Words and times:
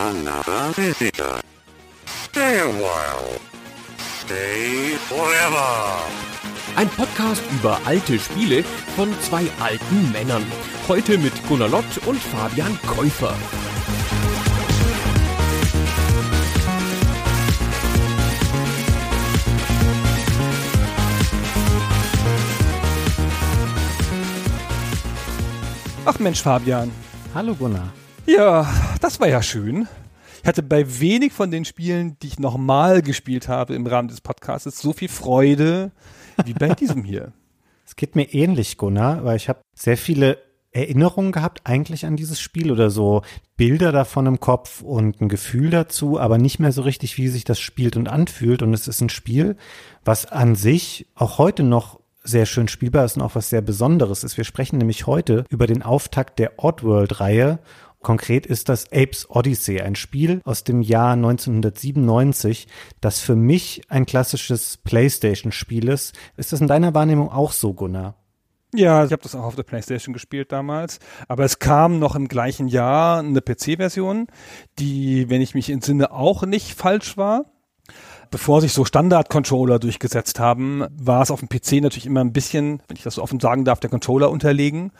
Another 0.00 0.72
visitor. 0.72 1.42
Stay 2.06 2.58
a 2.58 2.66
while. 2.66 3.38
Stay 4.24 4.96
forever. 4.96 6.08
Ein 6.74 6.88
Podcast 6.88 7.42
über 7.52 7.78
alte 7.84 8.18
Spiele 8.18 8.64
von 8.96 9.12
zwei 9.20 9.44
alten 9.60 10.10
Männern. 10.10 10.42
Heute 10.88 11.18
mit 11.18 11.34
Gunnar 11.46 11.68
Lott 11.68 11.84
und 12.06 12.18
Fabian 12.18 12.78
Käufer. 12.86 13.34
Ach 26.06 26.18
Mensch, 26.18 26.40
Fabian. 26.40 26.90
Hallo 27.34 27.54
Gunnar. 27.54 27.92
Ja, 28.30 28.72
das 29.00 29.18
war 29.18 29.26
ja 29.26 29.42
schön. 29.42 29.88
Ich 30.40 30.46
hatte 30.46 30.62
bei 30.62 31.00
wenig 31.00 31.32
von 31.32 31.50
den 31.50 31.64
Spielen, 31.64 32.16
die 32.22 32.28
ich 32.28 32.38
nochmal 32.38 33.02
gespielt 33.02 33.48
habe 33.48 33.74
im 33.74 33.84
Rahmen 33.84 34.06
des 34.06 34.20
Podcasts, 34.20 34.80
so 34.80 34.92
viel 34.92 35.08
Freude 35.08 35.90
wie 36.44 36.54
bei 36.54 36.68
diesem 36.74 37.02
hier. 37.02 37.32
Es 37.84 37.96
geht 37.96 38.14
mir 38.14 38.32
ähnlich, 38.32 38.78
Gunnar, 38.78 39.24
weil 39.24 39.36
ich 39.36 39.48
habe 39.48 39.62
sehr 39.74 39.96
viele 39.96 40.38
Erinnerungen 40.70 41.32
gehabt 41.32 41.62
eigentlich 41.64 42.06
an 42.06 42.14
dieses 42.14 42.40
Spiel 42.40 42.70
oder 42.70 42.90
so 42.90 43.22
Bilder 43.56 43.90
davon 43.90 44.26
im 44.26 44.38
Kopf 44.38 44.80
und 44.80 45.20
ein 45.20 45.28
Gefühl 45.28 45.70
dazu, 45.70 46.20
aber 46.20 46.38
nicht 46.38 46.60
mehr 46.60 46.70
so 46.70 46.82
richtig, 46.82 47.18
wie 47.18 47.26
sich 47.26 47.42
das 47.42 47.58
spielt 47.58 47.96
und 47.96 48.08
anfühlt. 48.08 48.62
Und 48.62 48.72
es 48.72 48.86
ist 48.86 49.00
ein 49.00 49.08
Spiel, 49.08 49.56
was 50.04 50.26
an 50.26 50.54
sich 50.54 51.08
auch 51.16 51.38
heute 51.38 51.64
noch 51.64 51.98
sehr 52.22 52.46
schön 52.46 52.68
spielbar 52.68 53.04
ist 53.06 53.16
und 53.16 53.22
auch 53.22 53.34
was 53.34 53.50
sehr 53.50 53.62
Besonderes 53.62 54.22
ist. 54.22 54.36
Wir 54.36 54.44
sprechen 54.44 54.78
nämlich 54.78 55.06
heute 55.06 55.44
über 55.48 55.66
den 55.66 55.82
Auftakt 55.82 56.38
der 56.38 56.62
Oddworld-Reihe. 56.62 57.58
Konkret 58.02 58.46
ist 58.46 58.68
das 58.68 58.90
Apes 58.92 59.28
Odyssey, 59.28 59.80
ein 59.80 59.94
Spiel 59.94 60.40
aus 60.44 60.64
dem 60.64 60.80
Jahr 60.80 61.12
1997, 61.12 62.66
das 63.00 63.20
für 63.20 63.36
mich 63.36 63.82
ein 63.88 64.06
klassisches 64.06 64.78
PlayStation-Spiel 64.78 65.88
ist. 65.88 66.14
Ist 66.36 66.52
das 66.52 66.62
in 66.62 66.66
deiner 66.68 66.94
Wahrnehmung 66.94 67.30
auch 67.30 67.52
so, 67.52 67.74
Gunnar? 67.74 68.14
Ja, 68.74 69.04
ich 69.04 69.12
habe 69.12 69.22
das 69.22 69.34
auch 69.34 69.44
auf 69.44 69.56
der 69.56 69.64
PlayStation 69.64 70.12
gespielt 70.12 70.52
damals, 70.52 71.00
aber 71.28 71.44
es 71.44 71.58
kam 71.58 71.98
noch 71.98 72.14
im 72.14 72.28
gleichen 72.28 72.68
Jahr 72.68 73.18
eine 73.18 73.40
PC-Version, 73.40 74.28
die, 74.78 75.28
wenn 75.28 75.42
ich 75.42 75.54
mich 75.54 75.68
entsinne, 75.68 76.12
auch 76.12 76.44
nicht 76.44 76.74
falsch 76.74 77.16
war 77.16 77.46
bevor 78.30 78.60
sich 78.60 78.72
so 78.72 78.84
Standard-Controller 78.84 79.78
durchgesetzt 79.78 80.38
haben, 80.38 80.84
war 80.96 81.22
es 81.22 81.30
auf 81.30 81.40
dem 81.40 81.48
PC 81.48 81.82
natürlich 81.82 82.06
immer 82.06 82.20
ein 82.20 82.32
bisschen, 82.32 82.80
wenn 82.86 82.96
ich 82.96 83.02
das 83.02 83.16
so 83.16 83.22
offen 83.22 83.40
sagen 83.40 83.64
darf, 83.64 83.80
der 83.80 83.90
Controller 83.90 84.30
unterlegen. 84.30 84.92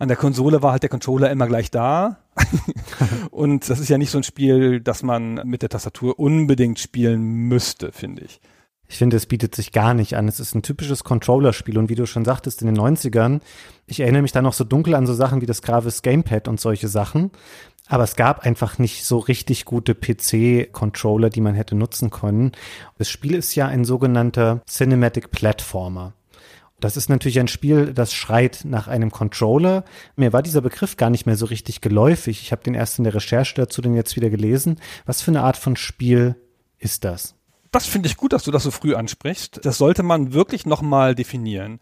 An 0.00 0.08
der 0.08 0.16
Konsole 0.16 0.62
war 0.62 0.72
halt 0.72 0.82
der 0.82 0.88
Controller 0.88 1.30
immer 1.30 1.46
gleich 1.46 1.70
da. 1.70 2.16
und 3.30 3.68
das 3.68 3.78
ist 3.78 3.90
ja 3.90 3.98
nicht 3.98 4.10
so 4.10 4.16
ein 4.16 4.24
Spiel, 4.24 4.80
das 4.80 5.02
man 5.02 5.42
mit 5.44 5.60
der 5.60 5.68
Tastatur 5.68 6.18
unbedingt 6.18 6.78
spielen 6.78 7.20
müsste, 7.20 7.92
finde 7.92 8.22
ich. 8.22 8.40
Ich 8.88 8.96
finde, 8.96 9.18
es 9.18 9.26
bietet 9.26 9.54
sich 9.54 9.72
gar 9.72 9.92
nicht 9.92 10.16
an. 10.16 10.26
Es 10.26 10.40
ist 10.40 10.54
ein 10.54 10.62
typisches 10.62 11.04
Controller-Spiel 11.04 11.76
und 11.76 11.90
wie 11.90 11.96
du 11.96 12.06
schon 12.06 12.24
sagtest, 12.24 12.62
in 12.62 12.68
den 12.68 12.78
90ern, 12.78 13.40
ich 13.86 14.00
erinnere 14.00 14.22
mich 14.22 14.32
da 14.32 14.40
noch 14.40 14.54
so 14.54 14.64
dunkel 14.64 14.94
an 14.94 15.06
so 15.06 15.12
Sachen 15.12 15.42
wie 15.42 15.46
das 15.46 15.60
Gravis 15.60 16.00
Gamepad 16.00 16.48
und 16.48 16.58
solche 16.58 16.88
Sachen. 16.88 17.30
Aber 17.86 18.04
es 18.04 18.16
gab 18.16 18.46
einfach 18.46 18.78
nicht 18.78 19.04
so 19.04 19.18
richtig 19.18 19.66
gute 19.66 19.94
PC-Controller, 19.94 21.28
die 21.28 21.42
man 21.42 21.54
hätte 21.54 21.74
nutzen 21.74 22.08
können. 22.08 22.52
Das 22.96 23.10
Spiel 23.10 23.34
ist 23.34 23.54
ja 23.54 23.66
ein 23.66 23.84
sogenannter 23.84 24.62
Cinematic 24.66 25.30
Platformer. 25.30 26.14
Das 26.80 26.96
ist 26.96 27.08
natürlich 27.08 27.38
ein 27.40 27.48
Spiel, 27.48 27.92
das 27.92 28.12
schreit 28.12 28.62
nach 28.64 28.88
einem 28.88 29.10
Controller. 29.10 29.84
Mir 30.16 30.32
war 30.32 30.42
dieser 30.42 30.60
Begriff 30.60 30.96
gar 30.96 31.10
nicht 31.10 31.26
mehr 31.26 31.36
so 31.36 31.46
richtig 31.46 31.80
geläufig. 31.80 32.42
Ich 32.42 32.52
habe 32.52 32.62
den 32.62 32.74
erst 32.74 32.98
in 32.98 33.04
der 33.04 33.14
Recherche 33.14 33.54
dazu 33.54 33.80
dann 33.82 33.94
jetzt 33.94 34.16
wieder 34.16 34.30
gelesen. 34.30 34.80
Was 35.06 35.22
für 35.22 35.30
eine 35.30 35.42
Art 35.42 35.56
von 35.56 35.76
Spiel 35.76 36.36
ist 36.78 37.04
das? 37.04 37.34
das 37.72 37.86
finde 37.86 38.08
ich 38.08 38.16
gut, 38.16 38.32
dass 38.32 38.42
du 38.42 38.50
das 38.50 38.64
so 38.64 38.70
früh 38.70 38.94
ansprichst. 38.94 39.60
Das 39.62 39.78
sollte 39.78 40.02
man 40.02 40.32
wirklich 40.32 40.66
nochmal 40.66 41.14
definieren. 41.14 41.78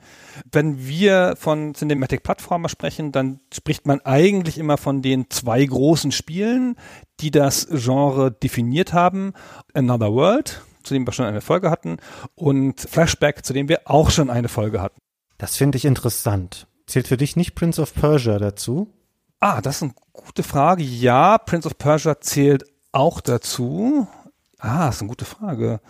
Wenn 0.50 0.86
wir 0.86 1.34
von 1.38 1.74
Cinematic 1.74 2.22
Plattformer 2.22 2.68
sprechen, 2.68 3.10
dann 3.10 3.40
spricht 3.52 3.86
man 3.86 4.00
eigentlich 4.00 4.58
immer 4.58 4.76
von 4.76 5.00
den 5.00 5.30
zwei 5.30 5.64
großen 5.64 6.12
Spielen, 6.12 6.76
die 7.20 7.30
das 7.30 7.68
Genre 7.70 8.30
definiert 8.30 8.92
haben. 8.92 9.32
Another 9.72 10.12
World, 10.12 10.62
zu 10.88 10.94
dem 10.94 11.06
wir 11.06 11.12
schon 11.12 11.26
eine 11.26 11.40
Folge 11.40 11.70
hatten, 11.70 11.98
und 12.34 12.80
Flashback, 12.80 13.44
zu 13.44 13.52
dem 13.52 13.68
wir 13.68 13.82
auch 13.84 14.10
schon 14.10 14.30
eine 14.30 14.48
Folge 14.48 14.80
hatten. 14.80 15.00
Das 15.36 15.56
finde 15.56 15.76
ich 15.76 15.84
interessant. 15.84 16.66
Zählt 16.86 17.08
für 17.08 17.16
dich 17.16 17.36
nicht 17.36 17.54
Prince 17.54 17.80
of 17.80 17.94
Persia 17.94 18.38
dazu? 18.38 18.92
Ah, 19.40 19.60
das 19.60 19.76
ist 19.76 19.82
eine 19.82 19.94
gute 20.12 20.42
Frage. 20.42 20.82
Ja, 20.82 21.38
Prince 21.38 21.68
of 21.68 21.78
Persia 21.78 22.20
zählt 22.20 22.64
auch 22.90 23.20
dazu. 23.20 24.08
Ah, 24.58 24.88
ist 24.88 25.00
eine 25.00 25.08
gute 25.08 25.24
Frage. 25.24 25.80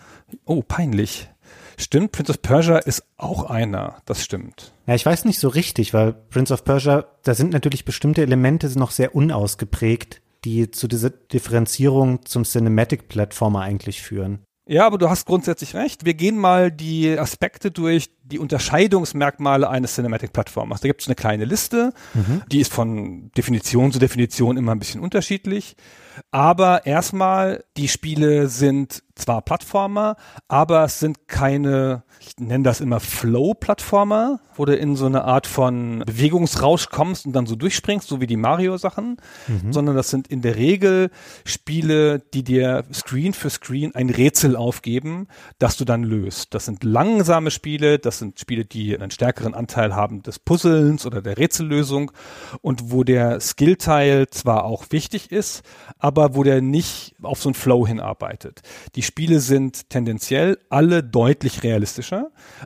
Oh, 0.45 0.61
peinlich. 0.61 1.29
Stimmt, 1.77 2.11
Prince 2.11 2.31
of 2.31 2.41
Persia 2.41 2.77
ist 2.77 3.03
auch 3.17 3.49
einer. 3.49 4.01
Das 4.05 4.23
stimmt. 4.23 4.73
Ja, 4.85 4.95
ich 4.95 5.05
weiß 5.05 5.25
nicht 5.25 5.39
so 5.39 5.47
richtig, 5.47 5.93
weil 5.93 6.13
Prince 6.13 6.53
of 6.53 6.65
Persia, 6.65 7.05
da 7.23 7.33
sind 7.33 7.53
natürlich 7.53 7.85
bestimmte 7.85 8.21
Elemente 8.21 8.67
noch 8.77 8.91
sehr 8.91 9.15
unausgeprägt, 9.15 10.21
die 10.43 10.71
zu 10.71 10.87
dieser 10.87 11.09
Differenzierung 11.09 12.25
zum 12.25 12.43
Cinematic-Plattformer 12.43 13.61
eigentlich 13.61 14.01
führen. 14.01 14.43
Ja, 14.71 14.85
aber 14.85 14.99
du 14.99 15.09
hast 15.09 15.25
grundsätzlich 15.25 15.73
recht. 15.73 16.05
Wir 16.05 16.13
gehen 16.13 16.37
mal 16.37 16.71
die 16.71 17.17
Aspekte 17.17 17.71
durch, 17.71 18.11
die 18.21 18.37
Unterscheidungsmerkmale 18.37 19.67
eines 19.67 19.95
Cinematic-Plattformers. 19.95 20.81
Da 20.81 20.87
gibt 20.87 21.01
es 21.01 21.07
eine 21.07 21.15
kleine 21.15 21.45
Liste, 21.45 21.91
mhm. 22.13 22.43
die 22.51 22.59
ist 22.59 22.71
von 22.71 23.31
Definition 23.31 23.91
zu 23.91 23.97
Definition 23.97 24.57
immer 24.57 24.73
ein 24.73 24.77
bisschen 24.77 25.01
unterschiedlich. 25.01 25.75
Aber 26.29 26.85
erstmal, 26.85 27.63
die 27.77 27.87
Spiele 27.87 28.47
sind 28.47 29.01
zwar 29.15 29.41
Plattformer, 29.41 30.17
aber 30.47 30.83
es 30.83 30.99
sind 30.99 31.27
keine, 31.27 32.03
ich 32.19 32.37
nenne 32.37 32.65
das 32.65 32.81
immer 32.81 32.99
Flow-Plattformer, 32.99 34.41
wo 34.55 34.65
du 34.65 34.75
in 34.75 34.97
so 34.97 35.05
eine 35.05 35.23
Art 35.23 35.47
von 35.47 36.03
Bewegungsrausch 36.05 36.89
kommst 36.89 37.25
und 37.25 37.31
dann 37.33 37.45
so 37.45 37.55
durchspringst, 37.55 38.07
so 38.07 38.19
wie 38.19 38.27
die 38.27 38.35
Mario-Sachen, 38.35 39.17
mhm. 39.47 39.71
sondern 39.71 39.95
das 39.95 40.09
sind 40.09 40.27
in 40.27 40.41
der 40.41 40.57
Regel 40.57 41.11
Spiele, 41.45 42.19
die 42.19 42.43
dir 42.43 42.83
Screen 42.93 43.33
für 43.33 43.49
Screen 43.49 43.95
ein 43.95 44.09
Rätsel 44.09 44.57
aufgeben, 44.57 45.27
das 45.59 45.77
du 45.77 45.85
dann 45.85 46.03
löst. 46.03 46.53
Das 46.53 46.65
sind 46.65 46.83
langsame 46.83 47.51
Spiele, 47.51 47.99
das 47.99 48.19
sind 48.19 48.37
Spiele, 48.37 48.65
die 48.65 48.99
einen 48.99 49.11
stärkeren 49.11 49.53
Anteil 49.53 49.95
haben 49.95 50.21
des 50.21 50.39
Puzzlens 50.39 51.05
oder 51.05 51.21
der 51.21 51.37
Rätsellösung 51.37 52.11
und 52.61 52.91
wo 52.91 53.05
der 53.05 53.39
Skillteil 53.39 54.27
zwar 54.27 54.65
auch 54.65 54.87
wichtig 54.89 55.31
ist, 55.31 55.63
aber 55.99 56.35
wo 56.35 56.43
der 56.43 56.61
nicht 56.61 57.15
auf 57.21 57.41
so 57.41 57.49
einen 57.49 57.53
Flow 57.53 57.87
hinarbeitet. 57.87 58.61
Die 58.95 59.03
Spiele 59.03 59.39
sind 59.39 59.89
tendenziell 59.89 60.57
alle 60.69 61.01
deutlich 61.01 61.63
realistischer 61.63 62.08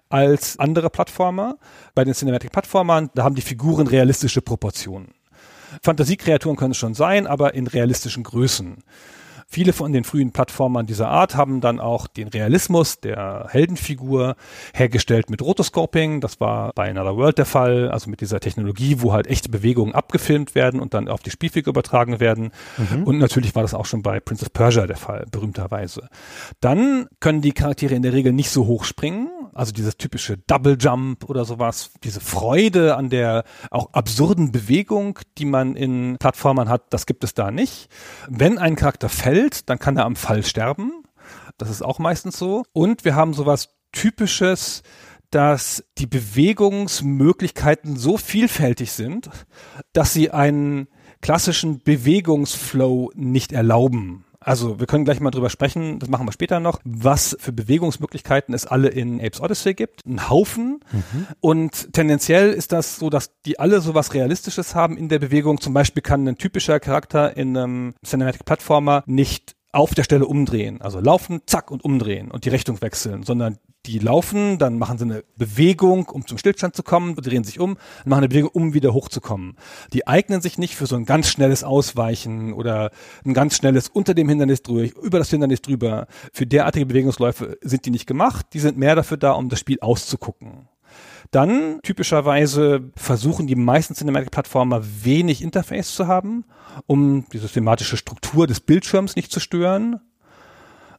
als 0.09 0.59
andere 0.59 0.89
Plattformer. 0.89 1.57
Bei 1.95 2.03
den 2.03 2.13
Cinematic-Plattformern, 2.13 3.09
da 3.15 3.23
haben 3.23 3.35
die 3.35 3.41
Figuren 3.41 3.87
realistische 3.87 4.41
Proportionen. 4.41 5.13
Fantasiekreaturen 5.81 6.55
können 6.55 6.71
es 6.71 6.77
schon 6.77 6.93
sein, 6.93 7.27
aber 7.27 7.53
in 7.53 7.67
realistischen 7.67 8.23
Größen. 8.23 8.83
Viele 9.53 9.71
von 9.71 9.93
den 9.93 10.03
frühen 10.03 10.31
Plattformern 10.31 10.87
dieser 10.87 11.09
Art 11.09 11.35
haben 11.35 11.61
dann 11.61 11.79
auch 11.79 12.07
den 12.07 12.27
Realismus 12.27 12.99
der 12.99 13.49
Heldenfigur 13.51 14.35
hergestellt 14.73 15.29
mit 15.29 15.43
Rotoscoping. 15.43 16.21
Das 16.21 16.39
war 16.39 16.71
bei 16.73 16.89
Another 16.89 17.15
World 17.17 17.37
der 17.37 17.45
Fall, 17.45 17.91
also 17.91 18.09
mit 18.09 18.21
dieser 18.21 18.39
Technologie, 18.39 18.95
wo 19.01 19.13
halt 19.13 19.27
echte 19.27 19.49
Bewegungen 19.49 19.93
abgefilmt 19.93 20.55
werden 20.55 20.79
und 20.79 20.95
dann 20.95 21.07
auf 21.07 21.21
die 21.21 21.29
Spielfigur 21.29 21.69
übertragen 21.69 22.19
werden. 22.19 22.49
Mhm. 22.79 23.03
Und 23.03 23.19
natürlich 23.19 23.53
war 23.53 23.61
das 23.61 23.75
auch 23.75 23.85
schon 23.85 24.01
bei 24.01 24.19
Prince 24.19 24.43
of 24.43 24.53
Persia 24.53 24.87
der 24.87 24.97
Fall, 24.97 25.27
berühmterweise. 25.29 26.09
Dann 26.59 27.05
können 27.19 27.43
die 27.43 27.51
Charaktere 27.51 27.93
in 27.93 28.01
der 28.01 28.13
Regel 28.13 28.33
nicht 28.33 28.49
so 28.49 28.65
hoch 28.65 28.85
springen, 28.85 29.29
also 29.55 29.71
dieses 29.71 29.97
typische 29.97 30.37
Double 30.37 30.77
Jump 30.79 31.29
oder 31.29 31.45
sowas, 31.45 31.91
diese 32.03 32.21
Freude 32.21 32.95
an 32.95 33.09
der 33.09 33.43
auch 33.71 33.93
absurden 33.93 34.51
Bewegung, 34.51 35.19
die 35.37 35.45
man 35.45 35.75
in 35.75 36.17
Plattformern 36.19 36.69
hat, 36.69 36.93
das 36.93 37.05
gibt 37.05 37.23
es 37.23 37.33
da 37.33 37.51
nicht. 37.51 37.89
Wenn 38.29 38.57
ein 38.57 38.75
Charakter 38.75 39.09
fällt, 39.09 39.33
fällt, 39.33 39.69
dann 39.69 39.79
kann 39.79 39.97
er 39.97 40.05
am 40.05 40.15
Fall 40.15 40.43
sterben. 40.43 41.03
Das 41.57 41.69
ist 41.69 41.81
auch 41.81 41.99
meistens 41.99 42.37
so. 42.37 42.63
Und 42.73 43.05
wir 43.05 43.15
haben 43.15 43.33
sowas 43.33 43.69
Typisches, 43.91 44.81
dass 45.29 45.83
die 45.97 46.07
Bewegungsmöglichkeiten 46.07 47.95
so 47.95 48.17
vielfältig 48.17 48.91
sind, 48.91 49.29
dass 49.93 50.13
sie 50.13 50.31
einen 50.31 50.87
klassischen 51.21 51.79
Bewegungsflow 51.83 53.11
nicht 53.15 53.51
erlauben. 53.51 54.25
Also 54.45 54.79
wir 54.79 54.87
können 54.87 55.05
gleich 55.05 55.19
mal 55.19 55.31
drüber 55.31 55.49
sprechen, 55.49 55.99
das 55.99 56.09
machen 56.09 56.27
wir 56.27 56.31
später 56.31 56.59
noch, 56.59 56.79
was 56.83 57.35
für 57.39 57.51
Bewegungsmöglichkeiten 57.51 58.53
es 58.53 58.65
alle 58.65 58.89
in 58.89 59.19
Apes 59.19 59.41
Odyssey 59.41 59.73
gibt. 59.73 60.05
Ein 60.05 60.29
Haufen. 60.29 60.81
Mhm. 60.91 61.27
Und 61.39 61.93
tendenziell 61.93 62.51
ist 62.51 62.71
das 62.71 62.97
so, 62.97 63.09
dass 63.09 63.31
die 63.45 63.59
alle 63.59 63.81
so 63.81 63.95
was 63.95 64.13
Realistisches 64.13 64.75
haben 64.75 64.97
in 64.97 65.09
der 65.09 65.19
Bewegung. 65.19 65.61
Zum 65.61 65.73
Beispiel 65.73 66.01
kann 66.03 66.27
ein 66.27 66.37
typischer 66.37 66.79
Charakter 66.79 67.35
in 67.35 67.57
einem 67.57 67.93
Cinematic 68.05 68.45
Plattformer 68.45 69.03
nicht 69.05 69.55
auf 69.73 69.93
der 69.93 70.03
Stelle 70.03 70.25
umdrehen. 70.25 70.81
Also 70.81 70.99
laufen, 70.99 71.41
zack 71.45 71.71
und 71.71 71.83
umdrehen 71.83 72.31
und 72.31 72.45
die 72.45 72.49
Richtung 72.49 72.81
wechseln, 72.81 73.23
sondern 73.23 73.57
die 73.85 73.99
laufen, 73.99 74.59
dann 74.59 74.77
machen 74.77 74.97
sie 74.97 75.03
eine 75.03 75.23
Bewegung, 75.35 76.07
um 76.07 76.25
zum 76.25 76.37
Stillstand 76.37 76.73
zu 76.73 76.83
kommen, 76.83 77.15
drehen 77.15 77.43
sich 77.43 77.59
um, 77.59 77.77
machen 78.05 78.19
eine 78.19 78.29
Bewegung, 78.29 78.51
um 78.53 78.73
wieder 78.73 78.93
hochzukommen. 78.93 79.57
Die 79.91 80.07
eignen 80.07 80.41
sich 80.41 80.57
nicht 80.57 80.75
für 80.75 80.85
so 80.85 80.95
ein 80.95 81.03
ganz 81.03 81.27
schnelles 81.27 81.65
Ausweichen 81.65 82.53
oder 82.53 82.91
ein 83.25 83.33
ganz 83.33 83.57
schnelles 83.57 83.89
unter 83.89 84.13
dem 84.13 84.29
Hindernis 84.29 84.61
durch, 84.61 84.93
über 84.93 85.19
das 85.19 85.29
Hindernis 85.31 85.61
drüber. 85.61 86.07
Für 86.31 86.45
derartige 86.45 86.85
Bewegungsläufe 86.85 87.57
sind 87.61 87.85
die 87.85 87.91
nicht 87.91 88.07
gemacht. 88.07 88.45
Die 88.53 88.59
sind 88.59 88.77
mehr 88.77 88.95
dafür 88.95 89.17
da, 89.17 89.31
um 89.31 89.49
das 89.49 89.59
Spiel 89.59 89.79
auszugucken. 89.81 90.69
Dann 91.33 91.79
typischerweise 91.81 92.91
versuchen 92.95 93.47
die 93.47 93.55
meisten 93.55 93.95
Cinematic-Plattformer 93.95 94.83
wenig 95.03 95.41
Interface 95.41 95.95
zu 95.95 96.05
haben, 96.05 96.45
um 96.85 97.25
die 97.33 97.39
systematische 97.39 97.97
Struktur 97.97 98.45
des 98.45 98.59
Bildschirms 98.59 99.15
nicht 99.15 99.31
zu 99.31 99.39
stören. 99.39 99.99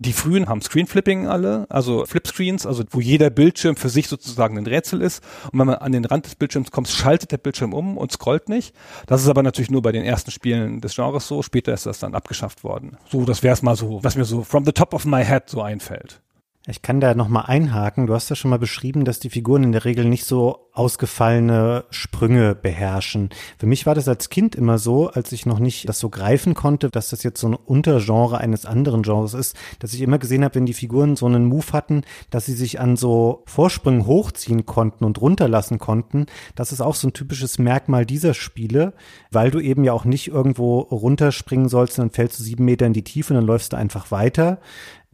Die 0.00 0.12
frühen 0.12 0.48
haben 0.48 0.60
Screenflipping 0.60 1.28
alle, 1.28 1.66
also 1.70 2.04
Flipscreens, 2.04 2.66
also 2.66 2.82
wo 2.90 3.00
jeder 3.00 3.31
Bildschirm 3.31 3.76
für 3.76 3.88
sich 3.88 4.08
sozusagen 4.08 4.58
ein 4.58 4.66
Rätsel 4.66 5.02
ist. 5.02 5.22
Und 5.52 5.60
wenn 5.60 5.69
man 5.69 5.76
an 5.76 5.92
den 5.92 6.04
Rand 6.04 6.26
des 6.26 6.34
Bildschirms 6.34 6.72
kommt, 6.72 6.88
schaltet 6.88 7.31
der 7.31 7.38
Bildschirm 7.38 7.72
um 7.72 7.96
und 7.96 8.10
scrollt 8.10 8.48
nicht. 8.48 8.75
Das 9.06 9.22
ist 9.22 9.28
aber 9.28 9.44
natürlich 9.44 9.70
nur 9.70 9.82
bei 9.82 9.92
den 9.92 10.04
ersten 10.04 10.32
Spielen 10.32 10.81
des 10.81 10.96
Genres 10.96 11.28
so. 11.28 11.42
Später 11.42 11.72
ist 11.72 11.86
das 11.86 12.00
dann 12.00 12.16
abgeschafft 12.16 12.64
worden. 12.64 12.96
So, 13.08 13.25
das 13.25 13.44
wäre 13.44 13.54
es 13.54 13.62
mal 13.62 13.76
so, 13.76 14.02
was 14.02 14.16
mir 14.16 14.25
so 14.25 14.42
from 14.42 14.64
the 14.64 14.72
top 14.72 14.94
of 14.94 15.04
my 15.04 15.25
head 15.25 15.48
so 15.48 15.62
einfällt. 15.62 16.24
Ich 16.66 16.81
kann 16.81 16.99
da 16.99 17.14
nochmal 17.14 17.44
einhaken. 17.46 18.06
Du 18.06 18.14
hast 18.14 18.31
ja 18.31 18.37
schon 18.37 18.50
mal 18.50 18.58
beschrieben, 18.58 19.05
dass 19.05 19.20
die 19.20 19.28
Figuren 19.28 19.64
in 19.64 19.72
der 19.72 19.84
Regel 19.84 20.06
nicht 20.06 20.25
so 20.25 20.70
ausgefallene 20.72 21.84
Sprünge 21.90 22.55
beherrschen. 22.55 23.28
Für 23.58 23.66
mich 23.66 23.84
war 23.84 23.94
das 23.94 24.08
als 24.08 24.31
Kind 24.31 24.55
immer 24.55 24.78
so, 24.78 25.11
als 25.11 25.31
ich 25.32 25.44
noch 25.44 25.58
nicht 25.58 25.87
das 25.90 25.99
so 25.99 26.08
greifen 26.08 26.55
konnte, 26.55 26.88
dass 26.88 27.11
das 27.11 27.22
jetzt 27.22 27.38
so 27.38 27.49
ein 27.49 27.55
Untergenre 27.55 28.38
eines 28.38 28.64
anderen 28.64 29.02
Genres 29.02 29.34
ist, 29.34 29.55
dass 29.78 29.93
ich 29.93 30.00
immer 30.00 30.19
gesehen 30.19 30.43
habe, 30.43 30.55
wenn 30.55 30.64
die 30.64 30.72
Figuren 30.72 31.16
so 31.16 31.26
einen 31.26 31.44
Move 31.44 31.70
hatten, 31.72 32.02
dass 32.31 32.46
sie 32.46 32.55
sich 32.55 32.81
an 32.81 32.96
so 32.96 33.43
Vorsprüngen 33.44 34.06
hochziehen 34.06 34.64
konnten 34.64 35.05
und 35.05 35.20
runterlassen 35.20 35.78
konnten. 35.78 36.26
Das 36.55 36.72
ist 36.72 36.81
auch 36.81 36.94
so 36.94 37.08
ein 37.08 37.12
typisches 37.12 37.58
Merkmal 37.58 38.06
dieser 38.06 38.32
Spiele, 38.32 38.94
weil 39.31 39.50
du 39.50 39.60
eben 39.60 39.84
ja 39.84 39.93
auch 39.93 40.06
nicht 40.06 40.28
irgendwo 40.28 40.78
runterspringen 40.78 41.69
sollst, 41.69 41.99
dann 41.99 42.10
fällst 42.10 42.40
du 42.40 42.43
sieben 42.43 42.64
Meter 42.64 42.87
in 42.87 42.94
die 42.94 43.05
Tiefe 43.05 43.34
und 43.34 43.40
dann 43.40 43.46
läufst 43.46 43.75
du 43.75 43.76
einfach 43.76 44.10
weiter 44.10 44.60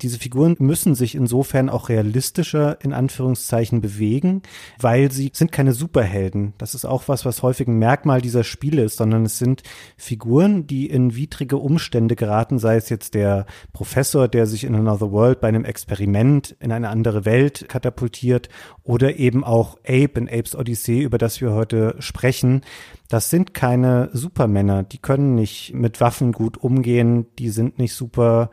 diese 0.02 0.18
Figuren 0.18 0.56
müssen 0.58 0.94
sich 0.94 1.14
insofern 1.14 1.68
auch 1.68 1.88
realistischer 1.88 2.78
in 2.82 2.92
Anführungszeichen 2.92 3.80
bewegen, 3.80 4.42
weil 4.78 5.12
sie 5.12 5.30
sind 5.34 5.52
keine 5.52 5.72
Superhelden. 5.72 6.54
Das 6.58 6.74
ist 6.74 6.84
auch 6.84 7.04
was, 7.06 7.24
was 7.24 7.42
häufig 7.42 7.68
ein 7.68 7.78
Merkmal 7.78 8.20
dieser 8.20 8.44
Spiele 8.44 8.82
ist, 8.82 8.96
sondern 8.96 9.24
es 9.24 9.38
sind 9.38 9.62
Figuren, 9.96 10.66
die 10.66 10.88
in 10.88 11.14
widrige 11.14 11.58
Umstände 11.58 12.16
geraten, 12.16 12.58
sei 12.58 12.76
es 12.76 12.88
jetzt 12.88 13.14
der 13.14 13.46
Professor, 13.72 14.28
der 14.28 14.46
sich 14.46 14.64
in 14.64 14.74
Another 14.74 15.12
World 15.12 15.40
bei 15.40 15.48
einem 15.48 15.64
Experiment 15.64 16.56
in 16.60 16.72
eine 16.72 16.88
andere 16.88 17.24
Welt 17.24 17.68
katapultiert 17.68 18.48
oder 18.82 19.16
eben 19.16 19.44
auch 19.44 19.76
Ape 19.84 20.18
in 20.18 20.28
Apes 20.28 20.54
Odyssee, 20.54 21.02
über 21.02 21.18
das 21.18 21.40
wir 21.40 21.52
heute 21.52 21.96
sprechen. 21.98 22.62
Das 23.08 23.30
sind 23.30 23.54
keine 23.54 24.08
Supermänner, 24.12 24.82
die 24.82 24.98
können 24.98 25.34
nicht 25.34 25.74
mit 25.74 26.00
Waffen 26.00 26.32
gut 26.32 26.58
umgehen, 26.58 27.26
die 27.38 27.50
sind 27.50 27.78
nicht 27.78 27.94
super 27.94 28.50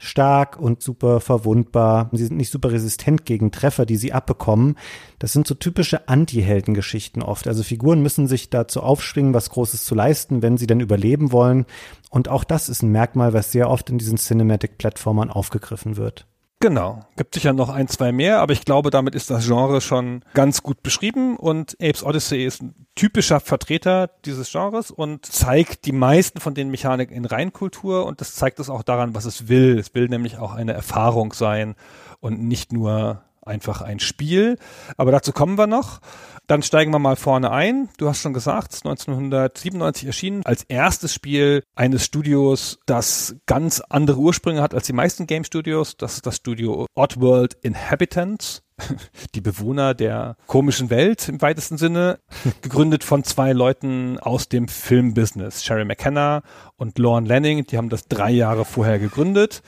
stark 0.00 0.58
und 0.58 0.82
super 0.82 1.20
verwundbar. 1.20 2.08
Sie 2.12 2.24
sind 2.24 2.38
nicht 2.38 2.50
super 2.50 2.72
resistent 2.72 3.26
gegen 3.26 3.52
Treffer, 3.52 3.84
die 3.84 3.98
sie 3.98 4.12
abbekommen. 4.12 4.76
Das 5.18 5.32
sind 5.32 5.46
so 5.46 5.54
typische 5.54 6.08
Anti-Helden-Geschichten 6.08 7.22
oft. 7.22 7.46
Also 7.46 7.62
Figuren 7.62 8.02
müssen 8.02 8.26
sich 8.26 8.48
dazu 8.48 8.82
aufschwingen, 8.82 9.34
was 9.34 9.50
Großes 9.50 9.84
zu 9.84 9.94
leisten, 9.94 10.40
wenn 10.40 10.56
sie 10.56 10.66
denn 10.66 10.80
überleben 10.80 11.32
wollen. 11.32 11.66
Und 12.08 12.28
auch 12.28 12.44
das 12.44 12.70
ist 12.70 12.82
ein 12.82 12.90
Merkmal, 12.90 13.34
was 13.34 13.52
sehr 13.52 13.68
oft 13.68 13.90
in 13.90 13.98
diesen 13.98 14.16
Cinematic-Plattformern 14.16 15.30
aufgegriffen 15.30 15.98
wird. 15.98 16.26
Genau. 16.62 17.00
Gibt 17.16 17.32
sicher 17.32 17.54
noch 17.54 17.70
ein, 17.70 17.88
zwei 17.88 18.12
mehr, 18.12 18.40
aber 18.40 18.52
ich 18.52 18.66
glaube, 18.66 18.90
damit 18.90 19.14
ist 19.14 19.30
das 19.30 19.46
Genre 19.46 19.80
schon 19.80 20.22
ganz 20.34 20.62
gut 20.62 20.82
beschrieben 20.82 21.38
und 21.38 21.74
Apes 21.80 22.04
Odyssey 22.04 22.44
ist 22.44 22.60
ein 22.60 22.86
typischer 22.94 23.40
Vertreter 23.40 24.10
dieses 24.26 24.52
Genres 24.52 24.90
und 24.90 25.24
zeigt 25.24 25.86
die 25.86 25.92
meisten 25.92 26.38
von 26.38 26.54
den 26.54 26.70
Mechaniken 26.70 27.16
in 27.16 27.24
Reinkultur 27.24 28.04
und 28.04 28.20
das 28.20 28.34
zeigt 28.34 28.60
es 28.60 28.68
auch 28.68 28.82
daran, 28.82 29.14
was 29.14 29.24
es 29.24 29.48
will. 29.48 29.78
Es 29.78 29.94
will 29.94 30.08
nämlich 30.08 30.36
auch 30.36 30.52
eine 30.52 30.74
Erfahrung 30.74 31.32
sein 31.32 31.76
und 32.20 32.42
nicht 32.42 32.72
nur 32.72 33.22
einfach 33.42 33.82
ein 33.82 34.00
Spiel. 34.00 34.56
Aber 34.96 35.12
dazu 35.12 35.32
kommen 35.32 35.58
wir 35.58 35.66
noch. 35.66 36.00
Dann 36.46 36.62
steigen 36.62 36.92
wir 36.92 36.98
mal 36.98 37.16
vorne 37.16 37.52
ein. 37.52 37.88
Du 37.96 38.08
hast 38.08 38.22
schon 38.22 38.34
gesagt, 38.34 38.74
1997 38.84 40.06
erschienen 40.06 40.44
als 40.44 40.64
erstes 40.64 41.14
Spiel 41.14 41.62
eines 41.76 42.04
Studios, 42.04 42.80
das 42.86 43.36
ganz 43.46 43.80
andere 43.88 44.18
Ursprünge 44.18 44.60
hat 44.60 44.74
als 44.74 44.86
die 44.86 44.92
meisten 44.92 45.26
Game 45.26 45.44
Studios. 45.44 45.96
Das 45.96 46.14
ist 46.14 46.26
das 46.26 46.36
Studio 46.36 46.86
Oddworld 46.94 47.54
Inhabitants 47.62 48.62
die 49.34 49.40
Bewohner 49.40 49.94
der 49.94 50.36
komischen 50.46 50.90
Welt 50.90 51.28
im 51.28 51.40
weitesten 51.40 51.78
Sinne, 51.78 52.18
gegründet 52.62 53.04
von 53.04 53.24
zwei 53.24 53.52
Leuten 53.52 54.18
aus 54.18 54.48
dem 54.48 54.68
Filmbusiness, 54.68 55.64
Sherry 55.64 55.84
McKenna 55.84 56.42
und 56.76 56.98
Lorne 56.98 57.28
Lanning, 57.28 57.66
die 57.66 57.76
haben 57.76 57.88
das 57.88 58.08
drei 58.08 58.30
Jahre 58.30 58.64
vorher 58.64 58.98
gegründet, 58.98 59.62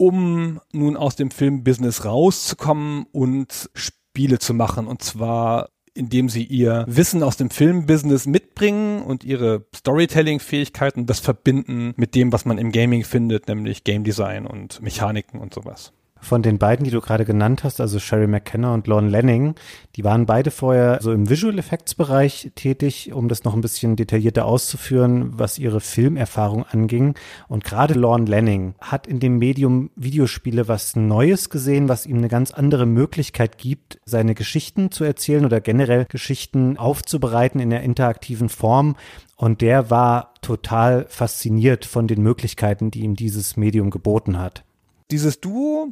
um 0.00 0.60
nun 0.72 0.96
aus 0.96 1.14
dem 1.14 1.30
Filmbusiness 1.30 2.06
rauszukommen 2.06 3.04
und 3.12 3.68
Spiele 3.74 4.38
zu 4.38 4.54
machen. 4.54 4.86
Und 4.86 5.02
zwar 5.02 5.68
indem 5.92 6.28
sie 6.28 6.44
ihr 6.44 6.84
Wissen 6.88 7.22
aus 7.22 7.36
dem 7.36 7.50
Filmbusiness 7.50 8.24
mitbringen 8.24 9.02
und 9.02 9.24
ihre 9.24 9.66
Storytelling-Fähigkeiten 9.74 11.04
das 11.04 11.18
verbinden 11.18 11.92
mit 11.96 12.14
dem, 12.14 12.32
was 12.32 12.44
man 12.46 12.58
im 12.58 12.72
Gaming 12.72 13.04
findet, 13.04 13.48
nämlich 13.48 13.84
Game 13.84 14.04
Design 14.04 14.46
und 14.46 14.80
Mechaniken 14.80 15.40
und 15.40 15.52
sowas 15.52 15.92
von 16.20 16.42
den 16.42 16.58
beiden, 16.58 16.84
die 16.84 16.90
du 16.90 17.00
gerade 17.00 17.24
genannt 17.24 17.64
hast, 17.64 17.80
also 17.80 17.98
Sherry 17.98 18.26
McKenna 18.26 18.74
und 18.74 18.86
Lorne 18.86 19.08
Lanning, 19.08 19.54
die 19.96 20.04
waren 20.04 20.26
beide 20.26 20.50
vorher 20.50 20.98
so 21.00 21.12
im 21.12 21.28
Visual 21.28 21.58
Effects 21.58 21.94
Bereich 21.94 22.52
tätig, 22.54 23.12
um 23.12 23.28
das 23.28 23.44
noch 23.44 23.54
ein 23.54 23.60
bisschen 23.60 23.96
detaillierter 23.96 24.44
auszuführen, 24.44 25.30
was 25.38 25.58
ihre 25.58 25.80
Filmerfahrung 25.80 26.64
anging. 26.64 27.14
Und 27.48 27.64
gerade 27.64 27.94
Lorne 27.94 28.26
Lanning 28.26 28.74
hat 28.80 29.06
in 29.06 29.20
dem 29.20 29.38
Medium 29.38 29.90
Videospiele 29.96 30.68
was 30.68 30.96
Neues 30.96 31.50
gesehen, 31.50 31.88
was 31.88 32.06
ihm 32.06 32.18
eine 32.18 32.28
ganz 32.28 32.50
andere 32.52 32.86
Möglichkeit 32.86 33.58
gibt, 33.58 33.98
seine 34.04 34.34
Geschichten 34.34 34.90
zu 34.90 35.04
erzählen 35.04 35.44
oder 35.44 35.60
generell 35.60 36.06
Geschichten 36.08 36.76
aufzubereiten 36.76 37.60
in 37.60 37.70
der 37.70 37.82
interaktiven 37.82 38.48
Form. 38.48 38.96
Und 39.36 39.62
der 39.62 39.90
war 39.90 40.34
total 40.42 41.06
fasziniert 41.08 41.84
von 41.86 42.06
den 42.06 42.22
Möglichkeiten, 42.22 42.90
die 42.90 43.00
ihm 43.00 43.16
dieses 43.16 43.56
Medium 43.56 43.90
geboten 43.90 44.38
hat. 44.38 44.64
Dieses 45.10 45.40
Duo 45.40 45.88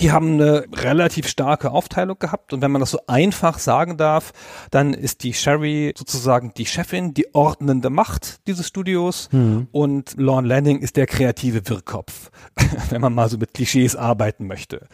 die 0.00 0.12
haben 0.12 0.34
eine 0.34 0.64
relativ 0.72 1.26
starke 1.26 1.70
Aufteilung 1.70 2.18
gehabt 2.18 2.52
und 2.52 2.62
wenn 2.62 2.70
man 2.70 2.80
das 2.80 2.92
so 2.92 3.00
einfach 3.06 3.58
sagen 3.58 3.96
darf, 3.96 4.32
dann 4.70 4.94
ist 4.94 5.24
die 5.24 5.34
Sherry 5.34 5.92
sozusagen 5.96 6.52
die 6.56 6.66
Chefin, 6.66 7.14
die 7.14 7.34
ordnende 7.34 7.90
Macht 7.90 8.46
dieses 8.46 8.68
Studios 8.68 9.28
mhm. 9.32 9.68
und 9.72 10.14
Lorne 10.16 10.46
Lanning 10.46 10.78
ist 10.80 10.96
der 10.96 11.06
kreative 11.06 11.68
Wirrkopf, 11.68 12.30
wenn 12.90 13.00
man 13.00 13.14
mal 13.14 13.28
so 13.28 13.38
mit 13.38 13.54
Klischees 13.54 13.96
arbeiten 13.96 14.46
möchte. 14.46 14.86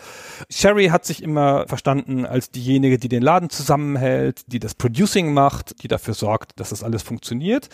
Sherry 0.50 0.86
hat 0.86 1.04
sich 1.04 1.22
immer 1.22 1.66
verstanden 1.68 2.24
als 2.24 2.50
diejenige, 2.50 2.98
die 2.98 3.08
den 3.08 3.22
Laden 3.22 3.50
zusammenhält, 3.50 4.42
die 4.46 4.58
das 4.58 4.74
Producing 4.74 5.34
macht, 5.34 5.82
die 5.82 5.88
dafür 5.88 6.14
sorgt, 6.14 6.58
dass 6.60 6.70
das 6.70 6.82
alles 6.82 7.02
funktioniert 7.02 7.68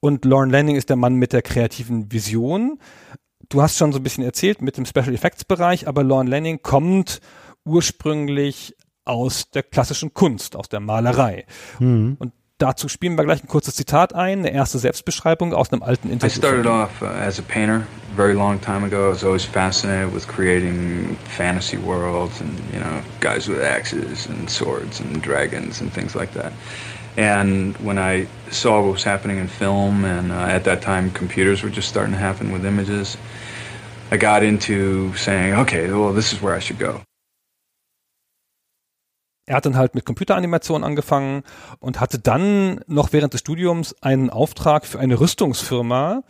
und 0.00 0.24
Lorne 0.24 0.52
Lanning 0.52 0.76
ist 0.76 0.90
der 0.90 0.96
Mann 0.96 1.16
mit 1.16 1.32
der 1.32 1.42
kreativen 1.42 2.12
Vision 2.12 2.78
du 3.48 3.62
hast 3.62 3.76
schon 3.78 3.92
so 3.92 3.98
ein 3.98 4.02
bisschen 4.02 4.24
erzählt 4.24 4.62
mit 4.62 4.76
dem 4.76 4.86
Special 4.86 5.14
Effects 5.14 5.44
Bereich, 5.44 5.88
aber 5.88 6.02
Lorne 6.02 6.30
Lanning 6.30 6.60
kommt 6.62 7.20
ursprünglich 7.64 8.76
aus 9.04 9.50
der 9.50 9.62
klassischen 9.62 10.12
Kunst, 10.12 10.54
aus 10.56 10.68
der 10.68 10.80
Malerei. 10.80 11.46
Mhm. 11.78 12.16
Und 12.18 12.32
dazu 12.58 12.88
spielen 12.88 13.16
wir 13.16 13.24
gleich 13.24 13.42
ein 13.42 13.48
kurzes 13.48 13.74
Zitat 13.74 14.14
ein, 14.14 14.40
eine 14.40 14.52
erste 14.52 14.78
Selbstbeschreibung 14.78 15.54
aus 15.54 15.72
einem 15.72 15.82
alten 15.82 16.10
Interview. 16.10 16.34
I 16.34 16.38
started 16.38 16.66
off 16.66 17.00
uh, 17.00 17.06
as 17.06 17.38
a 17.38 17.42
painter 17.42 17.86
very 18.16 18.34
long 18.34 18.60
time 18.60 18.84
ago. 18.84 19.08
I 19.08 19.10
was 19.12 19.24
always 19.24 19.44
fascinated 19.44 20.12
with 20.12 20.26
creating 20.26 21.16
fantasy 21.36 21.78
worlds 21.78 22.40
and, 22.40 22.50
you 22.72 22.80
know, 22.80 23.00
guys 23.20 23.48
with 23.48 23.62
axes 23.62 24.26
and 24.26 24.50
swords 24.50 25.00
and 25.00 25.22
dragons 25.22 25.80
and 25.80 25.92
things 25.92 26.14
like 26.14 26.32
that. 26.34 26.52
And 27.16 27.76
when 27.78 27.98
I 27.98 28.28
saw 28.50 28.80
what 28.80 28.92
was 28.92 29.04
happening 29.04 29.38
in 29.38 29.48
film, 29.48 30.04
and 30.04 30.30
uh, 30.30 30.54
at 30.54 30.64
that 30.64 30.82
time 30.82 31.10
computers 31.10 31.64
were 31.64 31.70
just 31.70 31.88
starting 31.88 32.12
to 32.12 32.18
happen 32.18 32.52
with 32.52 32.64
images, 32.64 33.16
I 34.10 34.16
got 34.16 34.42
into 34.42 35.12
saying, 35.16 35.54
okay, 35.58 35.90
well, 35.90 36.14
this 36.14 36.32
is 36.32 36.42
where 36.42 36.56
I 36.56 36.60
should 36.60 36.78
go. 36.78 37.02
Er 39.46 39.56
hat 39.56 39.66
dann 39.66 39.76
halt 39.76 39.94
mit 39.94 40.04
Computeranimation 40.04 40.84
angefangen 40.84 41.42
und 41.78 42.00
hatte 42.00 42.18
dann 42.18 42.80
noch 42.86 43.12
während 43.12 43.32
des 43.32 43.40
Studiums 43.40 43.94
einen 44.02 44.30
Auftrag 44.30 44.86
für 44.86 44.98
eine 44.98 45.20
Rüstungsfirma, 45.20 46.22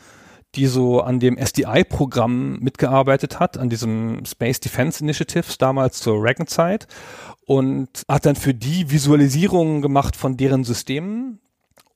die 0.55 0.67
so 0.67 1.03
an 1.03 1.21
dem 1.21 1.37
SDI-Programm 1.37 2.59
mitgearbeitet 2.61 3.39
hat, 3.39 3.59
an 3.59 3.69
diesem 3.69 4.25
Space 4.25 4.61
Defense 4.61 5.03
Initiatives 5.03 5.59
damals 5.59 6.01
zur 6.01 6.23
Reagan-Zeit 6.23 6.87
und 7.47 8.03
hat 8.09 8.27
dann 8.27 8.37
für 8.37 8.55
die 8.55 8.91
Visualisierungen 8.91 9.83
gemacht 9.83 10.17
von 10.17 10.37
deren 10.37 10.65
Systemen 10.65 11.41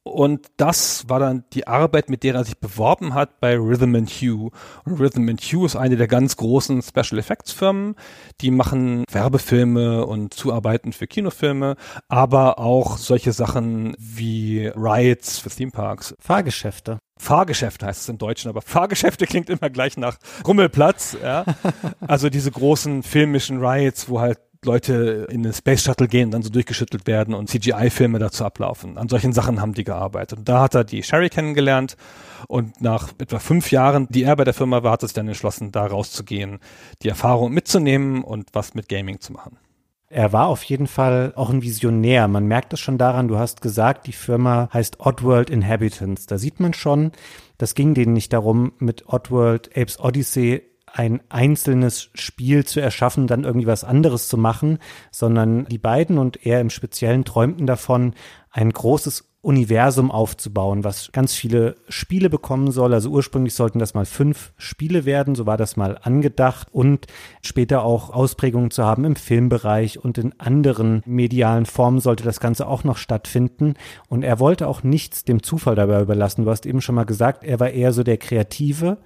Und 0.05 0.51
das 0.57 1.09
war 1.09 1.21
dann 1.21 1.45
die 1.53 1.69
Arbeit, 1.69 2.11
mit 2.11 2.25
der 2.25 2.35
er 2.35 2.45
sich 2.45 2.59
beworben 2.59 3.15
hat 3.15 3.39
bei 3.39 3.57
Rhythm 3.57 3.95
and 3.95 4.11
Hue. 4.11 4.51
Und 4.85 4.99
Rhythm 4.99 5.29
and 5.29 5.41
Hue 5.41 5.65
ist 5.65 5.77
eine 5.77 5.97
der 5.97 6.09
ganz 6.09 6.37
großen 6.37 6.83
Special 6.83 7.19
Effects 7.19 7.53
Firmen. 7.53 7.95
Die 8.41 8.51
machen 8.51 9.05
Werbefilme 9.11 10.05
und 10.05 10.35
Zuarbeiten 10.35 10.93
für 10.93 11.07
Kinofilme, 11.07 11.77
aber 12.09 12.59
auch 12.59 12.99
solche 12.99 13.33
Sachen 13.33 13.95
wie 13.99 14.67
Rides 14.75 15.39
für 15.39 15.51
Theme 15.51 15.71
Parks. 15.71 16.17
Fahrgeschäfte. 16.19 16.99
Fahrgeschäfte 17.17 17.87
heißt 17.87 18.03
es 18.03 18.09
im 18.09 18.19
Deutschen, 18.19 18.49
aber 18.49 18.63
Fahrgeschäfte 18.63 19.27
klingt 19.29 19.51
immer 19.51 19.71
gleich 19.71 19.97
nach 19.97 20.19
Rummelplatz. 20.45 21.17
Ja? 21.23 21.45
Also 22.01 22.29
diese 22.29 22.51
großen 22.51 23.05
filmischen 23.05 23.65
Rides, 23.65 24.09
wo 24.09 24.21
halt 24.21 24.41
Leute 24.65 25.27
in 25.29 25.43
den 25.43 25.53
Space 25.53 25.83
Shuttle 25.83 26.07
gehen, 26.07 26.31
dann 26.31 26.43
so 26.43 26.51
durchgeschüttelt 26.51 27.07
werden 27.09 27.35
und 27.35 27.51
CGI-Filme 27.51 28.21
dazu 28.21 28.45
ablaufen. 28.45 28.97
An 28.97 29.09
solchen 29.09 29.33
Sachen 29.33 29.61
haben 29.61 29.75
die 29.75 29.83
gearbeitet. 29.83 30.39
Und 30.39 30.49
da 30.49 30.61
hat 30.61 30.75
er 30.77 30.85
die 30.85 31.03
Sherry 31.03 31.31
kennengelernt 31.31 31.97
und 32.47 32.81
nach 32.81 33.09
etwa 33.19 33.41
fünf 33.41 33.73
Jahren, 33.73 34.07
die 34.09 34.23
er 34.23 34.37
bei 34.37 34.45
der 34.45 34.55
Firma 34.55 34.83
war, 34.83 34.93
hat 34.93 35.03
er 35.03 35.09
sich 35.09 35.15
dann 35.15 35.27
entschlossen, 35.27 35.73
da 35.73 35.85
rauszugehen, 35.87 36.61
die 37.03 37.09
Erfahrung 37.09 37.53
mitzunehmen 37.53 38.23
und 38.23 38.51
was 38.53 38.75
mit 38.75 38.89
Gaming 38.89 39.21
zu 39.21 39.33
machen. 39.33 39.59
Er 40.09 40.33
war 40.33 40.49
auf 40.49 40.63
jeden 40.65 40.87
Fall 40.87 41.33
auch 41.37 41.49
ein 41.51 41.63
Visionär. 41.63 42.29
Man 42.29 42.47
merkt 42.47 42.73
es 42.75 42.81
schon 42.81 42.99
daran, 42.99 43.29
du 43.29 43.39
hast 43.39 43.63
gesagt, 43.63 44.07
die 44.07 44.13
Firma 44.13 44.69
heißt 44.73 45.01
Oddworld 45.01 45.49
Inhabitants. 45.49 46.27
Da 46.27 46.37
sieht 46.39 46.61
man 46.61 46.75
schon, 46.75 47.13
das 47.59 47.75
ging 47.75 47.95
denen 47.95 48.13
nicht 48.13 48.33
darum, 48.33 48.73
mit 48.79 49.09
Oddworld 49.09 49.71
Apes 49.77 49.99
Odyssey 49.99 50.63
ein 50.93 51.21
einzelnes 51.31 52.11
Spiel 52.15 52.65
zu 52.65 52.81
erschaffen, 52.81 53.27
dann 53.27 53.45
irgendwie 53.45 53.67
was 53.67 53.85
anderes 53.85 54.29
zu 54.29 54.37
machen, 54.37 54.79
sondern 55.11 55.65
die 55.65 55.79
beiden 55.79 56.19
und 56.19 56.45
er 56.47 56.61
im 56.61 56.71
Speziellen 56.71 57.25
träumten 57.25 57.67
davon, 57.67 58.15
ein 58.51 58.71
großes 58.71 59.33
Universum 59.41 60.13
aufzubauen, 60.13 60.85
was 60.85 61.11
ganz 61.11 61.35
viele 61.35 61.75
Spiele 61.89 62.31
bekommen 62.31 62.71
soll. 62.71 62.95
Also 62.95 63.11
ursprünglich 63.11 63.55
sollten 63.55 63.81
das 63.81 63.93
mal 63.93 64.05
fünf 64.05 64.53
Spiele 64.57 65.05
werden, 65.05 65.35
so 65.35 65.47
war 65.47 65.57
das 65.57 65.77
mal 65.77 65.99
angedacht 66.01 66.69
und 66.71 67.07
später 67.43 67.83
auch 67.83 68.11
Ausprägungen 68.11 68.71
zu 68.71 68.85
haben 68.85 69.05
im 69.05 69.17
Filmbereich 69.17 69.99
und 69.99 70.17
in 70.17 70.39
anderen 70.39 71.03
medialen 71.07 71.67
Formen 71.67 71.99
sollte 71.99 72.23
das 72.23 72.39
Ganze 72.39 72.69
auch 72.69 72.85
noch 72.85 72.99
stattfinden. 72.99 73.75
Und 74.09 74.23
er 74.23 74.39
wollte 74.39 74.69
auch 74.69 74.85
nichts 74.85 75.25
dem 75.25 75.43
Zufall 75.43 75.75
dabei 75.75 76.03
überlassen. 76.03 76.45
Du 76.45 76.51
hast 76.51 76.65
eben 76.65 76.81
schon 76.81 76.95
mal 76.95 77.05
gesagt, 77.05 77.43
er 77.43 77.59
war 77.59 77.71
eher 77.71 77.93
so 77.93 78.05
der 78.05 78.19
Kreative 78.19 78.99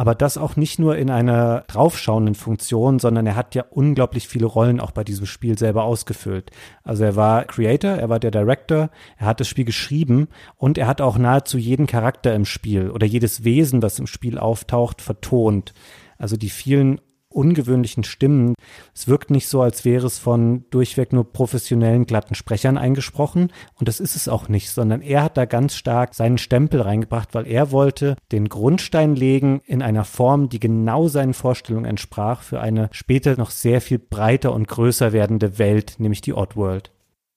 aber 0.00 0.14
das 0.14 0.38
auch 0.38 0.56
nicht 0.56 0.78
nur 0.78 0.96
in 0.96 1.10
einer 1.10 1.64
draufschauenden 1.66 2.34
Funktion, 2.34 2.98
sondern 2.98 3.26
er 3.26 3.36
hat 3.36 3.54
ja 3.54 3.66
unglaublich 3.68 4.28
viele 4.28 4.46
Rollen 4.46 4.80
auch 4.80 4.92
bei 4.92 5.04
diesem 5.04 5.26
Spiel 5.26 5.58
selber 5.58 5.84
ausgefüllt. 5.84 6.52
Also 6.82 7.04
er 7.04 7.16
war 7.16 7.44
Creator, 7.44 7.90
er 7.90 8.08
war 8.08 8.18
der 8.18 8.30
Director, 8.30 8.88
er 9.18 9.26
hat 9.26 9.40
das 9.40 9.48
Spiel 9.48 9.66
geschrieben 9.66 10.28
und 10.56 10.78
er 10.78 10.86
hat 10.86 11.02
auch 11.02 11.18
nahezu 11.18 11.58
jeden 11.58 11.86
Charakter 11.86 12.34
im 12.34 12.46
Spiel 12.46 12.88
oder 12.88 13.06
jedes 13.06 13.44
Wesen, 13.44 13.82
das 13.82 13.98
im 13.98 14.06
Spiel 14.06 14.38
auftaucht, 14.38 15.02
vertont. 15.02 15.74
Also 16.16 16.38
die 16.38 16.48
vielen 16.48 17.02
ungewöhnlichen 17.30 18.04
Stimmen. 18.04 18.54
Es 18.94 19.08
wirkt 19.08 19.30
nicht 19.30 19.48
so, 19.48 19.62
als 19.62 19.84
wäre 19.84 20.06
es 20.06 20.18
von 20.18 20.64
durchweg 20.70 21.12
nur 21.12 21.32
professionellen, 21.32 22.06
glatten 22.06 22.34
Sprechern 22.34 22.76
eingesprochen. 22.76 23.52
Und 23.78 23.88
das 23.88 24.00
ist 24.00 24.16
es 24.16 24.28
auch 24.28 24.48
nicht, 24.48 24.70
sondern 24.70 25.00
er 25.00 25.22
hat 25.22 25.36
da 25.36 25.44
ganz 25.44 25.74
stark 25.74 26.14
seinen 26.14 26.38
Stempel 26.38 26.80
reingebracht, 26.80 27.34
weil 27.34 27.46
er 27.46 27.70
wollte 27.70 28.16
den 28.32 28.48
Grundstein 28.48 29.14
legen 29.14 29.62
in 29.66 29.82
einer 29.82 30.04
Form, 30.04 30.48
die 30.48 30.60
genau 30.60 31.08
seinen 31.08 31.34
Vorstellungen 31.34 31.86
entsprach 31.86 32.42
für 32.42 32.60
eine 32.60 32.88
später 32.92 33.36
noch 33.36 33.50
sehr 33.50 33.80
viel 33.80 33.98
breiter 33.98 34.52
und 34.52 34.68
größer 34.68 35.12
werdende 35.12 35.58
Welt, 35.58 35.94
nämlich 35.98 36.20
die 36.20 36.34
Oddworld. 36.34 36.90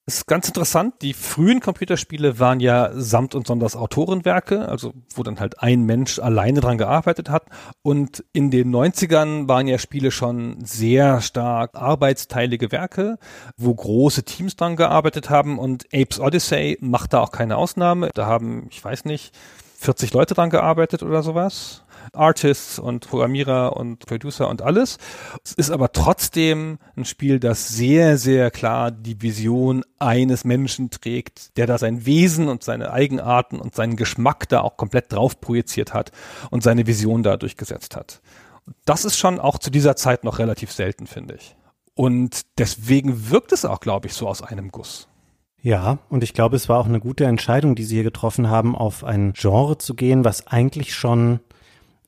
Ist 0.06 0.28
ganz 0.28 0.50
interessant, 0.50 0.96
die 1.02 1.14
frühen 1.14 1.62
Computerspiele 1.62 2.38
waren 2.38 2.60
ja 2.60 2.92
samt 2.94 3.36
und 3.36 3.48
sonders 3.48 3.78
Autorenwerke, 3.78 4.68
also 4.68 4.94
wo 5.16 5.24
dann 5.24 5.40
halt 5.40 5.62
ein 5.64 5.84
Mensch 5.84 6.20
alleine 6.20 6.60
dran 6.60 6.78
gearbeitet 6.78 7.30
hat. 7.30 7.46
Und 7.84 8.22
in 8.34 8.52
den 8.52 8.70
90ern 8.76 9.48
waren 9.48 9.66
ja 9.66 9.78
Spiele 9.78 10.12
schon 10.12 10.58
sehr 10.66 11.22
stark 11.22 11.76
arbeitsteilige 11.76 12.74
Werke, 12.74 13.18
wo 13.56 13.74
große 13.74 14.24
Teams 14.24 14.58
dran 14.58 14.76
gearbeitet 14.76 15.30
haben. 15.30 15.58
Und 15.58 15.86
Apes 15.94 16.20
Odyssey 16.20 16.78
macht 16.82 17.14
da 17.14 17.22
auch 17.22 17.32
keine 17.32 17.56
Ausnahme. 17.56 18.10
Da 18.14 18.26
haben, 18.26 18.68
ich 18.72 18.84
weiß 18.84 19.06
nicht, 19.06 19.34
40 19.78 20.12
Leute 20.14 20.34
dran 20.34 20.50
gearbeitet 20.50 21.02
oder 21.04 21.24
sowas. 21.24 21.83
Artists 22.12 22.80
und 22.80 23.08
Programmierer 23.08 23.78
und 23.78 24.06
Producer 24.06 24.50
und 24.50 24.62
alles. 24.62 24.98
Es 25.44 25.54
ist 25.54 25.70
aber 25.70 25.92
trotzdem 25.92 26.80
ein 26.96 27.06
Spiel, 27.06 27.40
das 27.40 27.70
sehr, 27.70 28.18
sehr 28.18 28.52
klar 28.52 28.92
die 28.92 29.22
Vision 29.22 29.84
eines 30.00 30.44
Menschen 30.44 30.90
trägt, 30.90 31.58
der 31.58 31.68
da 31.68 31.78
sein 31.78 32.06
Wesen 32.06 32.50
und 32.50 32.64
seine 32.64 32.92
Eigenarten 32.92 33.60
und 33.60 33.76
seinen 33.76 33.96
Geschmack 33.96 34.50
da 34.50 34.62
auch 34.62 34.78
komplett 34.78 35.12
drauf 35.12 35.40
projiziert 35.40 35.94
hat 35.94 36.12
und 36.50 36.64
seine 36.64 36.88
Vision 36.88 37.24
da 37.24 37.38
durchgesetzt 37.38 37.96
hat. 37.96 38.22
Das 38.86 39.06
ist 39.06 39.18
schon 39.18 39.40
auch 39.40 39.58
zu 39.58 39.70
dieser 39.70 39.96
Zeit 39.96 40.24
noch 40.24 40.40
relativ 40.40 40.72
selten, 40.72 41.08
finde 41.08 41.36
ich. 41.36 41.56
Und 41.96 42.42
deswegen 42.58 43.30
wirkt 43.30 43.52
es 43.52 43.66
auch, 43.66 43.80
glaube 43.80 44.08
ich, 44.08 44.14
so 44.14 44.28
aus 44.28 44.42
einem 44.42 44.72
Guss. 44.72 45.08
Ja, 45.62 46.00
und 46.10 46.24
ich 46.24 46.34
glaube, 46.34 46.58
es 46.58 46.68
war 46.68 46.78
auch 46.80 46.88
eine 46.88 47.00
gute 47.00 47.24
Entscheidung, 47.24 47.76
die 47.76 47.86
Sie 47.86 47.96
hier 47.96 48.04
getroffen 48.04 48.50
haben, 48.50 48.76
auf 48.76 49.06
ein 49.06 49.32
Genre 49.32 49.78
zu 49.78 49.94
gehen, 49.94 50.26
was 50.26 50.48
eigentlich 50.48 50.94
schon 50.94 51.40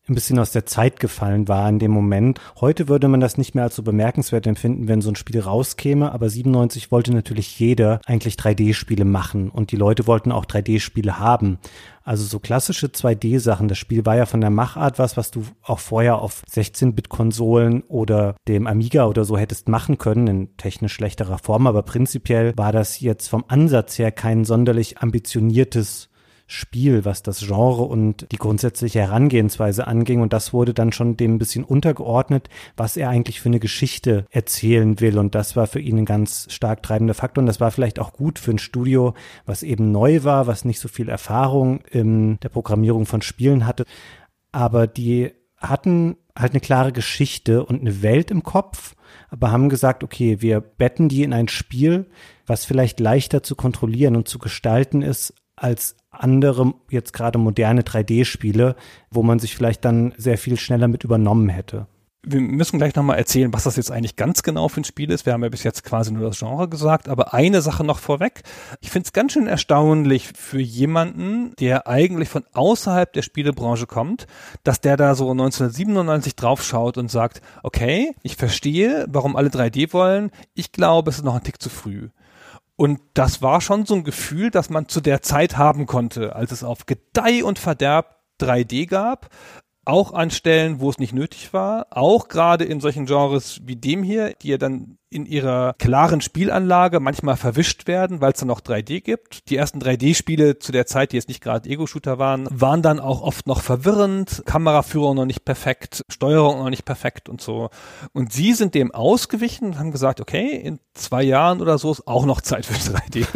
ein 0.07 0.15
bisschen 0.15 0.39
aus 0.39 0.51
der 0.51 0.65
Zeit 0.65 0.99
gefallen 0.99 1.47
war 1.47 1.67
in 1.67 1.79
dem 1.79 1.91
Moment. 1.91 2.39
Heute 2.59 2.87
würde 2.87 3.07
man 3.07 3.19
das 3.19 3.37
nicht 3.37 3.55
mehr 3.55 3.63
als 3.63 3.75
so 3.75 3.83
bemerkenswert 3.83 4.45
empfinden, 4.47 4.87
wenn 4.87 5.01
so 5.01 5.09
ein 5.09 5.15
Spiel 5.15 5.39
rauskäme, 5.39 6.11
aber 6.11 6.29
97 6.29 6.91
wollte 6.91 7.13
natürlich 7.13 7.59
jeder 7.59 7.99
eigentlich 8.05 8.35
3D-Spiele 8.35 9.05
machen 9.05 9.49
und 9.49 9.71
die 9.71 9.77
Leute 9.77 10.05
wollten 10.07 10.31
auch 10.31 10.45
3D-Spiele 10.45 11.19
haben. 11.19 11.57
Also 12.03 12.23
so 12.23 12.39
klassische 12.39 12.87
2D-Sachen. 12.87 13.67
Das 13.67 13.79
Spiel 13.79 14.05
war 14.05 14.15
ja 14.15 14.27
von 14.27 14.39
der 14.39 14.51
Machart 14.51 14.99
was, 14.99 15.17
was 15.17 15.31
du 15.31 15.43
auch 15.63 15.79
vorher 15.79 16.19
auf 16.19 16.43
16-Bit-Konsolen 16.51 17.81
oder 17.81 18.35
dem 18.47 18.67
Amiga 18.67 19.07
oder 19.07 19.25
so 19.25 19.37
hättest 19.37 19.69
machen 19.69 19.97
können, 19.97 20.27
in 20.27 20.57
technisch 20.57 20.93
schlechterer 20.93 21.39
Form. 21.39 21.65
Aber 21.65 21.81
prinzipiell 21.81 22.53
war 22.55 22.71
das 22.71 22.99
jetzt 22.99 23.27
vom 23.27 23.43
Ansatz 23.47 23.97
her 23.97 24.11
kein 24.11 24.45
sonderlich 24.45 24.99
ambitioniertes 24.99 26.09
Spiel, 26.47 27.05
was 27.05 27.23
das 27.23 27.39
Genre 27.39 27.83
und 27.83 28.31
die 28.31 28.37
grundsätzliche 28.37 28.99
Herangehensweise 28.99 29.87
anging. 29.87 30.21
Und 30.21 30.31
das 30.31 30.53
wurde 30.53 30.73
dann 30.73 30.91
schon 30.91 31.17
dem 31.17 31.35
ein 31.35 31.39
bisschen 31.39 31.63
untergeordnet, 31.63 32.49
was 32.77 32.97
er 32.97 33.09
eigentlich 33.09 33.41
für 33.41 33.49
eine 33.49 33.59
Geschichte 33.59 34.25
erzählen 34.29 34.99
will. 34.99 35.17
Und 35.17 35.33
das 35.33 35.55
war 35.55 35.65
für 35.65 35.79
ihn 35.79 35.97
ein 35.97 36.05
ganz 36.05 36.47
stark 36.51 36.83
treibender 36.83 37.15
Faktor. 37.15 37.41
Und 37.41 37.47
das 37.47 37.59
war 37.59 37.71
vielleicht 37.71 37.99
auch 37.99 38.13
gut 38.13 38.37
für 38.37 38.51
ein 38.51 38.59
Studio, 38.59 39.15
was 39.45 39.63
eben 39.63 39.91
neu 39.91 40.23
war, 40.23 40.45
was 40.45 40.65
nicht 40.65 40.79
so 40.79 40.87
viel 40.87 41.09
Erfahrung 41.09 41.81
in 41.89 42.39
der 42.41 42.49
Programmierung 42.49 43.05
von 43.05 43.21
Spielen 43.21 43.65
hatte. 43.65 43.85
Aber 44.51 44.85
die 44.87 45.31
hatten 45.57 46.17
halt 46.37 46.51
eine 46.51 46.61
klare 46.61 46.91
Geschichte 46.91 47.65
und 47.65 47.81
eine 47.81 48.01
Welt 48.01 48.29
im 48.29 48.43
Kopf, 48.43 48.95
aber 49.29 49.51
haben 49.51 49.69
gesagt, 49.69 50.03
okay, 50.03 50.41
wir 50.41 50.59
betten 50.59 51.09
die 51.09 51.23
in 51.23 51.33
ein 51.33 51.47
Spiel, 51.47 52.05
was 52.45 52.65
vielleicht 52.65 52.99
leichter 52.99 53.41
zu 53.41 53.55
kontrollieren 53.55 54.15
und 54.15 54.27
zu 54.27 54.37
gestalten 54.37 55.01
ist 55.01 55.33
als 55.55 55.95
andere 56.23 56.73
jetzt 56.89 57.13
gerade 57.13 57.37
moderne 57.37 57.81
3D-Spiele, 57.81 58.75
wo 59.09 59.23
man 59.23 59.39
sich 59.39 59.55
vielleicht 59.55 59.85
dann 59.85 60.13
sehr 60.17 60.37
viel 60.37 60.57
schneller 60.57 60.87
mit 60.87 61.03
übernommen 61.03 61.49
hätte. 61.49 61.87
Wir 62.27 62.41
müssen 62.41 62.79
gleich 62.79 62.95
nochmal 62.95 63.19
erzählen, 63.19 63.53
was 63.53 63.65
das 63.65 63.75
jetzt 63.75 63.91
eigentlich 63.91 64.15
ganz 64.15 64.41
genau 64.41 64.67
für 64.67 64.81
ein 64.81 64.83
Spiel 64.83 65.11
ist. 65.11 65.27
Wir 65.27 65.33
haben 65.33 65.43
ja 65.43 65.49
bis 65.49 65.61
jetzt 65.61 65.83
quasi 65.83 66.11
nur 66.11 66.27
das 66.27 66.39
Genre 66.39 66.67
gesagt, 66.67 67.07
aber 67.07 67.35
eine 67.35 67.61
Sache 67.61 67.83
noch 67.83 67.99
vorweg. 67.99 68.41
Ich 68.81 68.89
finde 68.89 69.05
es 69.05 69.13
ganz 69.13 69.33
schön 69.33 69.45
erstaunlich 69.45 70.29
für 70.35 70.59
jemanden, 70.59 71.55
der 71.59 71.87
eigentlich 71.87 72.29
von 72.29 72.43
außerhalb 72.53 73.13
der 73.13 73.21
Spielebranche 73.21 73.85
kommt, 73.85 74.25
dass 74.63 74.81
der 74.81 74.97
da 74.97 75.13
so 75.13 75.29
1997 75.29 76.35
draufschaut 76.35 76.97
und 76.97 77.11
sagt, 77.11 77.41
okay, 77.61 78.15
ich 78.23 78.37
verstehe, 78.37 79.05
warum 79.07 79.35
alle 79.35 79.49
3D 79.49 79.93
wollen. 79.93 80.31
Ich 80.55 80.71
glaube, 80.71 81.11
es 81.11 81.17
ist 81.17 81.25
noch 81.25 81.35
ein 81.35 81.43
Tick 81.43 81.61
zu 81.61 81.69
früh. 81.69 82.09
Und 82.77 82.99
das 83.13 83.41
war 83.41 83.61
schon 83.61 83.85
so 83.85 83.95
ein 83.95 84.03
Gefühl, 84.03 84.51
das 84.51 84.69
man 84.69 84.87
zu 84.87 84.99
der 85.01 85.21
Zeit 85.21 85.57
haben 85.57 85.85
konnte, 85.85 86.35
als 86.35 86.51
es 86.51 86.63
auf 86.63 86.85
Gedeih 86.85 87.43
und 87.43 87.57
Verderb 87.57 88.21
3D 88.41 88.87
gab, 88.87 89.29
auch 89.85 90.13
an 90.13 90.31
Stellen, 90.31 90.79
wo 90.79 90.89
es 90.89 90.97
nicht 90.97 91.13
nötig 91.13 91.53
war, 91.53 91.87
auch 91.91 92.27
gerade 92.27 92.65
in 92.65 92.81
solchen 92.81 93.05
Genres 93.05 93.61
wie 93.63 93.75
dem 93.75 94.03
hier, 94.03 94.33
die 94.41 94.49
ja 94.49 94.57
dann 94.57 94.97
in 95.09 95.25
ihrer 95.25 95.75
klaren 95.77 96.21
Spielanlage 96.21 96.99
manchmal 96.99 97.37
verwischt 97.37 97.87
werden, 97.87 98.21
weil 98.21 98.33
es 98.33 98.39
dann 98.39 98.47
noch 98.47 98.61
3D 98.61 99.01
gibt. 99.01 99.49
Die 99.49 99.55
ersten 99.55 99.79
3D-Spiele 99.79 100.59
zu 100.59 100.71
der 100.71 100.85
Zeit, 100.87 101.11
die 101.11 101.17
jetzt 101.17 101.27
nicht 101.27 101.41
gerade 101.41 101.69
Ego-Shooter 101.69 102.17
waren, 102.17 102.47
waren 102.51 102.81
dann 102.81 102.99
auch 102.99 103.21
oft 103.21 103.47
noch 103.47 103.61
verwirrend, 103.61 104.43
Kameraführung 104.45 105.15
noch 105.15 105.25
nicht 105.25 105.45
perfekt, 105.45 106.03
Steuerung 106.09 106.59
noch 106.59 106.69
nicht 106.69 106.85
perfekt 106.85 107.29
und 107.29 107.39
so. 107.39 107.69
Und 108.13 108.33
sie 108.33 108.53
sind 108.53 108.73
dem 108.73 108.91
ausgewichen 108.91 109.67
und 109.67 109.79
haben 109.79 109.91
gesagt, 109.91 110.19
okay, 110.19 110.55
in 110.55 110.79
zwei 110.93 111.23
Jahren 111.23 111.61
oder 111.61 111.77
so 111.77 111.91
ist 111.91 112.07
auch 112.07 112.25
noch 112.25 112.41
Zeit 112.41 112.65
für 112.65 112.73
3D. 112.73 113.27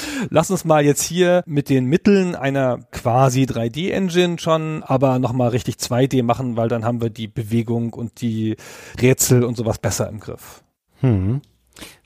Lass 0.30 0.50
uns 0.50 0.64
mal 0.64 0.84
jetzt 0.84 1.02
hier 1.02 1.42
mit 1.46 1.68
den 1.68 1.86
Mitteln 1.86 2.34
einer 2.34 2.80
quasi 2.90 3.44
3D-Engine 3.44 4.38
schon, 4.38 4.82
aber 4.82 5.18
nochmal 5.18 5.50
richtig 5.50 5.76
2D 5.76 6.22
machen, 6.22 6.56
weil 6.56 6.68
dann 6.68 6.84
haben 6.84 7.00
wir 7.00 7.10
die 7.10 7.28
Bewegung 7.28 7.92
und 7.92 8.20
die 8.20 8.56
Rätsel 9.00 9.44
und 9.44 9.56
sowas 9.56 9.78
besser 9.78 10.08
im 10.08 10.20
Griff. 10.20 10.63
Hm. 11.04 11.42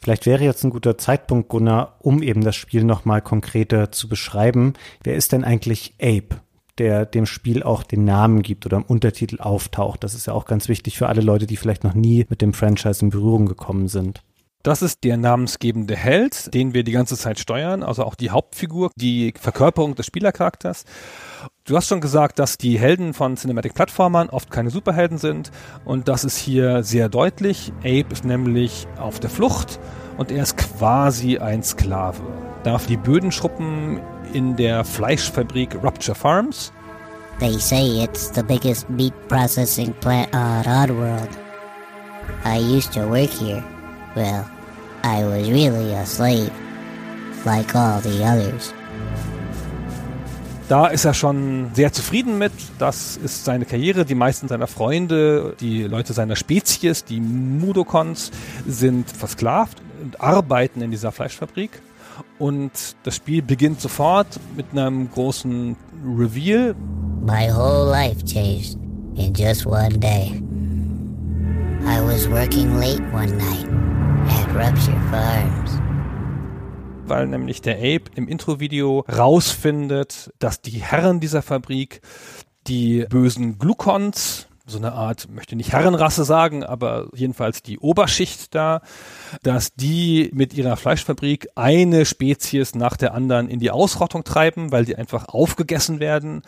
Vielleicht 0.01 0.27
wäre 0.27 0.45
jetzt 0.45 0.65
ein 0.65 0.71
guter 0.71 0.99
Zeitpunkt, 0.99 1.49
Gunnar, 1.49 1.97
um 2.01 2.23
eben 2.23 2.43
das 2.43 2.57
Spiel 2.57 2.85
nochmal 2.85 3.23
konkreter 3.23 3.93
zu 3.93 4.09
beschreiben. 4.09 4.75
Wer 5.05 5.15
ist 5.15 5.33
denn 5.33 5.45
eigentlich 5.45 5.95
Ape? 6.01 6.41
der 6.79 7.07
dem 7.07 7.27
Spiel 7.27 7.65
auch 7.65 7.83
den 7.83 8.05
Namen 8.05 8.41
gibt 8.41 8.65
oder 8.65 8.77
im 8.77 8.85
Untertitel 8.85 9.41
auftaucht. 9.41 10.05
Das 10.05 10.15
ist 10.15 10.29
ja 10.29 10.33
auch 10.33 10.45
ganz 10.45 10.69
wichtig 10.69 10.97
für 10.97 11.09
alle 11.09 11.23
Leute, 11.23 11.49
die 11.49 11.57
vielleicht 11.57 11.83
noch 11.83 11.95
nie 11.95 12.25
mit 12.29 12.41
dem 12.41 12.53
Franchise 12.53 13.05
in 13.05 13.11
Berührung 13.11 13.47
gekommen 13.47 13.89
sind. 13.89 14.23
Das 14.63 14.81
ist 14.83 15.05
der 15.05 15.17
namensgebende 15.17 15.97
Held, 15.97 16.53
den 16.53 16.75
wir 16.75 16.85
die 16.85 16.93
ganze 16.93 17.17
Zeit 17.17 17.39
steuern, 17.39 17.83
also 17.83 18.05
auch 18.05 18.15
die 18.15 18.31
Hauptfigur, 18.31 18.91
die 18.97 19.35
Verkörperung 19.37 19.95
des 19.95 20.07
Spielercharakters. 20.07 20.85
Du 21.65 21.77
hast 21.77 21.89
schon 21.89 22.01
gesagt, 22.01 22.39
dass 22.39 22.57
die 22.57 22.79
Helden 22.79 23.13
von 23.13 23.37
Cinematic 23.37 23.75
Plattformern 23.75 24.31
oft 24.31 24.51
keine 24.51 24.71
Superhelden 24.71 25.19
sind 25.19 25.51
und 25.85 26.09
das 26.09 26.25
ist 26.25 26.39
hier 26.39 26.83
sehr 26.83 27.09
deutlich. 27.09 27.73
Abe 27.81 28.07
ist 28.11 28.25
nämlich 28.25 28.87
auf 28.99 29.21
der 29.21 29.31
Flucht 29.31 29.79
und 30.17 30.31
er 30.31 30.43
ist 30.43 30.57
quasi 30.57 31.39
ein 31.39 31.63
Sklave. 31.63 32.23
Darf 32.65 32.87
die 32.87 32.97
Böden 32.97 33.31
schruppen 33.33 34.01
in 34.33 34.57
der 34.57 34.85
Fleischfabrik 34.85 35.77
Rupture 35.83 36.15
Farms. 36.15 36.73
They 37.39 37.59
say 37.59 38.03
it's 38.03 38.33
the 38.35 38.43
biggest 38.43 38.91
meat 38.91 39.15
processing 39.29 39.95
plant 40.01 40.35
on 40.35 40.65
Oddworld. 40.67 41.29
I 42.45 42.59
used 42.59 42.93
to 42.95 43.07
work 43.09 43.31
here. 43.31 43.63
Well, 44.17 44.45
I 45.05 45.23
was 45.25 45.49
really 45.49 45.93
a 45.95 46.05
slave, 46.05 46.51
like 47.45 47.75
all 47.77 48.01
the 48.01 48.25
others. 48.25 48.75
Da 50.69 50.89
ist 50.89 51.07
er 51.07 51.15
schon 51.15 51.71
sehr 51.73 51.95
zufrieden 51.95 52.37
mit. 52.37 52.53
Das 52.79 53.17
ist 53.17 53.47
seine 53.47 53.65
Karriere. 53.65 54.05
Die 54.05 54.15
meisten 54.15 54.49
seiner 54.49 54.67
Freunde, 54.67 55.55
die 55.61 55.85
Leute 55.85 56.13
seiner 56.13 56.37
Spezies, 56.37 57.05
die 57.05 57.21
Mudokons, 57.21 58.31
sind 58.67 59.11
versklavt 59.11 59.79
und 60.03 60.21
arbeiten 60.21 60.83
in 60.83 60.91
dieser 60.91 61.11
Fleischfabrik. 61.11 61.71
Und 62.39 62.73
das 63.03 63.17
Spiel 63.17 63.41
beginnt 63.41 63.81
sofort 63.81 64.27
mit 64.57 64.67
einem 64.73 65.11
großen 65.11 65.75
Reveal. 66.05 66.75
My 67.25 67.51
whole 67.51 67.91
life 67.91 68.23
changed 68.25 68.77
in 69.17 69.33
just 69.35 69.65
one 69.65 69.99
day. 69.99 70.43
I 71.87 72.01
was 72.03 72.29
working 72.29 72.79
late 72.79 73.03
one 73.13 73.37
night 73.39 73.67
at 74.29 74.55
Rupture 74.55 75.01
Farms. 75.11 75.81
Weil 77.09 77.27
nämlich 77.27 77.63
der 77.63 77.77
Ape 77.77 78.11
im 78.15 78.29
Intro-Video 78.29 79.05
rausfindet, 79.11 80.31
dass 80.39 80.61
die 80.61 80.83
Herren 80.83 81.21
dieser 81.21 81.43
Fabrik 81.43 82.01
die 82.67 83.07
bösen 83.09 83.59
Glukons, 83.59 84.47
so 84.67 84.79
eine 84.79 84.93
Art, 84.93 85.29
möchte 85.31 85.57
nicht 85.57 85.73
Herrenrasse 85.73 86.25
sagen, 86.25 86.63
aber 86.63 87.09
jedenfalls 87.15 87.63
die 87.63 87.79
Oberschicht 87.79 88.55
da, 88.55 88.83
dass 89.43 89.75
die 89.75 90.31
mit 90.35 90.53
ihrer 90.53 90.77
Fleischfabrik 90.77 91.49
eine 91.55 92.05
Spezies 92.05 92.75
nach 92.75 92.97
der 92.97 93.15
anderen 93.15 93.49
in 93.49 93.61
die 93.61 93.71
Ausrottung 93.71 94.25
treiben, 94.25 94.71
weil 94.71 94.85
die 94.85 94.97
einfach 94.97 95.29
aufgegessen 95.29 96.01
werden 96.01 96.43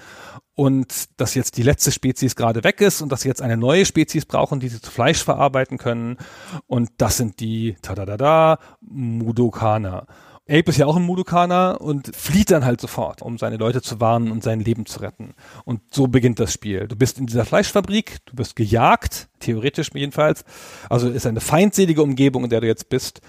und 0.55 1.09
dass 1.19 1.35
jetzt 1.35 1.57
die 1.57 1.63
letzte 1.63 1.93
Spezies 1.93 2.37
gerade 2.37 2.63
weg 2.63 2.83
ist 2.83 3.01
und 3.01 3.11
dass 3.11 3.23
sie 3.23 3.29
jetzt 3.29 3.41
eine 3.41 3.57
neue 3.57 3.87
Spezies 3.87 4.27
brauchen, 4.27 4.61
die 4.61 4.69
sie 4.69 4.81
zu 4.81 4.91
Fleisch 4.91 5.25
verarbeiten 5.25 5.79
können 5.79 6.19
und 6.67 6.91
das 6.99 7.17
sind 7.17 7.41
die, 7.41 7.77
tadadada, 7.81 8.59
Mudokaner. 8.83 10.07
Ape 10.51 10.71
ist 10.71 10.79
ja 10.79 10.87
auch 10.87 10.97
ein 10.97 11.05
Mudokaner 11.05 11.81
und 11.81 12.15
flieht 12.15 12.51
dann 12.51 12.65
halt 12.65 12.81
sofort, 12.81 13.23
um 13.23 13.39
seine 13.39 13.57
Leute 13.57 13.83
zu 13.83 14.01
warnen 14.01 14.33
und 14.33 14.43
sein 14.43 14.59
Leben 14.59 14.85
zu 14.85 15.01
retten. 15.01 15.35
Und 15.65 15.81
so 15.95 16.09
beginnt 16.09 16.41
das 16.41 16.53
Spiel. 16.53 16.89
Du 16.89 16.97
bist 16.97 17.19
in 17.19 17.27
dieser 17.27 17.45
Fleischfabrik, 17.45 18.19
du 18.27 18.37
wirst 18.37 18.57
gejagt, 18.57 19.29
theoretisch 19.39 19.91
jedenfalls. 19.95 20.45
Also 20.89 21.09
ist 21.09 21.27
eine 21.27 21.41
feindselige 21.41 22.03
Umgebung, 22.03 22.45
in 22.45 22.51
der 22.51 22.61
du 22.61 22.67
jetzt 22.67 22.89
bist. 22.89 23.21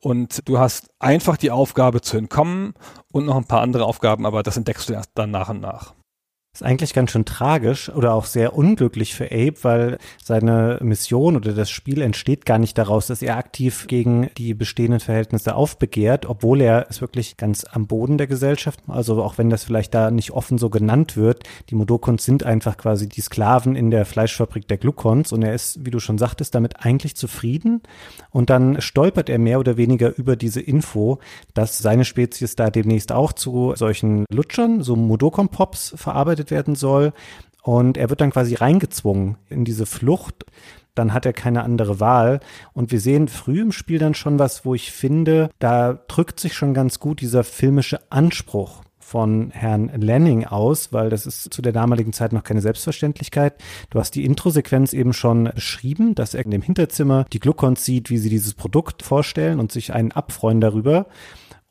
Und 0.00 0.46
du 0.46 0.58
hast 0.58 0.90
einfach 0.98 1.38
die 1.38 1.50
Aufgabe 1.50 2.02
zu 2.02 2.18
entkommen 2.18 2.74
und 3.10 3.24
noch 3.24 3.36
ein 3.36 3.46
paar 3.46 3.62
andere 3.62 3.86
Aufgaben, 3.86 4.26
aber 4.26 4.42
das 4.42 4.58
entdeckst 4.58 4.88
du 4.88 4.92
erst 4.92 5.12
dann 5.14 5.30
nach 5.30 5.48
und 5.48 5.60
nach. 5.60 5.94
Ist 6.56 6.62
eigentlich 6.62 6.94
ganz 6.94 7.10
schön 7.10 7.26
tragisch 7.26 7.90
oder 7.90 8.14
auch 8.14 8.24
sehr 8.24 8.56
unglücklich 8.56 9.14
für 9.14 9.26
Abe, 9.26 9.56
weil 9.60 9.98
seine 10.24 10.78
Mission 10.80 11.36
oder 11.36 11.52
das 11.52 11.68
Spiel 11.68 12.00
entsteht 12.00 12.46
gar 12.46 12.58
nicht 12.58 12.78
daraus, 12.78 13.08
dass 13.08 13.20
er 13.20 13.36
aktiv 13.36 13.86
gegen 13.88 14.30
die 14.38 14.54
bestehenden 14.54 15.00
Verhältnisse 15.00 15.54
aufbegehrt, 15.54 16.24
obwohl 16.24 16.62
er 16.62 16.88
ist 16.88 17.02
wirklich 17.02 17.36
ganz 17.36 17.66
am 17.70 17.86
Boden 17.86 18.16
der 18.16 18.26
Gesellschaft. 18.26 18.80
Also 18.88 19.22
auch 19.22 19.36
wenn 19.36 19.50
das 19.50 19.64
vielleicht 19.64 19.92
da 19.92 20.10
nicht 20.10 20.30
offen 20.30 20.56
so 20.56 20.70
genannt 20.70 21.14
wird, 21.14 21.44
die 21.68 21.74
Modokons 21.74 22.24
sind 22.24 22.42
einfach 22.42 22.78
quasi 22.78 23.06
die 23.06 23.20
Sklaven 23.20 23.76
in 23.76 23.90
der 23.90 24.06
Fleischfabrik 24.06 24.66
der 24.66 24.78
Glukons 24.78 25.32
und 25.32 25.42
er 25.42 25.54
ist, 25.54 25.84
wie 25.84 25.90
du 25.90 25.98
schon 25.98 26.16
sagtest, 26.16 26.54
damit 26.54 26.86
eigentlich 26.86 27.16
zufrieden. 27.16 27.82
Und 28.30 28.48
dann 28.48 28.80
stolpert 28.80 29.28
er 29.28 29.38
mehr 29.38 29.60
oder 29.60 29.76
weniger 29.76 30.16
über 30.16 30.36
diese 30.36 30.62
Info, 30.62 31.18
dass 31.52 31.76
seine 31.76 32.06
Spezies 32.06 32.56
da 32.56 32.70
demnächst 32.70 33.12
auch 33.12 33.34
zu 33.34 33.74
solchen 33.76 34.24
Lutschern, 34.32 34.80
so 34.82 34.96
Modokon-Pops 34.96 35.92
verarbeitet 35.96 36.45
getötet 36.46 36.50
werden 36.50 36.74
soll. 36.74 37.12
Und 37.62 37.96
er 37.96 38.10
wird 38.10 38.20
dann 38.20 38.30
quasi 38.30 38.54
reingezwungen 38.54 39.36
in 39.48 39.64
diese 39.64 39.86
Flucht. 39.86 40.44
Dann 40.94 41.12
hat 41.12 41.26
er 41.26 41.32
keine 41.32 41.64
andere 41.64 42.00
Wahl. 42.00 42.40
Und 42.72 42.92
wir 42.92 43.00
sehen 43.00 43.28
früh 43.28 43.60
im 43.60 43.72
Spiel 43.72 43.98
dann 43.98 44.14
schon 44.14 44.38
was, 44.38 44.64
wo 44.64 44.74
ich 44.74 44.92
finde, 44.92 45.50
da 45.58 45.98
drückt 46.08 46.40
sich 46.40 46.54
schon 46.54 46.74
ganz 46.74 47.00
gut 47.00 47.20
dieser 47.20 47.44
filmische 47.44 48.00
Anspruch 48.10 48.82
von 48.98 49.50
Herrn 49.50 49.90
Lanning 50.00 50.46
aus, 50.46 50.92
weil 50.92 51.10
das 51.10 51.26
ist 51.26 51.54
zu 51.54 51.62
der 51.62 51.72
damaligen 51.72 52.12
Zeit 52.12 52.32
noch 52.32 52.42
keine 52.42 52.60
Selbstverständlichkeit. 52.60 53.54
Du 53.90 54.00
hast 54.00 54.12
die 54.16 54.24
Introsequenz 54.24 54.92
eben 54.92 55.12
schon 55.12 55.44
beschrieben, 55.54 56.16
dass 56.16 56.34
er 56.34 56.44
in 56.44 56.50
dem 56.50 56.62
Hinterzimmer 56.62 57.24
die 57.32 57.38
Gluckons 57.38 57.84
sieht, 57.84 58.10
wie 58.10 58.18
sie 58.18 58.30
dieses 58.30 58.54
Produkt 58.54 59.04
vorstellen 59.04 59.60
und 59.60 59.70
sich 59.70 59.92
einen 59.92 60.10
abfreuen 60.10 60.60
darüber. 60.60 61.06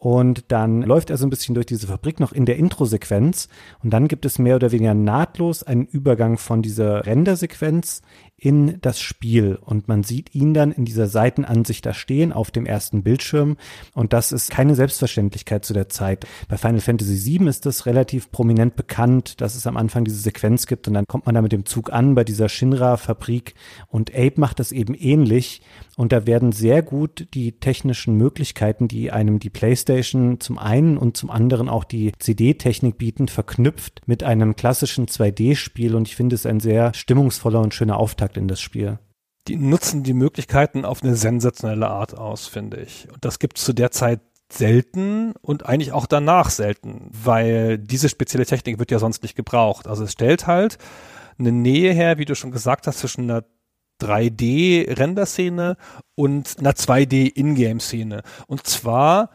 Und 0.05 0.51
dann 0.51 0.83
läuft 0.83 1.09
er 1.09 1.17
so 1.17 1.25
ein 1.25 1.31
bisschen 1.31 1.55
durch 1.55 1.65
diese 1.65 1.87
Fabrik 1.87 2.19
noch 2.19 2.31
in 2.31 2.45
der 2.45 2.57
Intro-Sequenz. 2.57 3.49
Und 3.81 3.89
dann 3.89 4.07
gibt 4.07 4.23
es 4.27 4.37
mehr 4.37 4.55
oder 4.55 4.71
weniger 4.71 4.93
nahtlos 4.93 5.63
einen 5.63 5.87
Übergang 5.87 6.37
von 6.37 6.61
dieser 6.61 7.07
Rendersequenz 7.07 8.03
in 8.37 8.79
das 8.81 8.99
Spiel. 8.99 9.55
Und 9.55 9.87
man 9.87 10.03
sieht 10.03 10.35
ihn 10.35 10.53
dann 10.53 10.71
in 10.71 10.85
dieser 10.85 11.07
Seitenansicht 11.07 11.85
da 11.85 11.93
stehen 11.93 12.33
auf 12.33 12.51
dem 12.51 12.65
ersten 12.65 13.01
Bildschirm. 13.01 13.57
Und 13.93 14.13
das 14.13 14.31
ist 14.31 14.51
keine 14.51 14.75
Selbstverständlichkeit 14.75 15.63
zu 15.63 15.73
der 15.73 15.89
Zeit. 15.89 16.27
Bei 16.47 16.57
Final 16.57 16.81
Fantasy 16.81 17.39
VII 17.39 17.47
ist 17.47 17.65
das 17.65 17.85
relativ 17.85 18.31
prominent 18.31 18.75
bekannt, 18.75 19.41
dass 19.41 19.55
es 19.55 19.65
am 19.67 19.77
Anfang 19.77 20.03
diese 20.03 20.19
Sequenz 20.19 20.67
gibt. 20.67 20.87
Und 20.87 20.93
dann 20.93 21.07
kommt 21.07 21.25
man 21.25 21.35
da 21.35 21.41
mit 21.41 21.53
dem 21.53 21.65
Zug 21.65 21.91
an 21.93 22.13
bei 22.13 22.23
dieser 22.23 22.49
Shinra-Fabrik. 22.49 23.55
Und 23.87 24.13
Abe 24.13 24.33
macht 24.35 24.59
das 24.59 24.71
eben 24.71 24.93
ähnlich. 24.93 25.61
Und 25.95 26.11
da 26.11 26.27
werden 26.27 26.51
sehr 26.51 26.81
gut 26.81 27.27
die 27.33 27.53
technischen 27.53 28.15
Möglichkeiten, 28.17 28.89
die 28.89 29.11
einem 29.11 29.39
die 29.39 29.49
PlayStation 29.49 30.41
zum 30.41 30.57
einen 30.57 30.97
und 30.97 31.15
zum 31.15 31.29
anderen 31.29 31.69
auch 31.69 31.85
die 31.85 32.11
CD-Technik 32.19 32.97
bieten, 32.97 33.29
verknüpft 33.29 34.01
mit 34.05 34.23
einem 34.23 34.57
klassischen 34.57 35.07
2D-Spiel 35.07 35.95
und 35.95 36.07
ich 36.07 36.17
finde 36.17 36.35
es 36.35 36.45
ein 36.45 36.59
sehr 36.59 36.93
stimmungsvoller 36.93 37.61
und 37.61 37.73
schöner 37.73 37.97
Auftakt 37.97 38.24
in 38.33 38.47
das 38.47 38.59
Spiel. 38.59 38.99
Die 39.47 39.57
nutzen 39.57 40.03
die 40.03 40.13
Möglichkeiten 40.13 40.85
auf 40.85 41.03
eine 41.03 41.15
sensationelle 41.15 41.87
Art 41.87 42.17
aus, 42.17 42.47
finde 42.47 42.77
ich. 42.77 43.07
Und 43.13 43.23
das 43.23 43.39
gibt 43.39 43.57
es 43.57 43.65
zu 43.65 43.73
der 43.73 43.91
Zeit 43.91 44.19
selten 44.51 45.33
und 45.41 45.65
eigentlich 45.65 45.91
auch 45.91 46.05
danach 46.07 46.49
selten, 46.49 47.09
weil 47.11 47.77
diese 47.77 48.09
spezielle 48.09 48.45
Technik 48.45 48.79
wird 48.79 48.91
ja 48.91 48.99
sonst 48.99 49.23
nicht 49.23 49.35
gebraucht. 49.35 49.87
Also 49.87 50.03
es 50.03 50.11
stellt 50.11 50.47
halt 50.47 50.77
eine 51.37 51.51
Nähe 51.51 51.93
her, 51.93 52.17
wie 52.17 52.25
du 52.25 52.35
schon 52.35 52.51
gesagt 52.51 52.87
hast, 52.87 52.99
zwischen 52.99 53.29
einer 53.29 53.43
3D-Renderszene 54.01 55.77
und 56.15 56.55
einer 56.59 56.73
2D-Ingame-Szene. 56.73 58.23
Und 58.47 58.65
zwar 58.67 59.29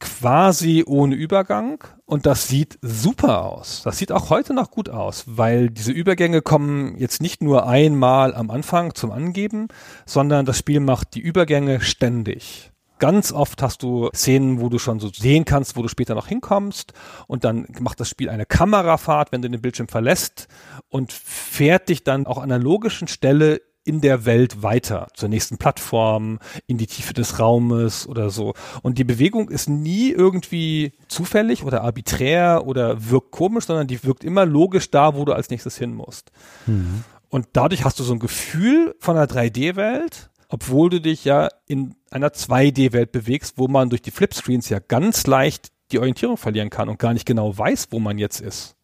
quasi 0.00 0.84
ohne 0.86 1.14
Übergang 1.14 1.82
und 2.04 2.26
das 2.26 2.48
sieht 2.48 2.78
super 2.82 3.44
aus. 3.44 3.82
Das 3.84 3.98
sieht 3.98 4.12
auch 4.12 4.30
heute 4.30 4.54
noch 4.54 4.70
gut 4.70 4.88
aus, 4.88 5.24
weil 5.26 5.70
diese 5.70 5.92
Übergänge 5.92 6.42
kommen 6.42 6.96
jetzt 6.98 7.22
nicht 7.22 7.42
nur 7.42 7.66
einmal 7.66 8.34
am 8.34 8.50
Anfang 8.50 8.94
zum 8.94 9.10
Angeben, 9.10 9.68
sondern 10.06 10.46
das 10.46 10.58
Spiel 10.58 10.80
macht 10.80 11.14
die 11.14 11.20
Übergänge 11.20 11.80
ständig. 11.80 12.70
Ganz 12.98 13.32
oft 13.32 13.60
hast 13.60 13.82
du 13.82 14.08
Szenen, 14.14 14.60
wo 14.60 14.68
du 14.68 14.78
schon 14.78 15.00
so 15.00 15.08
sehen 15.08 15.44
kannst, 15.44 15.76
wo 15.76 15.82
du 15.82 15.88
später 15.88 16.14
noch 16.14 16.28
hinkommst 16.28 16.92
und 17.26 17.44
dann 17.44 17.66
macht 17.80 17.98
das 18.00 18.08
Spiel 18.08 18.30
eine 18.30 18.46
Kamerafahrt, 18.46 19.32
wenn 19.32 19.42
du 19.42 19.50
den 19.50 19.60
Bildschirm 19.60 19.88
verlässt 19.88 20.48
und 20.88 21.12
fährt 21.12 21.88
dich 21.88 22.04
dann 22.04 22.26
auch 22.26 22.38
an 22.38 22.52
einer 22.52 22.62
logischen 22.62 23.08
Stelle 23.08 23.60
in 23.84 24.00
der 24.00 24.24
Welt 24.24 24.62
weiter, 24.62 25.08
zur 25.14 25.28
nächsten 25.28 25.58
Plattform, 25.58 26.38
in 26.66 26.78
die 26.78 26.86
Tiefe 26.86 27.12
des 27.12 27.38
Raumes 27.38 28.06
oder 28.08 28.30
so. 28.30 28.54
Und 28.82 28.98
die 28.98 29.04
Bewegung 29.04 29.50
ist 29.50 29.68
nie 29.68 30.10
irgendwie 30.10 30.92
zufällig 31.08 31.64
oder 31.64 31.82
arbiträr 31.82 32.64
oder 32.66 33.10
wirkt 33.10 33.30
komisch, 33.30 33.66
sondern 33.66 33.86
die 33.86 34.02
wirkt 34.04 34.24
immer 34.24 34.46
logisch 34.46 34.90
da, 34.90 35.14
wo 35.14 35.24
du 35.24 35.32
als 35.32 35.50
nächstes 35.50 35.76
hin 35.76 35.94
musst. 35.94 36.32
Mhm. 36.66 37.04
Und 37.28 37.48
dadurch 37.52 37.84
hast 37.84 37.98
du 38.00 38.04
so 38.04 38.14
ein 38.14 38.20
Gefühl 38.20 38.94
von 39.00 39.16
einer 39.16 39.26
3D-Welt, 39.26 40.30
obwohl 40.48 40.88
du 40.88 41.00
dich 41.00 41.24
ja 41.24 41.48
in 41.66 41.94
einer 42.10 42.28
2D-Welt 42.28 43.12
bewegst, 43.12 43.58
wo 43.58 43.68
man 43.68 43.90
durch 43.90 44.02
die 44.02 44.12
Flipscreens 44.12 44.68
ja 44.68 44.78
ganz 44.78 45.26
leicht 45.26 45.72
die 45.92 45.98
Orientierung 45.98 46.36
verlieren 46.36 46.70
kann 46.70 46.88
und 46.88 46.98
gar 46.98 47.12
nicht 47.12 47.26
genau 47.26 47.56
weiß, 47.56 47.88
wo 47.90 47.98
man 47.98 48.18
jetzt 48.18 48.40
ist. 48.40 48.76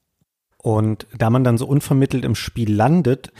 Und 0.62 1.06
da 1.16 1.30
man 1.30 1.42
dann 1.42 1.56
so 1.56 1.66
unvermittelt 1.66 2.24
im 2.24 2.34
Spiel 2.34 2.74
landet, 2.74 3.32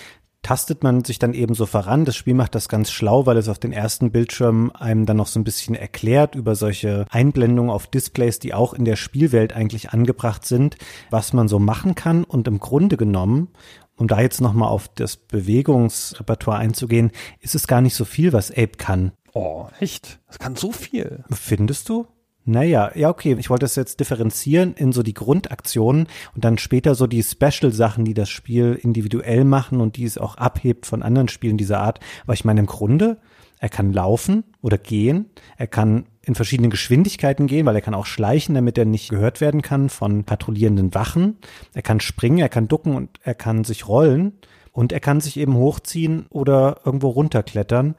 tastet 0.42 0.83
man 0.83 1.05
sich 1.05 1.18
dann 1.18 1.35
eben 1.35 1.55
so 1.55 1.66
voran. 1.66 2.05
Das 2.05 2.16
Spiel 2.16 2.35
macht 2.35 2.55
das 2.55 2.68
ganz 2.68 2.90
schlau, 2.90 3.26
weil 3.26 3.37
es 3.37 3.48
auf 3.48 3.59
den 3.59 3.72
ersten 3.72 4.11
Bildschirmen 4.11 4.70
einem 4.74 5.07
dann 5.07 5.18
noch 5.18 5.26
so 5.26 5.38
ein 5.38 5.44
bisschen 5.44 5.74
erklärt 5.74 6.35
über 6.35 6.55
solche 6.55 7.07
Einblendungen 7.11 7.70
auf 7.70 7.87
Displays, 7.87 8.38
die 8.38 8.55
auch 8.55 8.74
in 8.74 8.85
der 8.85 8.96
Spielwelt 8.96 9.53
eigentlich 9.53 9.90
angebracht 9.90 10.46
sind, 10.46 10.76
was 11.11 11.33
man 11.33 11.48
so 11.48 11.59
machen 11.59 11.94
kann. 11.94 12.24
Und 12.24 12.48
im 12.48 12.59
Grunde 12.59 12.96
genommen, 12.96 13.48
um 13.96 14.09
da 14.09 14.20
jetzt 14.20 14.40
nochmal 14.40 14.70
auf 14.70 14.88
das 14.88 15.16
Bewegungsrepertoire 15.16 16.59
einzugehen, 16.59 17.11
ist 17.40 17.55
es 17.55 17.66
gar 17.66 17.83
nicht 17.83 17.94
so 17.94 18.05
viel, 18.05 18.33
was 18.33 18.50
Ape 18.50 18.79
kann. 18.79 19.12
Oh, 19.33 19.66
echt? 19.79 20.20
Das 20.26 20.38
kann 20.38 20.57
so 20.57 20.72
viel. 20.72 21.24
Findest 21.31 21.88
du? 21.88 22.07
Naja, 22.44 22.90
ja, 22.94 23.11
okay. 23.11 23.37
Ich 23.38 23.50
wollte 23.50 23.64
das 23.64 23.76
jetzt 23.76 24.00
differenzieren 24.00 24.74
in 24.74 24.92
so 24.92 25.03
die 25.03 25.14
Grundaktionen 25.14 26.07
und 26.35 26.44
dann 26.44 26.59
später 26.59 26.94
so 26.94 27.07
die 27.07 27.22
Special-Sachen, 27.22 28.05
die 28.05 28.14
das 28.14 28.31
Spiel 28.31 28.79
individuell 28.81 29.44
machen 29.44 29.81
und 29.81 29.96
die 29.96 30.05
es 30.05 30.18
auch 30.18 30.37
abhebt 30.37 30.87
von 30.87 31.03
anderen 31.03 31.29
Spielen 31.29 31.59
dieser 31.59 31.81
Art. 31.81 32.00
Aber 32.24 32.33
ich 32.33 32.44
meine, 32.44 32.61
im 32.61 32.66
Grunde, 32.66 33.18
er 33.59 33.68
kann 33.68 33.92
laufen 33.92 34.44
oder 34.62 34.79
gehen. 34.79 35.26
Er 35.59 35.66
kann 35.66 36.07
in 36.22 36.35
verschiedenen 36.35 36.70
Geschwindigkeiten 36.70 37.46
gehen, 37.46 37.66
weil 37.66 37.74
er 37.74 37.83
kann 37.83 37.94
auch 37.94 38.07
schleichen, 38.07 38.55
damit 38.55 38.79
er 38.79 38.87
nicht 38.87 39.11
gehört 39.11 39.42
werden 39.42 39.61
kann 39.61 39.90
von 39.90 40.24
patrouillierenden 40.24 40.94
Wachen. 40.94 41.37
Er 41.74 41.83
kann 41.83 42.00
springen, 42.00 42.38
er 42.38 42.48
kann 42.48 42.68
ducken 42.68 42.94
und 42.94 43.11
er 43.22 43.35
kann 43.35 43.64
sich 43.64 43.87
rollen. 43.87 44.33
Und 44.72 44.92
er 44.92 45.00
kann 45.00 45.20
sich 45.20 45.37
eben 45.37 45.57
hochziehen 45.57 46.26
oder 46.31 46.81
irgendwo 46.85 47.09
runterklettern. 47.09 47.96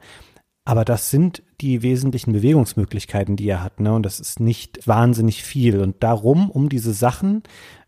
Aber 0.64 0.84
das 0.84 1.10
sind 1.10 1.42
die 1.60 1.82
wesentlichen 1.82 2.32
Bewegungsmöglichkeiten, 2.32 3.34
die 3.36 3.48
er 3.48 3.62
hat, 3.62 3.80
ne? 3.80 3.92
Und 3.94 4.04
das 4.04 4.20
ist 4.20 4.38
nicht 4.38 4.86
wahnsinnig 4.86 5.42
viel. 5.42 5.80
Und 5.80 6.02
darum, 6.02 6.50
um 6.50 6.68
diese 6.68 6.92
Sachen, 6.92 7.42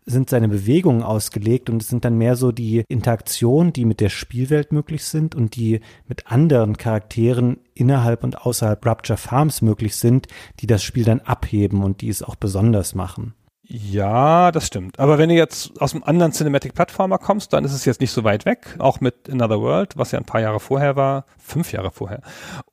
sind 0.05 0.29
seine 0.29 0.47
Bewegungen 0.47 1.01
ausgelegt 1.01 1.69
und 1.69 1.81
es 1.81 1.87
sind 1.87 2.05
dann 2.05 2.17
mehr 2.17 2.35
so 2.35 2.51
die 2.51 2.83
Interaktionen, 2.87 3.73
die 3.73 3.85
mit 3.85 3.99
der 3.99 4.09
Spielwelt 4.09 4.71
möglich 4.71 5.03
sind 5.03 5.33
und 5.33 5.55
die 5.55 5.79
mit 6.07 6.27
anderen 6.31 6.77
Charakteren 6.77 7.57
innerhalb 7.73 8.23
und 8.23 8.41
außerhalb 8.41 8.85
Rupture 8.85 9.17
Farms 9.17 9.61
möglich 9.61 9.95
sind, 9.95 10.27
die 10.59 10.67
das 10.67 10.83
Spiel 10.83 11.05
dann 11.05 11.21
abheben 11.21 11.83
und 11.83 12.01
die 12.01 12.09
es 12.09 12.21
auch 12.21 12.35
besonders 12.35 12.93
machen. 12.93 13.33
Ja, 13.67 14.51
das 14.51 14.67
stimmt. 14.67 14.99
Aber 14.99 15.17
wenn 15.17 15.29
du 15.29 15.35
jetzt 15.35 15.81
aus 15.81 15.93
einem 15.93 16.03
anderen 16.03 16.31
Cinematic-Plattformer 16.31 17.17
kommst, 17.17 17.51
dann 17.51 17.65
ist 17.65 17.73
es 17.73 17.85
jetzt 17.85 17.99
nicht 17.99 18.11
so 18.11 18.23
weit 18.23 18.45
weg. 18.45 18.75
Auch 18.77 19.01
mit 19.01 19.29
Another 19.29 19.59
World, 19.59 19.97
was 19.97 20.11
ja 20.11 20.19
ein 20.19 20.25
paar 20.25 20.41
Jahre 20.41 20.59
vorher 20.59 20.95
war. 20.95 21.25
Fünf 21.39 21.71
Jahre 21.71 21.91
vorher. 21.91 22.21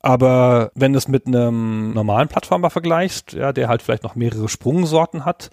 Aber 0.01 0.71
wenn 0.75 0.93
du 0.93 0.99
es 0.99 1.07
mit 1.07 1.25
einem 1.25 1.93
normalen 1.93 2.27
Plattformer 2.27 2.69
vergleichst, 2.69 3.33
ja, 3.33 3.53
der 3.53 3.69
halt 3.69 3.81
vielleicht 3.81 4.03
noch 4.03 4.15
mehrere 4.15 4.49
Sprungsorten 4.49 5.25
hat, 5.25 5.49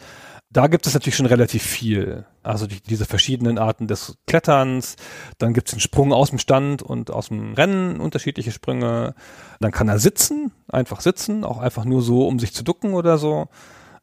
da 0.53 0.67
gibt 0.67 0.87
es 0.87 0.95
natürlich 0.95 1.17
schon 1.17 1.27
relativ 1.27 1.63
viel. 1.63 2.27
Also 2.43 2.67
die, 2.67 2.83
diese 2.83 3.05
verschiedenen 3.05 3.57
Arten 3.57 3.87
des 3.87 4.19
Kletterns. 4.27 4.97
Dann 5.39 5.55
gibt 5.55 5.69
es 5.69 5.75
den 5.75 5.81
Sprung 5.81 6.13
aus 6.13 6.31
dem 6.31 6.39
Stand 6.39 6.83
und 6.83 7.11
aus 7.11 7.29
dem 7.29 7.55
Rennen, 7.55 8.01
unterschiedliche 8.01 8.51
Sprünge. 8.51 9.15
Dann 9.61 9.71
kann 9.71 9.89
er 9.89 10.01
sitzen, 10.01 10.53
einfach 10.69 11.01
sitzen, 11.01 11.45
auch 11.45 11.59
einfach 11.59 11.85
nur 11.85 12.03
so, 12.03 12.27
um 12.27 12.39
sich 12.39 12.53
zu 12.53 12.65
ducken 12.65 12.95
oder 12.95 13.17
so. 13.17 13.49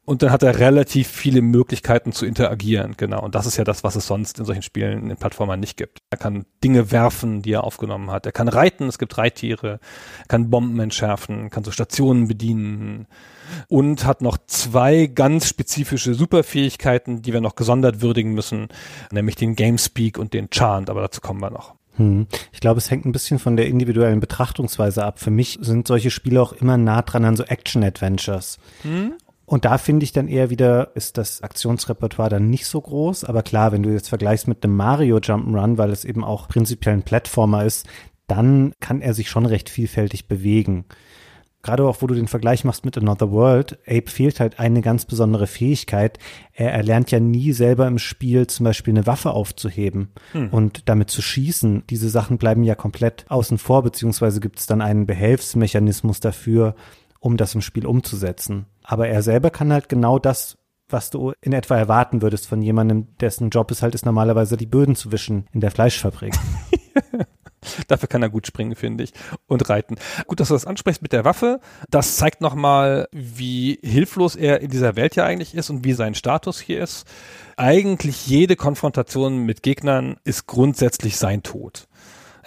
Und 0.08 0.22
dann 0.22 0.30
hat 0.30 0.42
er 0.42 0.58
relativ 0.58 1.06
viele 1.06 1.42
Möglichkeiten 1.42 2.12
zu 2.12 2.24
interagieren, 2.24 2.94
genau. 2.96 3.22
Und 3.22 3.34
das 3.34 3.44
ist 3.44 3.58
ja 3.58 3.64
das, 3.64 3.84
was 3.84 3.94
es 3.94 4.06
sonst 4.06 4.38
in 4.38 4.46
solchen 4.46 4.62
Spielen 4.62 5.02
in 5.02 5.08
den 5.10 5.18
Plattformern 5.18 5.60
nicht 5.60 5.76
gibt. 5.76 5.98
Er 6.08 6.16
kann 6.16 6.46
Dinge 6.64 6.90
werfen, 6.90 7.42
die 7.42 7.52
er 7.52 7.62
aufgenommen 7.62 8.10
hat. 8.10 8.24
Er 8.24 8.32
kann 8.32 8.48
reiten, 8.48 8.88
es 8.88 8.98
gibt 8.98 9.18
Reittiere, 9.18 9.80
er 10.20 10.26
kann 10.26 10.48
Bomben 10.48 10.80
entschärfen, 10.80 11.50
kann 11.50 11.62
so 11.62 11.72
Stationen 11.72 12.26
bedienen 12.26 13.06
und 13.68 14.06
hat 14.06 14.22
noch 14.22 14.38
zwei 14.46 15.08
ganz 15.08 15.46
spezifische 15.46 16.14
Superfähigkeiten, 16.14 17.20
die 17.20 17.34
wir 17.34 17.42
noch 17.42 17.54
gesondert 17.54 18.00
würdigen 18.00 18.32
müssen, 18.32 18.68
nämlich 19.12 19.36
den 19.36 19.56
Gamespeak 19.56 20.16
und 20.16 20.32
den 20.32 20.48
Chant, 20.48 20.88
aber 20.88 21.02
dazu 21.02 21.20
kommen 21.20 21.40
wir 21.40 21.50
noch. 21.50 21.74
Hm. 21.96 22.28
Ich 22.50 22.60
glaube, 22.60 22.78
es 22.78 22.90
hängt 22.90 23.04
ein 23.04 23.12
bisschen 23.12 23.38
von 23.38 23.58
der 23.58 23.66
individuellen 23.66 24.20
Betrachtungsweise 24.20 25.04
ab. 25.04 25.18
Für 25.18 25.30
mich 25.30 25.58
sind 25.60 25.86
solche 25.86 26.10
Spiele 26.10 26.40
auch 26.40 26.54
immer 26.54 26.78
nah 26.78 27.02
dran 27.02 27.26
an 27.26 27.36
so 27.36 27.44
Action-Adventures. 27.44 28.58
Hm? 28.84 29.12
Und 29.48 29.64
da 29.64 29.78
finde 29.78 30.04
ich 30.04 30.12
dann 30.12 30.28
eher 30.28 30.50
wieder, 30.50 30.94
ist 30.94 31.16
das 31.16 31.42
Aktionsrepertoire 31.42 32.28
dann 32.28 32.50
nicht 32.50 32.66
so 32.66 32.82
groß. 32.82 33.24
Aber 33.24 33.42
klar, 33.42 33.72
wenn 33.72 33.82
du 33.82 33.88
jetzt 33.88 34.10
vergleichst 34.10 34.46
mit 34.46 34.62
einem 34.62 34.76
Mario 34.76 35.16
Jump'n'Run, 35.16 35.78
weil 35.78 35.90
es 35.90 36.04
eben 36.04 36.22
auch 36.22 36.48
prinzipiell 36.48 36.94
ein 36.94 37.02
Plattformer 37.02 37.64
ist, 37.64 37.86
dann 38.26 38.74
kann 38.78 39.00
er 39.00 39.14
sich 39.14 39.30
schon 39.30 39.46
recht 39.46 39.70
vielfältig 39.70 40.28
bewegen. 40.28 40.84
Gerade 41.62 41.88
auch, 41.88 42.02
wo 42.02 42.06
du 42.06 42.14
den 42.14 42.28
Vergleich 42.28 42.64
machst 42.64 42.84
mit 42.84 42.98
Another 42.98 43.32
World, 43.32 43.78
Ape 43.86 44.10
fehlt 44.10 44.38
halt 44.38 44.60
eine 44.60 44.82
ganz 44.82 45.06
besondere 45.06 45.46
Fähigkeit. 45.46 46.18
Er 46.52 46.72
erlernt 46.72 47.10
ja 47.10 47.18
nie 47.18 47.52
selber 47.52 47.86
im 47.86 47.98
Spiel 47.98 48.46
zum 48.48 48.64
Beispiel 48.64 48.92
eine 48.92 49.06
Waffe 49.06 49.30
aufzuheben 49.30 50.10
hm. 50.32 50.50
und 50.50 50.90
damit 50.90 51.08
zu 51.08 51.22
schießen. 51.22 51.84
Diese 51.88 52.10
Sachen 52.10 52.36
bleiben 52.36 52.64
ja 52.64 52.74
komplett 52.74 53.24
außen 53.30 53.56
vor, 53.56 53.82
beziehungsweise 53.82 54.40
gibt 54.40 54.58
es 54.58 54.66
dann 54.66 54.82
einen 54.82 55.06
Behelfsmechanismus 55.06 56.20
dafür, 56.20 56.74
um 57.20 57.36
das 57.36 57.54
im 57.54 57.60
Spiel 57.60 57.86
umzusetzen. 57.86 58.66
Aber 58.82 59.08
er 59.08 59.22
selber 59.22 59.50
kann 59.50 59.72
halt 59.72 59.88
genau 59.88 60.18
das, 60.18 60.58
was 60.88 61.10
du 61.10 61.32
in 61.40 61.52
etwa 61.52 61.76
erwarten 61.76 62.22
würdest 62.22 62.46
von 62.46 62.62
jemandem, 62.62 63.08
dessen 63.18 63.50
Job 63.50 63.70
es 63.70 63.82
halt 63.82 63.94
ist, 63.94 64.06
normalerweise 64.06 64.56
die 64.56 64.66
Böden 64.66 64.96
zu 64.96 65.12
wischen 65.12 65.46
in 65.52 65.60
der 65.60 65.70
Fleischfabrik. 65.70 66.34
Dafür 67.88 68.08
kann 68.08 68.22
er 68.22 68.30
gut 68.30 68.46
springen, 68.46 68.76
finde 68.76 69.04
ich, 69.04 69.12
und 69.46 69.68
reiten. 69.68 69.96
Gut, 70.26 70.40
dass 70.40 70.48
du 70.48 70.54
das 70.54 70.66
ansprichst 70.66 71.02
mit 71.02 71.12
der 71.12 71.24
Waffe. 71.24 71.60
Das 71.90 72.16
zeigt 72.16 72.40
nochmal, 72.40 73.08
wie 73.12 73.78
hilflos 73.82 74.36
er 74.36 74.60
in 74.60 74.70
dieser 74.70 74.96
Welt 74.96 75.16
ja 75.16 75.24
eigentlich 75.24 75.54
ist 75.54 75.68
und 75.68 75.84
wie 75.84 75.92
sein 75.92 76.14
Status 76.14 76.60
hier 76.60 76.82
ist. 76.82 77.06
Eigentlich 77.56 78.26
jede 78.26 78.56
Konfrontation 78.56 79.38
mit 79.44 79.62
Gegnern 79.62 80.16
ist 80.24 80.46
grundsätzlich 80.46 81.16
sein 81.16 81.42
Tod. 81.42 81.88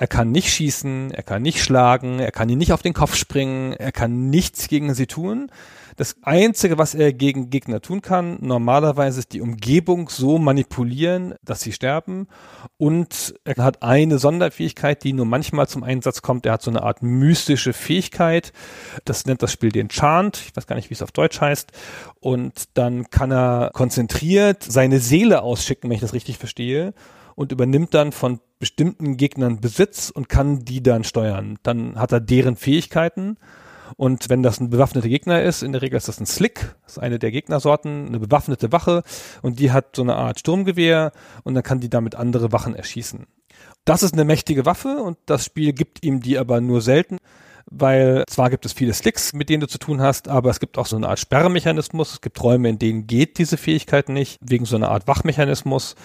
Er 0.02 0.08
kann 0.08 0.32
nicht 0.32 0.50
schießen, 0.50 1.12
er 1.12 1.22
kann 1.22 1.44
nicht 1.44 1.62
schlagen, 1.62 2.18
er 2.18 2.32
kann 2.32 2.50
ihn 2.50 2.58
nicht 2.58 2.74
auf 2.74 2.82
den 2.82 2.96
Kopf 2.96 3.16
springen, 3.16 3.74
er 3.74 3.92
kann 3.92 4.32
nichts 4.32 4.68
gegen 4.68 4.96
sie 4.96 5.06
tun. 5.06 5.52
Das 5.96 6.16
Einzige, 6.24 6.80
was 6.80 6.96
er 6.96 7.14
gegen 7.14 7.52
Gegner 7.52 7.82
tun 7.82 8.02
kann, 8.02 8.40
normalerweise 8.42 9.20
ist 9.20 9.32
die 9.32 9.42
Umgebung 9.42 10.10
so 10.10 10.40
manipulieren, 10.40 11.36
dass 11.44 11.62
sie 11.62 11.72
sterben. 11.72 12.28
Und 12.78 13.36
er 13.44 13.64
hat 13.64 13.84
eine 13.84 14.18
Sonderfähigkeit, 14.18 15.04
die 15.04 15.14
nur 15.14 15.28
manchmal 15.28 15.68
zum 15.68 15.84
Einsatz 15.84 16.24
kommt. 16.24 16.48
Er 16.48 16.54
hat 16.54 16.64
so 16.64 16.72
eine 16.72 16.82
Art 16.82 17.04
mystische 17.04 17.72
Fähigkeit. 17.72 18.54
Das 19.06 19.28
nennt 19.28 19.44
das 19.44 19.54
Spiel 19.54 19.72
den 19.72 19.90
Chant. 19.90 20.42
Ich 20.48 20.58
weiß 20.58 20.66
gar 20.66 20.78
nicht, 20.78 20.90
wie 20.90 20.96
es 20.96 21.04
auf 21.04 21.12
Deutsch 21.12 21.40
heißt. 21.40 21.74
Und 22.20 22.70
dann 22.74 23.12
kann 23.12 23.32
er 23.32 23.70
konzentriert 23.72 24.64
seine 24.64 25.00
Seele 25.00 25.44
ausschicken, 25.44 25.92
wenn 25.92 25.96
ich 25.96 26.02
das 26.02 26.14
richtig 26.14 26.40
verstehe 26.40 26.96
und 27.36 27.52
übernimmt 27.52 27.94
dann 27.94 28.12
von 28.12 28.40
bestimmten 28.62 29.18
Gegnern 29.18 29.60
Besitz 29.60 30.12
und 30.12 30.30
kann 30.30 30.64
die 30.64 30.82
dann 30.82 31.04
steuern. 31.04 31.58
Dann 31.64 32.00
hat 32.00 32.14
er 32.14 32.22
deren 32.22 32.56
Fähigkeiten. 32.56 33.38
Und 33.98 34.30
wenn 34.30 34.42
das 34.42 34.62
ein 34.62 34.70
bewaffneter 34.70 35.10
Gegner 35.10 35.42
ist, 35.42 35.64
in 35.64 35.74
der 35.74 35.82
Regel 35.82 35.98
ist 35.98 36.08
das 36.08 36.22
ein 36.22 36.26
Slick, 36.26 36.76
das 36.84 36.94
ist 36.94 37.00
eine 37.00 37.20
der 37.20 37.32
Gegnersorten, 37.32 38.08
eine 38.08 38.20
bewaffnete 38.20 38.72
Wache 38.72 39.04
und 39.42 39.60
die 39.60 39.72
hat 39.72 39.98
so 39.98 40.02
eine 40.02 40.16
Art 40.16 40.40
Sturmgewehr 40.40 41.12
und 41.44 41.56
dann 41.56 41.64
kann 41.64 41.82
die 41.82 41.90
damit 41.90 42.16
andere 42.16 42.54
Wachen 42.54 42.74
erschießen. 42.74 43.28
Das 43.84 44.02
ist 44.02 44.14
eine 44.14 44.24
mächtige 44.24 44.66
Waffe 44.66 45.02
und 45.04 45.18
das 45.26 45.44
Spiel 45.44 45.74
gibt 45.74 46.06
ihm 46.06 46.22
die 46.22 46.38
aber 46.38 46.62
nur 46.62 46.82
selten, 46.82 47.18
weil 47.70 48.24
zwar 48.28 48.50
gibt 48.50 48.66
es 48.66 48.72
viele 48.72 48.94
Slicks, 48.94 49.34
mit 49.34 49.50
denen 49.50 49.62
du 49.62 49.68
zu 49.68 49.78
tun 49.78 50.02
hast, 50.02 50.30
aber 50.30 50.50
es 50.52 50.62
gibt 50.62 50.78
auch 50.78 50.86
so 50.86 50.96
eine 50.96 51.10
Art 51.10 51.20
Sperrmechanismus. 51.20 52.14
Es 52.14 52.22
gibt 52.22 52.42
Räume, 52.42 52.70
in 52.70 52.80
denen 52.80 53.08
geht 53.08 53.40
diese 53.40 53.58
Fähigkeit 53.58 54.08
nicht, 54.08 54.38
wegen 54.42 54.66
so 54.66 54.78
einer 54.78 54.90
Art 54.90 55.08
Wachmechanismus 55.08 55.96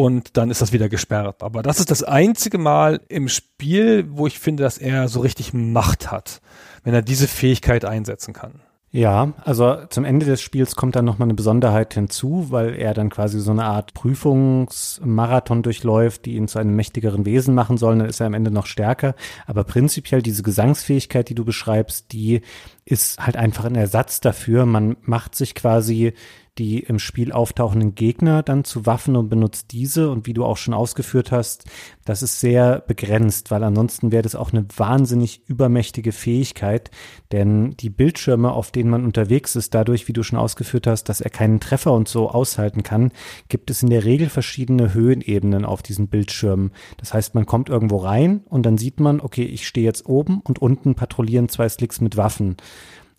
und 0.00 0.38
dann 0.38 0.50
ist 0.50 0.62
das 0.62 0.72
wieder 0.72 0.88
gesperrt. 0.88 1.42
Aber 1.42 1.62
das 1.62 1.78
ist 1.78 1.90
das 1.90 2.02
einzige 2.02 2.56
Mal 2.56 3.02
im 3.08 3.28
Spiel, 3.28 4.06
wo 4.08 4.26
ich 4.26 4.38
finde, 4.38 4.62
dass 4.62 4.78
er 4.78 5.08
so 5.08 5.20
richtig 5.20 5.52
Macht 5.52 6.10
hat, 6.10 6.40
wenn 6.84 6.94
er 6.94 7.02
diese 7.02 7.28
Fähigkeit 7.28 7.84
einsetzen 7.84 8.32
kann. 8.32 8.62
Ja, 8.92 9.34
also 9.44 9.76
zum 9.90 10.06
Ende 10.06 10.24
des 10.24 10.40
Spiels 10.40 10.74
kommt 10.74 10.96
dann 10.96 11.04
nochmal 11.04 11.26
eine 11.26 11.34
Besonderheit 11.34 11.92
hinzu, 11.92 12.46
weil 12.48 12.74
er 12.74 12.94
dann 12.94 13.10
quasi 13.10 13.40
so 13.40 13.50
eine 13.50 13.64
Art 13.64 13.92
Prüfungsmarathon 13.92 15.62
durchläuft, 15.62 16.24
die 16.24 16.36
ihn 16.36 16.48
zu 16.48 16.58
einem 16.58 16.74
mächtigeren 16.74 17.26
Wesen 17.26 17.54
machen 17.54 17.76
sollen. 17.76 17.98
Dann 17.98 18.08
ist 18.08 18.20
er 18.20 18.26
am 18.26 18.34
Ende 18.34 18.50
noch 18.50 18.66
stärker. 18.66 19.14
Aber 19.46 19.64
prinzipiell 19.64 20.22
diese 20.22 20.42
Gesangsfähigkeit, 20.42 21.28
die 21.28 21.34
du 21.34 21.44
beschreibst, 21.44 22.10
die 22.12 22.40
ist 22.86 23.24
halt 23.24 23.36
einfach 23.36 23.66
ein 23.66 23.76
Ersatz 23.76 24.20
dafür. 24.20 24.64
Man 24.64 24.96
macht 25.02 25.34
sich 25.34 25.54
quasi 25.54 26.14
die 26.58 26.80
im 26.80 26.98
Spiel 26.98 27.32
auftauchenden 27.32 27.94
Gegner 27.94 28.42
dann 28.42 28.64
zu 28.64 28.86
Waffen 28.86 29.16
und 29.16 29.28
benutzt 29.28 29.72
diese. 29.72 30.10
Und 30.10 30.26
wie 30.26 30.34
du 30.34 30.44
auch 30.44 30.56
schon 30.56 30.74
ausgeführt 30.74 31.32
hast, 31.32 31.64
das 32.04 32.22
ist 32.22 32.40
sehr 32.40 32.80
begrenzt, 32.80 33.50
weil 33.50 33.64
ansonsten 33.64 34.12
wäre 34.12 34.22
das 34.22 34.34
auch 34.34 34.52
eine 34.52 34.66
wahnsinnig 34.76 35.42
übermächtige 35.46 36.12
Fähigkeit. 36.12 36.90
Denn 37.32 37.76
die 37.78 37.90
Bildschirme, 37.90 38.52
auf 38.52 38.70
denen 38.70 38.90
man 38.90 39.04
unterwegs 39.04 39.56
ist, 39.56 39.74
dadurch, 39.74 40.08
wie 40.08 40.12
du 40.12 40.22
schon 40.22 40.38
ausgeführt 40.38 40.86
hast, 40.86 41.04
dass 41.04 41.20
er 41.20 41.30
keinen 41.30 41.60
Treffer 41.60 41.92
und 41.92 42.08
so 42.08 42.30
aushalten 42.30 42.82
kann, 42.82 43.12
gibt 43.48 43.70
es 43.70 43.82
in 43.82 43.90
der 43.90 44.04
Regel 44.04 44.28
verschiedene 44.28 44.92
Höhenebenen 44.94 45.64
auf 45.64 45.82
diesen 45.82 46.08
Bildschirmen. 46.08 46.72
Das 46.98 47.14
heißt, 47.14 47.34
man 47.34 47.46
kommt 47.46 47.68
irgendwo 47.68 47.98
rein 47.98 48.42
und 48.48 48.66
dann 48.66 48.78
sieht 48.78 49.00
man, 49.00 49.20
okay, 49.20 49.44
ich 49.44 49.66
stehe 49.66 49.86
jetzt 49.86 50.06
oben 50.06 50.40
und 50.40 50.60
unten 50.60 50.94
patrouillieren 50.94 51.48
zwei 51.48 51.68
Slicks 51.68 52.00
mit 52.00 52.16
Waffen. 52.16 52.56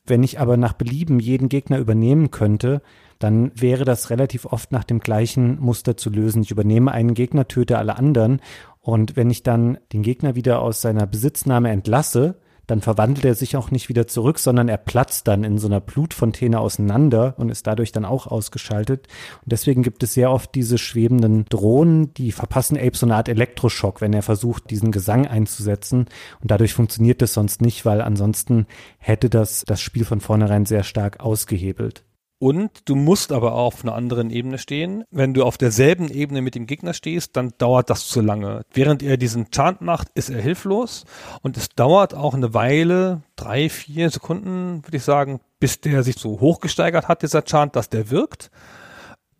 Wenn 0.06 0.24
ich 0.24 0.40
aber 0.40 0.58
nach 0.58 0.74
Belieben 0.74 1.20
jeden 1.20 1.48
Gegner 1.48 1.78
übernehmen 1.78 2.32
könnte, 2.32 2.82
dann 3.22 3.52
wäre 3.56 3.86
das 3.86 4.10
relativ 4.10 4.46
oft 4.46 4.72
nach 4.72 4.84
dem 4.84 5.00
gleichen 5.00 5.60
Muster 5.60 5.96
zu 5.96 6.10
lösen. 6.10 6.42
Ich 6.42 6.52
übernehme 6.52 6.92
einen 6.92 7.14
Gegner, 7.14 7.48
töte 7.48 7.78
alle 7.78 7.96
anderen 7.96 8.42
Und 8.80 9.16
wenn 9.16 9.30
ich 9.30 9.44
dann 9.44 9.78
den 9.94 10.02
Gegner 10.02 10.36
wieder 10.36 10.62
aus 10.62 10.82
seiner 10.82 11.06
Besitznahme 11.06 11.70
entlasse, 11.70 12.36
dann 12.72 12.82
verwandelt 12.82 13.26
er 13.26 13.36
sich 13.36 13.58
auch 13.58 13.70
nicht 13.70 13.90
wieder 13.90 14.08
zurück, 14.08 14.40
sondern 14.40 14.70
er 14.70 14.78
platzt 14.78 15.28
dann 15.28 15.44
in 15.44 15.58
so 15.58 15.68
einer 15.68 15.82
Blutfontäne 15.82 16.60
auseinander 16.60 17.36
und 17.38 17.50
ist 17.50 17.68
dadurch 17.68 17.92
dann 17.92 18.06
auch 18.06 18.28
ausgeschaltet. 18.28 19.08
Und 19.44 19.52
deswegen 19.52 19.84
gibt 19.84 20.04
es 20.04 20.14
sehr 20.14 20.32
oft 20.32 20.56
diese 20.56 20.78
schwebenden 20.78 21.46
Drohnen, 21.50 22.14
die 22.14 22.32
verpassen 22.32 22.78
Ape 22.78 22.96
so 22.96 23.06
eine 23.06 23.16
Art 23.16 23.30
Elektroschock, 23.30 24.00
wenn 24.00 24.14
er 24.14 24.22
versucht, 24.22 24.70
diesen 24.70 24.92
Gesang 24.92 25.28
einzusetzen. 25.28 26.06
Und 26.42 26.50
dadurch 26.50 26.74
funktioniert 26.74 27.22
das 27.22 27.34
sonst 27.34 27.62
nicht, 27.62 27.86
weil 27.86 28.02
ansonsten 28.02 28.68
hätte 29.00 29.30
das 29.30 29.64
das 29.68 29.82
Spiel 29.82 30.06
von 30.06 30.22
vornherein 30.22 30.66
sehr 30.66 30.84
stark 30.84 31.20
ausgehebelt. 31.20 32.06
Und 32.42 32.90
du 32.90 32.96
musst 32.96 33.32
aber 33.32 33.54
auch 33.54 33.68
auf 33.68 33.84
einer 33.84 33.94
anderen 33.94 34.32
Ebene 34.32 34.58
stehen. 34.58 35.04
Wenn 35.12 35.36
du 35.36 35.44
auf 35.44 35.60
derselben 35.60 36.10
Ebene 36.10 36.42
mit 36.42 36.56
dem 36.56 36.66
Gegner 36.66 36.96
stehst, 36.96 37.38
dann 37.38 37.54
dauert 37.60 37.92
das 37.92 38.08
zu 38.08 38.20
lange. 38.20 38.64
Während 38.74 39.04
er 39.04 39.18
diesen 39.18 39.52
Chant 39.52 39.82
macht, 39.82 40.08
ist 40.16 40.32
er 40.32 40.42
hilflos. 40.42 41.06
Und 41.44 41.56
es 41.56 41.70
dauert 41.70 42.16
auch 42.16 42.34
eine 42.34 42.56
Weile, 42.56 43.22
drei, 43.36 43.70
vier 43.70 44.10
Sekunden, 44.10 44.84
würde 44.84 44.98
ich 44.98 45.04
sagen, 45.04 45.40
bis 45.60 45.82
der 45.82 46.02
sich 46.02 46.16
so 46.16 46.40
hochgesteigert 46.40 47.08
hat, 47.08 47.22
dieser 47.22 47.44
Chant, 47.44 47.76
dass 47.76 47.90
der 47.90 48.10
wirkt. 48.10 48.50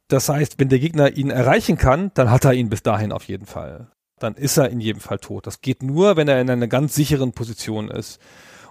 Das 0.08 0.30
heißt, 0.30 0.60
wenn 0.60 0.70
der 0.70 0.78
Gegner 0.78 1.18
ihn 1.18 1.32
erreichen 1.32 1.80
kann, 1.80 2.12
dann 2.14 2.30
hat 2.30 2.46
er 2.46 2.54
ihn 2.54 2.70
bis 2.70 2.84
dahin 2.84 3.12
auf 3.12 3.24
jeden 3.24 3.48
Fall. 3.48 3.88
Dann 4.20 4.36
ist 4.36 4.58
er 4.58 4.70
in 4.70 4.80
jedem 4.80 5.02
Fall 5.02 5.18
tot. 5.18 5.48
Das 5.48 5.62
geht 5.62 5.82
nur, 5.82 6.18
wenn 6.18 6.28
er 6.28 6.40
in 6.40 6.52
einer 6.52 6.68
ganz 6.68 6.94
sicheren 6.94 7.32
Position 7.32 7.90
ist. 7.90 8.22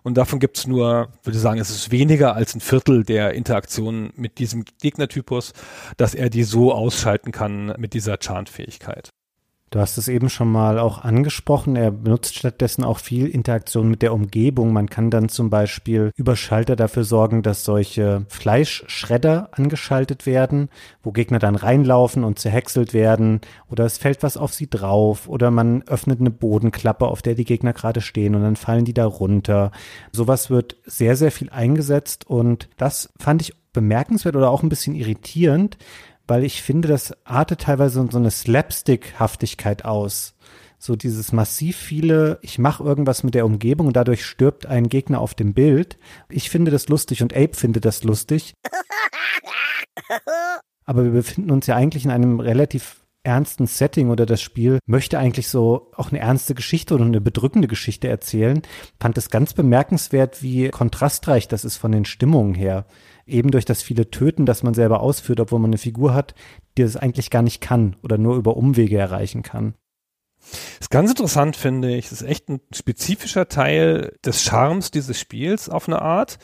Und 0.02 0.16
davon 0.16 0.38
gibt 0.38 0.58
es 0.58 0.66
nur, 0.66 1.08
würde 1.22 1.36
ich 1.36 1.42
sagen, 1.42 1.60
es 1.60 1.70
ist 1.70 1.90
weniger 1.90 2.34
als 2.34 2.54
ein 2.54 2.60
Viertel 2.60 3.04
der 3.04 3.34
Interaktionen 3.34 4.12
mit 4.16 4.38
diesem 4.38 4.64
Gegnertypus, 4.80 5.52
dass 5.96 6.14
er 6.14 6.30
die 6.30 6.44
so 6.44 6.72
ausschalten 6.72 7.32
kann 7.32 7.74
mit 7.78 7.94
dieser 7.94 8.18
Chant-Fähigkeit. 8.18 9.10
Du 9.70 9.78
hast 9.78 9.98
es 9.98 10.09
eben 10.09 10.28
schon 10.28 10.50
mal 10.50 10.80
auch 10.80 11.04
angesprochen. 11.04 11.76
Er 11.76 11.92
benutzt 11.92 12.37
stattdessen 12.37 12.83
auch 12.83 12.98
viel 12.98 13.28
Interaktion 13.28 13.88
mit 13.88 14.02
der 14.02 14.12
Umgebung. 14.12 14.72
Man 14.72 14.90
kann 14.90 15.11
dann 15.11 15.28
zum 15.28 15.48
Beispiel 15.48 16.11
über 16.16 16.35
Schalter 16.35 16.74
dafür 16.74 17.04
sorgen, 17.04 17.44
dass 17.44 17.64
solche 17.64 18.26
Fleischschredder 18.28 19.50
angeschaltet 19.52 20.26
werden, 20.26 20.70
wo 21.04 21.12
Gegner 21.12 21.38
dann 21.38 21.54
reinlaufen 21.54 22.24
und 22.24 22.40
zerhäckselt 22.40 22.94
werden. 22.94 23.42
Oder 23.70 23.85
es 23.85 23.96
fällt 23.96 24.24
was 24.24 24.37
auf 24.37 24.52
sie 24.52 24.68
drauf. 24.68 25.28
Oder 25.28 25.52
man 25.52 25.83
öffnet 25.83 26.18
eine 26.18 26.30
Bodenklappe, 26.30 27.06
auf 27.06 27.22
der 27.22 27.37
die 27.37 27.44
Gegner 27.44 27.72
gerade 27.72 28.00
stehen 28.00 28.35
und 28.35 28.42
dann 28.42 28.56
fallen 28.56 28.85
die 28.85 28.94
da 28.94 29.06
runter. 29.06 29.70
Sowas 30.11 30.50
wird 30.50 30.78
sehr, 30.85 31.14
sehr 31.14 31.30
viel 31.30 31.48
eingesetzt 31.48 32.28
und 32.28 32.68
das 32.76 33.12
fand 33.20 33.42
ich 33.42 33.54
bemerkenswert 33.72 34.37
oder 34.37 34.50
auch 34.50 34.62
ein 34.62 34.68
bisschen 34.68 34.94
irritierend, 34.94 35.78
weil 36.30 36.44
ich 36.44 36.62
finde, 36.62 36.86
das 36.86 37.12
artet 37.24 37.62
teilweise 37.62 38.06
so 38.08 38.18
eine 38.18 38.30
Slapstick-Haftigkeit 38.30 39.84
aus. 39.84 40.36
So 40.78 40.94
dieses 40.94 41.32
massiv 41.32 41.76
viele, 41.76 42.38
ich 42.40 42.60
mache 42.60 42.84
irgendwas 42.84 43.24
mit 43.24 43.34
der 43.34 43.44
Umgebung 43.44 43.88
und 43.88 43.96
dadurch 43.96 44.24
stirbt 44.24 44.64
ein 44.64 44.88
Gegner 44.88 45.20
auf 45.20 45.34
dem 45.34 45.54
Bild. 45.54 45.98
Ich 46.28 46.48
finde 46.48 46.70
das 46.70 46.88
lustig 46.88 47.22
und 47.22 47.34
Abe 47.34 47.54
findet 47.54 47.84
das 47.84 48.04
lustig. 48.04 48.54
Aber 50.84 51.02
wir 51.02 51.10
befinden 51.10 51.50
uns 51.50 51.66
ja 51.66 51.74
eigentlich 51.74 52.04
in 52.04 52.12
einem 52.12 52.38
relativ 52.38 53.04
ernsten 53.24 53.66
Setting 53.66 54.08
oder 54.08 54.24
das 54.24 54.40
Spiel 54.40 54.78
möchte 54.86 55.18
eigentlich 55.18 55.48
so 55.48 55.90
auch 55.96 56.10
eine 56.10 56.20
ernste 56.20 56.54
Geschichte 56.54 56.94
oder 56.94 57.04
eine 57.04 57.20
bedrückende 57.20 57.66
Geschichte 57.66 58.06
erzählen. 58.06 58.62
Fand 59.00 59.18
es 59.18 59.30
ganz 59.30 59.52
bemerkenswert, 59.52 60.44
wie 60.44 60.68
kontrastreich 60.68 61.48
das 61.48 61.64
ist 61.64 61.76
von 61.76 61.90
den 61.90 62.04
Stimmungen 62.04 62.54
her 62.54 62.86
eben 63.30 63.50
durch 63.50 63.64
das 63.64 63.82
viele 63.82 64.10
Töten, 64.10 64.46
das 64.46 64.62
man 64.62 64.74
selber 64.74 65.00
ausführt, 65.00 65.40
obwohl 65.40 65.58
man 65.58 65.70
eine 65.70 65.78
Figur 65.78 66.14
hat, 66.14 66.34
die 66.76 66.82
es 66.82 66.96
eigentlich 66.96 67.30
gar 67.30 67.42
nicht 67.42 67.60
kann 67.60 67.96
oder 68.02 68.18
nur 68.18 68.36
über 68.36 68.56
Umwege 68.56 68.98
erreichen 68.98 69.42
kann. 69.42 69.74
Das 70.40 70.86
ist 70.86 70.90
ganz 70.90 71.10
interessant, 71.10 71.56
finde 71.56 71.94
ich. 71.94 72.08
Das 72.08 72.22
ist 72.22 72.28
echt 72.28 72.48
ein 72.48 72.60
spezifischer 72.72 73.48
Teil 73.48 74.16
des 74.24 74.42
Charmes 74.42 74.90
dieses 74.90 75.18
Spiels 75.18 75.68
auf 75.68 75.88
eine 75.88 76.00
Art, 76.00 76.38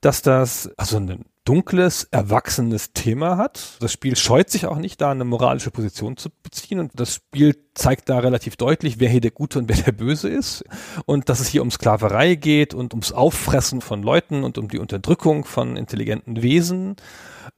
dass 0.00 0.22
das, 0.22 0.70
also 0.76 0.98
ein 0.98 1.24
dunkles, 1.44 2.04
erwachsenes 2.10 2.92
Thema 2.92 3.36
hat. 3.36 3.76
Das 3.80 3.92
Spiel 3.92 4.16
scheut 4.16 4.50
sich 4.50 4.66
auch 4.66 4.78
nicht, 4.78 5.00
da 5.00 5.10
eine 5.10 5.24
moralische 5.24 5.70
Position 5.70 6.16
zu 6.16 6.30
beziehen. 6.30 6.78
Und 6.78 6.92
das 6.94 7.14
Spiel 7.14 7.56
zeigt 7.74 8.08
da 8.08 8.18
relativ 8.18 8.56
deutlich, 8.56 9.00
wer 9.00 9.08
hier 9.08 9.20
der 9.20 9.32
Gute 9.32 9.58
und 9.58 9.68
wer 9.68 9.76
der 9.76 9.92
Böse 9.92 10.28
ist. 10.28 10.64
Und 11.04 11.28
dass 11.28 11.40
es 11.40 11.48
hier 11.48 11.62
um 11.62 11.70
Sklaverei 11.70 12.36
geht 12.36 12.74
und 12.74 12.92
ums 12.94 13.12
Auffressen 13.12 13.80
von 13.80 14.02
Leuten 14.02 14.44
und 14.44 14.58
um 14.58 14.68
die 14.68 14.78
Unterdrückung 14.78 15.44
von 15.44 15.76
intelligenten 15.76 16.42
Wesen 16.42 16.96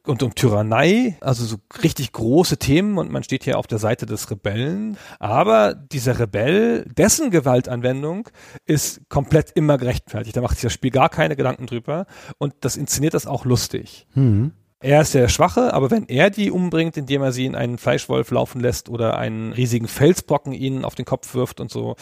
und 0.06 0.22
um 0.22 0.34
Tyrannei, 0.34 1.16
also 1.20 1.44
so 1.44 1.56
richtig 1.82 2.12
große 2.12 2.58
Themen 2.58 2.98
und 2.98 3.10
man 3.10 3.22
steht 3.22 3.44
hier 3.44 3.58
auf 3.58 3.66
der 3.66 3.78
Seite 3.78 4.06
des 4.06 4.30
Rebellen. 4.30 4.96
Aber 5.18 5.74
dieser 5.74 6.18
Rebell, 6.18 6.84
dessen 6.96 7.30
Gewaltanwendung 7.30 8.28
ist 8.66 9.08
komplett 9.08 9.50
immer 9.54 9.78
gerechtfertigt. 9.78 10.36
Da 10.36 10.40
macht 10.40 10.56
sich 10.56 10.62
das 10.62 10.72
Spiel 10.72 10.90
gar 10.90 11.08
keine 11.08 11.36
Gedanken 11.36 11.66
drüber 11.66 12.06
und 12.38 12.54
das 12.60 12.76
inszeniert 12.76 13.14
das 13.14 13.26
auch 13.26 13.44
lustig. 13.44 14.06
Mhm. 14.14 14.52
Er 14.84 15.00
ist 15.00 15.14
der 15.14 15.28
Schwache, 15.28 15.72
aber 15.72 15.90
wenn 15.90 16.04
er 16.08 16.28
die 16.28 16.50
umbringt, 16.50 16.98
indem 16.98 17.22
er 17.22 17.32
sie 17.32 17.46
in 17.46 17.54
einen 17.54 17.78
Fleischwolf 17.78 18.30
laufen 18.30 18.60
lässt 18.60 18.90
oder 18.90 19.16
einen 19.16 19.54
riesigen 19.54 19.88
Felsbrocken 19.88 20.52
ihnen 20.52 20.84
auf 20.84 20.94
den 20.94 21.06
Kopf 21.06 21.34
wirft 21.34 21.58
und 21.60 21.70
so, 21.70 21.96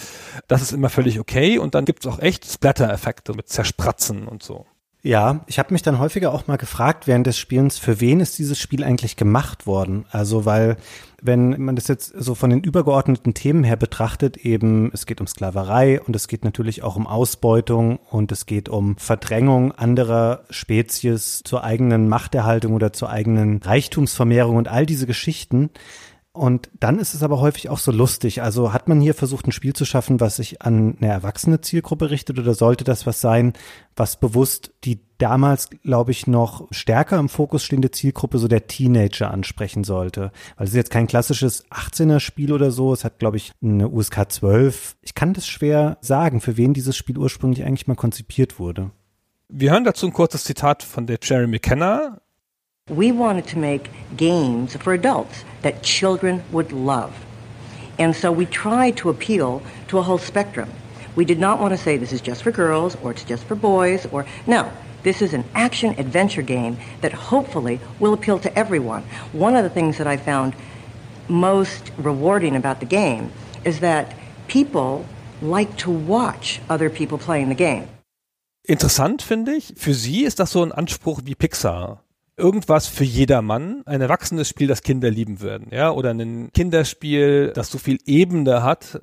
das 0.49 0.63
ist 0.63 0.73
immer 0.73 0.89
völlig 0.89 1.21
okay. 1.21 1.59
Und 1.59 1.77
dann 1.77 1.85
gibt 1.85 2.05
es 2.05 2.13
auch 2.13 2.19
echt 2.19 2.45
Splatter-Effekte 2.45 3.35
mit 3.35 3.49
Zerspratzen 3.49 4.27
und 4.27 4.43
so. 4.43 4.67
Ja, 5.05 5.41
ich 5.49 5.59
habe 5.59 5.73
mich 5.73 5.83
dann 5.83 5.99
häufiger 5.99 6.33
auch 6.33 6.47
mal 6.47 6.59
gefragt 6.59 7.09
während 7.09 7.27
des 7.27 7.37
Spielens, 7.37 7.77
für 7.77 8.01
wen 8.01 8.21
ist 8.21 8.39
dieses 8.39 8.57
Spiel 8.61 8.85
eigentlich 8.85 9.17
gemacht 9.17 9.67
worden? 9.67 10.05
Also 10.11 10.45
weil, 10.45 10.77
wenn 11.21 11.61
man 11.61 11.75
das 11.75 11.89
jetzt 11.89 12.15
so 12.17 12.37
von 12.37 12.51
den 12.51 12.61
übergeordneten 12.61 13.35
Themen 13.35 13.65
her 13.65 13.75
betrachtet, 13.75 14.37
eben 14.37 14.93
es 14.95 15.05
geht 15.05 15.21
um 15.21 15.27
Sklaverei 15.27 16.01
und 16.01 16.15
es 16.15 16.29
geht 16.29 16.45
natürlich 16.45 16.85
auch 16.85 16.95
um 16.95 17.09
Ausbeutung 17.09 17.99
und 18.11 18.31
es 18.31 18.47
geht 18.47 18.69
um 18.69 18.97
Verdrängung 18.97 19.73
anderer 19.73 20.45
Spezies 20.51 21.43
zur 21.43 21.65
eigenen 21.65 22.09
Machterhaltung 22.09 22.73
oder 22.73 22.93
zur 22.93 23.11
eigenen 23.11 23.61
Reichtumsvermehrung 23.61 24.55
und 24.55 24.69
all 24.69 24.87
diese 24.87 25.09
Geschichten. 25.09 25.71
Und 26.35 26.71
dann 26.81 26.99
ist 26.99 27.13
es 27.13 27.23
aber 27.23 27.41
häufig 27.41 27.69
auch 27.69 27.79
so 27.79 27.93
lustig. 27.93 28.41
Also 28.41 28.73
hat 28.73 28.89
man 28.89 29.03
hier 29.03 29.13
versucht, 29.13 29.47
ein 29.47 29.53
Spiel 29.53 29.75
zu 29.75 29.85
schaffen, 29.85 30.19
was 30.19 30.37
sich 30.37 30.63
an 30.63 30.97
eine 30.99 31.13
erwachsene 31.13 31.61
Zielgruppe 31.61 32.11
richtet 32.11 32.39
oder 32.39 32.55
sollte 32.55 32.85
das 32.85 33.07
was 33.07 33.21
sein, 33.21 33.53
was 33.97 34.19
bewusst 34.19 34.73
die 34.85 35.01
damals, 35.19 35.69
glaube 35.83 36.11
ich, 36.11 36.27
noch 36.27 36.69
stärker 36.71 37.19
im 37.19 37.29
Fokus 37.29 37.65
stehende 37.65 37.91
Zielgruppe 37.91 38.39
so 38.39 38.49
der 38.49 38.67
Teenager 38.67 39.31
ansprechen 39.31 39.85
sollte? 39.85 40.33
Weil 40.57 40.65
es 40.65 40.71
ist 40.71 40.77
jetzt 40.77 40.91
kein 40.91 41.07
klassisches 41.07 41.67
18er 41.71 42.19
Spiel 42.19 42.55
oder 42.55 42.71
so. 42.71 42.95
Es 42.95 43.05
hat, 43.05 43.19
glaube 43.19 43.37
ich, 43.37 43.53
eine 43.63 43.91
USK 43.91 44.33
12. 44.33 44.97
Ich 45.03 45.15
kann 45.15 45.35
das 45.35 45.47
schwer 45.47 45.99
sagen, 46.01 46.41
für 46.41 46.57
wen 46.57 46.73
dieses 46.73 46.97
Spiel 46.97 47.19
ursprünglich 47.19 47.63
eigentlich 47.63 47.89
mal 47.89 47.95
konzipiert 47.95 48.59
wurde. 48.59 48.91
Wir 49.51 49.73
hören 49.73 49.85
dazu 49.85 50.07
ein 50.07 50.15
kurzes 50.15 50.45
Zitat 50.45 50.83
von 50.83 51.07
der 51.07 51.19
Jerry 51.23 51.47
McKenna, 51.47 52.22
We 52.93 53.11
wanted 53.11 53.47
to 53.47 53.59
make 53.59 53.91
games 54.19 54.77
for 54.77 54.93
adults 54.93 55.45
that 55.63 55.83
children 55.83 56.45
would 56.53 56.73
love. 56.73 57.25
And 57.99 58.15
so 58.15 58.31
we 58.31 58.45
tried 58.45 58.99
to 58.99 59.09
appeal 59.09 59.63
to 59.89 59.97
a 59.97 60.03
whole 60.03 60.19
spectrum. 60.19 60.71
We 61.17 61.25
did 61.25 61.39
not 61.39 61.59
want 61.59 61.73
to 61.73 61.79
say 61.79 61.97
this 61.97 62.13
is 62.13 62.21
just 62.21 62.43
for 62.43 62.51
girls 62.51 62.97
or 63.03 63.13
it's 63.13 63.25
just 63.25 63.45
for 63.45 63.55
boys 63.55 64.05
or 64.13 64.27
no. 64.47 64.71
This 65.05 65.23
is 65.23 65.33
an 65.33 65.45
action 65.55 65.95
adventure 65.99 66.43
game 66.43 66.77
that 67.01 67.13
hopefully 67.13 67.81
will 67.99 68.13
appeal 68.13 68.39
to 68.41 68.59
everyone. 68.59 69.05
One 69.33 69.57
of 69.57 69.65
the 69.65 69.71
things 69.71 69.97
that 69.97 70.07
I 70.07 70.19
found 70.19 70.55
most 71.29 71.93
rewarding 71.97 72.57
about 72.57 72.81
the 72.81 72.87
game 72.87 73.33
is 73.65 73.81
that 73.81 74.15
people 74.49 75.07
like 75.41 75.79
to 75.79 75.91
watch 75.91 76.61
other 76.69 76.91
people 76.91 77.17
playing 77.17 77.49
the 77.49 77.55
game. 77.55 77.89
Interessant 78.69 79.23
finde 79.23 79.55
ich, 79.55 79.73
für 79.79 79.95
sie 79.95 80.25
ist 80.25 80.39
das 80.39 80.53
so 80.53 80.63
ein 80.63 80.73
Anspruch 80.73 81.23
wie 81.25 81.35
Pixar. 81.35 82.03
Irgendwas 82.43 82.89
für 82.89 83.05
jedermann, 83.05 83.83
ein 83.87 84.01
erwachsenes 84.01 84.49
Spiel, 84.49 84.67
das 84.67 84.83
Kinder 84.83 85.11
lieben 85.11 85.41
würden, 85.41 85.69
ja, 85.71 85.93
oder 85.93 86.11
ein 86.11 86.51
Kinderspiel, 86.53 87.53
das 87.55 87.71
so 87.71 87.79
viel 87.79 87.99
Ebene 88.05 88.63
hat, 88.63 89.01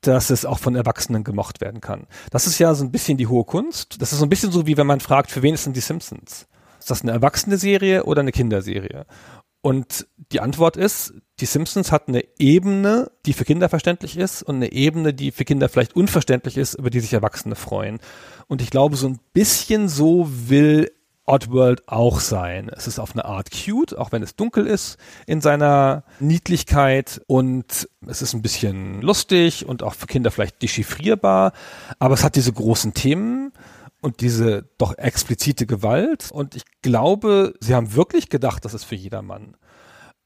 dass 0.00 0.30
es 0.30 0.44
auch 0.44 0.58
von 0.58 0.74
Erwachsenen 0.74 1.22
gemocht 1.22 1.60
werden 1.60 1.80
kann. 1.80 2.06
Das 2.30 2.46
ist 2.46 2.58
ja 2.58 2.74
so 2.74 2.84
ein 2.84 2.90
bisschen 2.90 3.16
die 3.16 3.28
hohe 3.28 3.44
Kunst. 3.44 4.02
Das 4.02 4.12
ist 4.12 4.18
so 4.18 4.26
ein 4.26 4.28
bisschen 4.28 4.50
so, 4.50 4.66
wie 4.66 4.76
wenn 4.76 4.86
man 4.86 5.00
fragt, 5.00 5.30
für 5.30 5.42
wen 5.42 5.54
ist 5.54 5.64
denn 5.64 5.72
die 5.72 5.80
Simpsons? 5.80 6.48
Ist 6.80 6.90
das 6.90 7.02
eine 7.02 7.12
erwachsene 7.12 7.56
Serie 7.56 8.04
oder 8.04 8.20
eine 8.20 8.32
Kinderserie? 8.32 9.06
Und 9.60 10.08
die 10.32 10.40
Antwort 10.40 10.76
ist, 10.76 11.14
die 11.38 11.46
Simpsons 11.46 11.92
hat 11.92 12.08
eine 12.08 12.24
Ebene, 12.40 13.12
die 13.24 13.32
für 13.32 13.44
Kinder 13.44 13.68
verständlich 13.68 14.16
ist 14.16 14.42
und 14.42 14.56
eine 14.56 14.72
Ebene, 14.72 15.14
die 15.14 15.30
für 15.30 15.44
Kinder 15.44 15.68
vielleicht 15.68 15.94
unverständlich 15.94 16.56
ist, 16.56 16.74
über 16.74 16.90
die 16.90 16.98
sich 16.98 17.12
Erwachsene 17.12 17.54
freuen. 17.54 18.00
Und 18.48 18.60
ich 18.60 18.70
glaube, 18.70 18.96
so 18.96 19.06
ein 19.06 19.20
bisschen 19.32 19.88
so 19.88 20.28
will 20.28 20.90
Oddworld 21.24 21.88
auch 21.88 22.20
sein. 22.20 22.68
Es 22.68 22.86
ist 22.86 22.98
auf 22.98 23.12
eine 23.12 23.24
Art 23.24 23.50
cute, 23.50 23.96
auch 23.96 24.10
wenn 24.12 24.22
es 24.22 24.34
dunkel 24.34 24.66
ist 24.66 24.96
in 25.26 25.40
seiner 25.40 26.04
Niedlichkeit 26.18 27.20
und 27.26 27.88
es 28.06 28.22
ist 28.22 28.34
ein 28.34 28.42
bisschen 28.42 29.02
lustig 29.02 29.66
und 29.66 29.82
auch 29.82 29.94
für 29.94 30.06
Kinder 30.06 30.30
vielleicht 30.30 30.60
dechiffrierbar, 30.62 31.52
aber 31.98 32.14
es 32.14 32.24
hat 32.24 32.34
diese 32.34 32.52
großen 32.52 32.92
Themen 32.94 33.52
und 34.00 34.20
diese 34.20 34.68
doch 34.78 34.98
explizite 34.98 35.66
Gewalt 35.66 36.30
und 36.32 36.56
ich 36.56 36.64
glaube, 36.82 37.54
sie 37.60 37.74
haben 37.74 37.94
wirklich 37.94 38.28
gedacht, 38.28 38.64
das 38.64 38.74
ist 38.74 38.84
für 38.84 38.96
jedermann. 38.96 39.56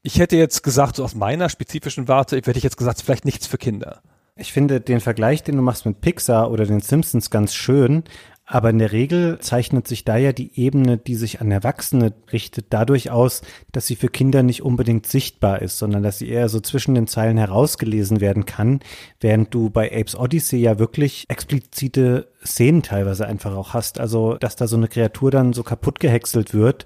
Ich 0.01 0.19
hätte 0.19 0.37
jetzt 0.37 0.63
gesagt, 0.63 0.95
so 0.95 1.03
aus 1.03 1.15
meiner 1.15 1.49
spezifischen 1.49 2.07
Warte, 2.07 2.37
hätte 2.37 2.51
ich 2.51 2.63
jetzt 2.63 2.77
gesagt, 2.77 3.01
vielleicht 3.01 3.25
nichts 3.25 3.45
für 3.45 3.57
Kinder. 3.57 4.01
Ich 4.35 4.53
finde 4.53 4.79
den 4.79 4.99
Vergleich, 4.99 5.43
den 5.43 5.57
du 5.57 5.61
machst 5.61 5.85
mit 5.85 6.01
Pixar 6.01 6.51
oder 6.51 6.65
den 6.65 6.79
Simpsons 6.79 7.29
ganz 7.29 7.53
schön, 7.53 8.03
aber 8.49 8.69
in 8.69 8.79
der 8.79 8.93
Regel 8.93 9.39
zeichnet 9.39 9.89
sich 9.89 10.05
da 10.05 10.15
ja 10.15 10.31
die 10.31 10.57
Ebene, 10.57 10.97
die 10.97 11.15
sich 11.15 11.41
an 11.41 11.51
Erwachsene 11.51 12.13
richtet, 12.31 12.67
dadurch 12.69 13.11
aus, 13.11 13.41
dass 13.73 13.87
sie 13.87 13.97
für 13.97 14.07
Kinder 14.07 14.41
nicht 14.41 14.63
unbedingt 14.63 15.05
sichtbar 15.05 15.61
ist, 15.61 15.77
sondern 15.77 16.01
dass 16.01 16.19
sie 16.19 16.29
eher 16.29 16.47
so 16.47 16.61
zwischen 16.61 16.95
den 16.95 17.07
Zeilen 17.07 17.37
herausgelesen 17.37 18.21
werden 18.21 18.45
kann, 18.45 18.79
während 19.19 19.53
du 19.53 19.69
bei 19.69 19.91
Apes 19.91 20.17
Odyssey 20.17 20.59
ja 20.59 20.79
wirklich 20.79 21.25
explizite 21.27 22.31
Szenen 22.43 22.83
teilweise 22.83 23.27
einfach 23.27 23.53
auch 23.53 23.73
hast. 23.73 23.99
Also, 23.99 24.35
dass 24.35 24.55
da 24.55 24.67
so 24.67 24.77
eine 24.77 24.87
Kreatur 24.87 25.29
dann 25.29 25.51
so 25.51 25.63
kaputt 25.63 25.99
gehäckselt 25.99 26.53
wird, 26.53 26.85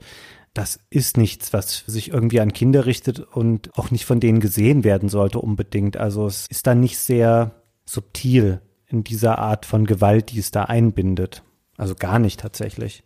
das 0.56 0.80
ist 0.89 1.15
nichts, 1.15 1.54
was 1.54 1.84
sich 1.86 2.10
irgendwie 2.12 2.41
an 2.41 2.54
Kinder 2.54 2.88
richtet 2.88 3.19
und 3.19 3.69
auch 3.78 3.91
nicht 3.91 4.06
von 4.06 4.19
denen 4.19 4.39
gesehen 4.39 4.84
werden 4.84 5.10
sollte 5.10 5.38
unbedingt. 5.38 5.95
Also 5.95 6.26
es 6.26 6.47
ist 6.47 6.65
dann 6.65 6.80
nicht 6.80 6.97
sehr 6.97 7.52
subtil 7.86 8.62
in 8.88 9.04
dieser 9.04 9.38
Art 9.38 9.67
von 9.67 9.86
Gewalt, 9.86 10.32
die 10.32 10.39
es 10.39 10.50
da 10.50 10.63
einbindet. 10.63 11.43
Also 11.82 11.96
gar 11.96 12.20
nicht 12.20 12.39
tatsächlich 12.39 13.04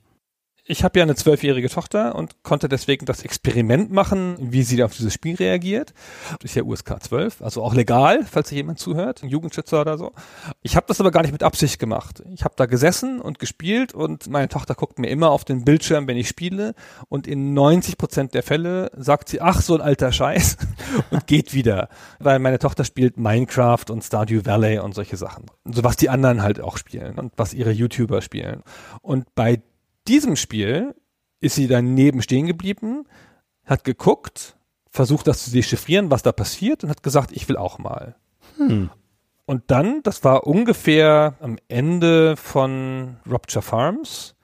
ich 0.68 0.84
habe 0.84 0.98
ja 0.98 1.04
eine 1.04 1.14
zwölfjährige 1.14 1.70
Tochter 1.70 2.16
und 2.16 2.42
konnte 2.42 2.68
deswegen 2.68 3.06
das 3.06 3.24
Experiment 3.24 3.92
machen, 3.92 4.36
wie 4.40 4.64
sie 4.64 4.84
auf 4.84 4.96
dieses 4.96 5.14
Spiel 5.14 5.36
reagiert. 5.36 5.94
Das 6.40 6.52
ist 6.52 6.56
ja 6.56 6.64
USK 6.64 7.04
12, 7.04 7.44
also 7.44 7.62
auch 7.62 7.76
legal, 7.76 8.26
falls 8.26 8.50
sich 8.50 8.56
jemand 8.56 8.80
zuhört, 8.80 9.22
ein 9.22 9.30
Jugendschützer 9.30 9.82
oder 9.82 10.00
so. 10.00 10.14
Ich 10.64 10.76
habe 10.76 10.88
das 10.88 11.00
aber 11.00 11.12
gar 11.12 11.22
nicht 11.22 11.34
mit 11.34 11.44
Absicht 11.44 11.78
gemacht. 11.78 12.24
Ich 12.34 12.44
habe 12.44 12.56
da 12.58 12.66
gesessen 12.66 13.22
und 13.22 13.38
gespielt 13.38 13.94
und 13.94 14.28
meine 14.28 14.50
Tochter 14.50 14.74
guckt 14.74 14.98
mir 14.98 15.10
immer 15.10 15.30
auf 15.30 15.46
den 15.46 15.66
Bildschirm, 15.66 16.08
wenn 16.08 16.18
ich 16.18 16.28
spiele 16.28 16.74
und 17.10 17.28
in 17.28 17.54
90 17.54 18.00
Prozent 18.00 18.34
der 18.34 18.42
Fälle 18.42 18.90
sagt 18.98 19.30
sie, 19.30 19.42
ach, 19.42 19.62
so 19.62 19.76
ein 19.76 19.82
alter 19.82 20.12
Scheiß 20.12 20.58
und 21.12 21.28
geht 21.28 21.54
wieder. 21.54 21.90
Weil 22.18 22.40
meine 22.40 22.58
Tochter 22.58 22.86
spielt 22.86 23.18
Minecraft 23.18 23.86
und 23.92 24.04
Stardew 24.04 24.42
Valley 24.46 24.80
und 24.80 24.96
solche 24.96 25.16
Sachen. 25.16 25.46
So 25.64 25.84
was 25.84 25.96
die 25.96 26.10
anderen 26.10 26.42
halt 26.42 26.60
auch 26.60 26.78
spielen 26.78 27.20
und 27.20 27.34
was 27.38 27.54
ihre 27.54 27.72
YouTuber 27.72 28.24
spielen. 28.24 28.64
Und 29.04 29.36
bei 29.36 29.62
diesem 30.08 30.36
Spiel 30.36 30.96
ist 31.40 31.56
sie 31.56 31.68
daneben 31.68 32.22
stehen 32.22 32.48
geblieben, 32.48 33.06
hat 33.66 33.84
geguckt, 33.84 34.56
versucht 34.90 35.28
das 35.28 35.46
zu 35.46 35.52
dechiffrieren, 35.52 36.12
was 36.12 36.24
da 36.24 36.32
passiert 36.32 36.84
und 36.84 36.90
hat 36.90 37.04
gesagt, 37.04 37.32
ich 37.32 37.48
will 37.50 37.58
auch 37.58 37.78
mal. 37.78 38.16
Hm. 38.58 38.90
Und 39.46 39.64
dann, 39.68 40.02
das 40.02 40.24
war 40.24 40.48
ungefähr 40.48 41.36
am 41.40 41.58
Ende 41.68 42.36
von 42.36 43.18
Rupture 43.30 43.62
Farms. 43.62 44.36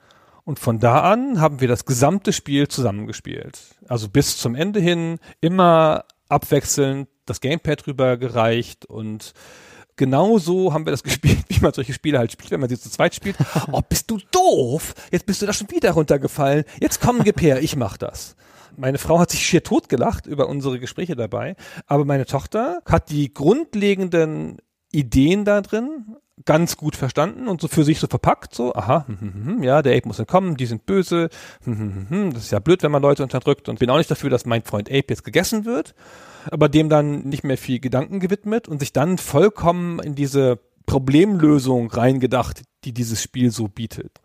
Und 0.44 0.58
von 0.58 0.78
da 0.78 1.02
an 1.02 1.40
haben 1.40 1.60
wir 1.60 1.68
das 1.68 1.84
gesamte 1.84 2.32
Spiel 2.32 2.68
zusammengespielt. 2.68 3.76
Also 3.88 4.08
bis 4.08 4.38
zum 4.38 4.54
Ende 4.54 4.80
hin 4.80 5.18
immer 5.40 6.04
abwechselnd 6.28 7.08
das 7.26 7.40
Gamepad 7.40 7.86
rübergereicht 7.86 8.86
und 8.86 9.34
genau 9.96 10.38
so 10.38 10.72
haben 10.72 10.86
wir 10.86 10.90
das 10.90 11.02
gespielt, 11.04 11.44
wie 11.48 11.60
man 11.60 11.72
solche 11.72 11.92
Spiele 11.92 12.18
halt 12.18 12.32
spielt, 12.32 12.50
wenn 12.50 12.60
man 12.60 12.68
sie 12.68 12.78
zu 12.78 12.90
zweit 12.90 13.14
spielt. 13.14 13.36
Oh, 13.70 13.80
bist 13.86 14.10
du 14.10 14.18
doof? 14.30 14.94
Jetzt 15.10 15.26
bist 15.26 15.40
du 15.40 15.46
da 15.46 15.52
schon 15.52 15.70
wieder 15.70 15.92
runtergefallen. 15.92 16.64
Jetzt 16.80 17.00
komm, 17.00 17.22
gib 17.22 17.40
her, 17.40 17.62
ich 17.62 17.76
mach 17.76 17.96
das. 17.96 18.36
Meine 18.76 18.98
Frau 18.98 19.18
hat 19.18 19.30
sich 19.30 19.44
schier 19.44 19.62
totgelacht 19.62 20.26
über 20.26 20.48
unsere 20.48 20.78
Gespräche 20.78 21.14
dabei, 21.14 21.56
aber 21.86 22.04
meine 22.04 22.26
Tochter 22.26 22.80
hat 22.86 23.10
die 23.10 23.32
grundlegenden 23.32 24.58
Ideen 24.90 25.44
da 25.44 25.60
drin 25.60 26.16
ganz 26.44 26.76
gut 26.76 26.96
verstanden 26.96 27.48
und 27.48 27.60
so 27.60 27.68
für 27.68 27.84
sich 27.84 28.00
so 28.00 28.06
verpackt, 28.06 28.54
so, 28.54 28.74
aha, 28.74 29.06
hm, 29.06 29.18
hm, 29.20 29.46
hm, 29.46 29.62
ja, 29.62 29.82
der 29.82 29.96
Ape 29.96 30.08
muss 30.08 30.18
entkommen, 30.18 30.56
die 30.56 30.66
sind 30.66 30.86
böse, 30.86 31.28
das 31.64 32.44
ist 32.44 32.52
ja 32.52 32.58
blöd, 32.58 32.82
wenn 32.82 32.90
man 32.90 33.02
Leute 33.02 33.22
unterdrückt 33.22 33.68
und 33.68 33.78
bin 33.78 33.90
auch 33.90 33.98
nicht 33.98 34.10
dafür, 34.10 34.30
dass 34.30 34.46
mein 34.46 34.62
Freund 34.62 34.88
Ape 34.88 35.06
jetzt 35.08 35.24
gegessen 35.24 35.64
wird 35.64 35.94
aber 36.50 36.68
dem 36.68 36.88
dann 36.88 37.20
nicht 37.20 37.44
mehr 37.44 37.58
viel 37.58 37.80
Gedanken 37.80 38.20
gewidmet 38.20 38.68
und 38.68 38.80
sich 38.80 38.92
dann 38.92 39.18
vollkommen 39.18 40.00
in 40.00 40.14
diese 40.14 40.58
Problemlösung 40.86 41.90
reingedacht, 41.90 42.62
die 42.84 42.92
dieses 42.92 43.22
Spiel 43.22 43.50
so 43.50 43.68
bietet. 43.68 44.20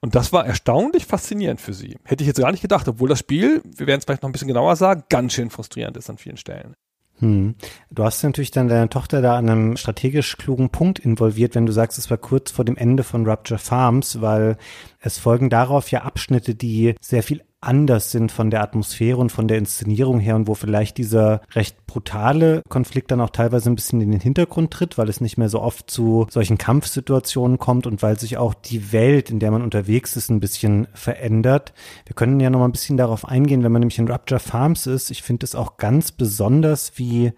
Und 0.00 0.14
das 0.14 0.32
war 0.32 0.44
erstaunlich 0.44 1.06
faszinierend 1.06 1.60
für 1.60 1.74
sie. 1.74 1.96
Hätte 2.04 2.24
ich 2.24 2.28
jetzt 2.28 2.40
gar 2.40 2.50
nicht 2.50 2.62
gedacht, 2.62 2.88
obwohl 2.88 3.08
das 3.08 3.20
Spiel, 3.20 3.62
wir 3.64 3.86
werden 3.86 3.98
es 3.98 4.04
vielleicht 4.04 4.22
noch 4.22 4.28
ein 4.28 4.32
bisschen 4.32 4.48
genauer 4.48 4.74
sagen, 4.74 5.04
ganz 5.08 5.34
schön 5.34 5.50
frustrierend 5.50 5.96
ist 5.96 6.10
an 6.10 6.18
vielen 6.18 6.36
Stellen. 6.36 6.74
Hm. 7.22 7.54
Du 7.92 8.02
hast 8.02 8.24
natürlich 8.24 8.50
dann 8.50 8.66
deine 8.66 8.88
Tochter 8.88 9.22
da 9.22 9.36
an 9.36 9.48
einem 9.48 9.76
strategisch 9.76 10.36
klugen 10.36 10.70
Punkt 10.70 10.98
involviert, 10.98 11.54
wenn 11.54 11.66
du 11.66 11.72
sagst, 11.72 11.96
es 11.96 12.10
war 12.10 12.18
kurz 12.18 12.50
vor 12.50 12.64
dem 12.64 12.76
Ende 12.76 13.04
von 13.04 13.24
Rupture 13.24 13.60
Farms, 13.60 14.20
weil 14.20 14.56
es 14.98 15.18
folgen 15.18 15.48
darauf 15.48 15.92
ja 15.92 16.02
Abschnitte, 16.02 16.56
die 16.56 16.96
sehr 17.00 17.22
viel 17.22 17.44
anders 17.62 18.10
sind 18.10 18.32
von 18.32 18.50
der 18.50 18.62
Atmosphäre 18.62 19.18
und 19.18 19.30
von 19.30 19.48
der 19.48 19.58
Inszenierung 19.58 20.18
her 20.18 20.36
und 20.36 20.48
wo 20.48 20.54
vielleicht 20.54 20.98
dieser 20.98 21.40
recht 21.52 21.86
brutale 21.86 22.62
Konflikt 22.68 23.10
dann 23.10 23.20
auch 23.20 23.30
teilweise 23.30 23.70
ein 23.70 23.76
bisschen 23.76 24.00
in 24.00 24.10
den 24.10 24.20
Hintergrund 24.20 24.72
tritt, 24.72 24.98
weil 24.98 25.08
es 25.08 25.20
nicht 25.20 25.38
mehr 25.38 25.48
so 25.48 25.60
oft 25.60 25.90
zu 25.90 26.26
solchen 26.28 26.58
Kampfsituationen 26.58 27.58
kommt 27.58 27.86
und 27.86 28.02
weil 28.02 28.18
sich 28.18 28.36
auch 28.36 28.54
die 28.54 28.92
Welt, 28.92 29.30
in 29.30 29.38
der 29.38 29.50
man 29.50 29.62
unterwegs 29.62 30.16
ist, 30.16 30.30
ein 30.30 30.40
bisschen 30.40 30.88
verändert. 30.92 31.72
Wir 32.04 32.14
können 32.14 32.40
ja 32.40 32.50
noch 32.50 32.58
mal 32.58 32.66
ein 32.66 32.72
bisschen 32.72 32.96
darauf 32.96 33.26
eingehen, 33.26 33.62
wenn 33.62 33.72
man 33.72 33.80
nämlich 33.80 33.98
in 33.98 34.08
Rapture 34.08 34.40
Farms 34.40 34.86
ist. 34.86 35.10
Ich 35.10 35.22
finde 35.22 35.44
es 35.44 35.54
auch 35.54 35.76
ganz 35.76 36.12
besonders, 36.12 36.92
wie 36.96 37.32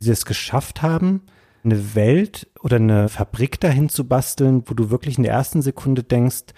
sie 0.00 0.10
es 0.10 0.24
geschafft 0.24 0.80
haben, 0.82 1.22
eine 1.64 1.94
Welt 1.94 2.48
oder 2.62 2.76
eine 2.76 3.08
Fabrik 3.08 3.60
dahin 3.60 3.88
zu 3.88 4.06
basteln, 4.06 4.62
wo 4.66 4.74
du 4.74 4.90
wirklich 4.90 5.18
in 5.18 5.24
der 5.24 5.32
ersten 5.32 5.62
Sekunde 5.62 6.02
denkst, 6.02 6.54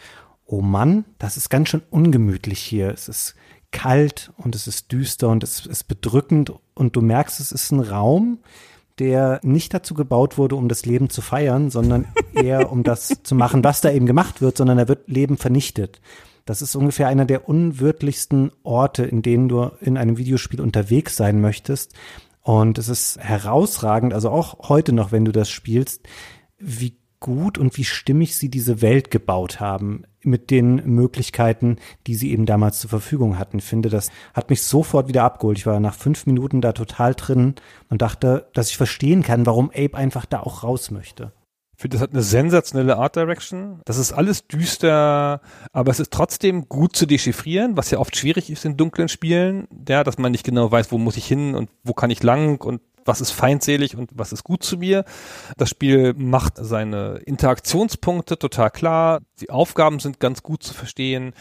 oh 0.51 0.61
Mann, 0.61 1.05
das 1.19 1.37
ist 1.37 1.49
ganz 1.49 1.69
schön 1.69 1.83
ungemütlich 1.91 2.59
hier. 2.59 2.89
Es 2.93 3.09
ist 3.09 3.37
kalt 3.71 4.33
und 4.37 4.57
es 4.57 4.67
ist 4.67 4.91
düster 4.91 5.29
und 5.29 5.45
es 5.45 5.65
ist 5.65 5.85
bedrückend 5.85 6.53
und 6.75 6.97
du 6.97 7.03
merkst, 7.03 7.39
es 7.39 7.53
ist 7.53 7.71
ein 7.71 7.81
Raum, 7.81 8.41
der 8.99 9.41
nicht 9.45 9.73
dazu 9.73 9.95
gebaut 9.95 10.39
wurde, 10.39 10.57
um 10.57 10.69
das 10.69 10.85
Leben 10.85 11.09
zu 11.09 11.23
feiern, 11.23 11.71
sondern 11.71 12.07
eher 12.35 12.73
um 12.73 12.83
das 12.83 13.23
zu 13.23 13.37
machen, 13.37 13.63
was 13.63 13.81
da 13.81 13.93
eben 13.93 14.07
gemacht 14.07 14.43
wird, 14.43 14.57
sondern 14.57 14.77
da 14.79 14.89
wird 14.89 15.09
Leben 15.09 15.37
vernichtet. 15.37 16.01
Das 16.47 16.63
ist 16.63 16.75
ungefähr 16.75 17.07
einer 17.07 17.27
der 17.27 17.49
unwirtlichsten 17.49 18.51
Orte, 18.65 19.05
in 19.05 19.23
denen 19.23 19.49
du 19.49 19.71
in 19.81 19.97
einem 19.97 20.19
Videospiel 20.19 20.61
unterwegs 20.61 21.17
sein 21.17 21.41
möchtest. 21.41 21.95
Und 22.43 22.77
es 22.77 22.89
ist 22.89 23.19
herausragend, 23.21 24.13
also 24.15 24.31
auch 24.31 24.69
heute 24.69 24.93
noch, 24.93 25.13
wenn 25.13 25.25
du 25.25 25.31
das 25.31 25.49
spielst, 25.49 26.09
wie 26.59 27.00
gut 27.21 27.59
und 27.59 27.77
wie 27.77 27.85
stimmig 27.85 28.37
sie 28.37 28.49
diese 28.49 28.83
Welt 28.83 29.11
gebaut 29.11 29.61
haben 29.61 30.05
mit 30.23 30.51
den 30.51 30.77
Möglichkeiten, 30.87 31.77
die 32.07 32.15
sie 32.15 32.33
eben 32.33 32.47
damals 32.47 32.81
zur 32.81 32.91
Verfügung 32.91 33.39
hatten. 33.39 33.59
Ich 33.59 33.65
finde, 33.65 33.89
das 33.89 34.11
hat 34.35 34.51
mich 34.51 34.63
sofort 34.63 35.09
wieder 35.09 35.25
abgeholt. 35.25 35.59
Ich 35.59 35.67
war 35.67 35.81
nach 35.81 35.95
fünf 35.95 36.27
Minuten 36.27 36.61
da 36.61 36.73
total 36.73 37.15
drin 37.15 37.55
und 37.89 38.03
dachte, 38.03 38.49
dass 38.55 38.71
ich 38.71 38.77
verstehen 38.77 39.23
kann, 39.23 39.47
warum 39.47 39.71
Abe 39.71 39.95
einfach 39.95 40.27
da 40.27 40.41
auch 40.41 40.63
raus 40.65 40.91
möchte. 40.91 41.33
Ich 41.81 41.83
finde, 41.83 41.97
das 41.97 42.03
hat 42.03 42.13
eine 42.13 42.23
sensationelle 42.23 42.99
Art 42.99 43.17
Direction. 43.17 43.81
Das 43.87 43.97
ist 43.97 44.13
alles 44.13 44.47
düster, 44.47 45.41
aber 45.73 45.91
es 45.91 45.99
ist 45.99 46.13
trotzdem 46.13 46.69
gut 46.69 46.95
zu 46.95 47.07
dechiffrieren, 47.07 47.79
was 47.79 47.91
ja 47.91 47.99
oft 47.99 48.15
schwierig 48.15 48.51
ist 48.51 48.67
in 48.67 48.77
dunklen 48.77 49.09
Spielen, 49.09 49.67
ja, 49.89 50.05
dass 50.05 50.19
man 50.19 50.33
nicht 50.33 50.45
genau 50.45 50.71
weiß, 50.71 50.93
wo 50.93 50.99
muss 50.99 51.17
ich 51.17 51.25
hin 51.25 51.55
und 51.55 51.71
wo 51.83 51.95
kann 51.95 52.11
ich 52.11 52.23
lang 52.23 52.61
und 52.63 52.83
was 53.05 53.21
ist 53.21 53.31
feindselig 53.31 53.97
und 53.97 54.11
was 54.15 54.33
ist 54.33 54.45
gut 54.45 54.63
zu 54.63 54.79
mir. 54.79 55.05
Das 55.57 55.71
Spiel 55.71 56.15
macht 56.15 56.55
seine 56.57 57.17
Interaktionspunkte 57.25 58.39
total 58.39 58.71
klar. 58.71 59.21
Die 59.41 59.51
Aufgaben 59.51 60.01
sind 60.01 60.21
ganz 60.21 60.43
gut 60.43 60.63
zu 60.63 60.75
verstehen 60.75 61.33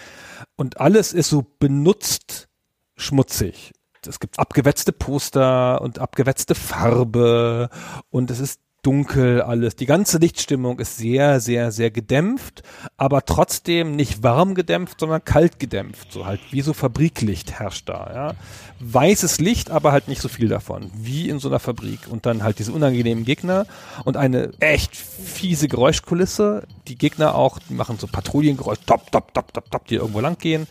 und 0.55 0.79
alles 0.79 1.13
ist 1.13 1.29
so 1.29 1.45
benutzt 1.59 2.47
schmutzig. 2.95 3.73
Es 4.07 4.19
gibt 4.19 4.39
abgewetzte 4.39 4.93
Poster 4.93 5.81
und 5.81 5.99
abgewetzte 5.99 6.55
Farbe 6.55 7.69
und 8.09 8.31
es 8.31 8.39
ist 8.39 8.61
dunkel 8.89 9.43
alles. 9.43 9.75
Die 9.75 9.85
ganze 9.85 10.17
Lichtstimmung 10.17 10.79
ist 10.79 10.97
sehr, 10.97 11.39
sehr, 11.39 11.71
sehr 11.71 11.91
gedämpft, 11.91 12.63
aber 12.97 13.23
trotzdem 13.23 13.95
nicht 13.95 14.23
warm 14.23 14.55
gedämpft, 14.55 14.99
sondern 14.99 15.23
kalt 15.23 15.59
gedämpft. 15.59 16.11
So 16.11 16.25
halt 16.25 16.39
wie 16.49 16.61
so 16.61 16.73
Fabriklicht 16.73 17.51
herrscht 17.59 17.87
da, 17.87 18.11
ja. 18.11 18.33
Weißes 18.79 19.39
Licht, 19.41 19.69
aber 19.69 19.91
halt 19.91 20.07
nicht 20.07 20.21
so 20.21 20.27
viel 20.27 20.47
davon, 20.47 20.89
wie 20.95 21.29
in 21.29 21.37
so 21.37 21.49
einer 21.49 21.59
Fabrik. 21.59 21.99
Und 22.09 22.25
dann 22.25 22.41
halt 22.41 22.57
diese 22.57 22.71
unangenehmen 22.71 23.25
Gegner 23.25 23.67
und 24.05 24.17
eine 24.17 24.53
echt 24.59 24.95
fiese 24.95 25.67
Geräuschkulisse. 25.67 26.63
Die 26.87 26.97
Gegner 26.97 27.35
auch, 27.35 27.59
die 27.59 27.75
machen 27.75 27.99
so 27.99 28.07
Patrouillengeräusch, 28.07 28.79
top, 28.87 29.11
top, 29.11 29.35
top, 29.35 29.53
top, 29.53 29.69
top, 29.69 29.85
die 29.85 29.95
irgendwo 29.95 30.19
lang 30.19 30.39
gehen. 30.39 30.65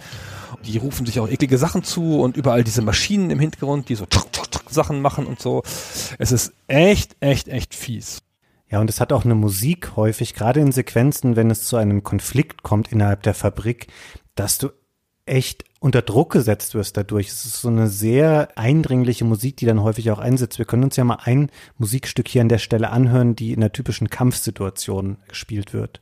Die 0.64 0.78
rufen 0.78 1.06
sich 1.06 1.20
auch 1.20 1.28
eklige 1.28 1.58
Sachen 1.58 1.82
zu 1.82 2.20
und 2.20 2.37
überall 2.37 2.64
diese 2.64 2.82
Maschinen 2.82 3.30
im 3.30 3.38
Hintergrund, 3.38 3.88
die 3.88 3.94
so 3.94 4.06
tschuk, 4.06 4.32
tschuk, 4.32 4.50
tschuk 4.50 4.70
Sachen 4.70 5.00
machen 5.00 5.26
und 5.26 5.40
so. 5.40 5.62
Es 6.18 6.32
ist 6.32 6.52
echt, 6.66 7.16
echt, 7.20 7.48
echt 7.48 7.74
fies. 7.74 8.22
Ja, 8.70 8.80
und 8.80 8.90
es 8.90 9.00
hat 9.00 9.12
auch 9.12 9.24
eine 9.24 9.34
Musik 9.34 9.96
häufig, 9.96 10.34
gerade 10.34 10.61
in 10.61 10.72
Sequenzen, 10.72 11.37
wenn 11.37 11.50
es 11.50 11.64
zu 11.64 11.76
einem 11.76 12.02
Konflikt 12.02 12.62
kommt 12.62 12.92
innerhalb 12.92 13.22
der 13.22 13.34
Fabrik, 13.34 13.87
dass 14.34 14.58
du 14.58 14.68
echt 15.24 15.64
unter 15.80 16.02
Druck 16.02 16.32
gesetzt 16.32 16.74
wirst 16.74 16.96
dadurch. 16.96 17.28
Es 17.28 17.44
ist 17.44 17.61
so 17.61 17.68
eine 17.68 17.88
sehr 17.88 18.49
eindringliche 18.57 19.24
Musik, 19.24 19.57
die 19.57 19.66
dann 19.66 19.82
häufig 19.82 20.11
auch 20.11 20.18
einsetzt. 20.18 20.59
Wir 20.59 20.66
können 20.66 20.84
uns 20.84 20.96
ja 20.96 21.05
mal 21.05 21.18
ein 21.22 21.51
Musikstück 21.76 22.28
hier 22.28 22.42
an 22.42 22.49
der 22.49 22.59
Stelle 22.59 22.90
anhören, 22.90 23.36
die 23.36 23.53
in 23.53 23.61
einer 23.62 23.72
typischen 23.72 24.11
Kampfsituation 24.11 25.18
gespielt 25.28 25.72
wird. 25.72 26.01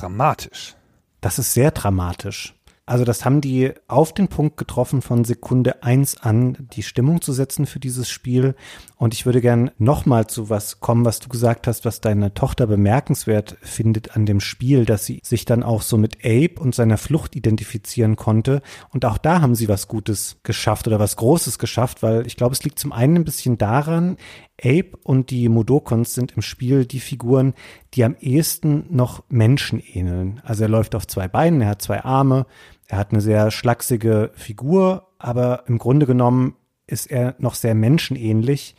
Dramatisch. 0.00 0.76
Das 1.20 1.38
ist 1.38 1.52
sehr 1.52 1.70
dramatisch. 1.70 2.54
Also 2.90 3.04
das 3.04 3.24
haben 3.24 3.40
die 3.40 3.72
auf 3.86 4.12
den 4.12 4.26
Punkt 4.26 4.56
getroffen 4.56 5.00
von 5.00 5.24
Sekunde 5.24 5.84
eins 5.84 6.16
an, 6.20 6.56
die 6.72 6.82
Stimmung 6.82 7.22
zu 7.22 7.32
setzen 7.32 7.66
für 7.66 7.78
dieses 7.78 8.10
Spiel. 8.10 8.56
Und 8.96 9.14
ich 9.14 9.26
würde 9.26 9.40
gern 9.40 9.70
nochmal 9.78 10.26
zu 10.26 10.50
was 10.50 10.80
kommen, 10.80 11.04
was 11.04 11.20
du 11.20 11.28
gesagt 11.28 11.68
hast, 11.68 11.84
was 11.84 12.00
deine 12.00 12.34
Tochter 12.34 12.66
bemerkenswert 12.66 13.56
findet 13.60 14.16
an 14.16 14.26
dem 14.26 14.40
Spiel, 14.40 14.86
dass 14.86 15.06
sie 15.06 15.20
sich 15.22 15.44
dann 15.44 15.62
auch 15.62 15.82
so 15.82 15.98
mit 15.98 16.24
Abe 16.24 16.54
und 16.58 16.74
seiner 16.74 16.98
Flucht 16.98 17.36
identifizieren 17.36 18.16
konnte. 18.16 18.60
Und 18.88 19.04
auch 19.04 19.18
da 19.18 19.40
haben 19.40 19.54
sie 19.54 19.68
was 19.68 19.86
Gutes 19.86 20.38
geschafft 20.42 20.88
oder 20.88 20.98
was 20.98 21.14
Großes 21.14 21.60
geschafft, 21.60 22.02
weil 22.02 22.26
ich 22.26 22.36
glaube, 22.36 22.54
es 22.54 22.64
liegt 22.64 22.80
zum 22.80 22.90
einen 22.92 23.14
ein 23.14 23.24
bisschen 23.24 23.56
daran, 23.56 24.16
Abe 24.62 24.92
und 25.02 25.30
die 25.30 25.48
Modokons 25.48 26.14
sind 26.14 26.32
im 26.32 26.42
Spiel 26.42 26.84
die 26.84 27.00
Figuren, 27.00 27.54
die 27.94 28.04
am 28.04 28.16
ehesten 28.20 28.84
noch 28.90 29.24
Menschen 29.28 29.80
ähneln. 29.80 30.40
Also 30.44 30.64
er 30.64 30.68
läuft 30.68 30.94
auf 30.94 31.06
zwei 31.06 31.28
Beinen, 31.28 31.60
er 31.60 31.68
hat 31.70 31.82
zwei 31.82 32.02
Arme, 32.04 32.46
er 32.88 32.98
hat 32.98 33.12
eine 33.12 33.20
sehr 33.20 33.50
schlachsige 33.50 34.30
Figur, 34.34 35.08
aber 35.18 35.64
im 35.66 35.78
Grunde 35.78 36.06
genommen 36.06 36.56
ist 36.86 37.10
er 37.10 37.34
noch 37.38 37.54
sehr 37.54 37.74
menschenähnlich, 37.74 38.74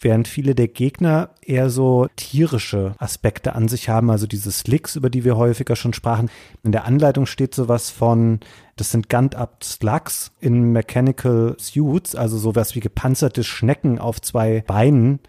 während 0.00 0.28
viele 0.28 0.54
der 0.54 0.68
Gegner 0.68 1.30
eher 1.42 1.70
so 1.70 2.08
tierische 2.16 2.94
Aspekte 2.98 3.54
an 3.54 3.68
sich 3.68 3.88
haben, 3.88 4.10
also 4.10 4.26
diese 4.26 4.52
Slicks, 4.52 4.96
über 4.96 5.10
die 5.10 5.24
wir 5.24 5.36
häufiger 5.36 5.76
schon 5.76 5.92
sprachen. 5.92 6.30
In 6.62 6.72
der 6.72 6.84
Anleitung 6.84 7.26
steht 7.26 7.54
sowas 7.54 7.90
von, 7.90 8.40
das 8.76 8.90
sind 8.90 9.08
Gunned-Up 9.08 9.64
Slugs 9.64 10.32
in 10.40 10.72
Mechanical 10.72 11.56
Suits, 11.58 12.14
also 12.14 12.38
sowas 12.38 12.74
wie 12.74 12.80
gepanzerte 12.80 13.44
Schnecken 13.44 13.98
auf 13.98 14.20
zwei 14.20 14.62
Beinen. 14.66 15.20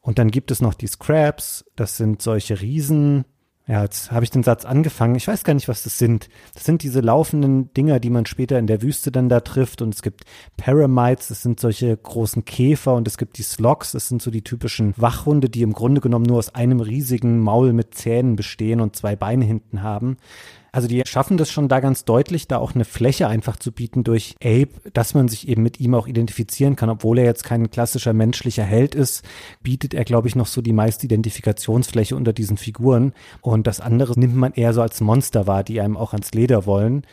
Und 0.00 0.18
dann 0.18 0.30
gibt 0.30 0.50
es 0.50 0.60
noch 0.60 0.74
die 0.74 0.86
Scraps, 0.86 1.64
das 1.76 1.96
sind 1.96 2.22
solche 2.22 2.60
Riesen, 2.60 3.24
ja, 3.68 3.82
jetzt 3.82 4.10
habe 4.10 4.24
ich 4.24 4.30
den 4.30 4.42
Satz 4.42 4.64
angefangen. 4.64 5.14
Ich 5.14 5.28
weiß 5.28 5.44
gar 5.44 5.52
nicht, 5.52 5.68
was 5.68 5.82
das 5.82 5.98
sind. 5.98 6.30
Das 6.54 6.64
sind 6.64 6.82
diese 6.82 7.00
laufenden 7.00 7.72
Dinger, 7.74 8.00
die 8.00 8.08
man 8.08 8.24
später 8.24 8.58
in 8.58 8.66
der 8.66 8.80
Wüste 8.80 9.12
dann 9.12 9.28
da 9.28 9.40
trifft. 9.40 9.82
Und 9.82 9.94
es 9.94 10.00
gibt 10.00 10.24
Paramites, 10.56 11.28
das 11.28 11.42
sind 11.42 11.60
solche 11.60 11.94
großen 11.94 12.46
Käfer. 12.46 12.94
Und 12.94 13.06
es 13.06 13.18
gibt 13.18 13.36
die 13.36 13.42
Slogs, 13.42 13.92
das 13.92 14.08
sind 14.08 14.22
so 14.22 14.30
die 14.30 14.42
typischen 14.42 14.94
Wachhunde, 14.96 15.50
die 15.50 15.60
im 15.60 15.74
Grunde 15.74 16.00
genommen 16.00 16.24
nur 16.24 16.38
aus 16.38 16.54
einem 16.54 16.80
riesigen 16.80 17.40
Maul 17.40 17.74
mit 17.74 17.94
Zähnen 17.94 18.36
bestehen 18.36 18.80
und 18.80 18.96
zwei 18.96 19.16
Beine 19.16 19.44
hinten 19.44 19.82
haben. 19.82 20.16
Also 20.72 20.88
die 20.88 21.02
schaffen 21.06 21.36
das 21.36 21.50
schon 21.50 21.68
da 21.68 21.80
ganz 21.80 22.04
deutlich, 22.04 22.46
da 22.48 22.58
auch 22.58 22.74
eine 22.74 22.84
Fläche 22.84 23.28
einfach 23.28 23.56
zu 23.56 23.72
bieten 23.72 24.04
durch 24.04 24.34
Abe, 24.42 24.68
dass 24.92 25.14
man 25.14 25.28
sich 25.28 25.48
eben 25.48 25.62
mit 25.62 25.80
ihm 25.80 25.94
auch 25.94 26.06
identifizieren 26.06 26.76
kann, 26.76 26.90
obwohl 26.90 27.18
er 27.18 27.24
jetzt 27.24 27.44
kein 27.44 27.70
klassischer 27.70 28.12
menschlicher 28.12 28.64
Held 28.64 28.94
ist, 28.94 29.24
bietet 29.62 29.94
er, 29.94 30.04
glaube 30.04 30.28
ich, 30.28 30.36
noch 30.36 30.46
so 30.46 30.60
die 30.60 30.72
meiste 30.72 31.06
Identifikationsfläche 31.06 32.16
unter 32.16 32.32
diesen 32.32 32.56
Figuren. 32.56 33.12
Und 33.40 33.66
das 33.66 33.80
andere 33.80 34.18
nimmt 34.18 34.36
man 34.36 34.52
eher 34.52 34.74
so 34.74 34.82
als 34.82 35.00
Monster 35.00 35.46
wahr, 35.46 35.64
die 35.64 35.80
einem 35.80 35.96
auch 35.96 36.12
ans 36.12 36.32
Leder 36.32 36.66
wollen. 36.66 37.04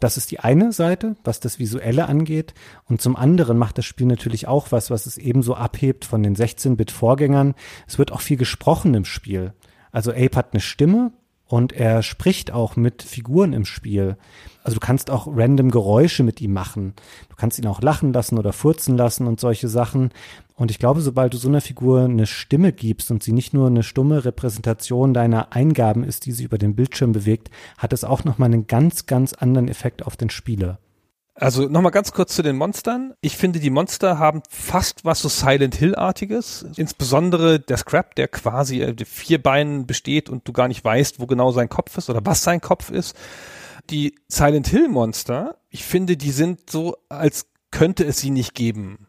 Das 0.00 0.16
ist 0.16 0.30
die 0.30 0.40
eine 0.40 0.72
Seite, 0.72 1.16
was 1.24 1.40
das 1.40 1.58
Visuelle 1.58 2.06
angeht. 2.06 2.54
Und 2.84 3.00
zum 3.00 3.16
anderen 3.16 3.56
macht 3.56 3.78
das 3.78 3.86
Spiel 3.86 4.06
natürlich 4.06 4.46
auch 4.46 4.72
was, 4.72 4.90
was 4.90 5.06
es 5.06 5.16
ebenso 5.16 5.54
abhebt 5.54 6.04
von 6.04 6.22
den 6.22 6.36
16-Bit-Vorgängern. 6.36 7.54
Es 7.86 7.98
wird 7.98 8.12
auch 8.12 8.20
viel 8.20 8.36
gesprochen 8.36 8.94
im 8.94 9.04
Spiel. 9.04 9.54
Also 9.92 10.10
Ape 10.10 10.36
hat 10.36 10.52
eine 10.52 10.60
Stimme, 10.60 11.12
und 11.46 11.72
er 11.72 12.02
spricht 12.02 12.52
auch 12.52 12.76
mit 12.76 13.02
Figuren 13.02 13.52
im 13.52 13.64
Spiel. 13.64 14.16
Also 14.64 14.74
du 14.74 14.80
kannst 14.84 15.10
auch 15.10 15.28
random 15.30 15.70
Geräusche 15.70 16.24
mit 16.24 16.40
ihm 16.40 16.52
machen. 16.52 16.94
Du 17.28 17.36
kannst 17.36 17.58
ihn 17.58 17.68
auch 17.68 17.80
lachen 17.80 18.12
lassen 18.12 18.36
oder 18.36 18.52
furzen 18.52 18.96
lassen 18.96 19.28
und 19.28 19.38
solche 19.38 19.68
Sachen. 19.68 20.10
Und 20.56 20.72
ich 20.72 20.80
glaube, 20.80 21.02
sobald 21.02 21.34
du 21.34 21.38
so 21.38 21.48
einer 21.48 21.60
Figur 21.60 22.02
eine 22.02 22.26
Stimme 22.26 22.72
gibst 22.72 23.10
und 23.10 23.22
sie 23.22 23.32
nicht 23.32 23.54
nur 23.54 23.68
eine 23.68 23.84
stumme 23.84 24.24
Repräsentation 24.24 25.14
deiner 25.14 25.52
Eingaben 25.52 26.02
ist, 26.02 26.26
die 26.26 26.32
sie 26.32 26.44
über 26.44 26.58
den 26.58 26.74
Bildschirm 26.74 27.12
bewegt, 27.12 27.50
hat 27.78 27.92
es 27.92 28.02
auch 28.02 28.24
nochmal 28.24 28.52
einen 28.52 28.66
ganz, 28.66 29.06
ganz 29.06 29.32
anderen 29.34 29.68
Effekt 29.68 30.04
auf 30.04 30.16
den 30.16 30.30
Spieler. 30.30 30.80
Also 31.38 31.68
nochmal 31.68 31.92
ganz 31.92 32.12
kurz 32.12 32.34
zu 32.34 32.42
den 32.42 32.56
Monstern. 32.56 33.12
Ich 33.20 33.36
finde, 33.36 33.60
die 33.60 33.68
Monster 33.68 34.18
haben 34.18 34.42
fast 34.48 35.04
was 35.04 35.20
so 35.20 35.28
Silent 35.28 35.74
Hill-artiges. 35.74 36.66
Insbesondere 36.76 37.60
der 37.60 37.76
Scrap, 37.76 38.14
der 38.14 38.28
quasi 38.28 38.80
äh, 38.80 38.96
vier 39.04 39.42
Beinen 39.42 39.86
besteht 39.86 40.30
und 40.30 40.48
du 40.48 40.52
gar 40.52 40.66
nicht 40.66 40.82
weißt, 40.82 41.20
wo 41.20 41.26
genau 41.26 41.52
sein 41.52 41.68
Kopf 41.68 41.98
ist 41.98 42.08
oder 42.08 42.24
was 42.24 42.42
sein 42.42 42.62
Kopf 42.62 42.90
ist. 42.90 43.14
Die 43.90 44.14
Silent 44.28 44.68
Hill-Monster, 44.68 45.58
ich 45.68 45.84
finde, 45.84 46.16
die 46.16 46.30
sind 46.30 46.70
so, 46.70 46.96
als 47.10 47.46
könnte 47.70 48.04
es 48.04 48.18
sie 48.18 48.30
nicht 48.30 48.54
geben 48.54 49.05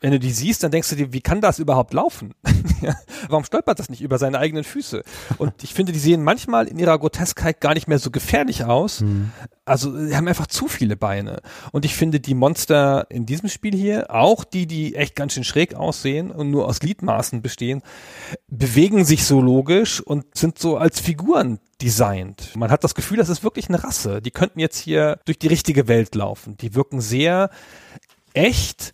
wenn 0.00 0.12
du 0.12 0.18
die 0.18 0.30
siehst, 0.30 0.62
dann 0.62 0.70
denkst 0.70 0.88
du 0.88 0.96
dir, 0.96 1.12
wie 1.12 1.20
kann 1.20 1.42
das 1.42 1.58
überhaupt 1.58 1.92
laufen? 1.92 2.34
Warum 3.28 3.44
stolpert 3.44 3.78
das 3.78 3.90
nicht 3.90 4.00
über 4.00 4.18
seine 4.18 4.38
eigenen 4.38 4.64
Füße? 4.64 5.02
Und 5.36 5.62
ich 5.62 5.74
finde, 5.74 5.92
die 5.92 5.98
sehen 5.98 6.24
manchmal 6.24 6.66
in 6.68 6.78
ihrer 6.78 6.98
Groteskheit 6.98 7.60
gar 7.60 7.74
nicht 7.74 7.86
mehr 7.86 7.98
so 7.98 8.10
gefährlich 8.10 8.64
aus. 8.64 9.02
Mhm. 9.02 9.30
Also, 9.66 9.94
sie 9.94 10.16
haben 10.16 10.26
einfach 10.26 10.46
zu 10.46 10.68
viele 10.68 10.96
Beine. 10.96 11.42
Und 11.70 11.84
ich 11.84 11.94
finde, 11.94 12.18
die 12.18 12.34
Monster 12.34 13.06
in 13.10 13.26
diesem 13.26 13.50
Spiel 13.50 13.74
hier, 13.74 14.10
auch 14.10 14.44
die, 14.44 14.66
die 14.66 14.96
echt 14.96 15.14
ganz 15.16 15.34
schön 15.34 15.44
schräg 15.44 15.74
aussehen 15.74 16.30
und 16.30 16.50
nur 16.50 16.66
aus 16.66 16.80
Gliedmaßen 16.80 17.42
bestehen, 17.42 17.82
bewegen 18.48 19.04
sich 19.04 19.24
so 19.24 19.40
logisch 19.42 20.00
und 20.00 20.24
sind 20.36 20.58
so 20.58 20.78
als 20.78 20.98
Figuren 20.98 21.60
designt. 21.82 22.56
Man 22.56 22.70
hat 22.70 22.84
das 22.84 22.94
Gefühl, 22.94 23.18
das 23.18 23.28
ist 23.28 23.44
wirklich 23.44 23.68
eine 23.68 23.84
Rasse. 23.84 24.22
Die 24.22 24.30
könnten 24.30 24.60
jetzt 24.60 24.78
hier 24.78 25.18
durch 25.26 25.38
die 25.38 25.48
richtige 25.48 25.88
Welt 25.88 26.14
laufen. 26.14 26.56
Die 26.56 26.74
wirken 26.74 27.00
sehr 27.00 27.50
echt 28.32 28.92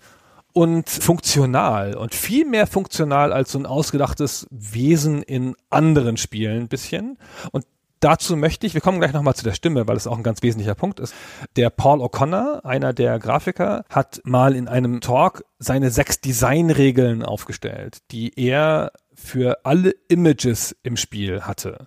und 0.57 0.89
funktional 0.89 1.95
und 1.95 2.15
viel 2.15 2.47
mehr 2.47 2.67
funktional 2.67 3.31
als 3.31 3.53
so 3.53 3.59
ein 3.59 3.67
ausgedachtes 3.67 4.47
Wesen 4.51 5.23
in 5.23 5.55
anderen 5.69 6.17
Spielen 6.17 6.63
ein 6.63 6.69
bisschen. 6.69 7.19
Und 7.53 7.67
dazu 8.01 8.39
möchte 8.39 8.67
ich, 8.67 8.73
wir 8.73 8.81
kommen 8.81 8.99
gleich 8.99 9.13
nochmal 9.13 9.35
zu 9.35 9.45
der 9.45 9.53
Stimme, 9.53 9.87
weil 9.87 9.99
es 9.99 10.07
auch 10.07 10.17
ein 10.17 10.23
ganz 10.23 10.41
wesentlicher 10.41 10.75
Punkt 10.75 10.99
ist. 10.99 11.15
Der 11.57 11.69
Paul 11.69 12.01
O'Connor, 12.01 12.65
einer 12.65 12.95
der 12.95 13.19
Grafiker, 13.19 13.85
hat 13.91 14.23
mal 14.25 14.57
in 14.57 14.67
einem 14.67 15.03
Talk 15.03 15.45
seine 15.59 15.91
sechs 15.91 16.23
Designregeln 16.23 17.23
aufgestellt, 17.23 17.99
die 18.11 18.33
er 18.35 18.93
für 19.15 19.59
alle 19.65 19.91
Images 20.09 20.75
im 20.83 20.97
Spiel 20.97 21.43
hatte. 21.43 21.87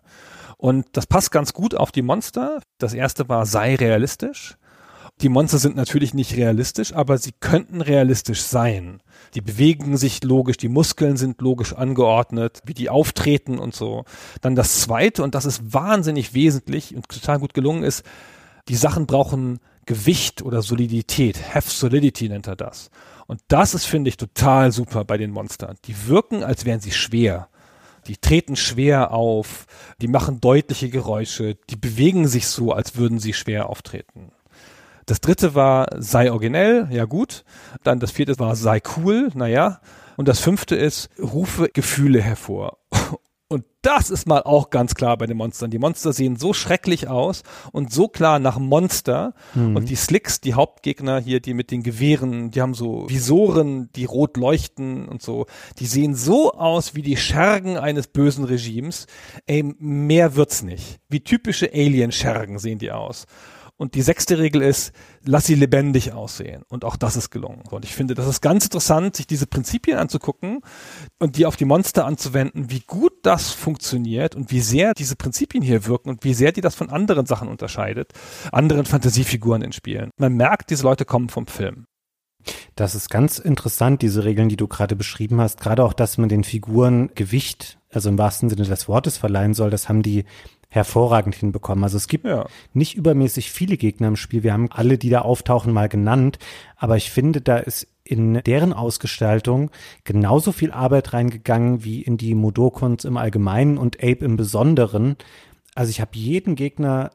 Und 0.57 0.85
das 0.91 1.07
passt 1.07 1.31
ganz 1.31 1.53
gut 1.53 1.73
auf 1.73 1.91
die 1.91 2.03
Monster. 2.03 2.61
Das 2.77 2.93
erste 2.93 3.29
war, 3.29 3.47
sei 3.47 3.73
realistisch. 3.73 4.58
Die 5.21 5.27
Monster 5.27 5.57
sind 5.57 5.75
natürlich 5.75 6.13
nicht 6.13 6.37
realistisch, 6.37 6.93
aber 6.93 7.17
sie 7.17 7.33
könnten 7.41 7.81
realistisch 7.81 8.41
sein. 8.41 9.01
Die 9.33 9.41
bewegen 9.41 9.97
sich 9.97 10.23
logisch, 10.23 10.55
die 10.55 10.69
Muskeln 10.69 11.17
sind 11.17 11.41
logisch 11.41 11.73
angeordnet, 11.73 12.61
wie 12.65 12.73
die 12.73 12.89
auftreten 12.89 13.59
und 13.59 13.75
so. 13.75 14.05
Dann 14.39 14.55
das 14.55 14.79
zweite, 14.79 15.21
und 15.21 15.35
das 15.35 15.43
ist 15.43 15.73
wahnsinnig 15.73 16.33
wesentlich 16.33 16.95
und 16.95 17.09
total 17.09 17.39
gut 17.39 17.53
gelungen 17.53 17.83
ist, 17.83 18.03
die 18.69 18.75
Sachen 18.75 19.07
brauchen 19.07 19.59
Gewicht 19.85 20.41
oder 20.41 20.61
Solidität. 20.61 21.53
Have 21.53 21.69
Solidity 21.69 22.29
nennt 22.29 22.47
er 22.47 22.55
das. 22.55 22.89
Und 23.27 23.41
das 23.49 23.73
ist, 23.73 23.85
finde 23.85 24.07
ich, 24.07 24.15
total 24.15 24.71
super 24.71 25.03
bei 25.03 25.17
den 25.17 25.31
Monstern. 25.31 25.75
Die 25.85 26.07
wirken, 26.07 26.43
als 26.43 26.63
wären 26.63 26.79
sie 26.79 26.91
schwer. 26.91 27.49
Die 28.07 28.15
treten 28.15 28.55
schwer 28.55 29.11
auf, 29.11 29.65
die 30.01 30.07
machen 30.07 30.39
deutliche 30.39 30.89
Geräusche, 30.89 31.57
die 31.69 31.75
bewegen 31.75 32.27
sich 32.27 32.47
so, 32.47 32.71
als 32.71 32.95
würden 32.95 33.19
sie 33.19 33.33
schwer 33.33 33.67
auftreten. 33.67 34.31
Das 35.09 35.21
dritte 35.21 35.55
war 35.55 35.87
sei 35.97 36.31
originell, 36.31 36.87
ja 36.91 37.05
gut. 37.05 37.43
Dann 37.83 37.99
das 37.99 38.11
vierte 38.11 38.37
war 38.37 38.55
sei 38.55 38.79
cool, 38.95 39.29
naja. 39.33 39.81
Und 40.17 40.27
das 40.27 40.39
fünfte 40.39 40.75
ist 40.75 41.09
rufe 41.19 41.69
Gefühle 41.73 42.21
hervor. 42.21 42.77
Und 43.51 43.65
das 43.81 44.11
ist 44.11 44.27
mal 44.27 44.43
auch 44.43 44.69
ganz 44.69 44.93
klar 44.93 45.17
bei 45.17 45.25
den 45.25 45.37
Monstern. 45.37 45.71
Die 45.71 45.79
Monster 45.79 46.13
sehen 46.13 46.35
so 46.35 46.53
schrecklich 46.53 47.07
aus 47.07 47.41
und 47.71 47.91
so 47.91 48.07
klar 48.07 48.37
nach 48.37 48.59
Monster. 48.59 49.33
Mhm. 49.55 49.75
Und 49.75 49.89
die 49.89 49.95
Slicks, 49.95 50.39
die 50.39 50.53
Hauptgegner 50.53 51.19
hier, 51.19 51.39
die 51.39 51.55
mit 51.55 51.71
den 51.71 51.81
Gewehren, 51.81 52.51
die 52.51 52.61
haben 52.61 52.75
so 52.75 53.09
Visoren, 53.09 53.91
die 53.93 54.05
rot 54.05 54.37
leuchten 54.37 55.07
und 55.07 55.23
so. 55.23 55.47
Die 55.79 55.87
sehen 55.87 56.13
so 56.13 56.51
aus 56.53 56.93
wie 56.93 57.01
die 57.01 57.17
Schergen 57.17 57.79
eines 57.79 58.05
bösen 58.05 58.43
Regimes. 58.43 59.07
Ey, 59.47 59.63
mehr 59.79 60.35
wird's 60.35 60.61
nicht. 60.61 60.99
Wie 61.09 61.21
typische 61.21 61.71
Alien-Schergen 61.73 62.59
sehen 62.59 62.77
die 62.77 62.91
aus. 62.91 63.25
Und 63.79 63.95
die 63.95 64.01
sechste 64.01 64.37
Regel 64.39 64.61
ist, 64.61 64.91
lass 65.23 65.45
sie 65.45 65.55
lebendig 65.55 66.11
aussehen. 66.11 66.63
Und 66.67 66.83
auch 66.83 66.97
das 66.97 67.15
ist 67.15 67.29
gelungen. 67.29 67.63
Und 67.71 67.85
ich 67.85 67.95
finde, 67.95 68.13
das 68.13 68.27
ist 68.27 68.41
ganz 68.41 68.65
interessant, 68.65 69.15
sich 69.15 69.25
diese 69.25 69.47
Prinzipien 69.47 69.97
anzugucken 69.97 70.59
und 71.17 71.37
die 71.37 71.45
auf 71.45 71.55
die 71.55 71.63
Monster 71.63 72.05
anzuwenden, 72.05 72.69
wie 72.69 72.81
gut 72.81 73.13
das 73.23 73.51
funktioniert 73.51 74.35
und 74.35 74.51
wie 74.51 74.59
sehr 74.59 74.93
diese 74.93 75.15
Prinzipien 75.15 75.63
hier 75.63 75.85
wirken 75.85 76.09
und 76.09 76.25
wie 76.25 76.33
sehr 76.33 76.51
die 76.51 76.59
das 76.59 76.75
von 76.75 76.89
anderen 76.89 77.25
Sachen 77.25 77.47
unterscheidet, 77.47 78.11
anderen 78.51 78.85
Fantasiefiguren 78.85 79.61
in 79.61 79.71
Spielen. 79.71 80.09
Man 80.17 80.33
merkt, 80.33 80.71
diese 80.71 80.83
Leute 80.83 81.05
kommen 81.05 81.29
vom 81.29 81.47
Film. 81.47 81.85
Das 82.75 82.95
ist 82.95 83.09
ganz 83.09 83.39
interessant, 83.39 84.01
diese 84.01 84.25
Regeln, 84.25 84.49
die 84.49 84.57
du 84.57 84.67
gerade 84.67 84.97
beschrieben 84.97 85.39
hast. 85.39 85.61
Gerade 85.61 85.85
auch, 85.85 85.93
dass 85.93 86.17
man 86.17 86.27
den 86.27 86.43
Figuren 86.43 87.11
Gewicht, 87.15 87.79
also 87.93 88.09
im 88.09 88.17
wahrsten 88.17 88.49
Sinne 88.49 88.63
des 88.63 88.89
Wortes 88.89 89.17
verleihen 89.17 89.53
soll, 89.53 89.69
das 89.69 89.87
haben 89.87 90.03
die 90.03 90.25
hervorragend 90.69 91.35
hinbekommen. 91.35 91.83
Also 91.83 91.97
es 91.97 92.07
gibt 92.07 92.25
ja. 92.25 92.45
nicht 92.73 92.95
übermäßig 92.95 93.51
viele 93.51 93.75
Gegner 93.75 94.07
im 94.07 94.15
Spiel. 94.15 94.43
Wir 94.43 94.53
haben 94.53 94.71
alle, 94.71 94.97
die 94.97 95.09
da 95.09 95.21
auftauchen, 95.21 95.73
mal 95.73 95.89
genannt. 95.89 96.37
Aber 96.77 96.95
ich 96.95 97.09
finde, 97.09 97.41
da 97.41 97.57
ist 97.57 97.87
in 98.03 98.35
deren 98.45 98.73
Ausgestaltung 98.73 99.71
genauso 100.03 100.51
viel 100.51 100.71
Arbeit 100.71 101.13
reingegangen 101.13 101.83
wie 101.83 102.01
in 102.01 102.17
die 102.17 102.35
Modokons 102.35 103.03
im 103.05 103.17
Allgemeinen 103.17 103.77
und 103.77 103.97
Ape 103.97 104.25
im 104.25 104.37
Besonderen. 104.37 105.15
Also 105.75 105.89
ich 105.89 106.01
habe 106.01 106.11
jeden 106.13 106.55
Gegner 106.55 107.11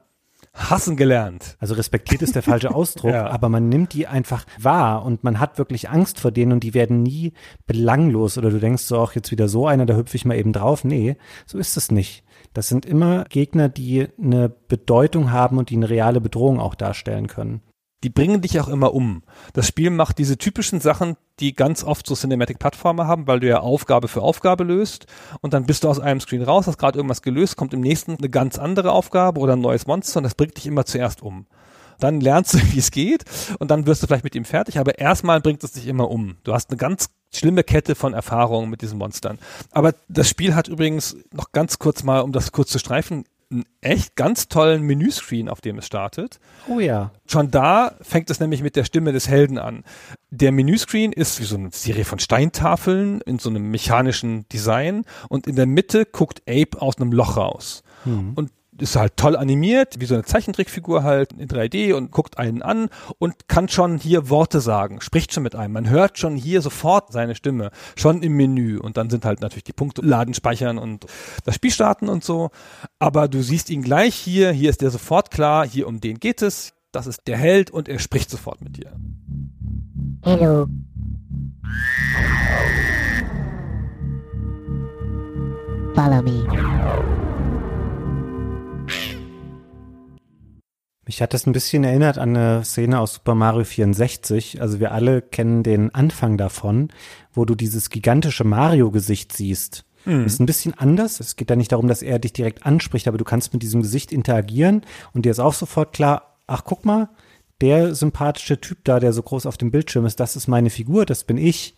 Hassen 0.53 0.95
gelernt. 0.95 1.57
Also 1.59 1.75
respektiert 1.75 2.21
ist 2.21 2.35
der 2.35 2.43
falsche 2.43 2.73
Ausdruck, 2.75 3.11
Ja. 3.11 3.27
aber 3.27 3.49
man 3.49 3.67
nimmt 3.67 3.93
die 3.93 4.07
einfach 4.07 4.45
wahr 4.57 5.03
und 5.03 5.23
man 5.23 5.39
hat 5.39 5.57
wirklich 5.57 5.89
Angst 5.89 6.19
vor 6.19 6.31
denen 6.31 6.53
und 6.53 6.63
die 6.63 6.73
werden 6.73 7.03
nie 7.03 7.33
belanglos 7.67 8.37
oder 8.37 8.49
du 8.49 8.59
denkst 8.59 8.83
so 8.83 8.97
auch 8.97 9.13
jetzt 9.13 9.31
wieder 9.31 9.49
so 9.49 9.67
einer, 9.67 9.85
da 9.85 9.95
hüpfe 9.95 10.15
ich 10.15 10.23
mal 10.25 10.37
eben 10.37 10.53
drauf. 10.53 10.85
Nee, 10.85 11.17
so 11.45 11.57
ist 11.57 11.75
es 11.75 11.91
nicht. 11.91 12.23
Das 12.55 12.69
sind 12.69 12.85
immer 12.85 13.25
Gegner, 13.25 13.67
die 13.67 14.07
eine 14.17 14.47
Bedeutung 14.47 15.29
haben 15.29 15.57
und 15.57 15.69
die 15.69 15.75
eine 15.75 15.89
reale 15.89 16.21
Bedrohung 16.21 16.57
auch 16.57 16.73
darstellen 16.73 17.27
können. 17.27 17.59
Die 18.05 18.09
bringen 18.09 18.41
dich 18.41 18.61
auch 18.61 18.69
immer 18.69 18.93
um. 18.93 19.23
Das 19.51 19.67
Spiel 19.67 19.89
macht 19.89 20.19
diese 20.19 20.37
typischen 20.37 20.79
Sachen, 20.79 21.17
die 21.41 21.53
ganz 21.53 21.83
oft 21.83 22.07
so 22.07 22.15
Cinematic-Plattformer 22.15 23.07
haben, 23.07 23.27
weil 23.27 23.41
du 23.41 23.47
ja 23.47 23.59
Aufgabe 23.59 24.07
für 24.07 24.21
Aufgabe 24.21 24.63
löst 24.63 25.05
und 25.41 25.53
dann 25.53 25.65
bist 25.65 25.83
du 25.83 25.89
aus 25.89 25.99
einem 25.99 26.21
Screen 26.21 26.43
raus, 26.43 26.65
hast 26.65 26.77
gerade 26.77 26.97
irgendwas 26.97 27.21
gelöst, 27.21 27.57
kommt 27.57 27.73
im 27.73 27.81
nächsten 27.81 28.15
eine 28.15 28.29
ganz 28.29 28.57
andere 28.57 28.93
Aufgabe 28.93 29.41
oder 29.41 29.53
ein 29.53 29.61
neues 29.61 29.85
Monster 29.85 30.19
und 30.19 30.23
das 30.23 30.35
bringt 30.35 30.55
dich 30.55 30.65
immer 30.65 30.85
zuerst 30.85 31.21
um. 31.21 31.47
Dann 31.99 32.21
lernst 32.21 32.53
du, 32.53 32.57
wie 32.73 32.79
es 32.79 32.91
geht 32.91 33.23
und 33.59 33.71
dann 33.71 33.85
wirst 33.85 34.03
du 34.03 34.07
vielleicht 34.07 34.23
mit 34.23 34.35
ihm 34.35 34.45
fertig, 34.45 34.79
aber 34.79 34.99
erstmal 34.99 35.41
bringt 35.41 35.63
es 35.63 35.73
dich 35.73 35.87
immer 35.87 36.09
um. 36.09 36.37
Du 36.43 36.53
hast 36.53 36.69
eine 36.69 36.77
ganz 36.77 37.09
schlimme 37.33 37.63
Kette 37.63 37.95
von 37.95 38.13
Erfahrungen 38.13 38.69
mit 38.69 38.81
diesen 38.81 38.97
Monstern. 38.97 39.39
Aber 39.71 39.93
das 40.07 40.29
Spiel 40.29 40.55
hat 40.55 40.67
übrigens 40.67 41.17
noch 41.33 41.51
ganz 41.51 41.79
kurz 41.79 42.03
mal, 42.03 42.21
um 42.21 42.31
das 42.31 42.51
kurz 42.51 42.69
zu 42.69 42.79
streifen, 42.79 43.25
einen 43.51 43.65
echt 43.81 44.15
ganz 44.15 44.47
tollen 44.47 44.81
Menüscreen, 44.83 45.49
auf 45.49 45.61
dem 45.61 45.77
es 45.77 45.85
startet. 45.85 46.39
Oh 46.67 46.79
ja. 46.79 47.11
Schon 47.27 47.51
da 47.51 47.95
fängt 48.01 48.29
es 48.29 48.39
nämlich 48.39 48.63
mit 48.63 48.75
der 48.75 48.85
Stimme 48.85 49.11
des 49.11 49.27
Helden 49.27 49.59
an. 49.59 49.83
Der 50.31 50.51
Menüscreen 50.51 51.11
ist 51.11 51.39
wie 51.39 51.45
so 51.45 51.55
eine 51.55 51.69
Serie 51.71 52.05
von 52.05 52.19
Steintafeln 52.19 53.21
in 53.21 53.37
so 53.37 53.49
einem 53.49 53.69
mechanischen 53.69 54.47
Design 54.49 55.05
und 55.29 55.47
in 55.47 55.55
der 55.55 55.67
Mitte 55.67 56.05
guckt 56.05 56.41
Ape 56.49 56.81
aus 56.81 56.97
einem 56.97 57.11
Loch 57.11 57.37
raus. 57.37 57.83
Und 58.35 58.51
ist 58.79 58.95
halt 58.95 59.17
toll 59.17 59.35
animiert, 59.35 59.99
wie 59.99 60.05
so 60.05 60.15
eine 60.15 60.23
Zeichentrickfigur 60.23 61.03
halt 61.03 61.33
in 61.33 61.47
3D 61.47 61.93
und 61.93 62.11
guckt 62.11 62.37
einen 62.37 62.61
an 62.61 62.89
und 63.19 63.47
kann 63.47 63.69
schon 63.69 63.97
hier 63.97 64.29
Worte 64.29 64.59
sagen, 64.59 65.01
spricht 65.01 65.33
schon 65.33 65.43
mit 65.43 65.55
einem. 65.55 65.73
Man 65.73 65.89
hört 65.89 66.17
schon 66.17 66.35
hier 66.35 66.61
sofort 66.61 67.11
seine 67.11 67.35
Stimme, 67.35 67.71
schon 67.95 68.21
im 68.21 68.33
Menü 68.33 68.77
und 68.77 68.97
dann 68.97 69.09
sind 69.09 69.25
halt 69.25 69.41
natürlich 69.41 69.63
die 69.63 69.73
Punkte 69.73 70.01
laden, 70.01 70.33
speichern 70.33 70.77
und 70.77 71.05
das 71.45 71.55
Spiel 71.55 71.71
starten 71.71 72.09
und 72.09 72.23
so. 72.23 72.49
Aber 72.99 73.27
du 73.27 73.41
siehst 73.41 73.69
ihn 73.69 73.81
gleich 73.81 74.15
hier, 74.15 74.51
hier 74.51 74.69
ist 74.69 74.81
der 74.81 74.91
sofort 74.91 75.31
klar, 75.31 75.67
hier 75.67 75.87
um 75.87 76.01
den 76.01 76.19
geht 76.19 76.41
es, 76.41 76.73
das 76.91 77.07
ist 77.07 77.21
der 77.27 77.37
Held 77.37 77.71
und 77.71 77.87
er 77.87 77.99
spricht 77.99 78.29
sofort 78.29 78.61
mit 78.61 78.77
dir. 78.77 78.91
Hello. 80.23 80.67
Follow 85.95 86.21
me. 86.21 87.34
Mich 91.05 91.21
hat 91.21 91.33
das 91.33 91.45
ein 91.45 91.53
bisschen 91.53 91.83
erinnert 91.83 92.17
an 92.17 92.35
eine 92.35 92.63
Szene 92.63 92.99
aus 92.99 93.15
Super 93.15 93.35
Mario 93.35 93.63
64. 93.63 94.61
Also 94.61 94.79
wir 94.79 94.91
alle 94.91 95.21
kennen 95.21 95.61
den 95.61 95.93
Anfang 95.93 96.37
davon, 96.37 96.89
wo 97.31 97.45
du 97.45 97.53
dieses 97.53 97.89
gigantische 97.89 98.43
Mario-Gesicht 98.43 99.31
siehst. 99.31 99.85
Das 100.23 100.33
ist 100.33 100.39
ein 100.39 100.45
bisschen 100.45 100.73
anders. 100.73 101.19
Es 101.19 101.35
geht 101.35 101.49
da 101.49 101.55
nicht 101.55 101.71
darum, 101.71 101.87
dass 101.87 102.01
er 102.01 102.19
dich 102.19 102.33
direkt 102.33 102.65
anspricht, 102.65 103.07
aber 103.07 103.17
du 103.17 103.23
kannst 103.23 103.53
mit 103.53 103.63
diesem 103.63 103.81
Gesicht 103.81 104.11
interagieren 104.11 104.81
und 105.13 105.25
dir 105.25 105.31
ist 105.31 105.39
auch 105.39 105.53
sofort 105.53 105.93
klar, 105.93 106.39
ach 106.47 106.63
guck 106.63 106.85
mal, 106.85 107.09
der 107.61 107.95
sympathische 107.95 108.59
Typ 108.59 108.79
da, 108.83 108.99
der 108.99 109.13
so 109.13 109.23
groß 109.23 109.45
auf 109.45 109.57
dem 109.57 109.71
Bildschirm 109.71 110.05
ist, 110.05 110.19
das 110.19 110.35
ist 110.35 110.47
meine 110.47 110.69
Figur, 110.69 111.05
das 111.05 111.23
bin 111.23 111.37
ich. 111.37 111.75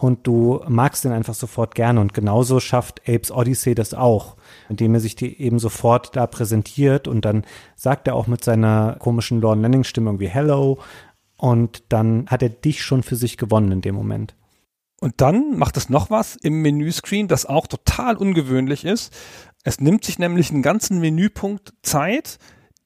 Und 0.00 0.26
du 0.26 0.62
magst 0.66 1.04
den 1.04 1.12
einfach 1.12 1.34
sofort 1.34 1.74
gerne. 1.74 2.00
Und 2.00 2.14
genauso 2.14 2.58
schafft 2.58 3.06
Apes 3.06 3.30
Odyssey 3.30 3.74
das 3.74 3.92
auch, 3.92 4.36
indem 4.70 4.94
er 4.94 5.00
sich 5.00 5.14
dir 5.14 5.38
eben 5.38 5.58
sofort 5.58 6.16
da 6.16 6.26
präsentiert 6.26 7.06
und 7.06 7.26
dann 7.26 7.44
sagt 7.76 8.08
er 8.08 8.14
auch 8.14 8.26
mit 8.26 8.42
seiner 8.42 8.96
komischen 8.98 9.42
Lorne 9.42 9.60
Lanning 9.60 9.84
Stimme 9.84 10.08
irgendwie 10.08 10.28
Hello. 10.28 10.78
Und 11.36 11.82
dann 11.90 12.24
hat 12.28 12.42
er 12.42 12.48
dich 12.48 12.82
schon 12.82 13.02
für 13.02 13.14
sich 13.14 13.36
gewonnen 13.36 13.72
in 13.72 13.80
dem 13.82 13.94
Moment. 13.94 14.34
Und 15.02 15.20
dann 15.20 15.58
macht 15.58 15.76
es 15.76 15.90
noch 15.90 16.08
was 16.08 16.34
im 16.36 16.62
Menüscreen, 16.62 17.28
das 17.28 17.44
auch 17.44 17.66
total 17.66 18.16
ungewöhnlich 18.16 18.86
ist. 18.86 19.14
Es 19.64 19.80
nimmt 19.80 20.04
sich 20.04 20.18
nämlich 20.18 20.50
einen 20.50 20.62
ganzen 20.62 21.00
Menüpunkt 21.00 21.74
Zeit, 21.82 22.38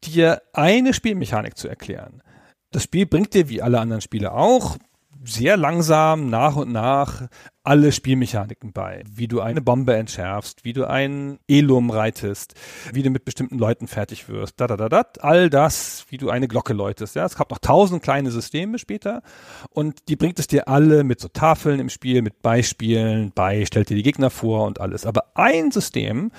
dir 0.03 0.43
eine 0.53 0.93
Spielmechanik 0.93 1.57
zu 1.57 1.69
erklären. 1.69 2.25
Das 2.73 2.83
Spiel 2.83 3.07
bringt 3.07 3.35
dir, 3.35 3.49
wie 3.49 3.63
alle 3.63 3.79
anderen 3.79 4.01
Spiele 4.01 4.33
auch, 4.33 4.79
sehr 5.25 5.57
langsam 5.57 6.29
nach 6.29 6.57
und 6.57 6.73
nach 6.73 7.29
alle 7.65 7.93
Spielmechaniken 7.93 8.73
bei. 8.73 9.03
Wie 9.11 9.27
du 9.27 9.41
eine 9.41 9.63
Bombe 9.63 9.95
entschärfst, 9.97 10.65
wie 10.65 10.75
du 10.75 10.87
ein 10.87 11.39
Elum 11.49 11.91
reitest, 11.91 12.55
wie 12.93 13.03
du 13.03 13.09
mit 13.09 13.25
bestimmten 13.25 13.59
Leuten 13.59 13.89
fertig 13.89 14.29
wirst, 14.29 14.61
da, 14.61 14.67
da, 14.67 14.77
da, 14.77 14.91
da, 14.91 15.05
all 15.21 15.49
das, 15.49 16.05
wie 16.11 16.19
du 16.19 16.29
eine 16.29 16.47
Glocke 16.47 16.75
läutest. 16.75 17.17
Ja, 17.17 17.25
es 17.25 17.37
gab 17.37 17.51
noch 17.51 17.59
tausend 17.59 18.03
kleine 18.03 18.31
Systeme 18.31 18.79
später 18.79 19.23
und 19.71 20.09
die 20.09 20.17
bringt 20.17 20.39
es 20.39 20.47
dir 20.47 20.69
alle 20.69 21.05
mit 21.05 21.21
so 21.21 21.29
Tafeln 21.29 21.81
im 21.81 21.89
Spiel, 21.89 22.21
mit 22.21 22.43
Beispielen 22.43 23.33
bei, 23.35 23.65
stellt 23.65 23.89
dir 23.89 23.97
die 23.97 24.03
Gegner 24.03 24.29
vor 24.29 24.67
und 24.67 24.81
alles. 24.81 25.07
Aber 25.07 25.25
ein 25.35 25.71
System, 25.71 26.33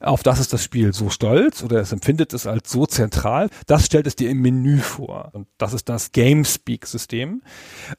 auf 0.00 0.22
das 0.22 0.40
ist 0.40 0.52
das 0.52 0.62
Spiel 0.62 0.92
so 0.92 1.08
stolz 1.08 1.62
oder 1.62 1.80
es 1.80 1.92
empfindet 1.92 2.34
es 2.34 2.46
als 2.46 2.70
so 2.70 2.84
zentral, 2.84 3.48
das 3.66 3.86
stellt 3.86 4.06
es 4.06 4.14
dir 4.14 4.28
im 4.28 4.42
Menü 4.42 4.78
vor. 4.78 5.30
Und 5.32 5.48
das 5.56 5.72
ist 5.72 5.88
das 5.88 6.12
GameSpeak-System. 6.12 7.42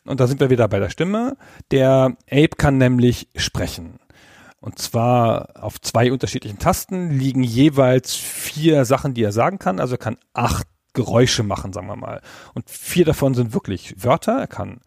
Und 0.05 0.19
da 0.19 0.27
sind 0.27 0.39
wir 0.39 0.51
wieder 0.51 0.67
bei 0.67 0.77
der 0.77 0.89
Stimme. 0.89 1.37
Der 1.71 2.15
Ape 2.29 2.55
kann 2.67 2.77
nämlich 2.77 3.29
sprechen. 3.37 3.97
Und 4.59 4.77
zwar 4.77 5.51
auf 5.63 5.79
zwei 5.79 6.11
unterschiedlichen 6.11 6.59
Tasten 6.59 7.11
liegen 7.11 7.41
jeweils 7.41 8.13
vier 8.13 8.83
Sachen, 8.83 9.13
die 9.13 9.23
er 9.23 9.31
sagen 9.31 9.57
kann. 9.57 9.79
Also 9.79 9.93
er 9.95 9.99
kann 9.99 10.17
acht 10.33 10.67
Geräusche 10.91 11.43
machen, 11.43 11.71
sagen 11.71 11.87
wir 11.87 11.95
mal. 11.95 12.19
Und 12.55 12.69
vier 12.69 13.05
davon 13.05 13.35
sind 13.35 13.53
wirklich 13.53 14.03
Wörter. 14.03 14.37
Er 14.37 14.47
kann 14.47 14.81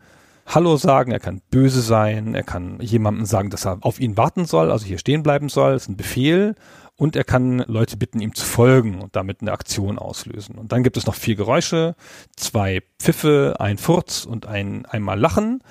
Hallo 0.45 0.77
sagen, 0.77 1.11
er 1.11 1.21
kann 1.21 1.41
böse 1.51 1.81
sein, 1.81 2.35
er 2.35 2.43
kann 2.43 2.81
jemandem 2.83 3.25
sagen, 3.25 3.49
dass 3.49 3.65
er 3.65 3.79
auf 3.81 3.99
ihn 3.99 4.19
warten 4.19 4.45
soll, 4.45 4.71
also 4.71 4.85
hier 4.85 4.99
stehen 4.99 5.23
bleiben 5.23 5.49
soll, 5.49 5.73
das 5.73 5.85
ist 5.85 5.89
ein 5.89 5.97
Befehl. 5.97 6.57
Und 6.97 7.17
er 7.17 7.25
kann 7.25 7.61
Leute 7.61 7.97
bitten, 7.97 8.21
ihm 8.21 8.35
zu 8.35 8.45
folgen 8.45 9.01
und 9.01 9.17
damit 9.17 9.41
eine 9.41 9.53
Aktion 9.53 9.99
auslösen. 9.99 10.57
Und 10.57 10.73
dann 10.73 10.83
gibt 10.83 10.99
es 10.99 11.07
noch 11.07 11.15
vier 11.15 11.35
Geräusche, 11.35 11.97
zwei 12.37 12.83
Pfiffe, 12.99 13.57
ein 13.59 13.79
Furz 13.79 14.27
und 14.27 14.45
ein 14.45 14.85
einmal 14.85 15.19
Lachen. 15.19 15.63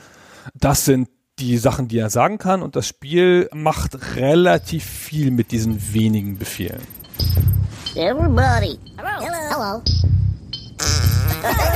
Das 0.55 0.85
sind 0.85 1.07
die 1.39 1.57
Sachen, 1.57 1.87
die 1.87 1.97
er 1.97 2.09
sagen 2.09 2.37
kann. 2.37 2.61
Und 2.61 2.75
das 2.75 2.87
Spiel 2.87 3.49
macht 3.53 4.15
relativ 4.15 4.83
viel 4.83 5.31
mit 5.31 5.51
diesen 5.51 5.93
wenigen 5.93 6.37
Befehlen. 6.37 6.81
Everybody. 7.95 8.77
Hello. 8.97 9.19
Hello. 9.49 9.81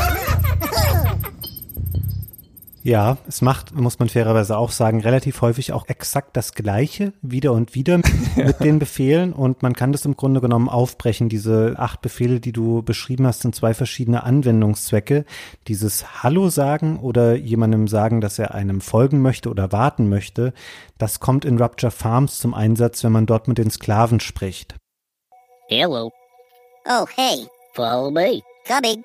Ja, 2.86 3.16
es 3.30 3.42
macht, 3.42 3.74
muss 3.74 4.00
man 4.00 4.10
fairerweise 4.10 4.58
auch 4.58 4.72
sagen, 4.72 5.00
relativ 5.00 5.42
häufig 5.42 5.72
auch 5.72 5.88
exakt 5.88 6.36
das 6.36 6.54
Gleiche, 6.54 7.14
wieder 7.22 7.54
und 7.54 7.76
wieder 7.76 8.02
mit 8.36 8.60
den 8.60 8.78
Befehlen. 8.78 9.32
Und 9.32 9.64
man 9.64 9.74
kann 9.74 9.94
das 9.94 10.04
im 10.04 10.18
Grunde 10.18 10.42
genommen 10.42 10.68
aufbrechen. 10.68 11.30
Diese 11.30 11.76
acht 11.78 12.02
Befehle, 12.02 12.42
die 12.42 12.52
du 12.52 12.84
beschrieben 12.84 13.26
hast, 13.26 13.44
sind 13.44 13.56
zwei 13.56 13.74
verschiedene 13.74 14.24
Anwendungszwecke. 14.24 15.24
Dieses 15.70 16.24
Hallo 16.24 16.50
sagen 16.50 17.00
oder 17.00 17.36
jemandem 17.36 17.88
sagen, 17.88 18.20
dass 18.20 18.38
er 18.38 18.54
einem 18.54 18.82
folgen 18.82 19.22
möchte 19.22 19.50
oder 19.50 19.72
warten 19.72 20.10
möchte, 20.10 20.52
das 20.98 21.22
kommt 21.22 21.46
in 21.46 21.58
Rupture 21.62 21.92
Farms 21.92 22.38
zum 22.40 22.54
Einsatz, 22.54 23.02
wenn 23.06 23.14
man 23.14 23.26
dort 23.26 23.48
mit 23.48 23.60
den 23.60 23.72
Sklaven 23.72 24.20
spricht. 24.20 24.76
Hello. 25.70 26.12
Oh, 26.86 27.06
hey. 27.16 27.48
Follow 27.74 28.12
me. 28.12 28.42
Coming. 28.68 29.04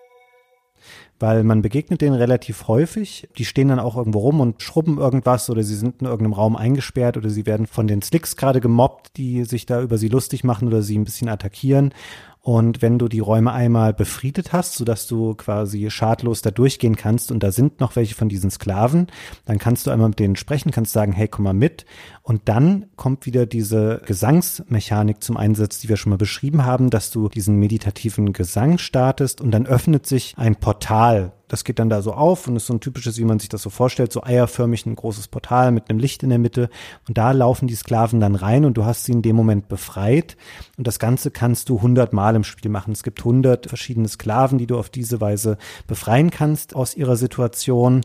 Weil 1.21 1.45
man 1.45 1.63
begegnet 1.63 2.01
denen 2.01 2.15
relativ 2.15 2.69
häufig. 2.69 3.29
Die 3.39 3.45
stehen 3.45 3.69
dann 3.69 3.81
auch 3.81 3.97
irgendwo 3.97 4.21
rum 4.21 4.41
und 4.41 4.63
schrubben 4.63 4.99
irgendwas 4.99 5.51
oder 5.51 5.63
sie 5.63 5.75
sind 5.75 6.01
in 6.01 6.07
irgendeinem 6.07 6.35
Raum 6.35 6.57
eingesperrt 6.57 7.17
oder 7.17 7.31
sie 7.31 7.47
werden 7.47 7.67
von 7.67 7.87
den 7.87 8.03
Slicks 8.03 8.37
gerade 8.37 8.61
gemobbt, 8.61 9.17
die 9.17 9.45
sich 9.45 9.67
da 9.67 9.83
über 9.83 9.99
sie 9.99 10.09
lustig 10.09 10.45
machen 10.45 10.69
oder 10.69 10.83
sie 10.83 10.99
ein 10.99 11.05
bisschen 11.05 11.29
attackieren. 11.29 11.93
Und 12.41 12.81
wenn 12.81 12.99
du 12.99 13.09
die 13.09 13.19
Räume 13.19 13.53
einmal 13.53 13.93
befriedet 13.93 14.55
hast, 14.55 14.77
sodass 14.77 15.07
du 15.07 15.35
quasi 15.35 15.91
schadlos 15.91 16.41
da 16.41 16.51
durchgehen 16.51 16.97
kannst 16.97 17.31
und 17.31 17.43
da 17.43 17.53
sind 17.53 17.79
noch 17.81 17.95
welche 17.95 18.15
von 18.15 18.31
diesen 18.31 18.51
Sklaven, 18.51 19.09
dann 19.45 19.59
kannst 19.59 19.87
du 19.87 19.91
einmal 19.91 20.09
mit 20.09 20.19
denen 20.19 20.35
sprechen, 20.35 20.71
kannst 20.71 20.95
sagen, 20.95 21.13
hey, 21.13 21.29
komm 21.29 21.45
mal 21.45 21.53
mit. 21.53 21.85
Und 22.29 22.43
dann 22.45 22.85
kommt 22.97 23.25
wieder 23.25 23.47
diese 23.47 24.03
Gesangsmechanik 24.05 25.25
zum 25.25 25.39
Einsatz, 25.39 25.79
die 25.79 25.89
wir 25.89 25.97
schon 25.97 26.11
mal 26.11 26.19
beschrieben 26.19 26.67
haben, 26.67 26.91
dass 26.91 27.11
du 27.11 27.31
diesen 27.31 27.57
meditativen 27.57 28.35
Gesang 28.35 28.77
startest 28.77 29.41
und 29.41 29.51
dann 29.51 29.67
öffnet 29.67 30.05
sich 30.05 30.35
ein 30.37 30.57
Portal. 30.57 31.33
Das 31.49 31.65
geht 31.65 31.79
dann 31.79 31.89
da 31.89 32.03
so 32.03 32.13
auf 32.13 32.47
und 32.47 32.57
ist 32.57 32.67
so 32.67 32.75
ein 32.75 32.81
typisches, 32.81 33.17
wie 33.17 33.25
man 33.25 33.39
sich 33.39 33.49
das 33.49 33.63
so 33.63 33.71
vorstellt, 33.71 34.13
so 34.13 34.23
eierförmig 34.23 34.85
ein 34.85 34.95
großes 34.95 35.29
Portal 35.29 35.73
mit 35.73 35.89
einem 35.89 35.99
Licht 35.99 36.23
in 36.23 36.29
der 36.29 36.39
Mitte. 36.39 36.69
Und 37.09 37.17
da 37.17 37.33
laufen 37.33 37.67
die 37.67 37.75
Sklaven 37.75 38.21
dann 38.21 38.35
rein 38.35 38.67
und 38.67 38.75
du 38.77 38.85
hast 38.85 39.05
sie 39.05 39.13
in 39.13 39.23
dem 39.23 39.35
Moment 39.35 39.69
befreit. 39.69 40.37
Und 40.77 40.87
das 40.87 40.99
Ganze 40.99 41.31
kannst 41.31 41.71
du 41.71 41.81
hundertmal 41.81 42.37
im 42.37 42.45
Spiel 42.45 42.71
machen. 42.71 42.93
Es 42.93 43.05
gibt 43.05 43.25
hundert 43.25 43.69
verschiedene 43.69 44.07
Sklaven, 44.07 44.59
die 44.59 44.67
du 44.67 44.79
auf 44.79 44.91
diese 44.91 45.23
Weise 45.23 45.57
befreien 45.87 46.29
kannst 46.29 46.77
aus 46.77 46.95
ihrer 46.95 47.17
Situation. 47.17 48.03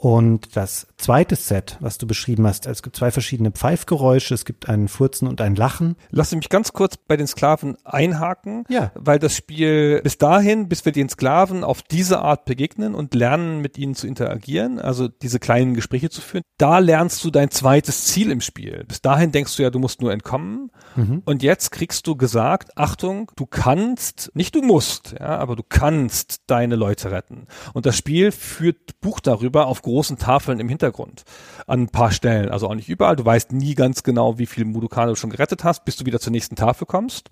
Und 0.00 0.54
das 0.54 0.86
zweite 0.96 1.34
Set, 1.34 1.76
was 1.80 1.98
du 1.98 2.06
beschrieben 2.06 2.46
hast, 2.46 2.66
es 2.66 2.84
gibt 2.84 2.94
zwei 2.94 3.10
verschiedene 3.10 3.50
Pfeifgeräusche, 3.50 4.32
es 4.32 4.44
gibt 4.44 4.68
ein 4.68 4.86
Furzen 4.86 5.26
und 5.26 5.40
ein 5.40 5.56
Lachen. 5.56 5.96
Lass 6.12 6.32
mich 6.32 6.48
ganz 6.48 6.72
kurz 6.72 6.96
bei 6.96 7.16
den 7.16 7.26
Sklaven 7.26 7.76
einhaken, 7.82 8.62
Ja. 8.68 8.92
weil 8.94 9.18
das 9.18 9.34
Spiel 9.34 10.00
bis 10.04 10.16
dahin, 10.16 10.68
bis 10.68 10.84
wir 10.84 10.92
den 10.92 11.08
Sklaven 11.08 11.64
auf 11.64 11.82
diese 11.82 12.20
Art 12.20 12.44
begegnen 12.44 12.94
und 12.94 13.12
lernen, 13.16 13.60
mit 13.60 13.76
ihnen 13.76 13.96
zu 13.96 14.06
interagieren, 14.06 14.78
also 14.78 15.08
diese 15.08 15.40
kleinen 15.40 15.74
Gespräche 15.74 16.10
zu 16.10 16.20
führen, 16.20 16.44
da 16.58 16.78
lernst 16.78 17.24
du 17.24 17.32
dein 17.32 17.50
zweites 17.50 18.04
Ziel 18.04 18.30
im 18.30 18.40
Spiel. 18.40 18.84
Bis 18.86 19.02
dahin 19.02 19.32
denkst 19.32 19.56
du 19.56 19.64
ja, 19.64 19.70
du 19.70 19.80
musst 19.80 20.00
nur 20.00 20.12
entkommen. 20.12 20.70
Und 21.24 21.42
jetzt 21.44 21.70
kriegst 21.70 22.06
du 22.06 22.16
gesagt, 22.16 22.76
Achtung, 22.76 23.30
du 23.36 23.46
kannst, 23.46 24.30
nicht 24.34 24.54
du 24.54 24.62
musst, 24.62 25.14
ja, 25.18 25.38
aber 25.38 25.54
du 25.56 25.62
kannst 25.68 26.42
deine 26.48 26.74
Leute 26.76 27.10
retten. 27.10 27.46
Und 27.72 27.86
das 27.86 27.96
Spiel 27.96 28.30
führt 28.32 29.00
Buch 29.00 29.18
darüber 29.20 29.66
auf 29.66 29.82
großen 29.88 30.18
Tafeln 30.18 30.60
im 30.60 30.68
Hintergrund. 30.68 31.24
An 31.66 31.82
ein 31.82 31.88
paar 31.88 32.12
Stellen, 32.12 32.50
also 32.50 32.68
auch 32.68 32.74
nicht 32.74 32.88
überall. 32.88 33.16
Du 33.16 33.24
weißt 33.24 33.52
nie 33.52 33.74
ganz 33.74 34.02
genau, 34.02 34.38
wie 34.38 34.46
viel 34.46 34.64
Mudokane 34.64 35.12
du 35.12 35.16
schon 35.16 35.30
gerettet 35.30 35.64
hast, 35.64 35.84
bis 35.84 35.96
du 35.96 36.06
wieder 36.06 36.20
zur 36.20 36.32
nächsten 36.32 36.56
Tafel 36.56 36.86
kommst. 36.86 37.30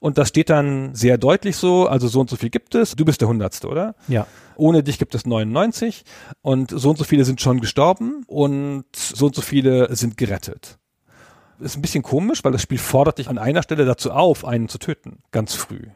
Und 0.00 0.18
das 0.18 0.28
steht 0.28 0.50
dann 0.50 0.94
sehr 0.94 1.18
deutlich 1.18 1.56
so, 1.56 1.86
also 1.88 2.08
so 2.08 2.20
und 2.20 2.30
so 2.30 2.36
viel 2.36 2.50
gibt 2.50 2.74
es. 2.74 2.94
Du 2.94 3.04
bist 3.04 3.20
der 3.20 3.28
Hundertste, 3.28 3.68
oder? 3.68 3.94
Ja. 4.08 4.26
Ohne 4.56 4.82
dich 4.82 4.98
gibt 4.98 5.14
es 5.14 5.26
99 5.26 6.04
und 6.42 6.70
so 6.70 6.90
und 6.90 6.98
so 6.98 7.04
viele 7.04 7.24
sind 7.24 7.40
schon 7.40 7.60
gestorben 7.60 8.24
und 8.26 8.84
so 8.94 9.26
und 9.26 9.34
so 9.34 9.42
viele 9.42 9.94
sind 9.96 10.16
gerettet. 10.16 10.78
Ist 11.60 11.76
ein 11.76 11.82
bisschen 11.82 12.02
komisch, 12.02 12.42
weil 12.44 12.52
das 12.52 12.62
Spiel 12.62 12.78
fordert 12.78 13.18
dich 13.18 13.28
an 13.28 13.38
einer 13.38 13.62
Stelle 13.62 13.84
dazu 13.84 14.10
auf, 14.10 14.44
einen 14.44 14.68
zu 14.68 14.78
töten, 14.78 15.20
ganz 15.30 15.54
früh. 15.54 15.86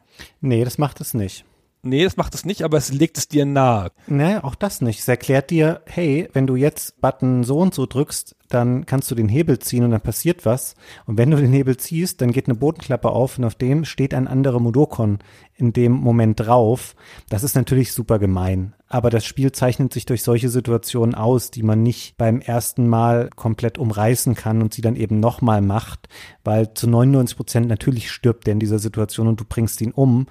Nee, 0.41 0.63
das 0.63 0.77
macht 0.77 1.01
es 1.01 1.13
nicht. 1.13 1.45
Nee, 1.81 2.03
das 2.03 2.17
macht 2.17 2.35
es 2.35 2.43
nicht, 2.43 2.63
aber 2.63 2.77
es 2.77 2.91
legt 2.91 3.17
es 3.17 3.29
dir 3.29 3.45
nahe. 3.45 3.91
Nee, 4.07 4.37
auch 4.37 4.55
das 4.55 4.81
nicht. 4.81 4.99
Es 4.99 5.07
erklärt 5.07 5.49
dir, 5.49 5.81
hey, 5.85 6.27
wenn 6.33 6.45
du 6.45 6.57
jetzt 6.57 6.99
Button 6.99 7.43
so 7.45 7.59
und 7.59 7.73
so 7.73 7.85
drückst, 7.85 8.35
dann 8.49 8.85
kannst 8.85 9.09
du 9.09 9.15
den 9.15 9.29
Hebel 9.29 9.59
ziehen 9.59 9.85
und 9.85 9.91
dann 9.91 10.01
passiert 10.01 10.45
was. 10.45 10.75
Und 11.05 11.17
wenn 11.17 11.31
du 11.31 11.37
den 11.37 11.53
Hebel 11.53 11.77
ziehst, 11.77 12.19
dann 12.19 12.31
geht 12.31 12.47
eine 12.47 12.55
Bodenklappe 12.55 13.09
auf 13.09 13.37
und 13.37 13.45
auf 13.45 13.55
dem 13.55 13.85
steht 13.85 14.13
ein 14.13 14.27
anderer 14.27 14.59
Mudokon 14.59 15.19
in 15.55 15.71
dem 15.71 15.93
Moment 15.93 16.39
drauf. 16.39 16.95
Das 17.29 17.43
ist 17.43 17.55
natürlich 17.55 17.93
super 17.93 18.19
gemein. 18.19 18.73
Aber 18.89 19.11
das 19.11 19.23
Spiel 19.23 19.51
zeichnet 19.51 19.93
sich 19.93 20.05
durch 20.07 20.23
solche 20.23 20.49
Situationen 20.49 21.13
aus, 21.13 21.51
die 21.51 21.61
man 21.61 21.83
nicht 21.83 22.17
beim 22.17 22.41
ersten 22.41 22.87
Mal 22.87 23.29
komplett 23.35 23.77
umreißen 23.77 24.33
kann 24.33 24.63
und 24.63 24.73
sie 24.73 24.81
dann 24.81 24.95
eben 24.95 25.19
nochmal 25.19 25.61
macht, 25.61 26.09
weil 26.43 26.73
zu 26.73 26.89
99 26.89 27.37
Prozent 27.37 27.67
natürlich 27.67 28.09
stirbt 28.09 28.47
der 28.47 28.53
in 28.53 28.59
dieser 28.59 28.79
Situation 28.79 29.27
und 29.27 29.39
du 29.39 29.45
bringst 29.47 29.79
ihn 29.81 29.91
um. 29.91 30.25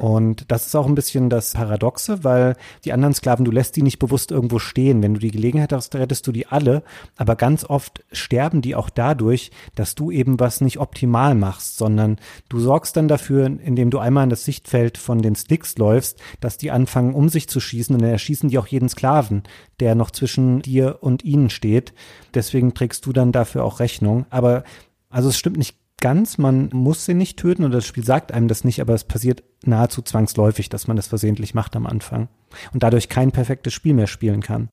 Und 0.00 0.50
das 0.50 0.66
ist 0.66 0.76
auch 0.76 0.86
ein 0.86 0.94
bisschen 0.94 1.30
das 1.30 1.54
Paradoxe, 1.54 2.22
weil 2.22 2.56
die 2.84 2.92
anderen 2.92 3.14
Sklaven, 3.14 3.46
du 3.46 3.50
lässt 3.50 3.76
die 3.76 3.82
nicht 3.82 3.98
bewusst 3.98 4.30
irgendwo 4.30 4.58
stehen. 4.58 5.02
Wenn 5.02 5.14
du 5.14 5.20
die 5.20 5.30
Gelegenheit 5.30 5.72
hast, 5.72 5.94
rettest 5.94 6.26
du 6.26 6.32
die 6.32 6.46
alle, 6.46 6.82
aber 7.16 7.34
ganz 7.34 7.64
oft 7.64 8.04
sterben 8.12 8.60
die 8.60 8.74
auch 8.74 8.90
dadurch, 8.90 9.50
dass 9.74 9.94
du 9.94 10.10
eben 10.10 10.38
was 10.38 10.60
nicht 10.60 10.78
optimal 10.78 11.34
machst, 11.34 11.78
sondern 11.78 12.18
du 12.50 12.60
sorgst 12.60 12.94
dann 12.96 13.08
dafür, 13.08 13.46
indem 13.46 13.88
du 13.88 13.98
einmal 13.98 14.24
in 14.24 14.30
das 14.30 14.44
Sichtfeld 14.44 14.98
von 14.98 15.22
den 15.22 15.34
Sticks 15.34 15.78
läufst, 15.78 16.20
dass 16.40 16.58
die 16.58 16.70
anfangen, 16.70 17.14
um 17.14 17.30
sich 17.30 17.48
zu 17.48 17.58
schießen 17.58 17.96
und 17.96 18.01
dann 18.02 18.10
erschießen 18.10 18.48
die 18.48 18.58
auch 18.58 18.66
jeden 18.66 18.88
Sklaven, 18.88 19.42
der 19.80 19.94
noch 19.94 20.10
zwischen 20.10 20.62
dir 20.62 20.98
und 21.00 21.24
ihnen 21.24 21.50
steht. 21.50 21.94
Deswegen 22.34 22.74
trägst 22.74 23.06
du 23.06 23.12
dann 23.12 23.32
dafür 23.32 23.64
auch 23.64 23.80
Rechnung. 23.80 24.26
Aber 24.30 24.64
also 25.08 25.28
es 25.28 25.38
stimmt 25.38 25.58
nicht 25.58 25.76
ganz, 26.00 26.36
man 26.36 26.68
muss 26.72 27.06
sie 27.06 27.14
nicht 27.14 27.38
töten 27.38 27.64
oder 27.64 27.76
das 27.76 27.86
Spiel 27.86 28.04
sagt 28.04 28.32
einem 28.32 28.48
das 28.48 28.64
nicht, 28.64 28.80
aber 28.80 28.92
es 28.92 29.04
passiert 29.04 29.44
nahezu 29.64 30.02
zwangsläufig, 30.02 30.68
dass 30.68 30.88
man 30.88 30.96
das 30.96 31.06
versehentlich 31.06 31.54
macht 31.54 31.76
am 31.76 31.86
Anfang 31.86 32.28
und 32.74 32.82
dadurch 32.82 33.08
kein 33.08 33.30
perfektes 33.30 33.72
Spiel 33.72 33.94
mehr 33.94 34.08
spielen 34.08 34.42
kann. 34.42 34.68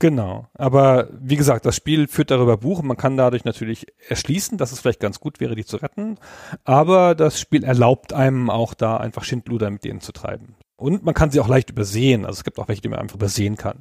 Genau. 0.00 0.48
Aber 0.54 1.10
wie 1.20 1.36
gesagt, 1.36 1.66
das 1.66 1.76
Spiel 1.76 2.08
führt 2.08 2.30
darüber 2.30 2.56
Buch 2.56 2.78
und 2.78 2.86
man 2.86 2.96
kann 2.96 3.18
dadurch 3.18 3.44
natürlich 3.44 3.86
erschließen, 4.08 4.56
dass 4.56 4.72
es 4.72 4.80
vielleicht 4.80 5.00
ganz 5.00 5.20
gut 5.20 5.40
wäre, 5.40 5.54
die 5.54 5.66
zu 5.66 5.76
retten. 5.76 6.16
Aber 6.64 7.14
das 7.14 7.38
Spiel 7.38 7.62
erlaubt 7.62 8.14
einem 8.14 8.48
auch 8.48 8.72
da 8.72 8.96
einfach 8.96 9.24
Schindluder 9.24 9.70
mit 9.70 9.84
denen 9.84 10.00
zu 10.00 10.12
treiben. 10.12 10.56
Und 10.80 11.04
man 11.04 11.14
kann 11.14 11.30
sie 11.30 11.40
auch 11.40 11.48
leicht 11.48 11.70
übersehen. 11.70 12.24
Also 12.24 12.38
es 12.38 12.44
gibt 12.44 12.58
auch 12.58 12.68
welche, 12.68 12.80
die 12.80 12.88
man 12.88 12.98
einfach 12.98 13.16
übersehen 13.16 13.56
kann. 13.56 13.80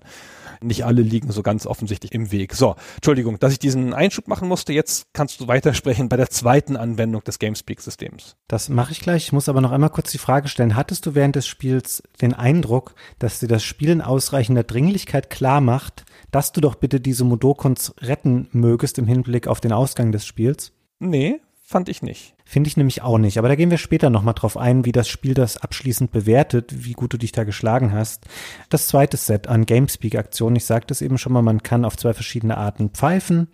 Nicht 0.62 0.84
alle 0.84 1.02
liegen 1.02 1.32
so 1.32 1.42
ganz 1.42 1.66
offensichtlich 1.66 2.14
im 2.14 2.34
Weg. 2.34 2.54
So, 2.54 2.76
Entschuldigung, 2.96 3.40
dass 3.40 3.54
ich 3.54 3.60
diesen 3.60 3.94
Einschub 3.94 4.28
machen 4.28 4.50
musste. 4.50 4.74
Jetzt 4.74 5.08
kannst 5.14 5.40
du 5.40 5.48
weitersprechen 5.48 6.10
bei 6.10 6.18
der 6.18 6.30
zweiten 6.30 6.76
Anwendung 6.76 7.24
des 7.24 7.40
Gamespeak-Systems. 7.40 8.36
Das 8.50 8.68
mache 8.68 8.92
ich 8.92 9.00
gleich. 9.00 9.28
Ich 9.28 9.32
muss 9.32 9.48
aber 9.48 9.62
noch 9.62 9.72
einmal 9.72 9.90
kurz 9.90 10.12
die 10.12 10.18
Frage 10.18 10.50
stellen. 10.50 10.76
Hattest 10.76 11.06
du 11.06 11.16
während 11.16 11.38
des 11.38 11.48
Spiels 11.48 12.04
den 12.22 12.34
Eindruck, 12.34 12.94
dass 13.20 13.40
dir 13.40 13.48
das 13.48 13.64
Spiel 13.64 13.90
in 13.90 14.02
ausreichender 14.02 14.64
Dringlichkeit 14.64 15.30
klar 15.30 15.62
macht, 15.62 16.04
dass 16.32 16.52
du 16.52 16.60
doch 16.60 16.76
bitte 16.76 17.00
diese 17.00 17.24
Modokons 17.24 17.94
retten 18.02 18.50
mögest 18.52 18.98
im 18.98 19.08
Hinblick 19.08 19.48
auf 19.48 19.62
den 19.62 19.72
Ausgang 19.72 20.12
des 20.12 20.26
Spiels? 20.26 20.74
Nee, 21.00 21.40
fand 21.62 21.88
ich 21.88 22.02
nicht. 22.02 22.36
Finde 22.50 22.68
ich 22.68 22.78
nämlich 22.78 23.04
auch 23.04 23.20
nicht. 23.20 23.38
Aber 23.38 23.48
da 23.48 23.54
gehen 23.54 23.70
wir 23.70 23.78
später 23.78 24.10
nochmal 24.10 24.34
drauf 24.34 24.58
ein, 24.58 24.84
wie 24.84 24.92
das 24.92 25.08
Spiel 25.08 25.36
das 25.36 25.58
abschließend 25.58 26.12
bewertet, 26.12 26.84
wie 26.84 26.94
gut 26.94 27.14
du 27.14 27.18
dich 27.20 27.32
da 27.32 27.44
geschlagen 27.44 27.94
hast. 27.94 28.26
Das 28.70 28.88
zweite 28.88 29.18
Set 29.18 29.46
an 29.46 29.68
Gamespeak-Aktionen, 29.68 30.56
ich 30.56 30.66
sagte 30.66 30.92
es 30.92 31.04
eben 31.04 31.20
schon 31.20 31.32
mal, 31.32 31.44
man 31.44 31.62
kann 31.62 31.86
auf 31.86 31.96
zwei 31.96 32.12
verschiedene 32.12 32.58
Arten 32.58 32.90
pfeifen, 32.90 33.50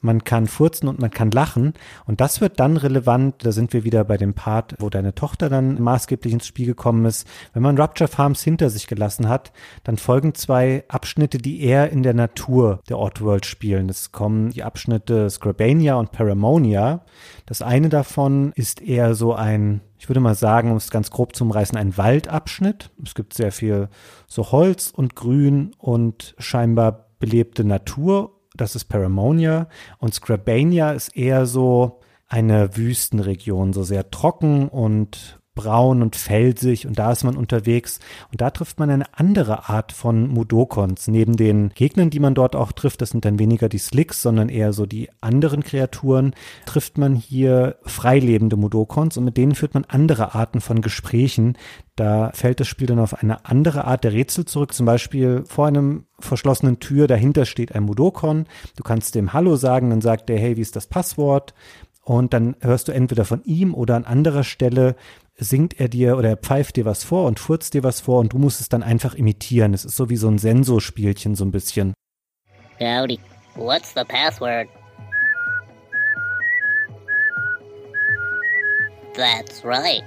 man 0.00 0.24
kann 0.24 0.48
furzen 0.48 0.88
und 0.88 0.98
man 0.98 1.12
kann 1.12 1.30
lachen. 1.30 1.74
Und 2.06 2.20
das 2.20 2.40
wird 2.40 2.58
dann 2.58 2.76
relevant, 2.76 3.36
da 3.44 3.52
sind 3.52 3.72
wir 3.72 3.84
wieder 3.84 4.02
bei 4.02 4.16
dem 4.16 4.34
Part, 4.34 4.74
wo 4.80 4.90
deine 4.90 5.14
Tochter 5.14 5.48
dann 5.48 5.80
maßgeblich 5.80 6.32
ins 6.32 6.48
Spiel 6.48 6.66
gekommen 6.66 7.04
ist. 7.04 7.28
Wenn 7.52 7.62
man 7.62 7.78
Rupture 7.78 8.08
Farms 8.08 8.42
hinter 8.42 8.68
sich 8.68 8.88
gelassen 8.88 9.28
hat, 9.28 9.52
dann 9.84 9.96
folgen 9.96 10.34
zwei 10.34 10.82
Abschnitte, 10.88 11.38
die 11.38 11.62
eher 11.62 11.90
in 11.92 12.02
der 12.02 12.14
Natur 12.14 12.80
der 12.88 12.98
Oddworld 12.98 13.46
spielen. 13.46 13.88
Es 13.88 14.10
kommen 14.10 14.50
die 14.50 14.64
Abschnitte 14.64 15.30
Scrabania 15.30 15.94
und 15.94 16.10
Paramonia. 16.10 17.04
Das 17.46 17.62
eine 17.62 17.88
davon 17.88 18.39
ist 18.52 18.82
eher 18.82 19.14
so 19.14 19.34
ein, 19.34 19.80
ich 19.98 20.08
würde 20.08 20.20
mal 20.20 20.34
sagen, 20.34 20.70
um 20.70 20.76
es 20.76 20.90
ganz 20.90 21.10
grob 21.10 21.34
zu 21.34 21.44
umreißen, 21.44 21.76
ein 21.78 21.96
Waldabschnitt. 21.96 22.90
Es 23.04 23.14
gibt 23.14 23.34
sehr 23.34 23.52
viel 23.52 23.88
so 24.26 24.52
Holz 24.52 24.92
und 24.94 25.16
Grün 25.16 25.72
und 25.78 26.34
scheinbar 26.38 27.06
belebte 27.18 27.64
Natur. 27.64 28.36
Das 28.56 28.74
ist 28.74 28.84
Paramonia. 28.86 29.68
Und 29.98 30.14
Scrabania 30.14 30.92
ist 30.92 31.16
eher 31.16 31.46
so 31.46 32.00
eine 32.28 32.76
Wüstenregion, 32.76 33.72
so 33.72 33.82
sehr 33.82 34.10
trocken 34.10 34.68
und 34.68 35.39
braun 35.54 36.00
und 36.00 36.16
felsig 36.16 36.86
und 36.86 36.98
da 36.98 37.12
ist 37.12 37.24
man 37.24 37.36
unterwegs 37.36 37.98
und 38.30 38.40
da 38.40 38.50
trifft 38.50 38.78
man 38.78 38.88
eine 38.88 39.06
andere 39.12 39.68
Art 39.68 39.92
von 39.92 40.28
Mudokons. 40.28 41.08
Neben 41.08 41.36
den 41.36 41.70
Gegnern, 41.70 42.10
die 42.10 42.20
man 42.20 42.34
dort 42.34 42.54
auch 42.54 42.72
trifft, 42.72 43.02
das 43.02 43.10
sind 43.10 43.24
dann 43.24 43.38
weniger 43.38 43.68
die 43.68 43.78
Slicks, 43.78 44.22
sondern 44.22 44.48
eher 44.48 44.72
so 44.72 44.86
die 44.86 45.10
anderen 45.20 45.62
Kreaturen, 45.62 46.34
trifft 46.66 46.98
man 46.98 47.14
hier 47.14 47.76
freilebende 47.82 48.56
Mudokons 48.56 49.16
und 49.16 49.24
mit 49.24 49.36
denen 49.36 49.54
führt 49.54 49.74
man 49.74 49.84
andere 49.84 50.34
Arten 50.34 50.60
von 50.60 50.80
Gesprächen. 50.82 51.58
Da 51.96 52.30
fällt 52.32 52.60
das 52.60 52.68
Spiel 52.68 52.86
dann 52.86 53.00
auf 53.00 53.20
eine 53.20 53.44
andere 53.44 53.84
Art 53.84 54.04
der 54.04 54.12
Rätsel 54.12 54.44
zurück, 54.44 54.72
zum 54.72 54.86
Beispiel 54.86 55.44
vor 55.46 55.66
einem 55.66 56.06
verschlossenen 56.20 56.80
Tür, 56.80 57.08
dahinter 57.08 57.44
steht 57.44 57.74
ein 57.74 57.82
Mudokon, 57.82 58.46
du 58.76 58.82
kannst 58.82 59.14
dem 59.14 59.32
Hallo 59.32 59.56
sagen, 59.56 59.90
dann 59.90 60.00
sagt 60.00 60.28
der, 60.28 60.38
hey, 60.38 60.56
wie 60.56 60.62
ist 60.62 60.76
das 60.76 60.86
Passwort? 60.86 61.54
Und 62.02 62.32
dann 62.32 62.56
hörst 62.60 62.88
du 62.88 62.92
entweder 62.92 63.24
von 63.24 63.42
ihm 63.44 63.74
oder 63.74 63.94
an 63.94 64.04
anderer 64.04 64.42
Stelle 64.42 64.96
singt 65.44 65.80
er 65.80 65.88
dir 65.88 66.16
oder 66.16 66.30
er 66.30 66.36
pfeift 66.36 66.76
dir 66.76 66.84
was 66.84 67.04
vor 67.04 67.26
und 67.26 67.40
furzt 67.40 67.74
dir 67.74 67.82
was 67.82 68.00
vor 68.00 68.20
und 68.20 68.32
du 68.32 68.38
musst 68.38 68.60
es 68.60 68.68
dann 68.68 68.82
einfach 68.82 69.14
imitieren. 69.14 69.74
Es 69.74 69.84
ist 69.84 69.96
so 69.96 70.10
wie 70.10 70.16
so 70.16 70.28
ein 70.28 70.38
Sensorspielchen 70.38 71.34
so 71.34 71.44
ein 71.44 71.50
bisschen. 71.50 71.94
Howdy. 72.78 73.18
What's 73.56 73.92
the 73.94 74.04
password? 74.04 74.68
That's 79.14 79.64
right. 79.64 80.02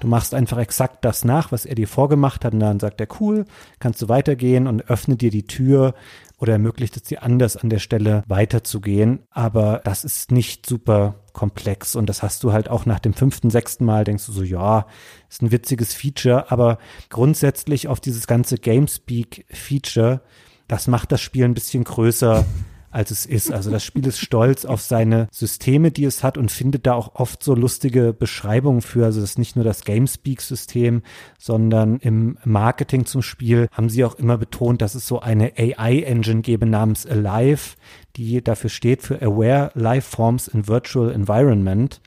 Du 0.00 0.08
machst 0.08 0.34
einfach 0.34 0.58
exakt 0.58 1.04
das 1.04 1.24
nach, 1.24 1.52
was 1.52 1.64
er 1.64 1.74
dir 1.74 1.88
vorgemacht 1.88 2.44
hat 2.44 2.52
und 2.52 2.60
dann 2.60 2.80
sagt 2.80 3.00
er, 3.00 3.08
cool, 3.20 3.44
kannst 3.80 4.02
du 4.02 4.08
weitergehen 4.08 4.66
und 4.66 4.90
öffnet 4.90 5.22
dir 5.22 5.30
die 5.30 5.46
Tür 5.46 5.94
oder 6.38 6.52
ermöglicht 6.52 6.96
es 6.96 7.04
dir 7.04 7.22
anders 7.22 7.56
an 7.56 7.70
der 7.70 7.78
Stelle 7.78 8.22
weiterzugehen. 8.26 9.24
Aber 9.30 9.80
das 9.84 10.04
ist 10.04 10.32
nicht 10.32 10.66
super 10.66 11.16
komplex 11.36 11.94
und 11.94 12.06
das 12.06 12.22
hast 12.22 12.42
du 12.42 12.52
halt 12.52 12.68
auch 12.70 12.86
nach 12.86 12.98
dem 12.98 13.12
fünften, 13.12 13.50
sechsten 13.50 13.84
Mal 13.84 14.04
denkst 14.04 14.24
du 14.26 14.32
so, 14.32 14.42
ja, 14.42 14.86
ist 15.28 15.42
ein 15.42 15.52
witziges 15.52 15.92
Feature, 15.92 16.50
aber 16.50 16.78
grundsätzlich 17.10 17.88
auf 17.88 18.00
dieses 18.00 18.26
ganze 18.26 18.56
Gamespeak-Feature, 18.56 20.22
das 20.66 20.88
macht 20.88 21.12
das 21.12 21.20
Spiel 21.20 21.44
ein 21.44 21.54
bisschen 21.54 21.84
größer 21.84 22.44
als 22.96 23.10
es 23.10 23.26
ist. 23.26 23.52
Also 23.52 23.70
das 23.70 23.84
Spiel 23.84 24.06
ist 24.06 24.18
stolz 24.18 24.64
auf 24.64 24.80
seine 24.80 25.28
Systeme, 25.30 25.90
die 25.90 26.06
es 26.06 26.24
hat 26.24 26.38
und 26.38 26.50
findet 26.50 26.86
da 26.86 26.94
auch 26.94 27.14
oft 27.16 27.42
so 27.42 27.54
lustige 27.54 28.14
Beschreibungen 28.14 28.80
für. 28.80 29.04
Also 29.04 29.20
das 29.20 29.30
ist 29.30 29.38
nicht 29.38 29.54
nur 29.54 29.66
das 29.66 29.84
Gamespeak-System, 29.84 31.02
sondern 31.38 31.98
im 31.98 32.38
Marketing 32.44 33.04
zum 33.04 33.20
Spiel 33.20 33.68
haben 33.70 33.90
sie 33.90 34.02
auch 34.02 34.14
immer 34.14 34.38
betont, 34.38 34.80
dass 34.80 34.94
es 34.94 35.06
so 35.06 35.20
eine 35.20 35.52
AI-Engine 35.58 36.40
gebe 36.40 36.64
namens 36.64 37.06
Alive, 37.06 37.76
die 38.16 38.42
dafür 38.42 38.70
steht 38.70 39.02
für 39.02 39.20
Aware 39.22 39.70
Lifeforms 39.74 40.48
in 40.48 40.66
Virtual 40.66 41.12
Environment. 41.12 42.00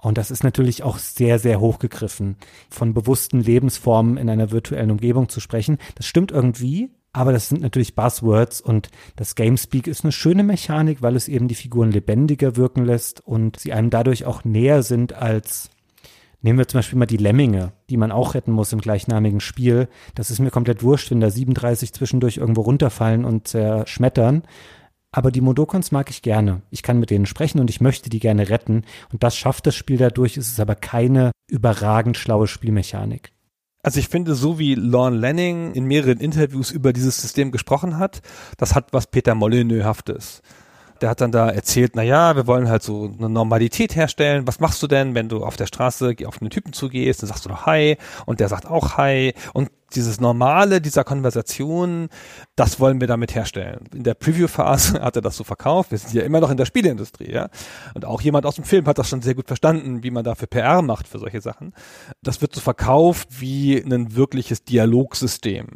Und 0.00 0.16
das 0.16 0.30
ist 0.30 0.44
natürlich 0.44 0.82
auch 0.82 0.98
sehr, 0.98 1.38
sehr 1.38 1.60
hochgegriffen, 1.60 2.36
von 2.70 2.94
bewussten 2.94 3.40
Lebensformen 3.40 4.16
in 4.16 4.30
einer 4.30 4.50
virtuellen 4.50 4.90
Umgebung 4.92 5.28
zu 5.28 5.40
sprechen. 5.40 5.78
Das 5.96 6.06
stimmt 6.06 6.30
irgendwie, 6.30 6.90
Aber 7.12 7.32
das 7.32 7.48
sind 7.48 7.62
natürlich 7.62 7.94
Buzzwords 7.94 8.60
und 8.60 8.90
das 9.16 9.34
Gamespeak 9.34 9.86
ist 9.86 10.04
eine 10.04 10.12
schöne 10.12 10.44
Mechanik, 10.44 11.00
weil 11.00 11.16
es 11.16 11.26
eben 11.26 11.48
die 11.48 11.54
Figuren 11.54 11.90
lebendiger 11.90 12.56
wirken 12.56 12.84
lässt 12.84 13.26
und 13.26 13.58
sie 13.58 13.72
einem 13.72 13.90
dadurch 13.90 14.24
auch 14.24 14.44
näher 14.44 14.82
sind 14.82 15.14
als 15.14 15.70
Nehmen 16.40 16.60
wir 16.60 16.68
zum 16.68 16.78
Beispiel 16.78 16.98
mal 17.00 17.06
die 17.06 17.16
Lemminge, 17.16 17.72
die 17.90 17.96
man 17.96 18.12
auch 18.12 18.34
retten 18.34 18.52
muss 18.52 18.72
im 18.72 18.80
gleichnamigen 18.80 19.40
Spiel. 19.40 19.88
Das 20.14 20.30
ist 20.30 20.38
mir 20.38 20.52
komplett 20.52 20.84
wurscht, 20.84 21.10
wenn 21.10 21.18
da 21.18 21.30
37 21.30 21.92
zwischendurch 21.92 22.36
irgendwo 22.36 22.60
runterfallen 22.60 23.24
und 23.24 23.48
zerschmettern. 23.48 24.44
Aber 25.10 25.30
die 25.30 25.40
Modokons 25.40 25.90
mag 25.90 26.10
ich 26.10 26.22
gerne. 26.22 26.62
Ich 26.70 26.82
kann 26.82 27.00
mit 27.00 27.10
denen 27.10 27.26
sprechen 27.26 27.60
und 27.60 27.70
ich 27.70 27.80
möchte 27.80 28.10
die 28.10 28.20
gerne 28.20 28.50
retten. 28.50 28.84
Und 29.12 29.22
das 29.22 29.36
schafft 29.36 29.66
das 29.66 29.74
Spiel 29.74 29.96
dadurch. 29.96 30.36
Es 30.36 30.48
ist 30.48 30.60
aber 30.60 30.74
keine 30.74 31.32
überragend 31.48 32.16
schlaue 32.16 32.46
Spielmechanik. 32.46 33.32
Also 33.82 34.00
ich 34.00 34.08
finde, 34.08 34.34
so 34.34 34.58
wie 34.58 34.74
Lorne 34.74 35.16
Lanning 35.16 35.72
in 35.72 35.84
mehreren 35.84 36.18
Interviews 36.18 36.70
über 36.70 36.92
dieses 36.92 37.22
System 37.22 37.52
gesprochen 37.52 37.98
hat, 37.98 38.20
das 38.58 38.74
hat 38.74 38.92
was 38.92 39.06
Peter 39.06 39.34
Molyneux-haftes 39.34 40.42
der 41.00 41.10
hat 41.10 41.20
dann 41.20 41.32
da 41.32 41.48
erzählt, 41.48 41.92
na 41.94 42.02
ja, 42.02 42.36
wir 42.36 42.46
wollen 42.46 42.68
halt 42.68 42.82
so 42.82 43.12
eine 43.18 43.28
Normalität 43.28 43.94
herstellen. 43.94 44.46
Was 44.46 44.60
machst 44.60 44.82
du 44.82 44.86
denn, 44.86 45.14
wenn 45.14 45.28
du 45.28 45.44
auf 45.44 45.56
der 45.56 45.66
Straße 45.66 46.16
auf 46.26 46.40
einen 46.40 46.50
Typen 46.50 46.72
zugehst, 46.72 47.22
dann 47.22 47.28
sagst 47.28 47.44
du 47.44 47.48
doch 47.48 47.66
Hi 47.66 47.96
und 48.26 48.40
der 48.40 48.48
sagt 48.48 48.66
auch 48.66 48.96
Hi 48.96 49.34
und 49.52 49.70
dieses 49.94 50.20
Normale 50.20 50.80
dieser 50.80 51.04
Konversation, 51.04 52.08
das 52.56 52.78
wollen 52.80 53.00
wir 53.00 53.08
damit 53.08 53.34
herstellen. 53.34 53.88
In 53.94 54.02
der 54.02 54.14
Preview-Phase 54.14 55.00
hat 55.02 55.16
er 55.16 55.22
das 55.22 55.36
so 55.36 55.44
verkauft. 55.44 55.90
Wir 55.90 55.98
sind 55.98 56.12
ja 56.14 56.22
immer 56.22 56.40
noch 56.40 56.50
in 56.50 56.56
der 56.56 56.66
Spieleindustrie, 56.66 57.30
ja. 57.30 57.48
Und 57.94 58.04
auch 58.04 58.20
jemand 58.20 58.46
aus 58.46 58.56
dem 58.56 58.64
Film 58.64 58.86
hat 58.86 58.98
das 58.98 59.08
schon 59.08 59.22
sehr 59.22 59.34
gut 59.34 59.46
verstanden, 59.46 60.02
wie 60.02 60.10
man 60.10 60.24
dafür 60.24 60.48
PR 60.48 60.82
macht 60.82 61.08
für 61.08 61.18
solche 61.18 61.40
Sachen. 61.40 61.72
Das 62.22 62.40
wird 62.40 62.54
so 62.54 62.60
verkauft 62.60 63.28
wie 63.40 63.78
ein 63.78 64.14
wirkliches 64.14 64.64
Dialogsystem. 64.64 65.66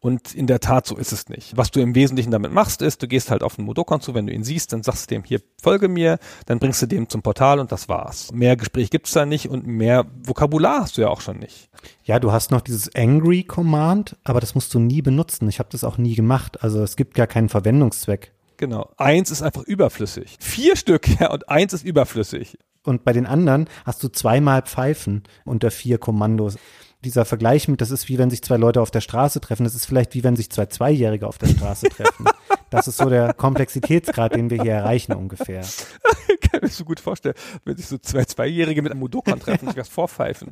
Und 0.00 0.34
in 0.34 0.46
der 0.46 0.60
Tat, 0.60 0.86
so 0.86 0.96
ist 0.96 1.12
es 1.12 1.28
nicht. 1.28 1.56
Was 1.56 1.70
du 1.70 1.80
im 1.80 1.94
Wesentlichen 1.94 2.30
damit 2.30 2.52
machst, 2.52 2.82
ist, 2.82 3.02
du 3.02 3.08
gehst 3.08 3.30
halt 3.30 3.42
auf 3.42 3.56
den 3.56 3.64
Modokon 3.64 4.00
zu, 4.00 4.14
wenn 4.14 4.26
du 4.26 4.32
ihn 4.32 4.44
siehst, 4.44 4.72
dann 4.72 4.82
sagst 4.82 5.10
du 5.10 5.14
dem 5.14 5.24
hier, 5.24 5.40
folge 5.62 5.88
mir, 5.88 6.18
dann 6.46 6.58
bringst 6.58 6.82
du 6.82 6.86
dem 6.86 7.08
zum 7.08 7.22
Portal 7.22 7.58
und 7.58 7.72
das 7.72 7.88
war's. 7.88 8.32
Mehr 8.32 8.56
Gespräch 8.56 8.90
gibt's 8.90 9.12
da 9.12 9.24
nicht 9.24 9.48
und 9.48 9.66
mehr 9.66 10.06
Vokabular 10.22 10.82
hast 10.82 10.96
du 10.96 11.02
ja 11.02 11.08
auch 11.08 11.20
schon 11.20 11.38
nicht. 11.38 11.70
Ja, 12.02 12.18
du 12.18 12.32
hast 12.32 12.50
noch 12.50 12.60
dieses 12.60 12.94
Angry 12.94 13.44
Command, 13.54 14.16
aber 14.24 14.40
das 14.40 14.56
musst 14.56 14.74
du 14.74 14.80
nie 14.80 15.00
benutzen. 15.00 15.48
Ich 15.48 15.60
habe 15.60 15.68
das 15.70 15.84
auch 15.84 15.96
nie 15.96 16.16
gemacht. 16.16 16.64
Also 16.64 16.82
es 16.82 16.96
gibt 16.96 17.14
gar 17.14 17.28
keinen 17.28 17.48
Verwendungszweck. 17.48 18.32
Genau. 18.56 18.90
Eins 18.96 19.30
ist 19.30 19.42
einfach 19.42 19.62
überflüssig. 19.62 20.38
Vier 20.40 20.74
Stück, 20.74 21.08
ja, 21.20 21.30
und 21.30 21.48
eins 21.48 21.72
ist 21.72 21.84
überflüssig. 21.84 22.58
Und 22.82 23.04
bei 23.04 23.12
den 23.12 23.26
anderen 23.26 23.68
hast 23.84 24.02
du 24.02 24.08
zweimal 24.08 24.62
Pfeifen 24.62 25.22
unter 25.44 25.70
vier 25.70 25.98
Kommandos. 25.98 26.58
Dieser 27.04 27.24
Vergleich 27.24 27.68
mit, 27.68 27.80
das 27.80 27.90
ist 27.90 28.08
wie 28.08 28.18
wenn 28.18 28.30
sich 28.30 28.42
zwei 28.42 28.56
Leute 28.56 28.80
auf 28.80 28.90
der 28.90 29.02
Straße 29.02 29.40
treffen, 29.40 29.64
das 29.64 29.74
ist 29.74 29.86
vielleicht 29.86 30.14
wie 30.14 30.24
wenn 30.24 30.36
sich 30.36 30.50
zwei 30.50 30.66
Zweijährige 30.66 31.26
auf 31.26 31.38
der 31.38 31.48
Straße 31.48 31.88
treffen. 31.88 32.26
Das 32.74 32.88
ist 32.88 32.96
so 32.96 33.08
der 33.08 33.34
Komplexitätsgrad, 33.34 34.34
den 34.34 34.50
wir 34.50 34.60
hier 34.60 34.72
erreichen 34.72 35.12
ungefähr. 35.12 35.60
Kann 36.40 36.60
mir 36.60 36.68
so 36.68 36.84
gut 36.84 36.98
vorstellen, 36.98 37.36
wenn 37.64 37.76
sich 37.76 37.86
so 37.86 37.98
zwei 37.98 38.24
Zweijährige 38.24 38.82
mit 38.82 38.90
einem 38.90 38.98
Mudokan 38.98 39.38
treffen, 39.38 39.68
sich 39.68 39.76
was 39.76 39.88
vorpfeifen. 39.88 40.50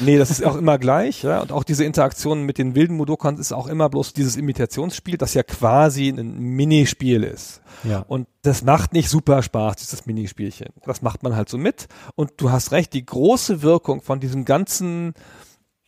Nee, 0.00 0.18
das 0.18 0.32
ist 0.32 0.44
auch 0.44 0.56
immer 0.56 0.78
gleich, 0.78 1.22
ja. 1.22 1.40
Und 1.40 1.52
auch 1.52 1.62
diese 1.62 1.84
Interaktion 1.84 2.42
mit 2.42 2.58
den 2.58 2.74
wilden 2.74 2.96
Mudokans 2.96 3.38
ist 3.38 3.52
auch 3.52 3.68
immer 3.68 3.88
bloß 3.88 4.12
dieses 4.12 4.36
Imitationsspiel, 4.36 5.18
das 5.18 5.34
ja 5.34 5.44
quasi 5.44 6.08
ein 6.08 6.36
Minispiel 6.36 7.22
ist. 7.22 7.62
Ja. 7.84 8.00
Und 8.08 8.26
das 8.42 8.64
macht 8.64 8.92
nicht 8.92 9.08
super 9.08 9.40
Spaß, 9.40 9.76
dieses 9.76 10.04
Minispielchen. 10.04 10.70
Das 10.84 11.00
macht 11.00 11.22
man 11.22 11.36
halt 11.36 11.48
so 11.48 11.58
mit. 11.58 11.86
Und 12.16 12.32
du 12.38 12.50
hast 12.50 12.72
recht, 12.72 12.92
die 12.92 13.06
große 13.06 13.62
Wirkung 13.62 14.02
von 14.02 14.18
diesem 14.18 14.44
ganzen 14.44 15.14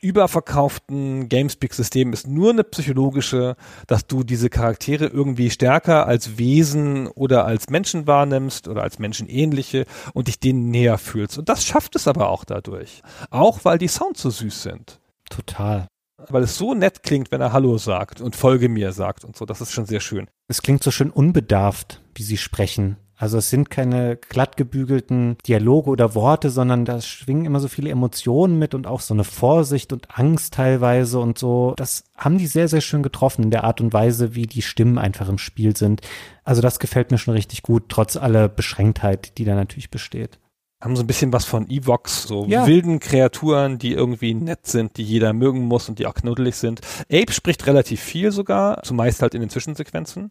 überverkauften 0.04 1.28
Gamespeak-System 1.28 2.12
ist 2.12 2.28
nur 2.28 2.50
eine 2.50 2.62
psychologische, 2.62 3.56
dass 3.86 4.06
du 4.06 4.22
diese 4.22 4.50
Charaktere 4.50 5.06
irgendwie 5.06 5.50
stärker 5.50 6.06
als 6.06 6.38
Wesen 6.38 7.08
oder 7.08 7.46
als 7.46 7.70
Menschen 7.70 8.06
wahrnimmst 8.06 8.68
oder 8.68 8.82
als 8.82 8.98
menschenähnliche 8.98 9.86
und 10.12 10.28
dich 10.28 10.38
denen 10.38 10.70
näher 10.70 10.98
fühlst. 10.98 11.38
Und 11.38 11.48
das 11.48 11.64
schafft 11.64 11.96
es 11.96 12.06
aber 12.06 12.28
auch 12.28 12.44
dadurch. 12.44 13.02
Auch 13.30 13.64
weil 13.64 13.78
die 13.78 13.88
Sounds 13.88 14.20
so 14.20 14.30
süß 14.30 14.62
sind. 14.62 15.00
Total. 15.30 15.88
Weil 16.28 16.42
es 16.42 16.56
so 16.56 16.74
nett 16.74 17.02
klingt, 17.02 17.32
wenn 17.32 17.40
er 17.40 17.52
Hallo 17.52 17.78
sagt 17.78 18.20
und 18.20 18.36
Folge 18.36 18.68
mir 18.68 18.92
sagt 18.92 19.24
und 19.24 19.36
so. 19.36 19.46
Das 19.46 19.60
ist 19.60 19.72
schon 19.72 19.86
sehr 19.86 20.00
schön. 20.00 20.28
Es 20.48 20.62
klingt 20.62 20.82
so 20.82 20.90
schön 20.90 21.10
unbedarft, 21.10 22.02
wie 22.14 22.22
sie 22.22 22.36
sprechen. 22.36 22.98
Also 23.16 23.38
es 23.38 23.50
sind 23.50 23.70
keine 23.70 24.16
glatt 24.16 24.56
gebügelten 24.56 25.36
Dialoge 25.46 25.90
oder 25.90 26.14
Worte, 26.14 26.50
sondern 26.50 26.84
da 26.84 27.00
schwingen 27.00 27.44
immer 27.44 27.60
so 27.60 27.68
viele 27.68 27.90
Emotionen 27.90 28.58
mit 28.58 28.74
und 28.74 28.86
auch 28.86 29.00
so 29.00 29.14
eine 29.14 29.24
Vorsicht 29.24 29.92
und 29.92 30.18
Angst 30.18 30.54
teilweise 30.54 31.20
und 31.20 31.38
so. 31.38 31.74
Das 31.76 32.04
haben 32.16 32.38
die 32.38 32.46
sehr, 32.46 32.68
sehr 32.68 32.80
schön 32.80 33.02
getroffen 33.02 33.44
in 33.44 33.50
der 33.50 33.64
Art 33.64 33.80
und 33.80 33.92
Weise, 33.92 34.34
wie 34.34 34.46
die 34.46 34.62
Stimmen 34.62 34.98
einfach 34.98 35.28
im 35.28 35.38
Spiel 35.38 35.76
sind. 35.76 36.00
Also 36.42 36.60
das 36.60 36.78
gefällt 36.78 37.10
mir 37.10 37.18
schon 37.18 37.34
richtig 37.34 37.62
gut, 37.62 37.84
trotz 37.88 38.16
aller 38.16 38.48
Beschränktheit, 38.48 39.38
die 39.38 39.44
da 39.44 39.54
natürlich 39.54 39.90
besteht 39.90 40.38
haben 40.84 40.96
so 40.96 41.02
ein 41.02 41.06
bisschen 41.06 41.32
was 41.32 41.46
von 41.46 41.68
Evox, 41.70 42.24
so 42.24 42.44
ja. 42.44 42.66
wilden 42.66 43.00
Kreaturen, 43.00 43.78
die 43.78 43.92
irgendwie 43.92 44.34
nett 44.34 44.66
sind, 44.66 44.98
die 44.98 45.02
jeder 45.02 45.32
mögen 45.32 45.62
muss 45.62 45.88
und 45.88 45.98
die 45.98 46.06
auch 46.06 46.12
knuddelig 46.12 46.56
sind. 46.56 46.82
Ape 47.10 47.32
spricht 47.32 47.66
relativ 47.66 48.00
viel 48.00 48.32
sogar, 48.32 48.82
zumeist 48.82 49.22
halt 49.22 49.34
in 49.34 49.40
den 49.40 49.48
Zwischensequenzen. 49.48 50.30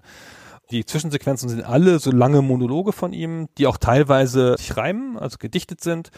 Die 0.74 0.88
Zwischensequenzen 0.88 1.50
sind 1.50 1.64
alle 1.64 2.00
so 2.00 2.10
lange 2.10 2.42
Monologe 2.42 2.94
von 2.94 3.14
ihm, 3.14 3.48
die 3.60 3.68
auch 3.68 3.78
teilweise 3.78 4.56
sich 4.58 4.76
reimen, 4.76 5.20
also 5.20 5.38
gedichtet 5.38 5.82
sind, 5.82 6.10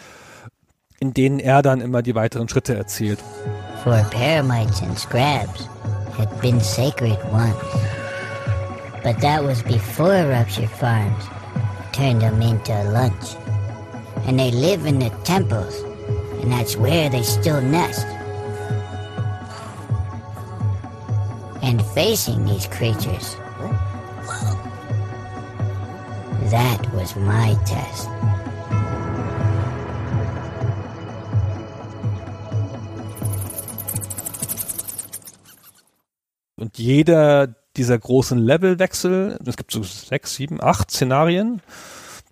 in 0.98 1.14
denen 1.14 1.42
er 1.42 1.62
dann 1.62 1.82
immer 1.82 2.02
die 2.02 2.16
weiteren 2.16 2.48
Schritte 2.48 2.74
erzählt. 2.74 3.20
For 3.84 4.02
paramites 4.12 4.82
and 4.82 4.98
scrabs 4.98 5.68
had 6.18 6.30
been 6.40 6.62
sacred 6.62 7.18
once. 7.34 7.54
But 9.04 9.20
that 9.20 9.44
was 9.44 9.62
before 9.62 10.26
Rupture 10.26 10.70
Farms 10.70 11.26
turned 11.92 12.22
them 12.22 12.42
into 12.42 12.72
lunch. 12.94 13.36
And 14.26 14.40
they 14.40 14.52
live 14.52 14.88
in 14.88 15.02
the 15.02 15.12
temples, 15.26 15.84
and 16.42 16.50
that's 16.50 16.78
where 16.78 17.10
they 17.10 17.24
still 17.24 17.62
nest. 17.62 18.08
And 21.62 21.82
facing 21.94 22.46
these 22.46 22.68
creatures 22.68 23.36
That 26.52 26.94
was 26.94 27.16
my 27.16 27.56
test. 27.66 28.10
Und 36.58 36.78
jeder 36.78 37.56
dieser 37.78 37.98
großen 37.98 38.38
Levelwechsel, 38.38 39.40
es 39.46 39.58
gibt 39.58 39.72
so 39.72 39.84
sechs, 39.84 40.36
sieben, 40.36 40.62
acht 40.62 40.92
Szenarien, 40.92 41.62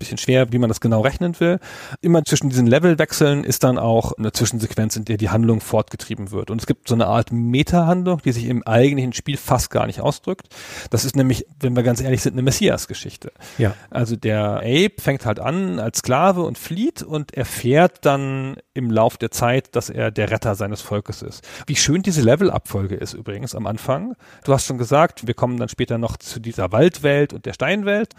bisschen 0.04 0.18
schwer, 0.18 0.52
wie 0.52 0.58
man 0.58 0.68
das 0.68 0.80
genau 0.80 1.00
rechnen 1.00 1.38
will. 1.40 1.58
Immer 2.00 2.24
zwischen 2.24 2.50
diesen 2.50 2.66
Levelwechseln 2.66 3.42
ist 3.42 3.64
dann 3.64 3.78
auch 3.78 4.12
eine 4.12 4.32
Zwischensequenz, 4.32 4.96
in 4.96 5.04
der 5.04 5.16
die 5.16 5.30
Handlung 5.30 5.60
fortgetrieben 5.60 6.30
wird. 6.30 6.50
Und 6.50 6.60
es 6.60 6.66
gibt 6.66 6.88
so 6.88 6.94
eine 6.94 7.06
Art 7.06 7.32
Meta-Handlung, 7.32 8.20
die 8.22 8.32
sich 8.32 8.46
im 8.46 8.62
eigentlichen 8.66 9.12
Spiel 9.12 9.36
fast 9.36 9.70
gar 9.70 9.86
nicht 9.86 10.00
ausdrückt. 10.00 10.48
Das 10.90 11.04
ist 11.04 11.16
nämlich, 11.16 11.46
wenn 11.60 11.74
wir 11.74 11.82
ganz 11.82 12.00
ehrlich 12.00 12.22
sind, 12.22 12.34
eine 12.34 12.42
Messias-Geschichte. 12.42 13.32
Ja. 13.58 13.74
Also 13.90 14.16
der 14.16 14.58
Ape 14.58 14.94
fängt 14.98 15.26
halt 15.26 15.40
an 15.40 15.78
als 15.78 15.98
Sklave 15.98 16.42
und 16.42 16.58
flieht 16.58 17.02
und 17.02 17.34
erfährt 17.34 18.04
dann 18.04 18.56
im 18.74 18.90
Lauf 18.90 19.16
der 19.16 19.30
Zeit, 19.30 19.74
dass 19.76 19.88
er 19.88 20.10
der 20.10 20.30
Retter 20.30 20.54
seines 20.54 20.82
Volkes 20.82 21.22
ist. 21.22 21.46
Wie 21.66 21.76
schön 21.76 22.02
diese 22.02 22.22
Levelabfolge 22.22 22.96
ist 22.96 23.14
übrigens 23.14 23.54
am 23.54 23.66
Anfang. 23.66 24.14
Du 24.44 24.52
hast 24.52 24.66
schon 24.66 24.78
gesagt, 24.78 25.26
wir 25.26 25.34
kommen 25.34 25.56
dann 25.56 25.68
später 25.68 25.96
noch 25.96 26.16
zu 26.16 26.40
dieser 26.40 26.72
Waldwelt 26.72 27.32
und 27.32 27.46
der 27.46 27.52
Steinwelt 27.52 28.14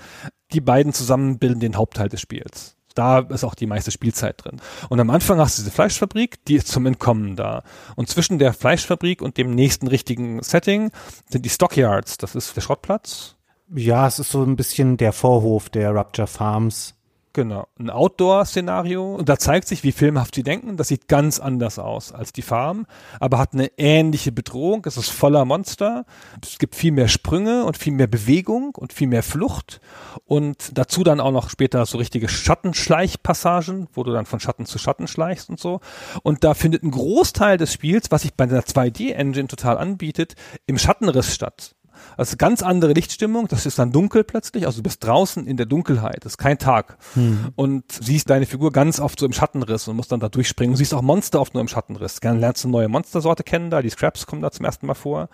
die 0.53 0.61
beiden 0.61 0.93
zusammen 0.93 1.37
bilden 1.39 1.59
den 1.59 1.75
Hauptteil 1.75 2.09
des 2.09 2.21
Spiels. 2.21 2.77
Da 2.93 3.19
ist 3.19 3.43
auch 3.43 3.55
die 3.55 3.65
meiste 3.67 3.91
Spielzeit 3.91 4.43
drin. 4.43 4.61
Und 4.87 5.01
am 5.01 5.09
Anfang 5.09 5.37
hast 5.39 5.57
du 5.57 5.63
diese 5.63 5.71
Fleischfabrik, 5.71 6.45
die 6.45 6.55
ist 6.55 6.69
zum 6.69 6.85
Entkommen 6.85 7.35
da. 7.35 7.63
Und 7.97 8.09
zwischen 8.09 8.39
der 8.39 8.53
Fleischfabrik 8.53 9.21
und 9.21 9.37
dem 9.37 9.53
nächsten 9.53 9.87
richtigen 9.87 10.41
Setting 10.41 10.91
sind 11.29 11.43
die 11.43 11.49
Stockyards. 11.49 12.17
Das 12.17 12.35
ist 12.35 12.55
der 12.55 12.61
Schrottplatz. 12.61 13.35
Ja, 13.73 14.07
es 14.07 14.19
ist 14.19 14.31
so 14.31 14.43
ein 14.43 14.55
bisschen 14.55 14.95
der 14.95 15.11
Vorhof 15.11 15.69
der 15.69 15.93
Rapture 15.93 16.27
Farms. 16.27 16.94
Genau, 17.35 17.67
ein 17.77 17.89
Outdoor-Szenario. 17.89 19.13
Und 19.13 19.27
da 19.27 19.37
zeigt 19.37 19.67
sich, 19.67 19.83
wie 19.83 19.91
filmhaft 19.91 20.35
sie 20.35 20.43
denken. 20.43 20.77
Das 20.77 20.87
sieht 20.87 21.09
ganz 21.09 21.41
anders 21.41 21.79
aus 21.79 22.13
als 22.13 22.31
die 22.31 22.41
Farm, 22.41 22.85
aber 23.19 23.39
hat 23.39 23.51
eine 23.51 23.71
ähnliche 23.77 24.31
Bedrohung. 24.31 24.85
Es 24.85 24.95
ist 24.95 25.09
voller 25.09 25.43
Monster. 25.43 26.05
Es 26.41 26.59
gibt 26.59 26.77
viel 26.77 26.93
mehr 26.93 27.09
Sprünge 27.09 27.65
und 27.65 27.75
viel 27.75 27.91
mehr 27.91 28.07
Bewegung 28.07 28.73
und 28.75 28.93
viel 28.93 29.07
mehr 29.07 29.21
Flucht. 29.21 29.81
Und 30.23 30.77
dazu 30.77 31.03
dann 31.03 31.19
auch 31.19 31.33
noch 31.33 31.49
später 31.49 31.85
so 31.85 31.97
richtige 31.97 32.29
Schattenschleichpassagen, 32.29 33.89
wo 33.91 34.03
du 34.03 34.13
dann 34.13 34.25
von 34.25 34.39
Schatten 34.39 34.65
zu 34.65 34.77
Schatten 34.77 35.05
schleichst 35.05 35.49
und 35.49 35.59
so. 35.59 35.81
Und 36.23 36.45
da 36.45 36.53
findet 36.53 36.83
ein 36.83 36.91
Großteil 36.91 37.57
des 37.57 37.73
Spiels, 37.73 38.11
was 38.11 38.21
sich 38.21 38.35
bei 38.35 38.45
der 38.45 38.63
2D-Engine 38.63 39.49
total 39.49 39.77
anbietet, 39.77 40.35
im 40.67 40.77
Schattenriss 40.77 41.35
statt. 41.35 41.75
Also 42.17 42.37
ganz 42.37 42.63
andere 42.63 42.93
Lichtstimmung, 42.93 43.47
das 43.47 43.65
ist 43.65 43.79
dann 43.79 43.91
dunkel 43.91 44.23
plötzlich, 44.23 44.65
also 44.65 44.77
du 44.77 44.83
bist 44.83 45.03
draußen 45.03 45.47
in 45.47 45.57
der 45.57 45.65
Dunkelheit, 45.65 46.25
das 46.25 46.33
ist 46.33 46.37
kein 46.37 46.57
Tag. 46.57 46.97
Hm. 47.13 47.51
Und 47.55 47.83
siehst 47.91 48.29
deine 48.29 48.45
Figur 48.45 48.71
ganz 48.71 48.99
oft 48.99 49.19
so 49.19 49.25
im 49.25 49.33
Schattenriss 49.33 49.87
und 49.87 49.95
musst 49.95 50.11
dann 50.11 50.19
da 50.19 50.29
durchspringen. 50.29 50.73
Du 50.73 50.77
siehst 50.77 50.93
auch 50.93 51.01
Monster 51.01 51.41
oft 51.41 51.53
nur 51.53 51.61
im 51.61 51.67
Schattenriss. 51.67 52.21
Gerne 52.21 52.39
lernst 52.39 52.63
du 52.63 52.67
eine 52.67 52.77
neue 52.77 52.87
Monstersorte 52.87 53.43
kennen 53.43 53.69
da, 53.69 53.81
die 53.81 53.89
Scraps 53.89 54.25
kommen 54.25 54.41
da 54.41 54.51
zum 54.51 54.65
ersten 54.65 54.87
Mal 54.87 54.93
vor. 54.93 55.29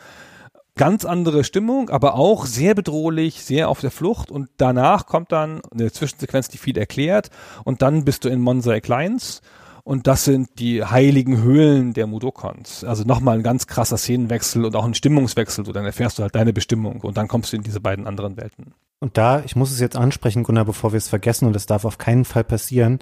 Ganz 0.75 1.03
andere 1.03 1.43
Stimmung, 1.43 1.89
aber 1.89 2.15
auch 2.15 2.45
sehr 2.45 2.73
bedrohlich, 2.75 3.43
sehr 3.43 3.67
auf 3.67 3.81
der 3.81 3.91
Flucht 3.91 4.31
und 4.31 4.49
danach 4.57 5.05
kommt 5.05 5.31
dann 5.31 5.61
eine 5.71 5.91
Zwischensequenz, 5.91 6.47
die 6.47 6.57
viel 6.57 6.77
erklärt 6.77 7.29
und 7.65 7.81
dann 7.81 8.05
bist 8.05 8.23
du 8.23 8.29
in 8.29 8.39
Monsai 8.39 8.79
Kleins 8.79 9.41
und 9.83 10.07
das 10.07 10.25
sind 10.25 10.59
die 10.59 10.83
heiligen 10.83 11.41
Höhlen 11.41 11.93
der 11.93 12.07
Mudokons. 12.07 12.83
Also 12.83 13.03
nochmal 13.03 13.37
ein 13.37 13.43
ganz 13.43 13.67
krasser 13.67 13.97
Szenenwechsel 13.97 14.65
und 14.65 14.75
auch 14.75 14.85
ein 14.85 14.93
Stimmungswechsel. 14.93 15.65
So, 15.65 15.71
dann 15.71 15.85
erfährst 15.85 16.19
du 16.19 16.23
halt 16.23 16.35
deine 16.35 16.53
Bestimmung 16.53 17.01
und 17.01 17.17
dann 17.17 17.27
kommst 17.27 17.51
du 17.51 17.57
in 17.57 17.63
diese 17.63 17.79
beiden 17.79 18.07
anderen 18.07 18.37
Welten. 18.37 18.73
Und 18.99 19.17
da, 19.17 19.41
ich 19.43 19.55
muss 19.55 19.71
es 19.71 19.79
jetzt 19.79 19.95
ansprechen, 19.95 20.43
Gunnar, 20.43 20.65
bevor 20.65 20.93
wir 20.93 20.97
es 20.97 21.07
vergessen, 21.07 21.47
und 21.47 21.53
das 21.53 21.65
darf 21.65 21.85
auf 21.85 21.97
keinen 21.97 22.25
Fall 22.25 22.43
passieren, 22.43 22.99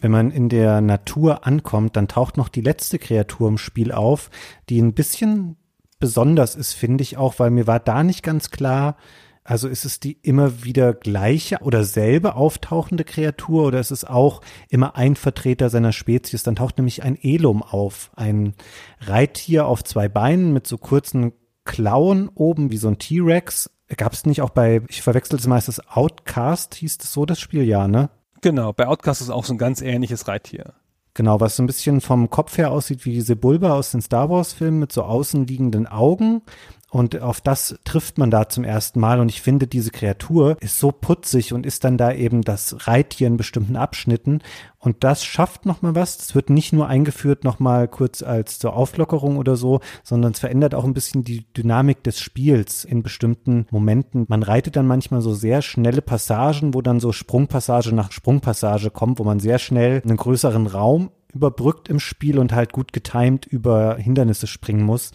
wenn 0.00 0.12
man 0.12 0.30
in 0.30 0.48
der 0.48 0.80
Natur 0.80 1.46
ankommt, 1.46 1.96
dann 1.96 2.08
taucht 2.08 2.36
noch 2.36 2.48
die 2.48 2.62
letzte 2.62 2.98
Kreatur 2.98 3.48
im 3.48 3.58
Spiel 3.58 3.92
auf, 3.92 4.30
die 4.68 4.80
ein 4.80 4.94
bisschen 4.94 5.56
besonders 5.98 6.54
ist, 6.54 6.72
finde 6.72 7.02
ich 7.02 7.18
auch, 7.18 7.38
weil 7.38 7.50
mir 7.50 7.66
war 7.66 7.78
da 7.78 8.02
nicht 8.02 8.22
ganz 8.22 8.50
klar, 8.50 8.96
also 9.44 9.68
ist 9.68 9.84
es 9.84 10.00
die 10.00 10.18
immer 10.22 10.64
wieder 10.64 10.92
gleiche 10.92 11.58
oder 11.62 11.84
selbe 11.84 12.34
auftauchende 12.34 13.04
Kreatur 13.04 13.64
oder 13.64 13.80
ist 13.80 13.90
es 13.90 14.04
auch 14.04 14.42
immer 14.68 14.96
ein 14.96 15.16
Vertreter 15.16 15.70
seiner 15.70 15.92
Spezies? 15.92 16.42
Dann 16.42 16.56
taucht 16.56 16.78
nämlich 16.78 17.02
ein 17.02 17.18
Elum 17.20 17.62
auf, 17.62 18.10
ein 18.14 18.54
Reittier 19.00 19.66
auf 19.66 19.82
zwei 19.82 20.08
Beinen 20.08 20.52
mit 20.52 20.66
so 20.66 20.78
kurzen 20.78 21.32
Klauen 21.64 22.28
oben 22.34 22.70
wie 22.70 22.76
so 22.76 22.88
ein 22.88 22.98
T-Rex. 22.98 23.70
Gab 23.96 24.12
es 24.12 24.26
nicht 24.26 24.42
auch 24.42 24.50
bei, 24.50 24.82
ich 24.88 25.02
verwechsel 25.02 25.38
es 25.38 25.46
meistens, 25.46 25.80
Outcast 25.88 26.74
hieß 26.74 26.98
es 27.02 27.12
so 27.12 27.26
das 27.26 27.40
Spiel, 27.40 27.64
ja, 27.64 27.88
ne? 27.88 28.10
Genau, 28.42 28.72
bei 28.72 28.86
Outcast 28.86 29.20
ist 29.20 29.30
auch 29.30 29.44
so 29.44 29.54
ein 29.54 29.58
ganz 29.58 29.82
ähnliches 29.82 30.28
Reittier. 30.28 30.74
Genau, 31.14 31.40
was 31.40 31.56
so 31.56 31.62
ein 31.62 31.66
bisschen 31.66 32.00
vom 32.00 32.30
Kopf 32.30 32.56
her 32.56 32.70
aussieht 32.70 33.04
wie 33.04 33.12
diese 33.12 33.34
Bulba 33.34 33.74
aus 33.74 33.90
den 33.90 34.00
Star 34.00 34.30
Wars 34.30 34.52
Filmen 34.52 34.78
mit 34.78 34.92
so 34.92 35.02
außenliegenden 35.02 35.86
Augen 35.88 36.42
und 36.90 37.20
auf 37.20 37.40
das 37.40 37.78
trifft 37.84 38.18
man 38.18 38.32
da 38.32 38.48
zum 38.48 38.64
ersten 38.64 38.98
Mal. 38.98 39.20
Und 39.20 39.28
ich 39.28 39.40
finde, 39.40 39.68
diese 39.68 39.92
Kreatur 39.92 40.56
ist 40.60 40.80
so 40.80 40.90
putzig 40.90 41.52
und 41.52 41.64
ist 41.64 41.84
dann 41.84 41.96
da 41.96 42.12
eben 42.12 42.42
das 42.42 42.88
Reittier 42.88 43.28
in 43.28 43.36
bestimmten 43.36 43.76
Abschnitten. 43.76 44.40
Und 44.80 45.04
das 45.04 45.24
schafft 45.24 45.66
nochmal 45.66 45.94
was. 45.94 46.18
Es 46.18 46.34
wird 46.34 46.50
nicht 46.50 46.72
nur 46.72 46.88
eingeführt 46.88 47.44
nochmal 47.44 47.86
kurz 47.86 48.22
als 48.22 48.58
zur 48.58 48.74
Auflockerung 48.74 49.36
oder 49.36 49.54
so, 49.54 49.80
sondern 50.02 50.32
es 50.32 50.40
verändert 50.40 50.74
auch 50.74 50.84
ein 50.84 50.94
bisschen 50.94 51.22
die 51.22 51.46
Dynamik 51.56 52.02
des 52.02 52.18
Spiels 52.18 52.84
in 52.84 53.04
bestimmten 53.04 53.66
Momenten. 53.70 54.24
Man 54.28 54.42
reitet 54.42 54.74
dann 54.74 54.88
manchmal 54.88 55.20
so 55.20 55.32
sehr 55.32 55.62
schnelle 55.62 56.02
Passagen, 56.02 56.74
wo 56.74 56.82
dann 56.82 56.98
so 56.98 57.12
Sprungpassage 57.12 57.94
nach 57.94 58.10
Sprungpassage 58.10 58.90
kommt, 58.90 59.20
wo 59.20 59.24
man 59.24 59.38
sehr 59.38 59.60
schnell 59.60 60.02
einen 60.04 60.16
größeren 60.16 60.66
Raum 60.66 61.10
überbrückt 61.32 61.88
im 61.88 62.00
Spiel 62.00 62.40
und 62.40 62.52
halt 62.52 62.72
gut 62.72 62.92
getimed 62.92 63.46
über 63.46 63.94
Hindernisse 63.94 64.48
springen 64.48 64.82
muss 64.82 65.12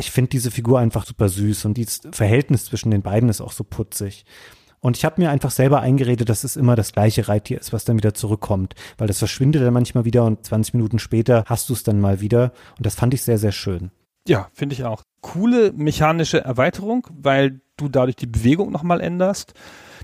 ich 0.00 0.10
finde 0.10 0.30
diese 0.30 0.50
Figur 0.50 0.80
einfach 0.80 1.06
super 1.06 1.28
süß 1.28 1.66
und 1.66 1.78
das 1.78 2.00
Verhältnis 2.10 2.64
zwischen 2.64 2.90
den 2.90 3.02
beiden 3.02 3.28
ist 3.28 3.40
auch 3.40 3.52
so 3.52 3.64
putzig. 3.64 4.24
Und 4.80 4.96
ich 4.96 5.04
habe 5.04 5.20
mir 5.20 5.30
einfach 5.30 5.50
selber 5.50 5.80
eingeredet, 5.80 6.30
dass 6.30 6.42
es 6.42 6.56
immer 6.56 6.74
das 6.74 6.92
gleiche 6.92 7.28
Reittier 7.28 7.60
ist, 7.60 7.72
was 7.72 7.84
dann 7.84 7.98
wieder 7.98 8.14
zurückkommt, 8.14 8.74
weil 8.96 9.08
das 9.08 9.18
verschwindet 9.18 9.62
dann 9.62 9.74
manchmal 9.74 10.06
wieder 10.06 10.24
und 10.24 10.44
20 10.44 10.74
Minuten 10.74 10.98
später 10.98 11.44
hast 11.46 11.68
du 11.68 11.74
es 11.74 11.82
dann 11.82 12.00
mal 12.00 12.20
wieder. 12.20 12.52
Und 12.78 12.86
das 12.86 12.94
fand 12.94 13.12
ich 13.12 13.22
sehr, 13.22 13.38
sehr 13.38 13.52
schön. 13.52 13.90
Ja, 14.26 14.48
finde 14.54 14.74
ich 14.74 14.84
auch. 14.84 15.02
Coole 15.20 15.72
mechanische 15.72 16.42
Erweiterung, 16.42 17.06
weil 17.10 17.60
du 17.76 17.88
dadurch 17.88 18.16
die 18.16 18.26
Bewegung 18.26 18.70
nochmal 18.72 19.02
änderst. 19.02 19.52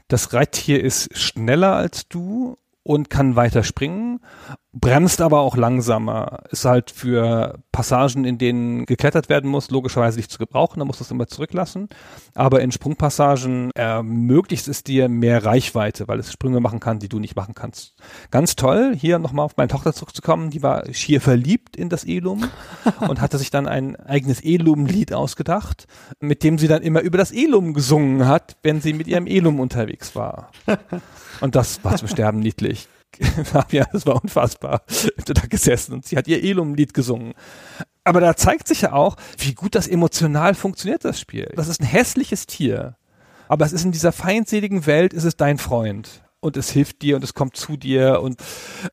Das 0.08 0.34
Reittier 0.34 0.82
ist 0.84 1.16
schneller 1.16 1.74
als 1.74 2.06
du 2.08 2.58
und 2.86 3.10
kann 3.10 3.34
weiter 3.34 3.64
springen, 3.64 4.20
bremst 4.72 5.20
aber 5.20 5.40
auch 5.40 5.56
langsamer. 5.56 6.44
Ist 6.50 6.64
halt 6.64 6.92
für 6.92 7.58
Passagen, 7.72 8.24
in 8.24 8.38
denen 8.38 8.86
geklettert 8.86 9.28
werden 9.28 9.50
muss, 9.50 9.70
logischerweise 9.70 10.18
nicht 10.18 10.30
zu 10.30 10.38
gebrauchen, 10.38 10.78
da 10.78 10.84
musst 10.84 11.00
du 11.00 11.04
es 11.04 11.10
immer 11.10 11.26
zurücklassen. 11.26 11.88
Aber 12.34 12.60
in 12.60 12.70
Sprungpassagen 12.70 13.72
ermöglicht 13.74 14.68
es 14.68 14.84
dir 14.84 15.08
mehr 15.08 15.44
Reichweite, 15.44 16.06
weil 16.06 16.20
es 16.20 16.32
Sprünge 16.32 16.60
machen 16.60 16.78
kann, 16.78 17.00
die 17.00 17.08
du 17.08 17.18
nicht 17.18 17.34
machen 17.34 17.54
kannst. 17.54 17.96
Ganz 18.30 18.54
toll, 18.54 18.94
hier 18.96 19.18
nochmal 19.18 19.46
auf 19.46 19.56
meine 19.56 19.68
Tochter 19.68 19.92
zurückzukommen, 19.92 20.50
die 20.50 20.62
war 20.62 20.84
schier 20.92 21.20
verliebt 21.20 21.76
in 21.76 21.88
das 21.88 22.04
Elum 22.04 22.44
und 23.08 23.20
hatte 23.20 23.38
sich 23.38 23.50
dann 23.50 23.66
ein 23.66 23.96
eigenes 23.96 24.44
Elum-Lied 24.44 25.12
ausgedacht, 25.12 25.88
mit 26.20 26.44
dem 26.44 26.56
sie 26.56 26.68
dann 26.68 26.82
immer 26.82 27.00
über 27.00 27.18
das 27.18 27.32
Elum 27.32 27.74
gesungen 27.74 28.28
hat, 28.28 28.58
wenn 28.62 28.80
sie 28.80 28.92
mit 28.92 29.08
ihrem 29.08 29.26
Elum 29.26 29.58
unterwegs 29.58 30.14
war. 30.14 30.52
Und 31.40 31.54
das 31.54 31.84
war 31.84 31.96
zum 31.96 32.08
Sterben 32.08 32.40
niedlich. 32.40 32.88
ja, 33.70 33.86
das 33.92 34.06
war 34.06 34.22
unfassbar. 34.22 34.82
Ich 34.88 35.24
da 35.24 35.46
gesessen 35.48 35.94
und 35.94 36.04
sie 36.04 36.16
hat 36.16 36.28
ihr 36.28 36.42
Elum-Lied 36.42 36.94
gesungen. 36.94 37.34
Aber 38.04 38.20
da 38.20 38.36
zeigt 38.36 38.68
sich 38.68 38.82
ja 38.82 38.92
auch, 38.92 39.16
wie 39.38 39.54
gut 39.54 39.74
das 39.74 39.88
emotional 39.88 40.54
funktioniert, 40.54 41.04
das 41.04 41.18
Spiel. 41.18 41.50
Das 41.56 41.68
ist 41.68 41.80
ein 41.80 41.86
hässliches 41.86 42.46
Tier. 42.46 42.96
Aber 43.48 43.64
es 43.64 43.72
ist 43.72 43.84
in 43.84 43.92
dieser 43.92 44.12
feindseligen 44.12 44.86
Welt, 44.86 45.12
ist 45.12 45.24
es 45.24 45.36
dein 45.36 45.58
Freund. 45.58 46.22
Und 46.40 46.56
es 46.56 46.70
hilft 46.70 47.02
dir 47.02 47.16
und 47.16 47.24
es 47.24 47.34
kommt 47.34 47.56
zu 47.56 47.76
dir. 47.76 48.20
Und 48.20 48.40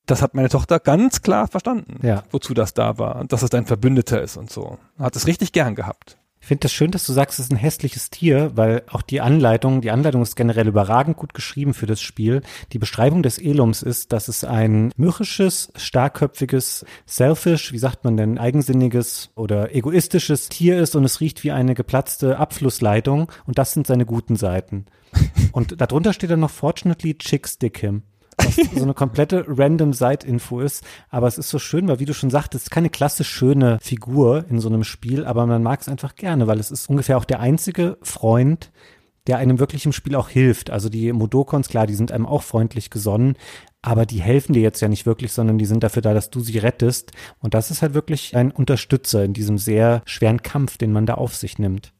das 0.05 0.21
hat 0.21 0.33
meine 0.33 0.49
Tochter 0.49 0.79
ganz 0.79 1.21
klar 1.21 1.47
verstanden, 1.47 1.99
ja. 2.05 2.23
wozu 2.31 2.53
das 2.53 2.73
da 2.73 2.97
war. 2.97 3.17
Und 3.17 3.33
dass 3.33 3.43
es 3.43 3.49
dein 3.49 3.65
Verbündeter 3.65 4.21
ist 4.21 4.37
und 4.37 4.49
so. 4.49 4.79
Hat 4.97 5.15
es 5.15 5.27
richtig 5.27 5.51
gern 5.51 5.75
gehabt. 5.75 6.17
Ich 6.43 6.47
finde 6.47 6.63
das 6.63 6.73
schön, 6.73 6.91
dass 6.91 7.05
du 7.05 7.13
sagst, 7.13 7.39
es 7.39 7.45
ist 7.45 7.53
ein 7.53 7.57
hässliches 7.57 8.09
Tier, 8.09 8.51
weil 8.55 8.83
auch 8.89 9.01
die 9.01 9.21
Anleitung, 9.21 9.79
die 9.79 9.91
Anleitung 9.91 10.21
ist 10.21 10.35
generell 10.35 10.67
überragend 10.67 11.15
gut 11.15 11.33
geschrieben 11.33 11.73
für 11.73 11.85
das 11.85 12.01
Spiel. 12.01 12.41
Die 12.73 12.79
Beschreibung 12.79 13.23
des 13.23 13.37
Elums 13.37 13.81
ist, 13.81 14.11
dass 14.11 14.27
es 14.27 14.43
ein 14.43 14.91
mürrisches, 14.97 15.71
starkköpfiges, 15.77 16.85
selfish, 17.05 17.71
wie 17.71 17.77
sagt 17.77 18.03
man 18.03 18.17
denn, 18.17 18.37
eigensinniges 18.37 19.29
oder 19.35 19.73
egoistisches 19.73 20.49
Tier 20.49 20.81
ist 20.81 20.97
und 20.97 21.05
es 21.05 21.21
riecht 21.21 21.45
wie 21.45 21.51
eine 21.51 21.75
geplatzte 21.75 22.37
Abflussleitung 22.37 23.31
und 23.45 23.57
das 23.57 23.71
sind 23.71 23.87
seine 23.87 24.05
guten 24.05 24.35
Seiten. 24.35 24.85
Und 25.53 25.79
darunter 25.79 26.11
steht 26.11 26.31
dann 26.31 26.39
noch 26.39 26.49
Fortunately 26.49 27.15
Chicks 27.15 27.59
Dick 27.59 27.77
Him 27.77 28.01
was 28.37 28.55
so 28.75 28.83
eine 28.83 28.93
komplette 28.93 29.45
random 29.47 29.93
Side-Info 29.93 30.59
ist. 30.59 30.83
Aber 31.09 31.27
es 31.27 31.37
ist 31.37 31.49
so 31.49 31.59
schön, 31.59 31.87
weil 31.87 31.99
wie 31.99 32.05
du 32.05 32.13
schon 32.13 32.29
sagtest, 32.29 32.71
keine 32.71 32.89
klassisch 32.89 33.29
schöne 33.29 33.79
Figur 33.81 34.45
in 34.49 34.59
so 34.59 34.69
einem 34.69 34.83
Spiel, 34.83 35.25
aber 35.25 35.45
man 35.45 35.63
mag 35.63 35.81
es 35.81 35.89
einfach 35.89 36.15
gerne, 36.15 36.47
weil 36.47 36.59
es 36.59 36.71
ist 36.71 36.89
ungefähr 36.89 37.17
auch 37.17 37.25
der 37.25 37.39
einzige 37.39 37.97
Freund, 38.01 38.71
der 39.27 39.37
einem 39.37 39.59
wirklich 39.59 39.85
im 39.85 39.93
Spiel 39.93 40.15
auch 40.15 40.29
hilft. 40.29 40.69
Also 40.69 40.89
die 40.89 41.11
Modokons, 41.13 41.69
klar, 41.69 41.87
die 41.87 41.95
sind 41.95 42.11
einem 42.11 42.25
auch 42.25 42.43
freundlich 42.43 42.89
gesonnen, 42.89 43.35
aber 43.81 44.05
die 44.05 44.21
helfen 44.21 44.53
dir 44.53 44.61
jetzt 44.61 44.81
ja 44.81 44.87
nicht 44.87 45.05
wirklich, 45.05 45.31
sondern 45.33 45.57
die 45.57 45.65
sind 45.65 45.83
dafür 45.83 46.01
da, 46.01 46.13
dass 46.13 46.29
du 46.29 46.39
sie 46.39 46.57
rettest. 46.57 47.11
Und 47.39 47.53
das 47.53 47.71
ist 47.71 47.81
halt 47.81 47.93
wirklich 47.93 48.35
ein 48.35 48.51
Unterstützer 48.51 49.23
in 49.23 49.33
diesem 49.33 49.57
sehr 49.57 50.01
schweren 50.05 50.41
Kampf, 50.41 50.77
den 50.77 50.91
man 50.91 51.05
da 51.05 51.15
auf 51.15 51.35
sich 51.35 51.59
nimmt. 51.59 51.93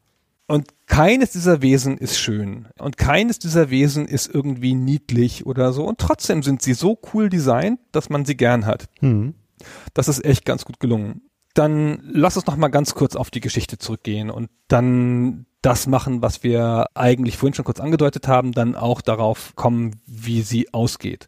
Und 0.47 0.69
keines 0.93 1.31
dieser 1.31 1.63
Wesen 1.63 1.97
ist 1.97 2.19
schön. 2.19 2.67
Und 2.77 2.97
keines 2.97 3.39
dieser 3.39 3.71
Wesen 3.71 4.07
ist 4.07 4.31
irgendwie 4.31 4.75
niedlich 4.75 5.45
oder 5.47 5.73
so. 5.73 5.85
Und 5.85 5.97
trotzdem 5.97 6.43
sind 6.43 6.61
sie 6.61 6.75
so 6.75 6.99
cool 7.13 7.29
designt, 7.29 7.79
dass 7.91 8.11
man 8.11 8.25
sie 8.25 8.37
gern 8.37 8.67
hat. 8.67 8.89
Hm. 8.99 9.33
Das 9.95 10.07
ist 10.07 10.23
echt 10.23 10.45
ganz 10.45 10.65
gut 10.65 10.79
gelungen. 10.79 11.23
Dann 11.55 11.99
lass 12.03 12.37
uns 12.37 12.45
noch 12.45 12.57
mal 12.57 12.67
ganz 12.67 12.93
kurz 12.93 13.15
auf 13.15 13.31
die 13.31 13.39
Geschichte 13.39 13.79
zurückgehen 13.79 14.29
und 14.29 14.51
dann 14.67 15.47
das 15.63 15.87
machen, 15.87 16.21
was 16.21 16.43
wir 16.43 16.85
eigentlich 16.93 17.37
vorhin 17.37 17.55
schon 17.55 17.65
kurz 17.65 17.79
angedeutet 17.79 18.27
haben, 18.27 18.51
dann 18.51 18.75
auch 18.75 19.01
darauf 19.01 19.55
kommen, 19.55 20.01
wie 20.05 20.41
sie 20.43 20.73
ausgeht. 20.73 21.27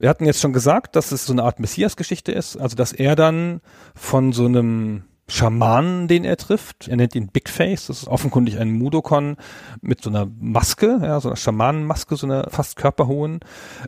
Wir 0.00 0.08
hatten 0.08 0.24
jetzt 0.24 0.40
schon 0.40 0.52
gesagt, 0.52 0.96
dass 0.96 1.12
es 1.12 1.26
so 1.26 1.32
eine 1.32 1.44
Art 1.44 1.60
Messias-Geschichte 1.60 2.32
ist, 2.32 2.56
also 2.56 2.74
dass 2.74 2.92
er 2.92 3.14
dann 3.14 3.60
von 3.94 4.32
so 4.32 4.46
einem 4.46 5.04
Schamanen, 5.30 6.08
den 6.08 6.24
er 6.24 6.36
trifft. 6.36 6.88
Er 6.88 6.96
nennt 6.96 7.14
ihn 7.14 7.28
Big 7.28 7.48
Face. 7.48 7.86
Das 7.86 8.02
ist 8.02 8.08
offenkundig 8.08 8.58
ein 8.58 8.72
Mudokon 8.72 9.36
mit 9.80 10.02
so 10.02 10.10
einer 10.10 10.28
Maske, 10.38 11.00
ja, 11.02 11.20
so 11.20 11.28
einer 11.28 11.36
Schamanenmaske, 11.36 12.16
so 12.16 12.26
einer 12.26 12.50
fast 12.50 12.76
körperhohen. 12.76 13.40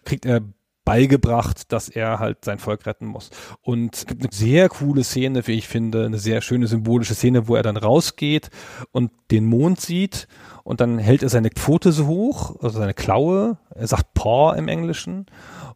Kriegt 0.05 0.25
er 0.25 0.43
beigebracht, 0.85 1.73
dass 1.73 1.89
er 1.89 2.19
halt 2.19 2.45
sein 2.45 2.59
Volk 2.59 2.87
retten 2.87 3.07
muss. 3.07 3.31
Und 3.61 3.95
es 3.95 4.07
gibt 4.07 4.23
eine 4.23 4.33
sehr 4.33 4.69
coole 4.69 5.05
Szene, 5.05 5.47
wie 5.47 5.53
ich 5.53 5.69
finde, 5.69 6.07
eine 6.07 6.19
sehr 6.19 6.41
schöne 6.41 6.67
symbolische 6.67 7.15
Szene, 7.15 7.47
wo 7.47 7.55
er 7.55 7.63
dann 7.63 7.77
rausgeht 7.77 8.51
und 8.91 9.13
den 9.31 9.45
Mond 9.45 9.81
sieht 9.81 10.27
und 10.65 10.81
dann 10.81 10.99
hält 10.99 11.23
er 11.23 11.29
seine 11.29 11.51
Pfote 11.51 11.93
so 11.93 12.07
hoch, 12.07 12.57
also 12.61 12.79
seine 12.79 12.95
Klaue, 12.95 13.59
er 13.75 13.87
sagt 13.87 14.15
Paw 14.15 14.57
im 14.57 14.69
Englischen 14.69 15.27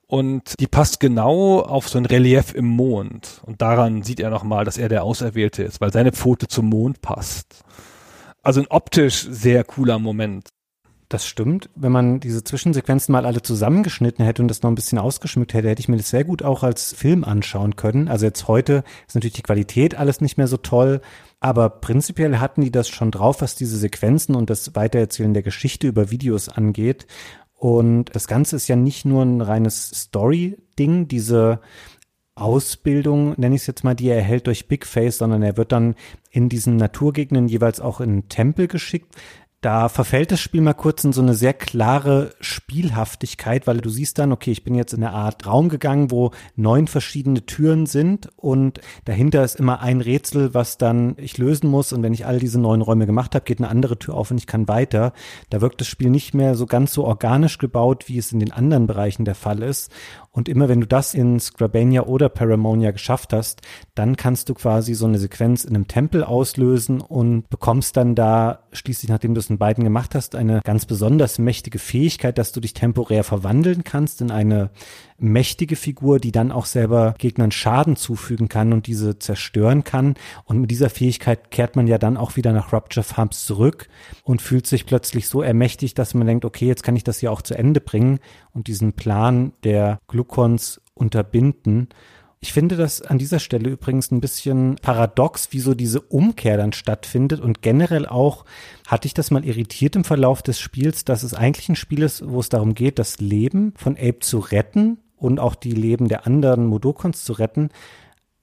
und 0.06 0.54
die 0.60 0.66
passt 0.66 1.00
genau 1.00 1.60
auf 1.60 1.88
so 1.88 1.98
ein 1.98 2.06
Relief 2.06 2.54
im 2.54 2.66
Mond. 2.66 3.40
Und 3.44 3.60
daran 3.60 4.02
sieht 4.02 4.20
er 4.20 4.30
nochmal, 4.30 4.64
dass 4.64 4.78
er 4.78 4.88
der 4.88 5.02
Auserwählte 5.02 5.62
ist, 5.62 5.80
weil 5.80 5.92
seine 5.92 6.12
Pfote 6.12 6.46
zum 6.48 6.66
Mond 6.66 7.00
passt. 7.00 7.64
Also 8.42 8.60
ein 8.60 8.68
optisch 8.68 9.26
sehr 9.28 9.64
cooler 9.64 9.98
Moment. 9.98 10.48
Das 11.08 11.26
stimmt. 11.26 11.70
Wenn 11.76 11.92
man 11.92 12.18
diese 12.18 12.42
Zwischensequenzen 12.42 13.12
mal 13.12 13.26
alle 13.26 13.40
zusammengeschnitten 13.40 14.24
hätte 14.24 14.42
und 14.42 14.48
das 14.48 14.62
noch 14.62 14.70
ein 14.70 14.74
bisschen 14.74 14.98
ausgeschmückt 14.98 15.54
hätte, 15.54 15.68
hätte 15.68 15.80
ich 15.80 15.88
mir 15.88 15.96
das 15.96 16.10
sehr 16.10 16.24
gut 16.24 16.42
auch 16.42 16.64
als 16.64 16.92
Film 16.92 17.22
anschauen 17.22 17.76
können. 17.76 18.08
Also 18.08 18.26
jetzt 18.26 18.48
heute 18.48 18.82
ist 19.06 19.14
natürlich 19.14 19.34
die 19.34 19.42
Qualität 19.42 19.96
alles 19.96 20.20
nicht 20.20 20.36
mehr 20.36 20.48
so 20.48 20.56
toll, 20.56 21.00
aber 21.38 21.70
prinzipiell 21.70 22.38
hatten 22.38 22.60
die 22.60 22.72
das 22.72 22.88
schon 22.88 23.12
drauf, 23.12 23.40
was 23.40 23.54
diese 23.54 23.76
Sequenzen 23.76 24.34
und 24.34 24.50
das 24.50 24.74
Weitererzählen 24.74 25.32
der 25.32 25.44
Geschichte 25.44 25.86
über 25.86 26.10
Videos 26.10 26.48
angeht. 26.48 27.06
Und 27.66 28.14
das 28.14 28.28
Ganze 28.28 28.54
ist 28.54 28.68
ja 28.68 28.76
nicht 28.76 29.04
nur 29.04 29.24
ein 29.24 29.40
reines 29.40 29.90
Story-Ding, 29.90 31.08
diese 31.08 31.58
Ausbildung, 32.36 33.34
nenne 33.38 33.56
ich 33.56 33.62
es 33.62 33.66
jetzt 33.66 33.82
mal, 33.82 33.96
die 33.96 34.06
er 34.06 34.14
erhält 34.14 34.46
durch 34.46 34.68
Big 34.68 34.86
Face, 34.86 35.18
sondern 35.18 35.42
er 35.42 35.56
wird 35.56 35.72
dann 35.72 35.96
in 36.30 36.48
diesen 36.48 36.76
Naturgegenden 36.76 37.48
jeweils 37.48 37.80
auch 37.80 38.00
in 38.00 38.10
einen 38.10 38.28
Tempel 38.28 38.68
geschickt. 38.68 39.12
Da 39.66 39.88
verfällt 39.88 40.30
das 40.30 40.38
Spiel 40.38 40.60
mal 40.60 40.74
kurz 40.74 41.02
in 41.02 41.12
so 41.12 41.20
eine 41.20 41.34
sehr 41.34 41.52
klare 41.52 42.36
Spielhaftigkeit, 42.38 43.66
weil 43.66 43.78
du 43.78 43.90
siehst 43.90 44.16
dann, 44.16 44.30
okay, 44.30 44.52
ich 44.52 44.62
bin 44.62 44.76
jetzt 44.76 44.94
in 44.94 45.02
eine 45.02 45.12
Art 45.12 45.44
Raum 45.44 45.70
gegangen, 45.70 46.12
wo 46.12 46.30
neun 46.54 46.86
verschiedene 46.86 47.46
Türen 47.46 47.86
sind 47.86 48.28
und 48.36 48.80
dahinter 49.06 49.42
ist 49.42 49.56
immer 49.56 49.80
ein 49.80 50.00
Rätsel, 50.00 50.54
was 50.54 50.78
dann 50.78 51.16
ich 51.18 51.36
lösen 51.36 51.68
muss 51.68 51.92
und 51.92 52.04
wenn 52.04 52.12
ich 52.12 52.26
all 52.26 52.38
diese 52.38 52.60
neun 52.60 52.80
Räume 52.80 53.06
gemacht 53.06 53.34
habe, 53.34 53.44
geht 53.44 53.58
eine 53.58 53.68
andere 53.68 53.98
Tür 53.98 54.14
auf 54.14 54.30
und 54.30 54.38
ich 54.38 54.46
kann 54.46 54.68
weiter. 54.68 55.12
Da 55.50 55.60
wirkt 55.60 55.80
das 55.80 55.88
Spiel 55.88 56.10
nicht 56.10 56.32
mehr 56.32 56.54
so 56.54 56.66
ganz 56.66 56.92
so 56.92 57.04
organisch 57.04 57.58
gebaut, 57.58 58.04
wie 58.06 58.18
es 58.18 58.30
in 58.30 58.38
den 58.38 58.52
anderen 58.52 58.86
Bereichen 58.86 59.24
der 59.24 59.34
Fall 59.34 59.64
ist 59.64 59.90
und 60.36 60.50
immer 60.50 60.68
wenn 60.68 60.82
du 60.82 60.86
das 60.86 61.14
in 61.14 61.40
Scrabania 61.40 62.02
oder 62.02 62.28
Paramonia 62.28 62.90
geschafft 62.90 63.32
hast, 63.32 63.62
dann 63.94 64.16
kannst 64.16 64.50
du 64.50 64.54
quasi 64.54 64.92
so 64.92 65.06
eine 65.06 65.18
Sequenz 65.18 65.64
in 65.64 65.74
einem 65.74 65.88
Tempel 65.88 66.22
auslösen 66.22 67.00
und 67.00 67.48
bekommst 67.48 67.96
dann 67.96 68.14
da 68.14 68.60
schließlich, 68.72 69.08
nachdem 69.08 69.32
du 69.32 69.40
es 69.40 69.48
in 69.48 69.56
beiden 69.56 69.82
gemacht 69.82 70.14
hast, 70.14 70.34
eine 70.34 70.60
ganz 70.62 70.84
besonders 70.84 71.38
mächtige 71.38 71.78
Fähigkeit, 71.78 72.36
dass 72.36 72.52
du 72.52 72.60
dich 72.60 72.74
temporär 72.74 73.24
verwandeln 73.24 73.82
kannst 73.82 74.20
in 74.20 74.30
eine 74.30 74.68
mächtige 75.18 75.76
Figur, 75.76 76.20
die 76.20 76.32
dann 76.32 76.52
auch 76.52 76.66
selber 76.66 77.14
Gegnern 77.16 77.50
Schaden 77.50 77.96
zufügen 77.96 78.48
kann 78.48 78.74
und 78.74 78.86
diese 78.86 79.18
zerstören 79.18 79.84
kann. 79.84 80.16
Und 80.44 80.60
mit 80.60 80.70
dieser 80.70 80.90
Fähigkeit 80.90 81.50
kehrt 81.50 81.76
man 81.76 81.86
ja 81.86 81.96
dann 81.96 82.18
auch 82.18 82.36
wieder 82.36 82.52
nach 82.52 82.74
Rupture 82.74 83.04
Farms 83.04 83.46
zurück 83.46 83.88
und 84.24 84.42
fühlt 84.42 84.66
sich 84.66 84.84
plötzlich 84.84 85.28
so 85.28 85.40
ermächtigt, 85.40 85.98
dass 85.98 86.12
man 86.12 86.26
denkt, 86.26 86.44
okay, 86.44 86.66
jetzt 86.66 86.82
kann 86.82 86.96
ich 86.96 87.04
das 87.04 87.22
ja 87.22 87.30
auch 87.30 87.40
zu 87.40 87.54
Ende 87.54 87.80
bringen 87.80 88.20
und 88.56 88.66
diesen 88.66 88.94
Plan 88.94 89.52
der 89.62 90.00
Glucons 90.08 90.80
unterbinden. 90.94 91.88
Ich 92.40 92.52
finde 92.52 92.76
das 92.76 93.02
an 93.02 93.18
dieser 93.18 93.38
Stelle 93.38 93.70
übrigens 93.70 94.10
ein 94.10 94.20
bisschen 94.20 94.76
paradox, 94.76 95.48
wie 95.52 95.60
so 95.60 95.74
diese 95.74 96.00
Umkehr 96.00 96.56
dann 96.56 96.72
stattfindet 96.72 97.40
und 97.40 97.62
generell 97.62 98.06
auch 98.06 98.44
hatte 98.86 99.06
ich 99.06 99.14
das 99.14 99.30
mal 99.30 99.44
irritiert 99.44 99.94
im 99.94 100.04
Verlauf 100.04 100.42
des 100.42 100.58
Spiels, 100.58 101.04
dass 101.04 101.22
es 101.22 101.34
eigentlich 101.34 101.68
ein 101.68 101.76
Spiel 101.76 102.02
ist, 102.02 102.28
wo 102.28 102.40
es 102.40 102.48
darum 102.48 102.74
geht, 102.74 102.98
das 102.98 103.18
Leben 103.20 103.74
von 103.76 103.96
Abe 103.96 104.20
zu 104.20 104.38
retten 104.38 104.98
und 105.16 105.38
auch 105.38 105.54
die 105.54 105.72
Leben 105.72 106.08
der 106.08 106.26
anderen 106.26 106.66
Modokons 106.66 107.24
zu 107.24 107.34
retten. 107.34 107.70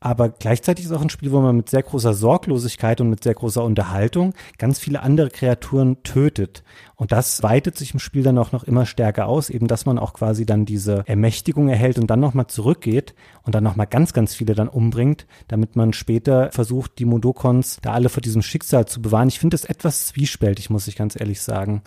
Aber 0.04 0.28
gleichzeitig 0.28 0.84
ist 0.84 0.92
auch 0.92 1.02
ein 1.02 1.10
Spiel, 1.10 1.32
wo 1.32 1.40
man 1.40 1.56
mit 1.56 1.70
sehr 1.70 1.82
großer 1.82 2.14
Sorglosigkeit 2.14 3.00
und 3.00 3.10
mit 3.10 3.24
sehr 3.24 3.36
großer 3.36 3.64
Unterhaltung 3.64 4.34
ganz 4.58 4.78
viele 4.78 5.02
andere 5.02 5.30
Kreaturen 5.30 6.04
tötet. 6.04 6.66
Und 6.98 7.14
das 7.14 7.42
weitet 7.42 7.78
sich 7.78 7.94
im 7.94 8.02
Spiel 8.02 8.22
dann 8.22 8.38
auch 8.38 8.52
noch 8.52 8.66
immer 8.66 8.86
stärker 8.86 9.28
aus, 9.28 9.50
eben 9.50 9.68
dass 9.68 9.86
man 9.86 9.98
auch 9.98 10.12
quasi 10.12 10.46
dann 10.46 10.66
diese 10.66 11.04
Ermächtigung 11.08 11.70
erhält 11.70 12.00
und 12.00 12.08
dann 12.08 12.20
nochmal 12.20 12.48
zurückgeht 12.48 13.16
und 13.44 13.56
dann 13.56 13.64
nochmal 13.64 13.88
ganz, 13.88 14.12
ganz 14.12 14.36
viele 14.36 14.56
dann 14.56 14.68
umbringt, 14.68 15.26
damit 15.48 15.78
man 15.78 15.94
später 15.94 16.52
versucht, 16.52 17.00
die 17.00 17.06
Modokons 17.06 17.78
da 17.82 17.94
alle 17.94 18.10
vor 18.10 18.20
diesem 18.20 18.42
Schicksal 18.42 18.86
zu 18.86 19.02
bewahren. 19.02 19.30
Ich 19.30 19.40
finde 19.40 19.56
das 19.56 19.64
etwas 19.64 20.08
zwiespältig, 20.08 20.70
muss 20.70 20.90
ich 20.90 20.98
ganz 20.98 21.18
ehrlich 21.18 21.40
sagen. 21.42 21.82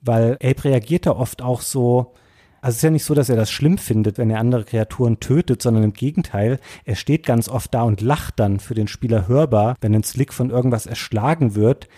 Weil 0.00 0.38
Abe 0.42 0.64
reagiert 0.64 1.06
da 1.06 1.12
oft 1.12 1.40
auch 1.40 1.60
so, 1.60 2.14
also 2.60 2.74
es 2.74 2.76
ist 2.76 2.82
ja 2.82 2.90
nicht 2.90 3.04
so, 3.04 3.14
dass 3.14 3.28
er 3.28 3.36
das 3.36 3.50
schlimm 3.50 3.78
findet, 3.78 4.18
wenn 4.18 4.30
er 4.30 4.40
andere 4.40 4.64
Kreaturen 4.64 5.20
tötet, 5.20 5.62
sondern 5.62 5.84
im 5.84 5.92
Gegenteil, 5.92 6.58
er 6.84 6.96
steht 6.96 7.24
ganz 7.24 7.48
oft 7.48 7.72
da 7.74 7.82
und 7.82 8.00
lacht 8.00 8.38
dann 8.38 8.60
für 8.60 8.74
den 8.74 8.88
Spieler 8.88 9.28
hörbar, 9.28 9.76
wenn 9.80 9.94
ein 9.94 10.02
Slick 10.02 10.32
von 10.32 10.50
irgendwas 10.50 10.86
erschlagen 10.86 11.54
wird. 11.54 11.88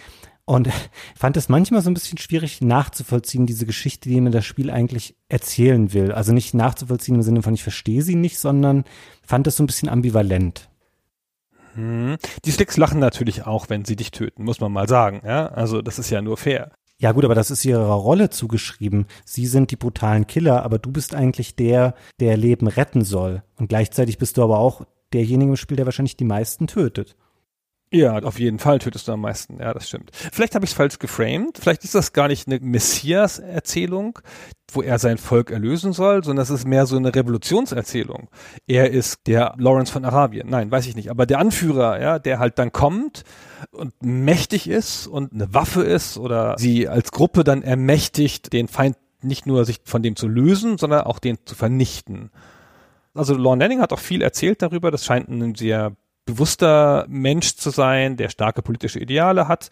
Und 0.44 0.68
fand 1.16 1.36
es 1.36 1.48
manchmal 1.48 1.82
so 1.82 1.90
ein 1.90 1.94
bisschen 1.94 2.18
schwierig 2.18 2.60
nachzuvollziehen, 2.60 3.46
diese 3.46 3.66
Geschichte, 3.66 4.08
die 4.08 4.20
mir 4.20 4.30
das 4.30 4.44
Spiel 4.44 4.70
eigentlich 4.70 5.16
erzählen 5.28 5.92
will. 5.92 6.12
Also 6.12 6.32
nicht 6.32 6.54
nachzuvollziehen 6.54 7.16
im 7.16 7.22
Sinne 7.22 7.42
von, 7.42 7.54
ich 7.54 7.62
verstehe 7.62 8.02
sie 8.02 8.16
nicht, 8.16 8.38
sondern 8.38 8.84
fand 9.24 9.46
es 9.46 9.56
so 9.56 9.62
ein 9.62 9.66
bisschen 9.66 9.88
ambivalent. 9.88 10.68
Hm. 11.74 12.16
Die 12.44 12.50
Slicks 12.50 12.76
lachen 12.76 13.00
natürlich 13.00 13.46
auch, 13.46 13.70
wenn 13.70 13.84
sie 13.84 13.96
dich 13.96 14.10
töten, 14.10 14.44
muss 14.44 14.60
man 14.60 14.72
mal 14.72 14.88
sagen. 14.88 15.22
Ja? 15.24 15.46
Also 15.46 15.82
das 15.82 15.98
ist 15.98 16.10
ja 16.10 16.20
nur 16.20 16.36
fair. 16.36 16.70
Ja 17.02 17.10
gut, 17.10 17.24
aber 17.24 17.34
das 17.34 17.50
ist 17.50 17.64
ihrer 17.64 17.94
Rolle 17.94 18.30
zugeschrieben. 18.30 19.06
Sie 19.24 19.46
sind 19.46 19.72
die 19.72 19.76
brutalen 19.76 20.28
Killer, 20.28 20.62
aber 20.62 20.78
du 20.78 20.92
bist 20.92 21.16
eigentlich 21.16 21.56
der, 21.56 21.96
der 22.20 22.36
Leben 22.36 22.68
retten 22.68 23.02
soll. 23.02 23.42
Und 23.56 23.68
gleichzeitig 23.68 24.18
bist 24.18 24.36
du 24.36 24.42
aber 24.44 24.60
auch 24.60 24.86
derjenige 25.12 25.50
im 25.50 25.56
Spiel, 25.56 25.76
der 25.76 25.84
wahrscheinlich 25.84 26.16
die 26.16 26.24
meisten 26.24 26.68
tötet. 26.68 27.16
Ja, 27.94 28.18
auf 28.22 28.38
jeden 28.38 28.58
Fall 28.58 28.78
tötest 28.78 29.06
du 29.06 29.12
am 29.12 29.20
meisten. 29.20 29.58
Ja, 29.60 29.74
das 29.74 29.86
stimmt. 29.86 30.12
Vielleicht 30.14 30.54
habe 30.54 30.64
ich 30.64 30.70
es 30.70 30.76
falsch 30.76 30.98
geframed. 30.98 31.58
Vielleicht 31.58 31.84
ist 31.84 31.94
das 31.94 32.14
gar 32.14 32.26
nicht 32.26 32.46
eine 32.46 32.58
Messias-Erzählung, 32.58 34.18
wo 34.72 34.80
er 34.80 34.98
sein 34.98 35.18
Volk 35.18 35.50
erlösen 35.50 35.92
soll, 35.92 36.24
sondern 36.24 36.42
es 36.42 36.48
ist 36.48 36.66
mehr 36.66 36.86
so 36.86 36.96
eine 36.96 37.14
Revolutionserzählung. 37.14 38.30
Er 38.66 38.90
ist 38.90 39.26
der 39.26 39.54
Lawrence 39.58 39.92
von 39.92 40.06
Arabien. 40.06 40.48
Nein, 40.48 40.70
weiß 40.70 40.86
ich 40.86 40.96
nicht. 40.96 41.10
Aber 41.10 41.26
der 41.26 41.38
Anführer, 41.38 42.00
ja, 42.00 42.18
der 42.18 42.38
halt 42.38 42.58
dann 42.58 42.72
kommt 42.72 43.24
und 43.72 43.92
mächtig 44.02 44.70
ist 44.70 45.06
und 45.06 45.34
eine 45.34 45.52
Waffe 45.52 45.82
ist 45.82 46.16
oder 46.16 46.56
sie 46.58 46.88
als 46.88 47.12
Gruppe 47.12 47.44
dann 47.44 47.62
ermächtigt, 47.62 48.54
den 48.54 48.68
Feind 48.68 48.96
nicht 49.20 49.44
nur 49.46 49.66
sich 49.66 49.80
von 49.84 50.02
dem 50.02 50.16
zu 50.16 50.28
lösen, 50.28 50.78
sondern 50.78 51.02
auch 51.02 51.18
den 51.18 51.36
zu 51.44 51.54
vernichten. 51.54 52.30
Also 53.12 53.34
Lorne 53.34 53.64
Lanning 53.64 53.82
hat 53.82 53.92
auch 53.92 53.98
viel 53.98 54.22
erzählt 54.22 54.62
darüber. 54.62 54.90
Das 54.90 55.04
scheint 55.04 55.28
ein 55.28 55.54
sehr 55.54 55.94
bewusster 56.24 57.06
Mensch 57.08 57.56
zu 57.56 57.70
sein, 57.70 58.16
der 58.16 58.28
starke 58.28 58.62
politische 58.62 59.00
Ideale 59.00 59.48
hat. 59.48 59.70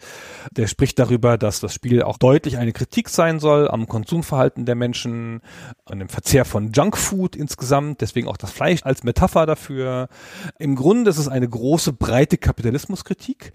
Der 0.51 0.67
spricht 0.67 0.99
darüber, 0.99 1.37
dass 1.37 1.59
das 1.59 1.73
Spiel 1.73 2.03
auch 2.03 2.17
deutlich 2.17 2.57
eine 2.57 2.73
Kritik 2.73 3.09
sein 3.09 3.39
soll 3.39 3.69
am 3.69 3.87
Konsumverhalten 3.87 4.65
der 4.65 4.75
Menschen, 4.75 5.41
an 5.85 5.99
dem 5.99 6.09
Verzehr 6.09 6.45
von 6.45 6.71
Junkfood 6.71 7.35
insgesamt, 7.35 8.01
deswegen 8.01 8.27
auch 8.27 8.37
das 8.37 8.51
Fleisch 8.51 8.81
als 8.83 9.03
Metapher 9.03 9.45
dafür. 9.45 10.09
Im 10.59 10.75
Grunde 10.75 11.09
ist 11.09 11.17
es 11.17 11.27
eine 11.27 11.47
große, 11.47 11.93
breite 11.93 12.37
Kapitalismuskritik. 12.37 13.53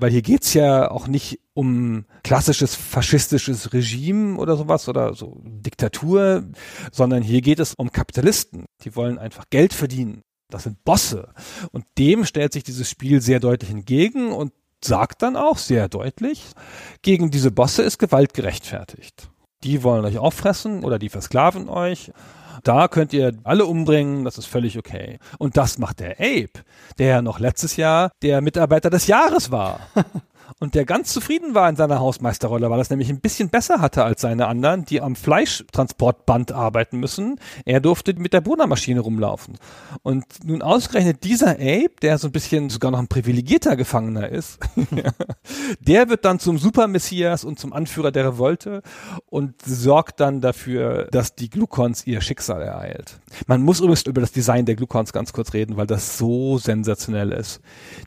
Weil 0.00 0.10
hier 0.10 0.22
geht's 0.22 0.54
ja 0.54 0.90
auch 0.90 1.08
nicht 1.08 1.40
um 1.52 2.06
klassisches 2.24 2.74
faschistisches 2.74 3.74
Regime 3.74 4.38
oder 4.38 4.56
sowas 4.56 4.88
oder 4.88 5.12
so 5.12 5.42
Diktatur, 5.44 6.44
sondern 6.90 7.22
hier 7.22 7.42
geht 7.42 7.60
es 7.60 7.74
um 7.74 7.92
Kapitalisten. 7.92 8.64
Die 8.82 8.96
wollen 8.96 9.18
einfach 9.18 9.44
Geld 9.50 9.74
verdienen. 9.74 10.22
Das 10.50 10.64
sind 10.64 10.84
Bosse. 10.84 11.28
Und 11.72 11.84
dem 11.98 12.24
stellt 12.24 12.52
sich 12.52 12.62
dieses 12.62 12.88
Spiel 12.88 13.20
sehr 13.20 13.40
deutlich 13.40 13.70
entgegen 13.70 14.32
und 14.32 14.52
sagt 14.82 15.22
dann 15.22 15.36
auch 15.36 15.58
sehr 15.58 15.88
deutlich, 15.88 16.44
gegen 17.02 17.30
diese 17.30 17.50
Bosse 17.50 17.82
ist 17.82 17.98
Gewalt 17.98 18.34
gerechtfertigt. 18.34 19.30
Die 19.62 19.82
wollen 19.82 20.04
euch 20.04 20.18
auffressen 20.18 20.84
oder 20.84 20.98
die 20.98 21.10
versklaven 21.10 21.68
euch. 21.68 22.12
Da 22.64 22.88
könnt 22.88 23.12
ihr 23.12 23.32
alle 23.44 23.66
umbringen, 23.66 24.24
das 24.24 24.38
ist 24.38 24.46
völlig 24.46 24.78
okay. 24.78 25.18
Und 25.38 25.56
das 25.56 25.78
macht 25.78 26.00
der 26.00 26.12
Ape, 26.12 26.64
der 26.98 27.06
ja 27.06 27.22
noch 27.22 27.38
letztes 27.38 27.76
Jahr 27.76 28.10
der 28.22 28.40
Mitarbeiter 28.40 28.90
des 28.90 29.06
Jahres 29.06 29.50
war. 29.50 29.80
und 30.58 30.74
der 30.74 30.84
ganz 30.84 31.12
zufrieden 31.12 31.54
war 31.54 31.68
in 31.68 31.76
seiner 31.76 32.00
Hausmeisterrolle, 32.00 32.70
weil 32.70 32.78
er 32.78 32.82
es 32.82 32.90
nämlich 32.90 33.10
ein 33.10 33.20
bisschen 33.20 33.48
besser 33.48 33.80
hatte 33.80 34.04
als 34.04 34.20
seine 34.20 34.46
anderen, 34.46 34.84
die 34.84 35.00
am 35.00 35.16
Fleischtransportband 35.16 36.52
arbeiten 36.52 36.98
müssen. 36.98 37.38
Er 37.64 37.80
durfte 37.80 38.14
mit 38.14 38.32
der 38.32 38.40
Bohnermaschine 38.40 39.00
rumlaufen. 39.00 39.58
Und 40.02 40.24
nun 40.44 40.62
ausgerechnet 40.62 41.24
dieser 41.24 41.52
Abe, 41.52 41.92
der 42.02 42.18
so 42.18 42.28
ein 42.28 42.32
bisschen 42.32 42.70
sogar 42.70 42.90
noch 42.90 42.98
ein 42.98 43.08
privilegierter 43.08 43.76
Gefangener 43.76 44.28
ist, 44.28 44.58
der 45.80 46.08
wird 46.08 46.24
dann 46.24 46.38
zum 46.38 46.58
Supermessias 46.58 47.44
und 47.44 47.58
zum 47.58 47.72
Anführer 47.72 48.10
der 48.10 48.26
Revolte 48.26 48.82
und 49.26 49.54
sorgt 49.62 50.20
dann 50.20 50.40
dafür, 50.40 51.08
dass 51.10 51.34
die 51.34 51.50
Glucons 51.50 52.06
ihr 52.06 52.20
Schicksal 52.20 52.62
ereilt. 52.62 53.20
Man 53.46 53.62
muss 53.62 53.80
übrigens 53.80 54.02
über 54.02 54.20
das 54.20 54.32
Design 54.32 54.66
der 54.66 54.74
Glucons 54.74 55.12
ganz 55.12 55.32
kurz 55.32 55.52
reden, 55.52 55.76
weil 55.76 55.86
das 55.86 56.18
so 56.18 56.58
sensationell 56.58 57.32
ist. 57.32 57.60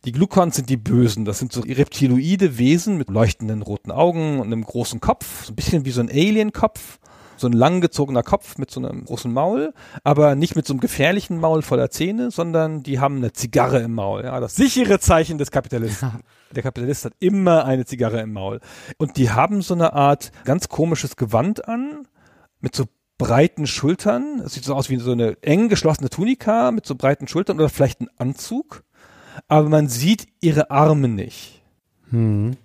Die 0.05 0.11
Glucons 0.11 0.55
sind 0.55 0.69
die 0.69 0.77
Bösen, 0.77 1.25
das 1.25 1.39
sind 1.39 1.51
so 1.51 1.61
Reptiloide 1.61 2.32
humanoide 2.33 2.57
Wesen 2.57 2.97
mit 2.97 3.09
leuchtenden 3.09 3.61
roten 3.61 3.91
Augen 3.91 4.39
und 4.39 4.47
einem 4.47 4.63
großen 4.63 4.99
Kopf, 4.99 5.45
so 5.45 5.51
ein 5.51 5.55
bisschen 5.55 5.85
wie 5.85 5.91
so 5.91 6.01
ein 6.01 6.09
Alien-Kopf 6.09 6.99
so 7.35 7.47
ein 7.47 7.53
langgezogener 7.53 8.21
Kopf 8.21 8.59
mit 8.59 8.69
so 8.69 8.79
einem 8.79 9.05
großen 9.05 9.33
Maul, 9.33 9.73
aber 10.03 10.35
nicht 10.35 10.55
mit 10.55 10.67
so 10.67 10.73
einem 10.73 10.79
gefährlichen 10.79 11.39
Maul 11.39 11.63
voller 11.63 11.89
Zähne, 11.89 12.29
sondern 12.29 12.83
die 12.83 12.99
haben 12.99 13.17
eine 13.17 13.33
Zigarre 13.33 13.79
im 13.79 13.95
Maul. 13.95 14.23
Ja, 14.23 14.39
das 14.39 14.55
sichere 14.55 14.99
Zeichen 14.99 15.39
des 15.39 15.49
Kapitalisten. 15.49 16.23
Der 16.55 16.61
Kapitalist 16.61 17.05
hat 17.05 17.13
immer 17.19 17.65
eine 17.65 17.85
Zigarre 17.85 18.21
im 18.21 18.33
Maul. 18.33 18.61
Und 18.97 19.17
die 19.17 19.31
haben 19.31 19.63
so 19.63 19.73
eine 19.73 19.93
Art 19.93 20.31
ganz 20.45 20.69
komisches 20.69 21.15
Gewand 21.15 21.67
an, 21.67 22.07
mit 22.61 22.75
so 22.75 22.85
breiten 23.17 23.65
Schultern. 23.65 24.39
Es 24.45 24.53
sieht 24.53 24.63
so 24.63 24.75
aus 24.75 24.89
wie 24.89 24.97
so 24.97 25.11
eine 25.11 25.35
eng 25.41 25.67
geschlossene 25.67 26.11
Tunika 26.11 26.71
mit 26.71 26.85
so 26.85 26.95
breiten 26.95 27.27
Schultern 27.27 27.57
oder 27.57 27.69
vielleicht 27.69 27.99
ein 27.99 28.09
Anzug. 28.17 28.83
Aber 29.47 29.67
man 29.67 29.89
sieht 29.89 30.27
ihre 30.39 30.69
Arme 30.69 31.09
nicht. 31.09 31.52
Hm. 32.13 32.55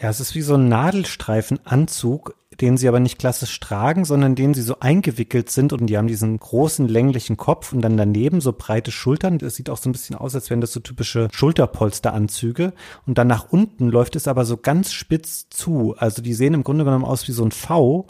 Ja, 0.00 0.08
es 0.08 0.20
ist 0.20 0.34
wie 0.34 0.42
so 0.42 0.54
ein 0.54 0.68
Nadelstreifenanzug, 0.68 2.34
den 2.60 2.76
sie 2.76 2.88
aber 2.88 3.00
nicht 3.00 3.18
klassisch 3.18 3.58
tragen, 3.60 4.04
sondern 4.04 4.34
den 4.34 4.54
sie 4.54 4.62
so 4.62 4.80
eingewickelt 4.80 5.50
sind 5.50 5.72
und 5.72 5.86
die 5.86 5.96
haben 5.96 6.06
diesen 6.06 6.38
großen 6.38 6.88
länglichen 6.88 7.36
Kopf 7.36 7.72
und 7.72 7.82
dann 7.82 7.96
daneben 7.96 8.40
so 8.40 8.52
breite 8.52 8.90
Schultern. 8.90 9.38
Das 9.38 9.54
sieht 9.56 9.70
auch 9.70 9.76
so 9.76 9.88
ein 9.88 9.92
bisschen 9.92 10.16
aus, 10.16 10.34
als 10.34 10.50
wären 10.50 10.60
das 10.60 10.72
so 10.72 10.80
typische 10.80 11.28
Schulterpolsteranzüge. 11.32 12.72
Und 13.06 13.18
dann 13.18 13.26
nach 13.26 13.52
unten 13.52 13.88
läuft 13.88 14.16
es 14.16 14.28
aber 14.28 14.44
so 14.44 14.56
ganz 14.56 14.92
spitz 14.92 15.48
zu. 15.50 15.94
Also 15.96 16.22
die 16.22 16.34
sehen 16.34 16.54
im 16.54 16.64
Grunde 16.64 16.84
genommen 16.84 17.04
aus 17.04 17.26
wie 17.28 17.32
so 17.32 17.44
ein 17.44 17.52
V 17.52 18.06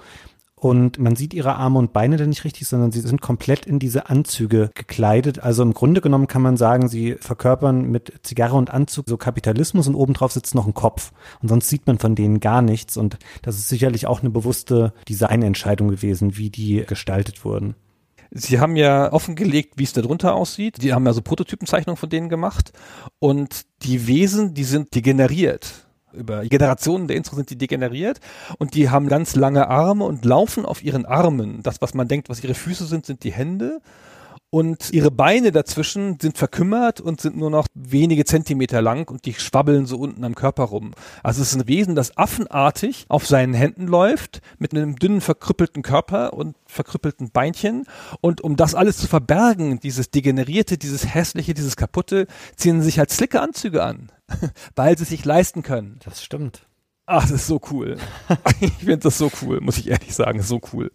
und 0.63 1.01
man 1.01 1.17
sieht 1.17 1.35
ihre 1.35 1.57
Arme 1.57 1.81
und 1.81 1.93
Beine 1.93 2.17
dann 2.17 2.29
nicht 2.29 2.45
richtig, 2.45 2.69
sondern 2.69 2.93
sie 2.93 3.01
sind 3.01 3.21
komplett 3.21 3.67
in 3.67 3.81
diese 3.81 4.09
Anzüge 4.09 4.71
gekleidet. 4.77 5.41
Also 5.41 5.65
im 5.65 5.75
Grunde 5.75 6.01
genommen 6.01 6.29
kann 6.29 6.41
man 6.41 6.57
sagen, 6.57 6.87
sie 6.87 7.17
verkörpern 7.19 7.91
mit 7.91 8.13
Zigarre 8.23 8.55
und 8.55 8.71
Anzug 8.71 9.07
so 9.09 9.17
Kapitalismus 9.17 9.89
und 9.89 9.97
obendrauf 9.97 10.31
sitzt 10.31 10.55
noch 10.55 10.69
ein 10.69 10.73
Kopf. 10.73 11.11
Und 11.43 11.49
sonst 11.49 11.69
sieht 11.69 11.89
man 11.89 11.99
von 11.99 12.15
denen 12.15 12.39
gar 12.39 12.63
nichts. 12.63 12.97
Und 12.97 13.19
das 13.43 13.57
ist 13.57 13.71
sicherlich 13.71 14.07
auch 14.07 14.21
eine 14.21 14.31
bewusste 14.31 14.93
Designentscheidung 15.09 15.89
gewesen, 15.89 16.37
wie 16.37 16.51
die 16.51 16.85
gestaltet 16.87 17.45
wurden. 17.45 17.75
Sie 18.31 18.61
haben 18.61 18.77
ja 18.77 19.13
offengelegt, 19.13 19.75
wie 19.79 19.83
es 19.83 19.93
da 19.93 20.01
drunter 20.01 20.37
aussieht. 20.37 20.81
Die 20.81 20.93
haben 20.93 21.05
ja 21.05 21.13
so 21.13 21.23
Prototypenzeichnungen 21.23 21.97
von 21.97 22.09
denen 22.09 22.29
gemacht. 22.29 22.73
Und 23.19 23.63
die 23.83 24.07
Wesen, 24.07 24.55
die 24.55 24.63
sind 24.63 24.95
degeneriert 24.95 25.82
über 26.13 26.45
Generationen 26.45 27.09
der 27.09 27.17
Intros 27.17 27.37
sind 27.37 27.51
die 27.51 27.59
degeneriert 27.59 28.21
und 28.59 28.75
die 28.75 28.91
haben 28.91 29.09
ganz 29.09 29.35
lange 29.35 29.69
Arme 29.69 30.05
und 30.05 30.25
laufen 30.25 30.65
auf 30.65 30.83
ihren 30.83 31.07
Armen. 31.07 31.63
Das, 31.63 31.81
was 31.81 31.95
man 31.95 32.09
denkt, 32.09 32.29
was 32.29 32.43
ihre 32.43 32.55
Füße 32.55 32.87
sind, 32.87 33.07
sind 33.07 33.25
die 33.25 33.33
Hände. 33.33 33.81
Und 34.55 34.93
ihre 34.93 35.11
Beine 35.11 35.51
dazwischen 35.51 36.19
sind 36.21 36.37
verkümmert 36.37 37.01
und 37.01 37.23
sind 37.23 37.39
nur 37.39 37.49
noch 37.49 37.67
wenige 37.73 38.27
Zentimeter 38.27 38.83
lang 38.83 39.11
und 39.11 39.25
die 39.25 39.33
schwabbeln 39.33 39.87
so 39.87 39.97
unten 39.97 40.25
am 40.25 40.35
Körper 40.35 40.65
rum. 40.65 40.93
Also 41.23 41.41
es 41.41 41.55
ist 41.55 41.55
ein 41.59 41.69
Wesen, 41.69 41.95
das 41.95 42.19
affenartig 42.19 43.07
auf 43.09 43.27
seinen 43.27 43.55
Händen 43.55 43.87
läuft, 43.87 44.43
mit 44.59 44.75
einem 44.75 44.97
dünnen, 44.97 45.23
verkrüppelten 45.23 45.83
Körper 45.83 46.35
und 46.35 46.55
verkrüppelten 46.67 47.31
Beinchen. 47.31 47.87
Und 48.21 48.43
um 48.43 48.57
das 48.57 48.75
alles 48.75 48.99
zu 48.99 49.09
verbergen, 49.09 49.81
dieses 49.81 50.11
Degenerierte, 50.11 50.77
dieses 50.77 51.15
Hässliche, 51.15 51.55
dieses 51.55 51.77
Kaputte, 51.77 52.27
ziehen 52.55 52.81
sie 52.81 52.87
sich 52.87 52.99
halt 52.99 53.11
slicke 53.11 53.41
Anzüge 53.41 53.83
an. 53.83 54.11
weil 54.77 54.99
sie 54.99 55.05
sich 55.05 55.25
leisten 55.25 55.63
können. 55.63 55.99
Das 56.05 56.23
stimmt. 56.23 56.67
Ach, 57.07 57.23
das 57.23 57.33
ist 57.33 57.47
so 57.47 57.61
cool. 57.71 57.97
ich 58.61 58.73
finde 58.75 58.99
das 58.99 59.19
so 59.19 59.31
cool, 59.43 59.61
muss 59.61 59.79
ich 59.79 59.89
ehrlich 59.89 60.15
sagen, 60.15 60.43
so 60.43 60.61
cool. 60.73 60.91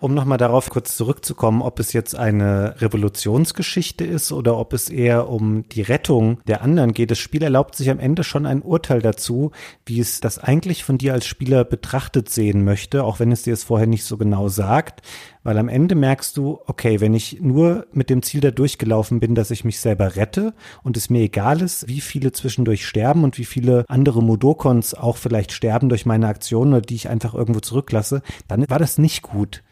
Um 0.00 0.14
nochmal 0.14 0.38
darauf 0.38 0.70
kurz 0.70 0.96
zurückzukommen, 0.96 1.60
ob 1.60 1.78
es 1.78 1.92
jetzt 1.92 2.16
eine 2.16 2.80
Revolutionsgeschichte 2.80 4.02
ist 4.06 4.32
oder 4.32 4.56
ob 4.56 4.72
es 4.72 4.88
eher 4.88 5.28
um 5.28 5.68
die 5.68 5.82
Rettung 5.82 6.38
der 6.46 6.62
anderen 6.62 6.94
geht. 6.94 7.10
Das 7.10 7.18
Spiel 7.18 7.42
erlaubt 7.42 7.76
sich 7.76 7.90
am 7.90 7.98
Ende 7.98 8.24
schon 8.24 8.46
ein 8.46 8.62
Urteil 8.62 9.02
dazu, 9.02 9.50
wie 9.84 10.00
es 10.00 10.20
das 10.20 10.38
eigentlich 10.38 10.84
von 10.84 10.96
dir 10.96 11.12
als 11.12 11.26
Spieler 11.26 11.64
betrachtet 11.64 12.30
sehen 12.30 12.64
möchte, 12.64 13.04
auch 13.04 13.20
wenn 13.20 13.30
es 13.30 13.42
dir 13.42 13.52
es 13.52 13.62
vorher 13.62 13.86
nicht 13.86 14.04
so 14.04 14.16
genau 14.16 14.48
sagt. 14.48 15.02
Weil 15.42 15.58
am 15.58 15.68
Ende 15.68 15.94
merkst 15.94 16.34
du, 16.34 16.60
okay, 16.66 17.00
wenn 17.00 17.12
ich 17.12 17.42
nur 17.42 17.86
mit 17.92 18.08
dem 18.08 18.22
Ziel 18.22 18.40
da 18.40 18.50
durchgelaufen 18.50 19.20
bin, 19.20 19.34
dass 19.34 19.50
ich 19.50 19.64
mich 19.64 19.80
selber 19.80 20.16
rette 20.16 20.54
und 20.82 20.96
es 20.96 21.10
mir 21.10 21.20
egal 21.20 21.60
ist, 21.60 21.88
wie 21.88 22.00
viele 22.00 22.32
zwischendurch 22.32 22.86
sterben 22.86 23.22
und 23.22 23.36
wie 23.36 23.44
viele 23.44 23.84
andere 23.86 24.22
Modokons 24.22 24.94
auch 24.94 25.18
vielleicht 25.18 25.52
sterben 25.52 25.90
durch 25.90 26.06
meine 26.06 26.28
Aktionen 26.28 26.72
oder 26.72 26.82
die 26.82 26.94
ich 26.94 27.10
einfach 27.10 27.34
irgendwo 27.34 27.60
zurücklasse, 27.60 28.22
dann 28.48 28.64
war 28.70 28.78
das 28.78 28.96
nicht 28.96 29.20
gut. 29.20 29.62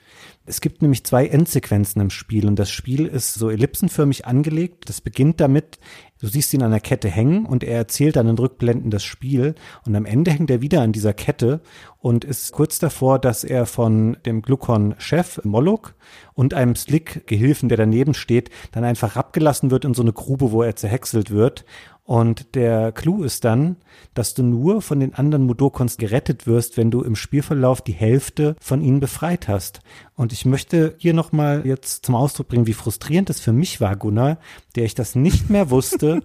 Es 0.49 0.63
gibt 0.63 0.81
nämlich 0.81 1.05
zwei 1.05 1.27
Endsequenzen 1.27 2.01
im 2.01 2.09
Spiel 2.09 2.47
und 2.47 2.59
das 2.59 2.71
Spiel 2.71 3.05
ist 3.05 3.35
so 3.35 3.51
ellipsenförmig 3.51 4.25
angelegt. 4.25 4.89
Das 4.89 5.03
beginnt 5.03 5.41
damit, 5.41 5.79
du 6.21 6.27
siehst 6.27 6.55
ihn 6.55 6.63
an 6.63 6.71
der 6.71 6.81
Kette 6.81 7.09
hängen 7.09 7.45
und 7.45 7.63
er 7.63 7.77
erzählt 7.77 8.17
dann 8.17 8.29
in 8.29 8.39
Rückblenden 8.39 8.91
das 8.91 9.05
Spiel 9.05 9.55
und 9.85 9.95
am 9.95 10.07
Ende 10.07 10.31
hängt 10.31 10.51
er 10.51 10.63
wieder 10.63 10.81
an 10.81 10.93
dieser 10.93 11.13
Kette 11.13 11.61
und 11.99 12.25
ist 12.25 12.53
kurz 12.53 12.79
davor, 12.79 13.19
dass 13.19 13.45
er 13.45 13.67
von 13.67 14.17
dem 14.25 14.41
Glucon-Chef 14.41 15.45
Moloch 15.45 15.93
und 16.33 16.55
einem 16.55 16.77
Slick-Gehilfen, 16.77 17.69
der 17.69 17.77
daneben 17.77 18.15
steht, 18.15 18.49
dann 18.73 18.85
einfach 18.85 19.17
abgelassen 19.17 19.71
wird 19.71 19.85
in 19.85 19.93
so 19.93 20.03
eine 20.03 20.15
Grube, 20.15 20.51
wo 20.51 20.63
er 20.63 20.77
zerhäckselt 20.77 21.31
wird 21.31 21.67
und 22.09 22.55
der 22.55 22.91
Clou 22.93 23.23
ist 23.23 23.45
dann, 23.45 23.77
dass 24.15 24.33
du 24.33 24.43
nur 24.43 24.81
von 24.81 24.99
den 24.99 25.13
anderen 25.13 25.45
Mudokons 25.45 25.99
gerettet 25.99 26.47
wirst, 26.47 26.79
wenn 26.79 26.91
du 26.91 27.03
im 27.03 27.15
Spielverlauf 27.15 27.83
die 27.83 27.93
Hälfte 27.93 28.57
von 28.63 28.81
ihnen 28.81 28.99
befreit 28.99 29.47
hast. 29.47 29.81
Und 30.15 30.33
ich 30.33 30.47
möchte 30.47 30.95
hier 30.97 31.13
nochmal 31.13 31.67
jetzt 31.67 32.07
zum 32.07 32.15
Ausdruck 32.15 32.49
bringen, 32.49 32.67
wie 32.67 32.73
frustrierend 32.73 33.29
es 33.29 33.41
für 33.41 33.53
mich 33.53 33.83
war, 33.83 33.95
Gunnar, 33.95 34.39
der 34.75 34.87
ich 34.87 34.95
das 34.95 35.17
nicht 35.17 35.51
mehr 35.51 35.69
wusste. 35.69 36.23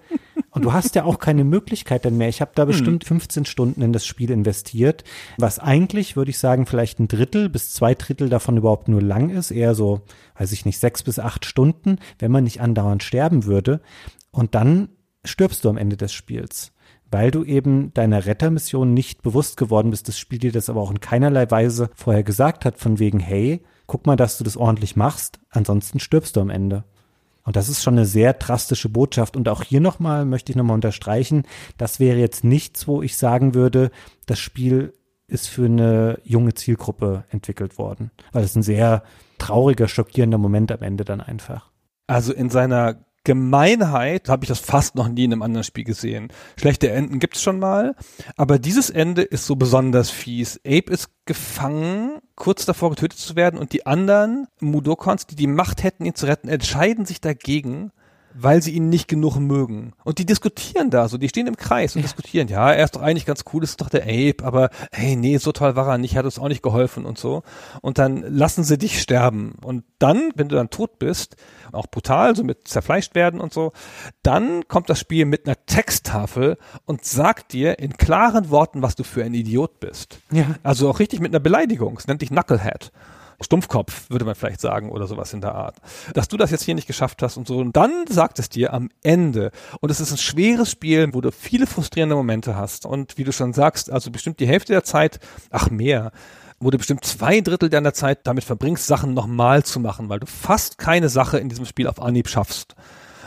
Und 0.51 0.63
du 0.63 0.71
hast 0.71 0.95
ja 0.95 1.03
auch 1.03 1.19
keine 1.19 1.43
Möglichkeit 1.43 2.05
dann 2.05 2.15
mehr. 2.15 2.29
Ich 2.29 2.39
habe 2.39 2.51
da 2.55 2.61
hm. 2.61 2.67
bestimmt 2.67 3.03
15 3.03 3.43
Stunden 3.43 3.81
in 3.81 3.91
das 3.91 4.05
Spiel 4.05 4.31
investiert, 4.31 5.03
was 5.37 5.59
eigentlich, 5.59 6.15
würde 6.15 6.31
ich 6.31 6.39
sagen, 6.39 6.65
vielleicht 6.65 7.01
ein 7.01 7.09
Drittel 7.09 7.49
bis 7.49 7.73
zwei 7.73 7.93
Drittel 7.93 8.29
davon 8.29 8.55
überhaupt 8.55 8.87
nur 8.87 9.01
lang 9.01 9.31
ist. 9.31 9.51
Eher 9.51 9.75
so, 9.75 10.03
weiß 10.37 10.53
ich 10.53 10.63
nicht, 10.63 10.79
sechs 10.79 11.03
bis 11.03 11.19
acht 11.19 11.43
Stunden, 11.43 11.97
wenn 12.19 12.31
man 12.31 12.45
nicht 12.45 12.61
andauernd 12.61 13.03
sterben 13.03 13.43
würde. 13.43 13.81
Und 14.31 14.55
dann 14.55 14.87
stirbst 15.25 15.63
du 15.63 15.69
am 15.69 15.77
Ende 15.77 15.97
des 15.97 16.13
Spiels, 16.13 16.71
weil 17.11 17.31
du 17.31 17.43
eben 17.43 17.93
deiner 17.93 18.25
Rettermission 18.25 18.93
nicht 18.93 19.21
bewusst 19.21 19.57
geworden 19.57 19.91
bist. 19.91 20.07
Das 20.07 20.17
Spiel 20.17 20.39
dir 20.39 20.51
das 20.51 20.69
aber 20.69 20.81
auch 20.81 20.91
in 20.91 20.99
keinerlei 20.99 21.49
Weise 21.49 21.89
vorher 21.95 22.23
gesagt 22.23 22.65
hat, 22.65 22.77
von 22.77 22.99
wegen, 22.99 23.19
hey, 23.19 23.63
guck 23.87 24.05
mal, 24.05 24.15
dass 24.15 24.37
du 24.37 24.43
das 24.43 24.57
ordentlich 24.57 24.95
machst, 24.95 25.39
ansonsten 25.49 25.99
stirbst 25.99 26.35
du 26.35 26.41
am 26.41 26.49
Ende. 26.49 26.83
Und 27.45 27.55
das 27.55 27.67
ist 27.67 27.83
schon 27.83 27.95
eine 27.95 28.05
sehr 28.05 28.33
drastische 28.33 28.89
Botschaft. 28.89 29.35
Und 29.35 29.49
auch 29.49 29.63
hier 29.63 29.81
nochmal 29.81 30.25
möchte 30.25 30.51
ich 30.51 30.55
nochmal 30.55 30.75
unterstreichen, 30.75 31.43
das 31.77 31.99
wäre 31.99 32.17
jetzt 32.17 32.43
nichts, 32.43 32.87
wo 32.87 33.01
ich 33.01 33.17
sagen 33.17 33.53
würde, 33.53 33.91
das 34.25 34.39
Spiel 34.39 34.93
ist 35.27 35.47
für 35.47 35.65
eine 35.65 36.19
junge 36.23 36.53
Zielgruppe 36.53 37.25
entwickelt 37.29 37.77
worden. 37.77 38.11
Weil 38.31 38.43
es 38.43 38.55
ein 38.55 38.63
sehr 38.63 39.03
trauriger, 39.39 39.87
schockierender 39.87 40.37
Moment 40.37 40.71
am 40.71 40.81
Ende 40.81 41.03
dann 41.03 41.21
einfach. 41.21 41.69
Also 42.07 42.33
in 42.33 42.49
seiner 42.49 43.05
Gemeinheit 43.23 44.27
habe 44.27 44.43
ich 44.43 44.49
das 44.49 44.59
fast 44.59 44.95
noch 44.95 45.07
nie 45.07 45.23
in 45.25 45.31
einem 45.31 45.41
anderen 45.43 45.63
Spiel 45.63 45.85
gesehen. 45.85 46.27
Schlechte 46.59 46.91
Enden 46.91 47.19
gibt's 47.19 47.41
schon 47.41 47.57
mal, 47.57 47.95
aber 48.35 48.59
dieses 48.59 48.89
Ende 48.89 49.21
ist 49.21 49.45
so 49.45 49.55
besonders 49.55 50.09
fies. 50.09 50.59
Abe 50.65 50.91
ist 50.91 51.09
gefangen, 51.25 52.19
kurz 52.35 52.65
davor 52.65 52.89
getötet 52.89 53.19
zu 53.19 53.35
werden 53.35 53.59
und 53.59 53.71
die 53.71 53.85
anderen 53.85 54.47
Mudokons, 54.59 55.25
die 55.25 55.35
die 55.35 55.47
Macht 55.47 55.83
hätten, 55.83 56.05
ihn 56.05 56.15
zu 56.15 56.25
retten, 56.25 56.49
entscheiden 56.49 57.05
sich 57.05 57.21
dagegen 57.21 57.91
weil 58.33 58.61
sie 58.61 58.71
ihn 58.71 58.89
nicht 58.89 59.07
genug 59.07 59.37
mögen. 59.37 59.93
Und 60.03 60.17
die 60.17 60.25
diskutieren 60.25 60.89
da 60.89 61.07
so, 61.07 61.17
die 61.17 61.29
stehen 61.29 61.47
im 61.47 61.57
Kreis 61.57 61.95
und 61.95 62.01
ja. 62.01 62.07
diskutieren, 62.07 62.47
ja, 62.47 62.71
er 62.71 62.83
ist 62.83 62.95
doch 62.95 63.01
eigentlich 63.01 63.25
ganz 63.25 63.43
cool, 63.53 63.63
ist 63.63 63.81
doch 63.81 63.89
der 63.89 64.03
Ape, 64.03 64.43
aber 64.43 64.69
hey, 64.91 65.15
nee, 65.15 65.37
so 65.37 65.51
toll 65.51 65.75
war 65.75 65.87
er 65.87 65.97
nicht, 65.97 66.15
hat 66.15 66.25
uns 66.25 66.39
auch 66.39 66.47
nicht 66.47 66.63
geholfen 66.63 67.05
und 67.05 67.17
so. 67.17 67.43
Und 67.81 67.97
dann 67.97 68.21
lassen 68.21 68.63
sie 68.63 68.77
dich 68.77 69.01
sterben. 69.01 69.55
Und 69.63 69.83
dann, 69.99 70.31
wenn 70.35 70.49
du 70.49 70.55
dann 70.55 70.69
tot 70.69 70.99
bist, 70.99 71.35
auch 71.71 71.87
brutal, 71.87 72.35
so 72.35 72.43
mit 72.43 72.67
zerfleischt 72.67 73.15
werden 73.15 73.39
und 73.39 73.53
so, 73.53 73.71
dann 74.21 74.67
kommt 74.67 74.89
das 74.89 74.99
Spiel 74.99 75.25
mit 75.25 75.47
einer 75.47 75.57
Texttafel 75.65 76.57
und 76.85 77.05
sagt 77.05 77.53
dir 77.53 77.79
in 77.79 77.97
klaren 77.97 78.49
Worten, 78.49 78.81
was 78.81 78.95
du 78.95 79.03
für 79.03 79.23
ein 79.23 79.33
Idiot 79.33 79.79
bist. 79.79 80.19
Ja. 80.31 80.55
Also 80.63 80.89
auch 80.89 80.99
richtig 80.99 81.19
mit 81.19 81.31
einer 81.31 81.39
Beleidigung. 81.39 81.97
Es 81.97 82.07
nennt 82.07 82.21
dich 82.21 82.29
Knucklehead. 82.29 82.91
Stumpfkopf, 83.41 84.09
würde 84.09 84.25
man 84.25 84.35
vielleicht 84.35 84.61
sagen, 84.61 84.89
oder 84.89 85.07
sowas 85.07 85.33
in 85.33 85.41
der 85.41 85.55
Art. 85.55 85.75
Dass 86.13 86.27
du 86.27 86.37
das 86.37 86.51
jetzt 86.51 86.63
hier 86.63 86.75
nicht 86.75 86.87
geschafft 86.87 87.21
hast 87.21 87.37
und 87.37 87.47
so. 87.47 87.57
Und 87.57 87.75
dann 87.75 88.05
sagt 88.07 88.39
es 88.39 88.49
dir 88.49 88.73
am 88.73 88.89
Ende. 89.03 89.51
Und 89.79 89.89
es 89.89 89.99
ist 89.99 90.11
ein 90.11 90.17
schweres 90.17 90.69
Spiel, 90.69 91.13
wo 91.13 91.21
du 91.21 91.31
viele 91.31 91.67
frustrierende 91.67 92.15
Momente 92.15 92.55
hast. 92.55 92.85
Und 92.85 93.17
wie 93.17 93.23
du 93.23 93.31
schon 93.31 93.53
sagst, 93.53 93.91
also 93.91 94.11
bestimmt 94.11 94.39
die 94.39 94.47
Hälfte 94.47 94.73
der 94.73 94.83
Zeit, 94.83 95.19
ach 95.49 95.69
mehr, 95.69 96.11
wo 96.59 96.71
du 96.71 96.77
bestimmt 96.77 97.05
zwei 97.05 97.41
Drittel 97.41 97.69
deiner 97.69 97.93
Zeit 97.93 98.25
damit 98.25 98.43
verbringst, 98.43 98.87
Sachen 98.87 99.13
nochmal 99.13 99.63
zu 99.63 99.79
machen, 99.79 100.09
weil 100.09 100.19
du 100.19 100.27
fast 100.27 100.77
keine 100.77 101.09
Sache 101.09 101.37
in 101.37 101.49
diesem 101.49 101.65
Spiel 101.65 101.87
auf 101.87 102.01
Anhieb 102.01 102.29
schaffst. 102.29 102.75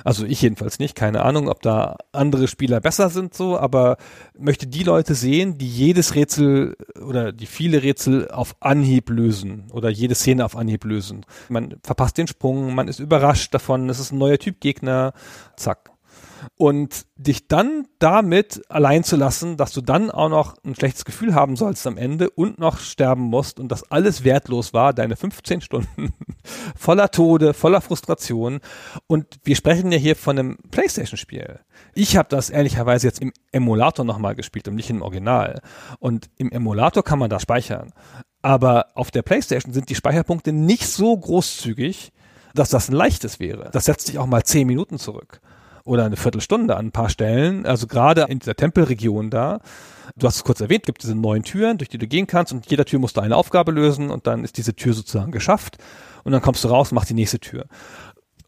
Also 0.07 0.25
ich 0.25 0.41
jedenfalls 0.41 0.79
nicht. 0.79 0.95
Keine 0.95 1.23
Ahnung, 1.23 1.49
ob 1.49 1.63
da 1.63 1.97
andere 2.13 2.47
Spieler 2.47 2.81
besser 2.81 3.11
sind 3.11 3.35
so, 3.35 3.59
aber 3.59 3.97
möchte 4.39 4.69
die 4.69 4.85
Leute 4.85 5.17
sehen, 5.17 5.59
die 5.59 5.67
jedes 5.67 6.15
Rätsel 6.15 6.77
oder 7.05 7.33
die 7.33 7.47
viele 7.47 7.83
Rätsel 7.83 8.31
auf 8.31 8.55
Anhieb 8.61 9.11
lösen 9.11 9.65
oder 9.73 9.91
jede 9.91 10.15
Szene 10.15 10.45
auf 10.45 10.57
Anhieb 10.57 10.85
lösen. 10.85 11.27
Man 11.49 11.75
verpasst 11.83 12.19
den 12.19 12.29
Sprung, 12.29 12.73
man 12.73 12.87
ist 12.87 13.01
überrascht 13.01 13.53
davon, 13.53 13.89
es 13.89 13.99
ist 13.99 14.13
ein 14.13 14.18
neuer 14.18 14.39
Typ 14.39 14.61
Gegner, 14.61 15.13
zack. 15.57 15.91
Und 16.57 17.07
dich 17.17 17.49
dann 17.49 17.87
damit 17.99 18.63
allein 18.68 19.05
zu 19.05 19.17
lassen, 19.17 19.57
dass 19.57 19.73
du 19.73 19.81
dann 19.81 20.11
auch 20.11 20.29
noch 20.29 20.57
ein 20.64 20.75
schlechtes 20.75 21.05
Gefühl 21.05 21.35
haben 21.35 21.57
sollst 21.57 21.87
am 21.87 21.97
Ende 21.97 22.31
und 22.31 22.59
noch 22.59 22.79
sterben 22.79 23.23
musst 23.23 23.59
und 23.59 23.68
das 23.68 23.91
alles 23.91 24.23
wertlos 24.25 24.73
war, 24.73 24.93
deine 24.93 25.17
15 25.17 25.61
Stunden 25.61 26.13
voller 26.77 27.11
Tode, 27.11 27.55
voller 27.55 27.81
Frustration. 27.81 28.61
Und 29.07 29.27
wir 29.45 29.57
sprechen 29.57 29.91
ja 29.93 29.99
hier 29.99 30.17
von 30.17 30.39
einem 30.39 30.59
Playstation-Spiel. 30.71 31.61
Ich 31.95 32.17
habe 32.17 32.29
das 32.29 32.51
ehrlicherweise 32.51 33.07
jetzt 33.07 33.21
im 33.21 33.33
Emulator 33.53 34.05
nochmal 34.05 34.35
gespielt 34.35 34.68
und 34.68 34.75
nicht 34.75 34.91
im 34.91 35.03
Original. 35.03 35.61
Und 35.99 36.29
im 36.37 36.51
Emulator 36.53 37.03
kann 37.03 37.18
man 37.18 37.31
da 37.31 37.41
speichern. 37.41 37.93
Aber 38.43 38.87
auf 38.95 39.11
der 39.11 39.23
Playstation 39.23 39.73
sind 39.73 39.89
die 39.89 39.95
Speicherpunkte 39.95 40.53
nicht 40.53 40.87
so 40.87 41.17
großzügig, 41.17 42.13
dass 42.55 42.71
das 42.71 42.89
ein 42.89 42.95
leichtes 42.95 43.41
wäre. 43.41 43.71
Das 43.73 43.87
setzt 43.87 44.07
sich 44.07 44.18
auch 44.18 44.27
mal 44.27 44.45
10 44.45 44.67
Minuten 44.67 44.99
zurück 44.99 45.41
oder 45.87 46.04
eine 46.04 46.17
Viertelstunde 46.17 46.76
an 46.76 46.87
ein 46.87 46.92
paar 46.92 47.08
Stellen. 47.08 47.64
Also 47.64 47.87
gerade 47.87 48.26
in 48.29 48.38
dieser 48.38 48.54
Tempelregion 48.54 49.30
da. 49.30 49.61
Du 50.17 50.26
hast 50.26 50.37
es 50.37 50.45
kurz 50.45 50.61
erwähnt, 50.61 50.84
gibt 50.84 51.03
diese 51.03 51.14
neun 51.14 51.42
Türen, 51.42 51.79
durch 51.79 51.88
die 51.88 51.99
du 51.99 52.07
gehen 52.07 52.26
kannst 52.26 52.53
und 52.53 52.71
jeder 52.71 52.84
Tür 52.84 52.99
musst 52.99 53.17
du 53.17 53.21
eine 53.21 53.37
Aufgabe 53.37 53.72
lösen 53.72 54.11
und 54.11 54.26
dann 54.26 54.45
ist 54.45 54.57
diese 54.57 54.75
Tür 54.75 54.92
sozusagen 54.92 55.33
geschafft 55.33 55.79
und 56.25 56.33
dann 56.33 56.42
kommst 56.42 56.64
du 56.64 56.68
raus 56.68 56.91
und 56.91 56.96
machst 56.96 57.11
die 57.11 57.14
nächste 57.14 57.38
Tür. 57.38 57.67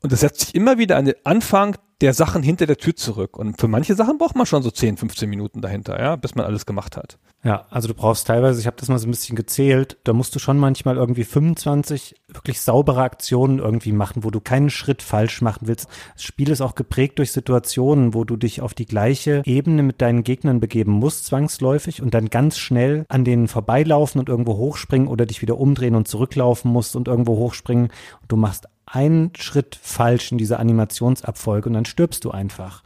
Und 0.03 0.13
das 0.13 0.21
setzt 0.21 0.41
sich 0.41 0.55
immer 0.55 0.79
wieder 0.79 0.97
an 0.97 1.07
den 1.07 1.17
Anfang 1.25 1.77
der 2.01 2.15
Sachen 2.15 2.43
hinter 2.43 2.67
der 2.67 2.77
Tür 2.77 2.95
zurück. 2.95 3.37
Und 3.37 3.61
für 3.61 3.67
manche 3.67 3.95
Sachen 3.95 4.19
braucht 4.19 4.37
man 4.37 4.47
schon 4.47 4.63
so 4.63 4.71
10, 4.71 4.99
15 4.99 5.29
Minuten 5.29 5.61
dahinter, 5.61 6.01
ja, 6.01 6.15
bis 6.15 6.37
man 6.37 6.45
alles 6.47 6.65
gemacht 6.65 6.97
hat. 6.97 7.19
Ja, 7.43 7.67
also 7.71 7.89
du 7.89 7.95
brauchst 7.95 8.27
teilweise, 8.27 8.61
ich 8.61 8.67
habe 8.67 8.77
das 8.77 8.89
mal 8.89 8.99
so 8.99 9.07
ein 9.07 9.11
bisschen 9.11 9.37
gezählt, 9.37 9.97
da 10.05 10.13
musst 10.13 10.35
du 10.35 10.39
schon 10.39 10.59
manchmal 10.59 10.97
irgendwie 10.97 11.25
25 11.25 12.17
wirklich 12.29 12.61
saubere 12.61 13.03
Aktionen 13.03 13.59
irgendwie 13.59 13.93
machen, 13.93 14.23
wo 14.23 14.31
du 14.31 14.41
keinen 14.41 14.71
Schritt 14.71 15.03
falsch 15.03 15.41
machen 15.41 15.67
willst. 15.67 15.89
Das 16.15 16.23
Spiel 16.23 16.51
ist 16.51 16.61
auch 16.61 16.75
geprägt 16.75 17.19
durch 17.19 17.33
Situationen, 17.33 18.15
wo 18.15 18.25
du 18.25 18.37
dich 18.37 18.61
auf 18.61 18.75
die 18.75 18.87
gleiche 18.87 19.43
Ebene 19.45 19.83
mit 19.83 20.01
deinen 20.01 20.25
Gegnern 20.25 20.61
begeben 20.61 20.93
musst, 20.93 21.27
zwangsläufig, 21.27 22.03
und 22.03 22.15
dann 22.15 22.29
ganz 22.29 22.59
schnell 22.59 23.07
an 23.09 23.25
denen 23.25 23.49
vorbeilaufen 23.49 24.21
und 24.21 24.29
irgendwo 24.29 24.57
hochspringen 24.57 25.09
oder 25.09 25.27
dich 25.27 25.43
wieder 25.43 25.59
umdrehen 25.59 25.95
und 25.95 26.07
zurücklaufen 26.07 26.73
musst 26.73 26.97
und 26.97 27.09
irgendwo 27.09 27.37
hochspringen. 27.37 27.87
Und 28.21 28.33
du 28.33 28.37
machst 28.37 28.69
einen 28.91 29.33
Schritt 29.37 29.79
falsch 29.81 30.33
in 30.33 30.39
dieser 30.39 30.61
Animationsabfolge 30.61 31.69
und 31.69 31.75
dann 31.75 31.85
stirbst 31.85 32.25
du 32.25 32.31
einfach. 32.31 32.83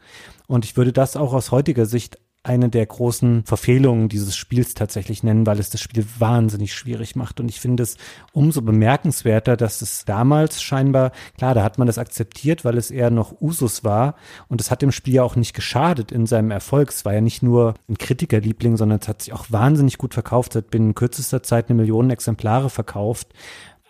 Und 0.47 0.65
ich 0.65 0.77
würde 0.77 0.93
das 0.93 1.17
auch 1.17 1.33
aus 1.33 1.51
heutiger 1.51 1.87
Sicht 1.87 2.19
eine 2.45 2.69
der 2.69 2.85
großen 2.85 3.45
Verfehlungen 3.45 4.09
dieses 4.09 4.35
Spiels 4.35 4.75
tatsächlich 4.75 5.23
nennen, 5.23 5.47
weil 5.47 5.61
es 5.61 5.71
das 5.71 5.81
Spiel 5.81 6.05
wahnsinnig 6.19 6.75
schwierig 6.75 7.15
macht. 7.15 7.39
Und 7.39 7.49
ich 7.49 7.61
finde 7.61 7.85
es 7.85 7.97
umso 8.33 8.63
bemerkenswerter, 8.63 9.57
dass 9.57 9.81
es 9.81 10.05
damals 10.05 10.61
scheinbar, 10.61 11.13
klar, 11.39 11.55
da 11.55 11.63
hat 11.63 11.79
man 11.79 11.87
das 11.87 11.99
akzeptiert, 11.99 12.65
weil 12.65 12.79
es 12.79 12.91
eher 12.91 13.11
noch 13.11 13.41
Usus 13.41 13.85
war. 13.85 14.17
Und 14.49 14.61
es 14.61 14.73
hat 14.73 14.83
dem 14.83 14.91
Spiel 14.91 15.15
ja 15.15 15.23
auch 15.23 15.37
nicht 15.37 15.55
geschadet 15.55 16.11
in 16.11 16.27
seinem 16.27 16.51
Erfolg. 16.51 16.91
Es 16.91 17.05
war 17.05 17.15
ja 17.15 17.21
nicht 17.21 17.45
nur 17.45 17.75
ein 17.89 17.97
Kritikerliebling, 17.97 18.77
sondern 18.77 18.99
es 19.01 19.07
hat 19.07 19.23
sich 19.23 19.33
auch 19.33 19.47
wahnsinnig 19.51 19.97
gut 19.97 20.15
verkauft. 20.15 20.53
Es 20.53 20.63
hat 20.63 20.71
binnen 20.71 20.95
kürzester 20.95 21.45
Zeit 21.45 21.69
eine 21.69 21.77
Million 21.77 22.11
Exemplare 22.11 22.71
verkauft. 22.71 23.29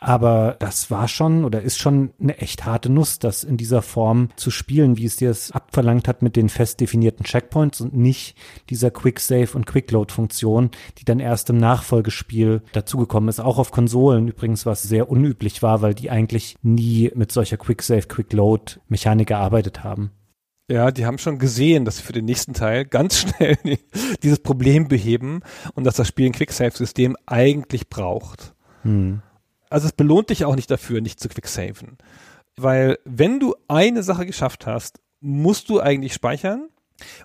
Aber 0.05 0.57
das 0.59 0.91
war 0.91 1.07
schon 1.07 1.45
oder 1.45 1.63
ist 1.63 1.79
schon 1.79 2.11
eine 2.21 2.37
echt 2.39 2.65
harte 2.65 2.91
Nuss, 2.91 3.21
das 3.21 3.45
in 3.45 3.57
dieser 3.57 3.83
Form 3.83 4.31
zu 4.35 4.51
spielen, 4.51 4.97
wie 4.97 5.05
es 5.05 5.15
dir 5.15 5.31
es 5.31 5.53
abverlangt 5.53 6.09
hat 6.09 6.23
mit 6.23 6.35
den 6.35 6.49
fest 6.49 6.81
definierten 6.81 7.25
Checkpoints 7.25 7.81
und 7.81 7.95
nicht 7.95 8.37
dieser 8.69 8.91
Quick 8.91 9.21
Save 9.21 9.51
und 9.55 9.65
Quick 9.65 9.93
Load 9.93 10.13
Funktion, 10.13 10.73
die 10.99 11.05
dann 11.05 11.21
erst 11.21 11.51
im 11.51 11.59
Nachfolgespiel 11.59 12.63
dazugekommen 12.73 13.29
ist. 13.29 13.39
Auch 13.39 13.59
auf 13.59 13.71
Konsolen 13.71 14.27
übrigens, 14.27 14.67
was 14.67 14.83
sehr 14.83 15.09
unüblich 15.09 15.63
war, 15.63 15.83
weil 15.83 15.95
die 15.95 16.11
eigentlich 16.11 16.57
nie 16.63 17.13
mit 17.15 17.31
solcher 17.31 17.57
Quick 17.57 17.83
Save, 17.83 18.03
Quick 18.03 18.33
Load 18.33 18.81
Mechanik 18.89 19.29
gearbeitet 19.29 19.85
haben. 19.85 20.11
Ja, 20.69 20.91
die 20.91 21.07
haben 21.07 21.19
schon 21.19 21.39
gesehen, 21.39 21.85
dass 21.85 21.99
sie 21.99 22.03
für 22.03 22.13
den 22.13 22.25
nächsten 22.25 22.55
Teil 22.55 22.87
ganz 22.87 23.19
schnell 23.21 23.57
dieses 24.25 24.41
Problem 24.41 24.89
beheben 24.89 25.43
und 25.75 25.85
dass 25.85 25.95
das 25.95 26.09
Spiel 26.09 26.27
ein 26.27 26.33
Quick-Save-System 26.33 27.17
eigentlich 27.25 27.89
braucht. 27.89 28.57
Hm. 28.83 29.23
Also 29.73 29.87
es 29.87 29.93
belohnt 29.93 30.31
dich 30.31 30.45
auch 30.45 30.55
nicht 30.55 30.71
dafür, 30.71 31.01
nicht 31.01 31.21
zu 31.21 31.29
quicksaven. 31.29 31.99
Weil 32.57 32.99
wenn 33.05 33.41
du 33.41 33.55
eine 33.69 34.03
Sache 34.03 34.27
geschafft 34.27 34.67
hast, 34.67 35.01
musst 35.21 35.69
du 35.69 35.81
eigentlich 35.81 36.13
speichern, 36.13 36.69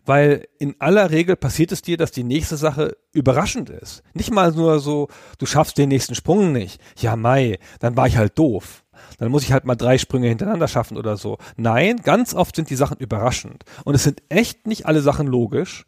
weil 0.06 0.48
in 0.60 0.76
aller 0.80 1.12
Regel 1.12 1.36
passiert 1.36 1.72
es 1.72 1.82
dir, 1.82 1.98
dass 1.98 2.12
die 2.12 2.24
nächste 2.24 2.58
Sache 2.58 2.98
überraschend 3.12 3.70
ist. 3.70 4.04
Nicht 4.14 4.32
mal 4.32 4.52
nur 4.52 4.80
so, 4.80 5.10
du 5.38 5.46
schaffst 5.46 5.78
den 5.78 5.90
nächsten 5.90 6.16
Sprung 6.16 6.52
nicht. 6.52 6.82
Ja, 6.98 7.16
Mai, 7.16 7.60
dann 7.80 7.98
war 7.98 8.08
ich 8.08 8.18
halt 8.18 8.38
doof. 8.38 8.84
Dann 9.20 9.30
muss 9.30 9.44
ich 9.44 9.52
halt 9.52 9.66
mal 9.66 9.76
drei 9.76 9.98
Sprünge 9.98 10.28
hintereinander 10.28 10.68
schaffen 10.68 10.98
oder 10.98 11.18
so. 11.18 11.38
Nein, 11.56 11.98
ganz 11.98 12.34
oft 12.34 12.56
sind 12.56 12.70
die 12.70 12.76
Sachen 12.76 12.98
überraschend. 12.98 13.64
Und 13.84 13.96
es 13.96 14.04
sind 14.04 14.24
echt 14.30 14.68
nicht 14.68 14.86
alle 14.86 15.02
Sachen 15.02 15.28
logisch. 15.28 15.86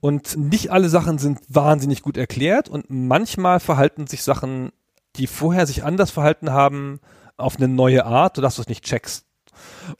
Und 0.00 0.36
nicht 0.36 0.70
alle 0.70 0.88
Sachen 0.88 1.18
sind 1.18 1.40
wahnsinnig 1.48 2.02
gut 2.02 2.16
erklärt. 2.16 2.68
Und 2.68 2.86
manchmal 2.88 3.58
verhalten 3.58 4.06
sich 4.06 4.22
Sachen 4.22 4.70
die 5.16 5.26
vorher 5.26 5.66
sich 5.66 5.84
anders 5.84 6.10
verhalten 6.10 6.52
haben, 6.52 7.00
auf 7.36 7.56
eine 7.56 7.68
neue 7.68 8.04
Art, 8.04 8.36
sodass 8.36 8.56
du 8.56 8.62
es 8.62 8.68
nicht 8.68 8.84
checkst. 8.84 9.26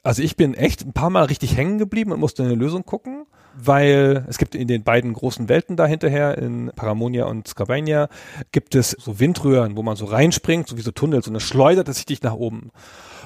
Also 0.01 0.21
ich 0.21 0.35
bin 0.35 0.53
echt 0.53 0.81
ein 0.81 0.93
paar 0.93 1.09
Mal 1.09 1.25
richtig 1.25 1.55
hängen 1.55 1.77
geblieben 1.77 2.11
und 2.11 2.19
musste 2.19 2.43
eine 2.43 2.55
Lösung 2.55 2.85
gucken, 2.85 3.25
weil 3.55 4.25
es 4.27 4.37
gibt 4.37 4.55
in 4.55 4.67
den 4.67 4.83
beiden 4.83 5.13
großen 5.13 5.47
Welten 5.47 5.77
da 5.77 5.85
hinterher, 5.85 6.37
in 6.37 6.71
Paramonia 6.75 7.25
und 7.25 7.47
Scavania, 7.47 8.09
gibt 8.51 8.75
es 8.75 8.91
so 8.91 9.19
Windröhren, 9.19 9.77
wo 9.77 9.83
man 9.83 9.95
so 9.95 10.05
reinspringt, 10.05 10.67
so 10.67 10.77
wie 10.77 10.81
so 10.81 10.91
Tunnels 10.91 11.27
und 11.27 11.33
dann 11.33 11.41
schleudert 11.41 11.87
es 11.87 11.97
sich 11.97 12.05
dich 12.05 12.23
nach 12.23 12.33
oben. 12.33 12.71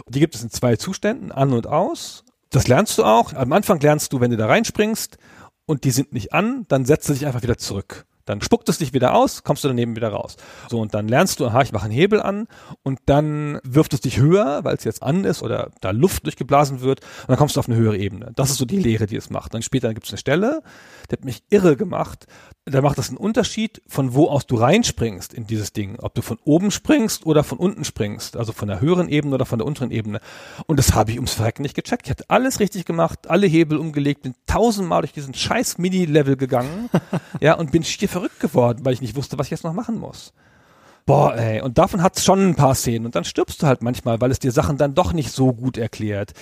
Die 0.07 0.19
gibt 0.19 0.35
es 0.35 0.43
in 0.43 0.49
zwei 0.49 0.75
Zuständen, 0.75 1.31
an 1.31 1.53
und 1.53 1.67
aus. 1.67 2.23
Das 2.49 2.67
lernst 2.67 2.97
du 2.97 3.03
auch. 3.03 3.33
Am 3.33 3.51
Anfang 3.53 3.79
lernst 3.79 4.13
du, 4.13 4.19
wenn 4.19 4.31
du 4.31 4.37
da 4.37 4.47
reinspringst 4.47 5.17
und 5.65 5.83
die 5.83 5.91
sind 5.91 6.13
nicht 6.13 6.33
an, 6.33 6.65
dann 6.67 6.85
setzt 6.85 7.09
du 7.09 7.13
dich 7.13 7.25
einfach 7.25 7.43
wieder 7.43 7.57
zurück. 7.57 8.05
Dann 8.27 8.41
spuckt 8.41 8.69
es 8.69 8.77
dich 8.77 8.93
wieder 8.93 9.15
aus, 9.15 9.43
kommst 9.43 9.63
du 9.63 9.69
daneben 9.69 9.95
wieder 9.95 10.09
raus. 10.09 10.35
So, 10.69 10.79
und 10.79 10.93
dann 10.93 11.07
lernst 11.07 11.39
du, 11.39 11.47
aha, 11.47 11.61
ich 11.61 11.71
mache 11.71 11.85
einen 11.85 11.93
Hebel 11.93 12.21
an 12.21 12.47
und 12.83 12.99
dann 13.07 13.59
wirft 13.63 13.93
es 13.93 14.01
dich 14.01 14.19
höher, 14.19 14.63
weil 14.63 14.75
es 14.75 14.83
jetzt 14.83 15.01
an 15.01 15.23
ist 15.23 15.41
oder 15.41 15.71
da 15.81 15.91
Luft 15.91 16.25
durchgeblasen 16.25 16.81
wird 16.81 17.01
und 17.21 17.29
dann 17.29 17.37
kommst 17.37 17.55
du 17.55 17.59
auf 17.59 17.67
eine 17.67 17.77
höhere 17.77 17.97
Ebene. 17.97 18.31
Das 18.35 18.51
ist 18.51 18.57
so 18.57 18.65
die 18.65 18.77
Lehre, 18.77 19.07
die 19.07 19.15
es 19.15 19.29
macht. 19.29 19.53
Dann 19.53 19.61
später 19.61 19.93
gibt 19.93 20.05
es 20.05 20.11
eine 20.11 20.17
Stelle, 20.17 20.61
die 21.09 21.13
hat 21.13 21.25
mich 21.25 21.43
irre 21.49 21.77
gemacht. 21.77 22.27
Da 22.65 22.81
macht 22.81 22.97
das 22.97 23.07
einen 23.07 23.17
Unterschied, 23.17 23.81
von 23.87 24.13
wo 24.13 24.27
aus 24.27 24.45
du 24.45 24.57
reinspringst 24.57 25.33
in 25.33 25.47
dieses 25.47 25.71
Ding. 25.71 25.97
Ob 26.01 26.13
du 26.13 26.21
von 26.21 26.37
oben 26.43 26.69
springst 26.69 27.25
oder 27.25 27.45
von 27.45 27.57
unten 27.57 27.85
springst. 27.85 28.35
Also 28.35 28.51
von 28.51 28.67
der 28.67 28.81
höheren 28.81 29.07
Ebene 29.07 29.35
oder 29.35 29.45
von 29.45 29.59
der 29.59 29.65
unteren 29.65 29.89
Ebene. 29.89 30.19
Und 30.65 30.77
das 30.77 30.93
habe 30.93 31.11
ich 31.11 31.17
ums 31.17 31.33
Verrecken 31.33 31.61
nicht 31.61 31.75
gecheckt. 31.75 32.07
Ich 32.07 32.11
hatte 32.11 32.25
alles 32.27 32.59
richtig 32.59 32.83
gemacht, 32.83 33.29
alle 33.29 33.47
Hebel 33.47 33.77
umgelegt, 33.77 34.23
bin 34.23 34.33
tausendmal 34.47 35.01
durch 35.01 35.13
diesen 35.13 35.33
scheiß 35.33 35.77
Mini-Level 35.77 36.35
gegangen. 36.35 36.89
ja, 37.39 37.53
und 37.53 37.71
bin 37.71 37.85
schier 37.85 38.09
verrückt 38.17 38.39
geworden, 38.39 38.79
weil 38.83 38.93
ich 38.93 39.01
nicht 39.01 39.15
wusste, 39.15 39.37
was 39.37 39.47
ich 39.47 39.51
jetzt 39.51 39.63
noch 39.63 39.73
machen 39.73 39.99
muss. 39.99 40.33
Boah, 41.05 41.37
ey, 41.37 41.61
und 41.61 41.77
davon 41.77 42.03
hat's 42.03 42.25
schon 42.25 42.49
ein 42.49 42.55
paar 42.55 42.75
Szenen. 42.75 43.05
Und 43.05 43.15
dann 43.15 43.23
stirbst 43.23 43.61
du 43.61 43.67
halt 43.67 43.81
manchmal, 43.81 44.19
weil 44.19 44.31
es 44.31 44.39
dir 44.39 44.51
Sachen 44.51 44.77
dann 44.77 44.93
doch 44.93 45.13
nicht 45.13 45.31
so 45.31 45.53
gut 45.53 45.77
erklärt, 45.77 46.33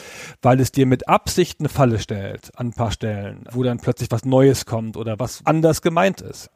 weil 0.41 0.59
es 0.59 0.71
dir 0.71 0.87
mit 0.87 1.07
Absicht 1.07 1.59
eine 1.59 1.69
Falle 1.69 1.99
stellt 1.99 2.51
an 2.57 2.69
ein 2.69 2.73
paar 2.73 2.91
Stellen, 2.91 3.43
wo 3.51 3.61
dann 3.61 3.79
plötzlich 3.79 4.09
was 4.09 4.25
Neues 4.25 4.65
kommt 4.65 4.97
oder 4.97 5.19
was 5.19 5.41
anders 5.45 5.83
gemeint 5.83 6.21
ist. 6.21 6.49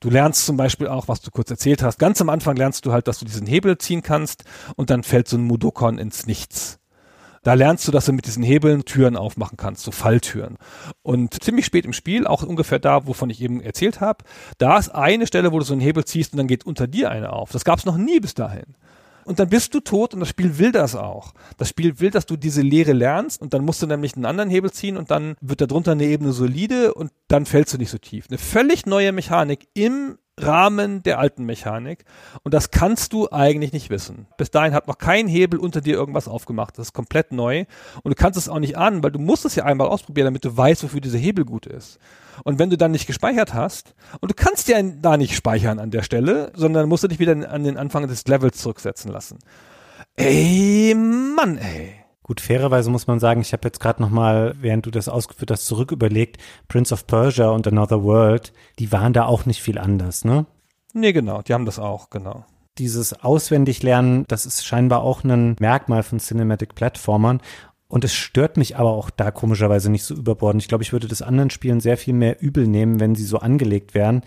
Du 0.00 0.10
lernst 0.10 0.46
zum 0.46 0.56
Beispiel 0.56 0.88
auch, 0.88 1.06
was 1.06 1.20
du 1.20 1.30
kurz 1.30 1.48
erzählt 1.50 1.82
hast. 1.82 1.98
Ganz 1.98 2.20
am 2.20 2.28
Anfang 2.28 2.56
lernst 2.56 2.86
du 2.86 2.92
halt, 2.92 3.06
dass 3.06 3.20
du 3.20 3.24
diesen 3.24 3.46
Hebel 3.46 3.78
ziehen 3.78 4.02
kannst 4.02 4.44
und 4.74 4.90
dann 4.90 5.04
fällt 5.04 5.28
so 5.28 5.36
ein 5.36 5.44
Mudokon 5.44 5.98
ins 5.98 6.26
Nichts. 6.26 6.80
Da 7.44 7.54
lernst 7.54 7.86
du, 7.86 7.92
dass 7.92 8.06
du 8.06 8.12
mit 8.12 8.26
diesen 8.26 8.42
Hebeln 8.42 8.84
Türen 8.84 9.16
aufmachen 9.16 9.56
kannst, 9.56 9.84
so 9.84 9.92
Falltüren. 9.92 10.56
Und 11.02 11.44
ziemlich 11.44 11.66
spät 11.66 11.84
im 11.84 11.92
Spiel, 11.92 12.26
auch 12.26 12.42
ungefähr 12.42 12.78
da, 12.78 13.06
wovon 13.06 13.30
ich 13.30 13.40
eben 13.40 13.60
erzählt 13.60 14.00
habe, 14.00 14.24
da 14.58 14.78
ist 14.78 14.88
eine 14.88 15.26
Stelle, 15.26 15.52
wo 15.52 15.58
du 15.58 15.64
so 15.64 15.74
einen 15.74 15.82
Hebel 15.82 16.04
ziehst 16.04 16.32
und 16.32 16.38
dann 16.38 16.48
geht 16.48 16.66
unter 16.66 16.86
dir 16.86 17.10
eine 17.10 17.32
auf. 17.32 17.52
Das 17.52 17.64
gab 17.64 17.78
es 17.78 17.84
noch 17.84 17.98
nie 17.98 18.18
bis 18.18 18.34
dahin. 18.34 18.76
Und 19.24 19.38
dann 19.38 19.48
bist 19.48 19.74
du 19.74 19.80
tot 19.80 20.14
und 20.14 20.20
das 20.20 20.28
Spiel 20.28 20.58
will 20.58 20.72
das 20.72 20.96
auch. 20.96 21.32
Das 21.56 21.68
Spiel 21.68 22.00
will, 22.00 22.10
dass 22.10 22.26
du 22.26 22.36
diese 22.36 22.62
Lehre 22.62 22.92
lernst 22.92 23.40
und 23.40 23.54
dann 23.54 23.64
musst 23.64 23.82
du 23.82 23.86
nämlich 23.86 24.16
einen 24.16 24.26
anderen 24.26 24.50
Hebel 24.50 24.70
ziehen 24.70 24.96
und 24.96 25.10
dann 25.10 25.36
wird 25.40 25.60
da 25.60 25.66
drunter 25.66 25.92
eine 25.92 26.04
Ebene 26.04 26.32
solide 26.32 26.94
und 26.94 27.10
dann 27.28 27.46
fällst 27.46 27.74
du 27.74 27.78
nicht 27.78 27.90
so 27.90 27.98
tief. 27.98 28.26
Eine 28.28 28.38
völlig 28.38 28.86
neue 28.86 29.12
Mechanik 29.12 29.68
im 29.74 30.18
Rahmen 30.38 31.02
der 31.02 31.18
alten 31.18 31.44
Mechanik. 31.44 32.04
Und 32.42 32.54
das 32.54 32.70
kannst 32.70 33.12
du 33.12 33.30
eigentlich 33.30 33.72
nicht 33.72 33.90
wissen. 33.90 34.26
Bis 34.36 34.50
dahin 34.50 34.74
hat 34.74 34.88
noch 34.88 34.98
kein 34.98 35.28
Hebel 35.28 35.60
unter 35.60 35.80
dir 35.80 35.94
irgendwas 35.94 36.28
aufgemacht. 36.28 36.78
Das 36.78 36.88
ist 36.88 36.92
komplett 36.92 37.32
neu. 37.32 37.64
Und 38.02 38.10
du 38.10 38.14
kannst 38.14 38.38
es 38.38 38.48
auch 38.48 38.58
nicht 38.58 38.76
ahnen, 38.76 39.02
weil 39.02 39.12
du 39.12 39.18
musst 39.18 39.44
es 39.44 39.54
ja 39.54 39.64
einmal 39.64 39.88
ausprobieren, 39.88 40.26
damit 40.26 40.44
du 40.44 40.56
weißt, 40.56 40.82
wofür 40.82 41.00
dieser 41.00 41.18
Hebel 41.18 41.44
gut 41.44 41.66
ist. 41.66 41.98
Und 42.42 42.58
wenn 42.58 42.70
du 42.70 42.76
dann 42.76 42.90
nicht 42.90 43.06
gespeichert 43.06 43.54
hast, 43.54 43.94
und 44.20 44.30
du 44.30 44.34
kannst 44.34 44.68
ja 44.68 44.82
da 44.82 45.16
nicht 45.16 45.36
speichern 45.36 45.78
an 45.78 45.90
der 45.90 46.02
Stelle, 46.02 46.52
sondern 46.54 46.88
musst 46.88 47.04
du 47.04 47.08
dich 47.08 47.20
wieder 47.20 47.50
an 47.50 47.62
den 47.62 47.76
Anfang 47.76 48.08
des 48.08 48.26
Levels 48.26 48.58
zurücksetzen 48.58 49.12
lassen. 49.12 49.38
Ey, 50.16 50.94
Mann, 50.94 51.58
ey. 51.58 52.03
Gut, 52.24 52.40
fairerweise 52.40 52.88
muss 52.88 53.06
man 53.06 53.20
sagen, 53.20 53.42
ich 53.42 53.52
habe 53.52 53.68
jetzt 53.68 53.80
gerade 53.80 54.00
noch 54.00 54.08
mal, 54.08 54.54
während 54.58 54.86
du 54.86 54.90
das 54.90 55.10
ausgeführt 55.10 55.50
hast, 55.50 55.66
zurück 55.66 55.92
überlegt, 55.92 56.38
Prince 56.68 56.94
of 56.94 57.06
Persia 57.06 57.50
und 57.50 57.66
Another 57.66 58.02
World, 58.02 58.54
die 58.78 58.90
waren 58.92 59.12
da 59.12 59.26
auch 59.26 59.44
nicht 59.44 59.60
viel 59.60 59.76
anders, 59.76 60.24
ne? 60.24 60.46
Nee, 60.94 61.12
genau, 61.12 61.42
die 61.42 61.52
haben 61.52 61.66
das 61.66 61.78
auch, 61.78 62.08
genau. 62.08 62.46
Dieses 62.78 63.12
Auswendiglernen, 63.12 64.24
das 64.26 64.46
ist 64.46 64.64
scheinbar 64.64 65.02
auch 65.02 65.22
ein 65.22 65.54
Merkmal 65.60 66.02
von 66.02 66.18
Cinematic 66.18 66.74
Platformern. 66.74 67.42
Und 67.88 68.04
es 68.04 68.14
stört 68.14 68.56
mich 68.56 68.78
aber 68.78 68.90
auch 68.90 69.10
da 69.10 69.30
komischerweise 69.30 69.90
nicht 69.90 70.04
so 70.04 70.14
überbordend. 70.14 70.62
Ich 70.62 70.68
glaube, 70.68 70.82
ich 70.82 70.92
würde 70.92 71.06
das 71.06 71.20
anderen 71.20 71.50
Spielen 71.50 71.80
sehr 71.80 71.98
viel 71.98 72.14
mehr 72.14 72.40
übel 72.42 72.66
nehmen, 72.66 73.00
wenn 73.00 73.14
sie 73.14 73.24
so 73.24 73.38
angelegt 73.38 73.94
wären. 73.94 74.22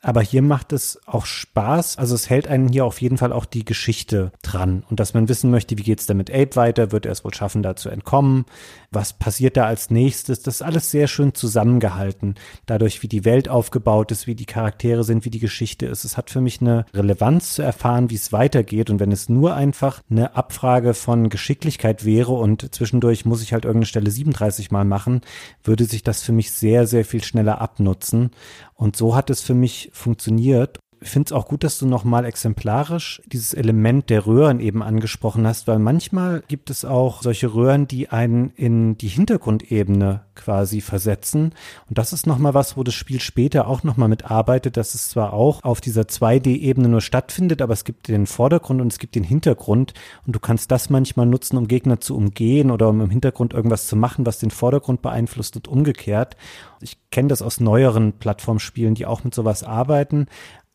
Aber 0.00 0.22
hier 0.22 0.42
macht 0.42 0.72
es 0.72 1.00
auch 1.06 1.26
Spaß. 1.26 1.98
Also 1.98 2.14
es 2.14 2.30
hält 2.30 2.46
einen 2.46 2.68
hier 2.68 2.84
auf 2.84 3.00
jeden 3.00 3.18
Fall 3.18 3.32
auch 3.32 3.44
die 3.44 3.64
Geschichte 3.64 4.30
dran. 4.42 4.84
Und 4.88 5.00
dass 5.00 5.12
man 5.12 5.28
wissen 5.28 5.50
möchte, 5.50 5.76
wie 5.76 5.82
geht's 5.82 6.06
da 6.06 6.14
mit 6.14 6.30
Abe 6.30 6.54
weiter? 6.54 6.92
Wird 6.92 7.04
er 7.04 7.12
es 7.12 7.24
wohl 7.24 7.34
schaffen, 7.34 7.62
da 7.62 7.74
zu 7.74 7.88
entkommen? 7.88 8.44
Was 8.90 9.12
passiert 9.12 9.58
da 9.58 9.66
als 9.66 9.90
nächstes? 9.90 10.40
Das 10.40 10.56
ist 10.56 10.62
alles 10.62 10.90
sehr 10.90 11.08
schön 11.08 11.34
zusammengehalten. 11.34 12.36
Dadurch, 12.64 13.02
wie 13.02 13.08
die 13.08 13.26
Welt 13.26 13.50
aufgebaut 13.50 14.10
ist, 14.12 14.26
wie 14.26 14.34
die 14.34 14.46
Charaktere 14.46 15.04
sind, 15.04 15.26
wie 15.26 15.30
die 15.30 15.38
Geschichte 15.38 15.84
ist. 15.84 16.04
Es 16.04 16.16
hat 16.16 16.30
für 16.30 16.40
mich 16.40 16.62
eine 16.62 16.86
Relevanz 16.94 17.52
zu 17.52 17.62
erfahren, 17.62 18.08
wie 18.08 18.14
es 18.14 18.32
weitergeht. 18.32 18.88
Und 18.88 18.98
wenn 18.98 19.12
es 19.12 19.28
nur 19.28 19.54
einfach 19.54 20.00
eine 20.10 20.36
Abfrage 20.36 20.94
von 20.94 21.28
Geschicklichkeit 21.28 22.06
wäre 22.06 22.32
und 22.32 22.74
zwischendurch 22.74 23.26
muss 23.26 23.42
ich 23.42 23.52
halt 23.52 23.66
irgendeine 23.66 23.86
Stelle 23.86 24.10
37 24.10 24.70
mal 24.70 24.86
machen, 24.86 25.20
würde 25.62 25.84
sich 25.84 26.02
das 26.02 26.22
für 26.22 26.32
mich 26.32 26.50
sehr, 26.52 26.86
sehr 26.86 27.04
viel 27.04 27.22
schneller 27.22 27.60
abnutzen. 27.60 28.30
Und 28.72 28.96
so 28.96 29.14
hat 29.14 29.28
es 29.28 29.42
für 29.42 29.54
mich 29.54 29.90
funktioniert. 29.92 30.78
Finde 31.02 31.28
es 31.28 31.32
auch 31.32 31.46
gut, 31.46 31.64
dass 31.64 31.78
du 31.78 31.86
nochmal 31.86 32.24
exemplarisch 32.24 33.22
dieses 33.26 33.54
Element 33.54 34.10
der 34.10 34.26
Röhren 34.26 34.60
eben 34.60 34.82
angesprochen 34.82 35.46
hast, 35.46 35.68
weil 35.68 35.78
manchmal 35.78 36.42
gibt 36.48 36.70
es 36.70 36.84
auch 36.84 37.22
solche 37.22 37.54
Röhren, 37.54 37.86
die 37.86 38.08
einen 38.08 38.50
in 38.56 38.98
die 38.98 39.08
Hintergrundebene 39.08 40.22
quasi 40.34 40.80
versetzen. 40.80 41.52
Und 41.88 41.98
das 41.98 42.12
ist 42.12 42.26
nochmal 42.26 42.54
was, 42.54 42.76
wo 42.76 42.84
das 42.84 42.94
Spiel 42.94 43.20
später 43.20 43.68
auch 43.68 43.82
nochmal 43.82 44.08
mitarbeitet, 44.08 44.76
dass 44.76 44.94
es 44.94 45.10
zwar 45.10 45.32
auch 45.32 45.64
auf 45.64 45.80
dieser 45.80 46.02
2D-Ebene 46.02 46.88
nur 46.88 47.00
stattfindet, 47.00 47.60
aber 47.60 47.74
es 47.74 47.84
gibt 47.84 48.08
den 48.08 48.26
Vordergrund 48.26 48.80
und 48.80 48.92
es 48.92 48.98
gibt 48.98 49.14
den 49.14 49.24
Hintergrund. 49.24 49.94
Und 50.26 50.34
du 50.34 50.40
kannst 50.40 50.70
das 50.70 50.90
manchmal 50.90 51.26
nutzen, 51.26 51.56
um 51.56 51.68
Gegner 51.68 52.00
zu 52.00 52.16
umgehen 52.16 52.70
oder 52.70 52.88
um 52.88 53.00
im 53.00 53.10
Hintergrund 53.10 53.52
irgendwas 53.52 53.86
zu 53.86 53.96
machen, 53.96 54.26
was 54.26 54.38
den 54.38 54.50
Vordergrund 54.50 55.02
beeinflusst 55.02 55.56
und 55.56 55.68
umgekehrt. 55.68 56.36
Ich 56.80 56.98
kenne 57.10 57.28
das 57.28 57.42
aus 57.42 57.60
neueren 57.60 58.12
Plattformspielen, 58.12 58.94
die 58.94 59.06
auch 59.06 59.24
mit 59.24 59.34
sowas 59.34 59.64
arbeiten. 59.64 60.26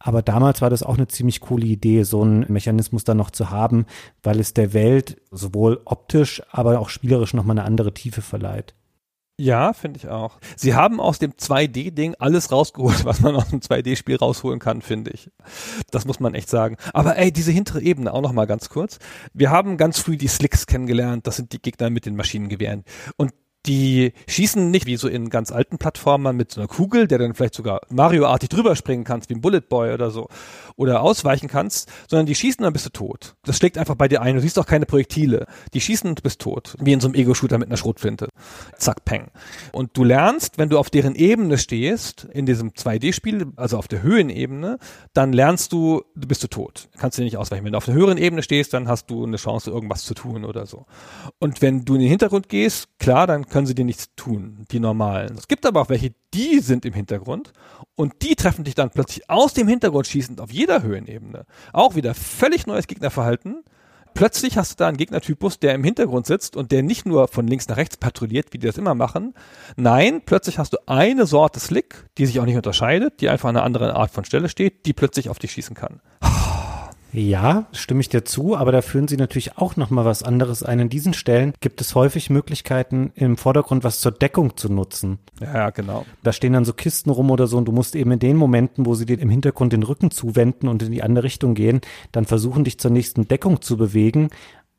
Aber 0.05 0.21
damals 0.21 0.61
war 0.61 0.69
das 0.69 0.83
auch 0.83 0.97
eine 0.97 1.07
ziemlich 1.07 1.39
coole 1.39 1.65
Idee, 1.65 2.03
so 2.03 2.21
einen 2.21 2.45
Mechanismus 2.51 3.05
dann 3.05 3.15
noch 3.15 3.31
zu 3.31 3.51
haben, 3.51 3.85
weil 4.21 4.37
es 4.41 4.53
der 4.53 4.73
Welt 4.73 5.21
sowohl 5.31 5.79
optisch, 5.85 6.43
aber 6.51 6.77
auch 6.79 6.89
spielerisch 6.89 7.33
nochmal 7.33 7.57
eine 7.57 7.65
andere 7.65 7.93
Tiefe 7.93 8.21
verleiht. 8.21 8.75
Ja, 9.39 9.71
finde 9.71 9.97
ich 9.97 10.09
auch. 10.09 10.39
Sie 10.57 10.75
haben 10.75 10.99
aus 10.99 11.19
dem 11.19 11.31
2D-Ding 11.31 12.15
alles 12.19 12.51
rausgeholt, 12.51 13.05
was 13.05 13.21
man 13.21 13.35
aus 13.35 13.49
dem 13.49 13.61
2D-Spiel 13.61 14.17
rausholen 14.17 14.59
kann, 14.59 14.81
finde 14.81 15.11
ich. 15.11 15.31
Das 15.89 16.05
muss 16.05 16.19
man 16.19 16.35
echt 16.35 16.49
sagen. 16.49 16.75
Aber 16.93 17.17
ey, 17.17 17.31
diese 17.31 17.51
hintere 17.51 17.81
Ebene 17.81 18.13
auch 18.13 18.21
noch 18.21 18.33
mal 18.33 18.45
ganz 18.45 18.69
kurz. 18.69 18.99
Wir 19.33 19.51
haben 19.51 19.77
ganz 19.77 19.99
früh 19.99 20.17
die 20.17 20.27
Slicks 20.27 20.67
kennengelernt. 20.67 21.25
Das 21.27 21.37
sind 21.37 21.53
die 21.53 21.61
Gegner 21.61 21.89
mit 21.89 22.05
den 22.05 22.17
Maschinengewehren. 22.17 22.83
Und 23.15 23.31
die 23.65 24.13
schießen 24.27 24.71
nicht 24.71 24.85
wie 24.85 24.97
so 24.97 25.07
in 25.07 25.29
ganz 25.29 25.51
alten 25.51 25.77
Plattformen 25.77 26.35
mit 26.35 26.51
so 26.51 26.59
einer 26.59 26.67
Kugel, 26.67 27.07
der 27.07 27.17
dann 27.17 27.33
vielleicht 27.33 27.53
sogar 27.53 27.81
Mario-artig 27.89 28.49
drüber 28.49 28.75
springen 28.75 29.03
kannst, 29.05 29.29
wie 29.29 29.35
ein 29.35 29.41
Bullet 29.41 29.61
Boy 29.61 29.93
oder 29.93 30.11
so, 30.11 30.27
oder 30.75 31.01
ausweichen 31.01 31.47
kannst, 31.47 31.89
sondern 32.09 32.25
die 32.25 32.35
schießen, 32.35 32.63
dann 32.63 32.73
bist 32.73 32.85
du 32.85 32.89
tot. 32.89 33.35
Das 33.43 33.57
schlägt 33.57 33.77
einfach 33.77 33.95
bei 33.95 34.07
dir 34.07 34.21
ein. 34.21 34.35
Du 34.35 34.41
siehst 34.41 34.59
auch 34.59 34.65
keine 34.65 34.85
Projektile. 34.85 35.47
Die 35.73 35.81
schießen 35.81 36.09
und 36.09 36.23
bist 36.23 36.41
tot. 36.41 36.75
Wie 36.79 36.91
in 36.91 36.99
so 36.99 37.07
einem 37.07 37.15
Ego-Shooter 37.15 37.57
mit 37.57 37.69
einer 37.69 37.77
Schrotflinte. 37.77 38.27
Zack, 38.77 39.05
peng. 39.05 39.27
Und 39.71 39.95
du 39.95 40.03
lernst, 40.03 40.57
wenn 40.57 40.69
du 40.69 40.77
auf 40.77 40.89
deren 40.89 41.15
Ebene 41.15 41.57
stehst, 41.57 42.27
in 42.33 42.45
diesem 42.45 42.71
2D-Spiel, 42.71 43.53
also 43.55 43.77
auf 43.77 43.87
der 43.87 44.01
Höhenebene, 44.01 44.77
dann 45.13 45.31
lernst 45.31 45.71
du, 45.71 46.03
du 46.15 46.27
bist 46.27 46.43
du 46.43 46.47
tot. 46.47 46.89
Kannst 46.97 47.17
du 47.17 47.23
nicht 47.23 47.37
ausweichen. 47.37 47.63
Wenn 47.63 47.71
du 47.71 47.77
auf 47.77 47.85
der 47.85 47.93
höheren 47.93 48.17
Ebene 48.17 48.43
stehst, 48.43 48.73
dann 48.73 48.87
hast 48.87 49.09
du 49.09 49.23
eine 49.23 49.37
Chance, 49.37 49.71
irgendwas 49.71 50.03
zu 50.03 50.13
tun 50.13 50.43
oder 50.43 50.65
so. 50.65 50.85
Und 51.39 51.61
wenn 51.61 51.85
du 51.85 51.95
in 51.95 52.01
den 52.01 52.09
Hintergrund 52.09 52.49
gehst, 52.49 52.87
klar, 52.99 53.27
dann 53.27 53.47
können 53.53 53.67
sie 53.67 53.75
dir 53.75 53.85
nichts 53.85 54.09
tun, 54.15 54.65
die 54.71 54.79
normalen. 54.79 55.37
Es 55.37 55.47
gibt 55.47 55.67
aber 55.67 55.79
auch 55.81 55.89
welche, 55.89 56.11
die 56.33 56.57
sind 56.57 56.85
im 56.85 56.93
Hintergrund 56.93 57.53
und 57.93 58.23
die 58.23 58.33
treffen 58.33 58.63
dich 58.63 58.73
dann 58.73 58.89
plötzlich 58.89 59.29
aus 59.29 59.53
dem 59.53 59.67
Hintergrund 59.67 60.07
schießend 60.07 60.41
auf 60.41 60.51
jeder 60.51 60.81
Höhenebene. 60.81 61.45
Auch 61.71 61.93
wieder 61.93 62.15
völlig 62.15 62.65
neues 62.65 62.87
Gegnerverhalten. 62.87 63.63
Plötzlich 64.15 64.57
hast 64.57 64.71
du 64.71 64.75
da 64.77 64.87
einen 64.87 64.97
Gegnertypus, 64.97 65.59
der 65.59 65.75
im 65.75 65.83
Hintergrund 65.83 66.25
sitzt 66.25 66.55
und 66.55 66.71
der 66.71 66.81
nicht 66.81 67.05
nur 67.05 67.27
von 67.27 67.45
links 67.45 67.67
nach 67.67 67.77
rechts 67.77 67.97
patrouilliert, 67.97 68.53
wie 68.53 68.57
die 68.57 68.65
das 68.65 68.79
immer 68.79 68.95
machen. 68.95 69.35
Nein, 69.75 70.23
plötzlich 70.25 70.57
hast 70.57 70.73
du 70.73 70.77
eine 70.87 71.27
Sorte 71.27 71.59
Slick, 71.59 72.07
die 72.17 72.25
sich 72.25 72.39
auch 72.39 72.45
nicht 72.45 72.57
unterscheidet, 72.57 73.21
die 73.21 73.29
einfach 73.29 73.49
an 73.49 73.57
einer 73.57 73.65
anderen 73.65 73.91
Art 73.91 74.09
von 74.09 74.25
Stelle 74.25 74.49
steht, 74.49 74.87
die 74.87 74.93
plötzlich 74.93 75.29
auf 75.29 75.37
dich 75.37 75.51
schießen 75.51 75.75
kann. 75.75 76.01
Ja, 77.13 77.67
stimme 77.73 78.01
ich 78.01 78.09
dir 78.09 78.25
zu, 78.25 78.57
aber 78.57 78.71
da 78.71 78.81
führen 78.81 79.07
sie 79.07 79.17
natürlich 79.17 79.57
auch 79.59 79.75
noch 79.75 79.91
mal 79.91 80.03
was 80.03 80.23
anderes 80.23 80.63
ein. 80.63 80.79
In 80.79 80.89
diesen 80.89 81.13
Stellen 81.13 81.53
gibt 81.59 81.79
es 81.79 81.93
häufig 81.93 82.31
Möglichkeiten, 82.31 83.11
im 83.13 83.37
Vordergrund 83.37 83.83
was 83.83 84.01
zur 84.01 84.11
Deckung 84.11 84.57
zu 84.57 84.67
nutzen. 84.67 85.19
Ja, 85.39 85.69
genau. 85.69 86.05
Da 86.23 86.33
stehen 86.33 86.53
dann 86.53 86.65
so 86.65 86.73
Kisten 86.73 87.11
rum 87.11 87.29
oder 87.29 87.45
so 87.45 87.57
und 87.57 87.65
du 87.65 87.71
musst 87.71 87.95
eben 87.95 88.11
in 88.11 88.19
den 88.19 88.35
Momenten, 88.35 88.87
wo 88.87 88.95
sie 88.95 89.05
dir 89.05 89.19
im 89.19 89.29
Hintergrund 89.29 89.73
den 89.73 89.83
Rücken 89.83 90.09
zuwenden 90.09 90.67
und 90.67 90.81
in 90.81 90.91
die 90.91 91.03
andere 91.03 91.23
Richtung 91.23 91.53
gehen, 91.53 91.81
dann 92.11 92.25
versuchen, 92.25 92.63
dich 92.63 92.79
zur 92.79 92.89
nächsten 92.89 93.27
Deckung 93.27 93.61
zu 93.61 93.77
bewegen. 93.77 94.29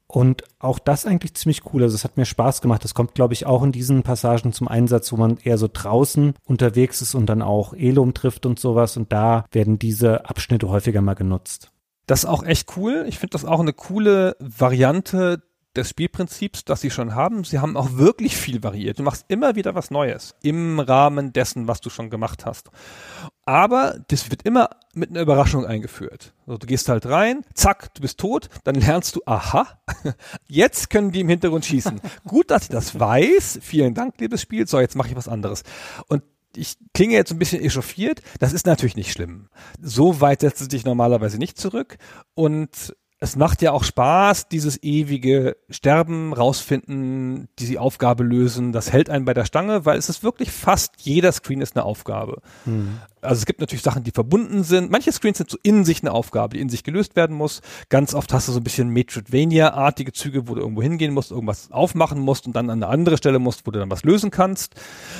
Und 0.08 0.42
auch 0.58 0.78
das 0.78 1.06
eigentlich 1.06 1.34
ziemlich 1.34 1.62
cool. 1.72 1.84
Also 1.84 1.94
es 1.94 2.04
hat 2.04 2.16
mir 2.16 2.24
Spaß 2.24 2.60
gemacht. 2.60 2.84
Das 2.84 2.94
kommt, 2.94 3.14
glaube 3.14 3.34
ich, 3.34 3.46
auch 3.46 3.62
in 3.62 3.72
diesen 3.72 4.02
Passagen 4.02 4.52
zum 4.52 4.68
Einsatz, 4.68 5.12
wo 5.12 5.16
man 5.16 5.38
eher 5.42 5.58
so 5.58 5.68
draußen 5.72 6.34
unterwegs 6.44 7.00
ist 7.00 7.14
und 7.14 7.26
dann 7.26 7.42
auch 7.42 7.74
Elum 7.74 8.12
trifft 8.12 8.44
und 8.44 8.58
sowas. 8.58 8.96
Und 8.96 9.12
da 9.12 9.44
werden 9.50 9.78
diese 9.78 10.28
Abschnitte 10.28 10.68
häufiger 10.68 11.00
mal 11.00 11.14
genutzt. 11.14 11.70
Das 12.06 12.20
ist 12.20 12.28
auch 12.28 12.44
echt 12.44 12.76
cool. 12.76 13.04
Ich 13.08 13.18
finde 13.18 13.32
das 13.32 13.44
auch 13.44 13.60
eine 13.60 13.72
coole 13.72 14.36
Variante 14.38 15.42
des 15.76 15.90
Spielprinzips, 15.90 16.64
das 16.64 16.80
sie 16.80 16.90
schon 16.90 17.14
haben. 17.14 17.44
Sie 17.44 17.58
haben 17.58 17.76
auch 17.76 17.94
wirklich 17.94 18.36
viel 18.36 18.62
variiert. 18.62 18.98
Du 18.98 19.02
machst 19.02 19.24
immer 19.28 19.56
wieder 19.56 19.74
was 19.74 19.90
Neues 19.90 20.34
im 20.42 20.78
Rahmen 20.78 21.32
dessen, 21.32 21.66
was 21.66 21.80
du 21.80 21.90
schon 21.90 22.10
gemacht 22.10 22.46
hast. 22.46 22.70
Aber 23.44 23.98
das 24.08 24.30
wird 24.30 24.42
immer 24.42 24.70
mit 24.94 25.10
einer 25.10 25.20
Überraschung 25.20 25.66
eingeführt. 25.66 26.32
Also 26.46 26.58
du 26.58 26.66
gehst 26.66 26.88
halt 26.88 27.06
rein, 27.06 27.44
zack, 27.54 27.92
du 27.94 28.02
bist 28.02 28.18
tot, 28.18 28.48
dann 28.62 28.76
lernst 28.76 29.16
du, 29.16 29.22
aha, 29.26 29.66
jetzt 30.48 30.90
können 30.90 31.10
die 31.10 31.20
im 31.20 31.28
Hintergrund 31.28 31.64
schießen. 31.64 32.00
Gut, 32.26 32.50
dass 32.50 32.64
ich 32.64 32.68
das 32.68 32.98
weiß. 32.98 33.58
Vielen 33.60 33.94
Dank, 33.94 34.14
liebes 34.20 34.42
Spiel. 34.42 34.66
So, 34.66 34.78
jetzt 34.80 34.94
mache 34.94 35.08
ich 35.08 35.16
was 35.16 35.28
anderes. 35.28 35.64
Und 36.06 36.22
ich 36.56 36.76
klinge 36.92 37.14
jetzt 37.14 37.32
ein 37.32 37.38
bisschen 37.38 37.62
echauffiert. 37.62 38.22
Das 38.38 38.52
ist 38.52 38.66
natürlich 38.66 38.96
nicht 38.96 39.12
schlimm. 39.12 39.48
So 39.80 40.20
weit 40.20 40.40
setzt 40.40 40.60
es 40.60 40.68
dich 40.68 40.84
normalerweise 40.84 41.38
nicht 41.38 41.58
zurück. 41.58 41.98
Und 42.34 42.94
es 43.20 43.36
macht 43.36 43.62
ja 43.62 43.72
auch 43.72 43.84
Spaß, 43.84 44.48
dieses 44.48 44.82
ewige 44.82 45.56
Sterben, 45.70 46.34
rausfinden, 46.34 47.48
diese 47.58 47.80
Aufgabe 47.80 48.22
lösen. 48.22 48.72
Das 48.72 48.92
hält 48.92 49.08
einen 49.08 49.24
bei 49.24 49.32
der 49.32 49.46
Stange, 49.46 49.86
weil 49.86 49.96
es 49.98 50.10
ist 50.10 50.22
wirklich 50.22 50.50
fast 50.50 50.96
jeder 50.98 51.32
Screen 51.32 51.62
ist 51.62 51.74
eine 51.74 51.84
Aufgabe. 51.86 52.42
Hm. 52.64 52.98
Also 53.24 53.40
es 53.40 53.46
gibt 53.46 53.60
natürlich 53.60 53.82
Sachen, 53.82 54.04
die 54.04 54.10
verbunden 54.10 54.62
sind. 54.64 54.90
Manche 54.90 55.12
Screens 55.12 55.38
sind 55.38 55.50
so 55.50 55.58
in 55.62 55.84
sich 55.84 56.02
eine 56.02 56.12
Aufgabe, 56.12 56.56
die 56.56 56.62
in 56.62 56.68
sich 56.68 56.84
gelöst 56.84 57.16
werden 57.16 57.36
muss. 57.36 57.60
Ganz 57.88 58.14
oft 58.14 58.32
hast 58.32 58.48
du 58.48 58.52
so 58.52 58.60
ein 58.60 58.64
bisschen 58.64 58.88
Metroidvania-artige 58.90 60.12
Züge, 60.12 60.48
wo 60.48 60.54
du 60.54 60.60
irgendwo 60.60 60.82
hingehen 60.82 61.12
musst, 61.12 61.30
irgendwas 61.30 61.70
aufmachen 61.70 62.20
musst 62.20 62.46
und 62.46 62.54
dann 62.54 62.70
an 62.70 62.82
eine 62.82 62.92
andere 62.92 63.16
Stelle 63.16 63.38
musst, 63.38 63.66
wo 63.66 63.70
du 63.70 63.78
dann 63.78 63.90
was 63.90 64.04
lösen 64.04 64.30
kannst. 64.30 64.74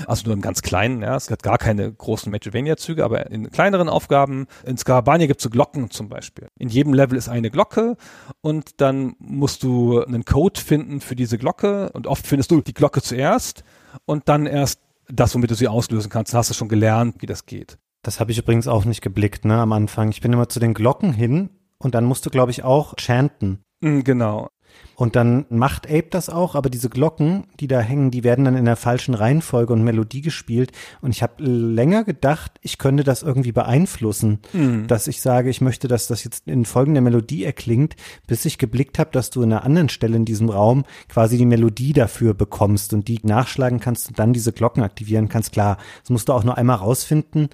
Also 0.07 0.25
nur 0.27 0.35
im 0.35 0.41
ganz 0.41 0.63
kleinen, 0.63 1.03
ja. 1.03 1.17
Es 1.17 1.31
hat 1.31 1.43
gar 1.43 1.59
keine 1.59 1.93
großen 1.93 2.31
Metroidvania-Züge, 2.31 3.05
aber 3.05 3.31
in 3.31 3.51
kleineren 3.51 3.89
Aufgaben. 3.89 4.47
In 4.65 4.77
Scarabania 4.77 5.27
gibt 5.27 5.41
es 5.41 5.45
so 5.45 5.51
Glocken 5.51 5.91
zum 5.91 6.09
Beispiel. 6.09 6.49
In 6.59 6.69
jedem 6.69 6.95
Level 6.95 7.19
ist 7.19 7.29
eine 7.29 7.51
Glocke 7.51 7.97
und 8.41 8.81
dann 8.81 9.15
musst 9.19 9.63
du 9.63 10.03
einen 10.03 10.25
Code 10.25 10.61
finden 10.61 11.01
für 11.01 11.17
diese 11.17 11.39
Glocke 11.39 11.91
und 11.93 12.07
oft 12.07 12.27
findest 12.27 12.51
du 12.51 12.61
die 12.61 12.75
Glocke 12.75 13.03
zuerst 13.03 13.65
und 14.07 14.29
dann 14.29 14.47
erst 14.47 14.81
das, 15.09 15.35
womit 15.35 15.51
du 15.51 15.55
sie 15.55 15.69
auslösen 15.69 16.11
kannst. 16.11 16.33
Dann 16.33 16.39
hast 16.39 16.51
du 16.51 16.55
schon 16.55 16.69
gelernt, 16.69 17.17
wie 17.21 17.27
das 17.27 17.47
geht. 17.47 17.79
Das 18.05 18.21
habe 18.21 18.31
ich 18.31 18.39
übrigens 18.39 18.69
auch 18.69 18.85
nicht 18.85 19.01
geblickt, 19.01 19.45
ne, 19.45 19.59
am 19.59 19.73
Anfang. 19.73 20.11
Ich 20.11 20.21
bin 20.21 20.33
immer 20.33 20.49
zu 20.49 20.61
den 20.61 20.75
Glocken 20.75 21.13
hin 21.13 21.49
und 21.79 21.95
dann 21.95 22.05
musst 22.05 22.25
du, 22.27 22.31
glaube 22.31 22.53
ich, 22.53 22.63
auch 22.63 22.95
chanten. 22.99 23.65
Mm, 23.81 24.01
genau. 24.01 24.49
Und 24.97 25.17
dann 25.17 25.47
macht 25.49 25.87
Ape 25.87 26.09
das 26.11 26.29
auch, 26.29 26.55
aber 26.55 26.71
diese 26.71 26.89
Glocken, 26.89 27.45
die 27.59 27.67
da 27.67 27.81
hängen, 27.81 28.11
die 28.11 28.25
werden 28.25 28.45
dann 28.45 28.57
in 28.57 28.65
der 28.65 28.77
falschen 28.77 29.15
Reihenfolge 29.15 29.73
und 29.73 29.83
Melodie 29.83 30.21
gespielt. 30.21 30.73
Und 31.01 31.11
ich 31.11 31.23
habe 31.23 31.43
länger 31.43 32.05
gedacht, 32.05 32.53
ich 32.61 32.79
könnte 32.79 33.03
das 33.03 33.23
irgendwie 33.23 33.53
beeinflussen, 33.53 34.41
mhm. 34.53 34.87
dass 34.87 35.09
ich 35.09 35.21
sage, 35.21 35.51
ich 35.51 35.61
möchte, 35.61 35.89
dass 35.89 36.07
das 36.07 36.23
jetzt 36.25 36.47
in 36.47 36.65
folgender 36.65 37.01
Melodie 37.01 37.45
erklingt, 37.45 37.97
bis 38.27 38.45
ich 38.45 38.59
geblickt 38.59 38.99
habe, 38.99 39.11
dass 39.13 39.31
du 39.31 39.43
in 39.43 39.53
einer 39.53 39.65
anderen 39.65 39.89
Stelle 39.89 40.17
in 40.17 40.25
diesem 40.25 40.49
Raum 40.49 40.85
quasi 41.09 41.39
die 41.39 41.47
Melodie 41.47 41.93
dafür 41.93 42.35
bekommst 42.35 42.93
und 42.93 43.09
die 43.09 43.21
nachschlagen 43.23 43.81
kannst 43.81 44.09
und 44.09 44.19
dann 44.19 44.33
diese 44.33 44.53
Glocken 44.53 44.83
aktivieren 44.83 45.29
kannst. 45.29 45.53
Klar, 45.53 45.79
das 46.03 46.11
musst 46.11 46.29
du 46.29 46.33
auch 46.33 46.45
nur 46.45 46.57
einmal 46.57 46.77
rausfinden 46.77 47.49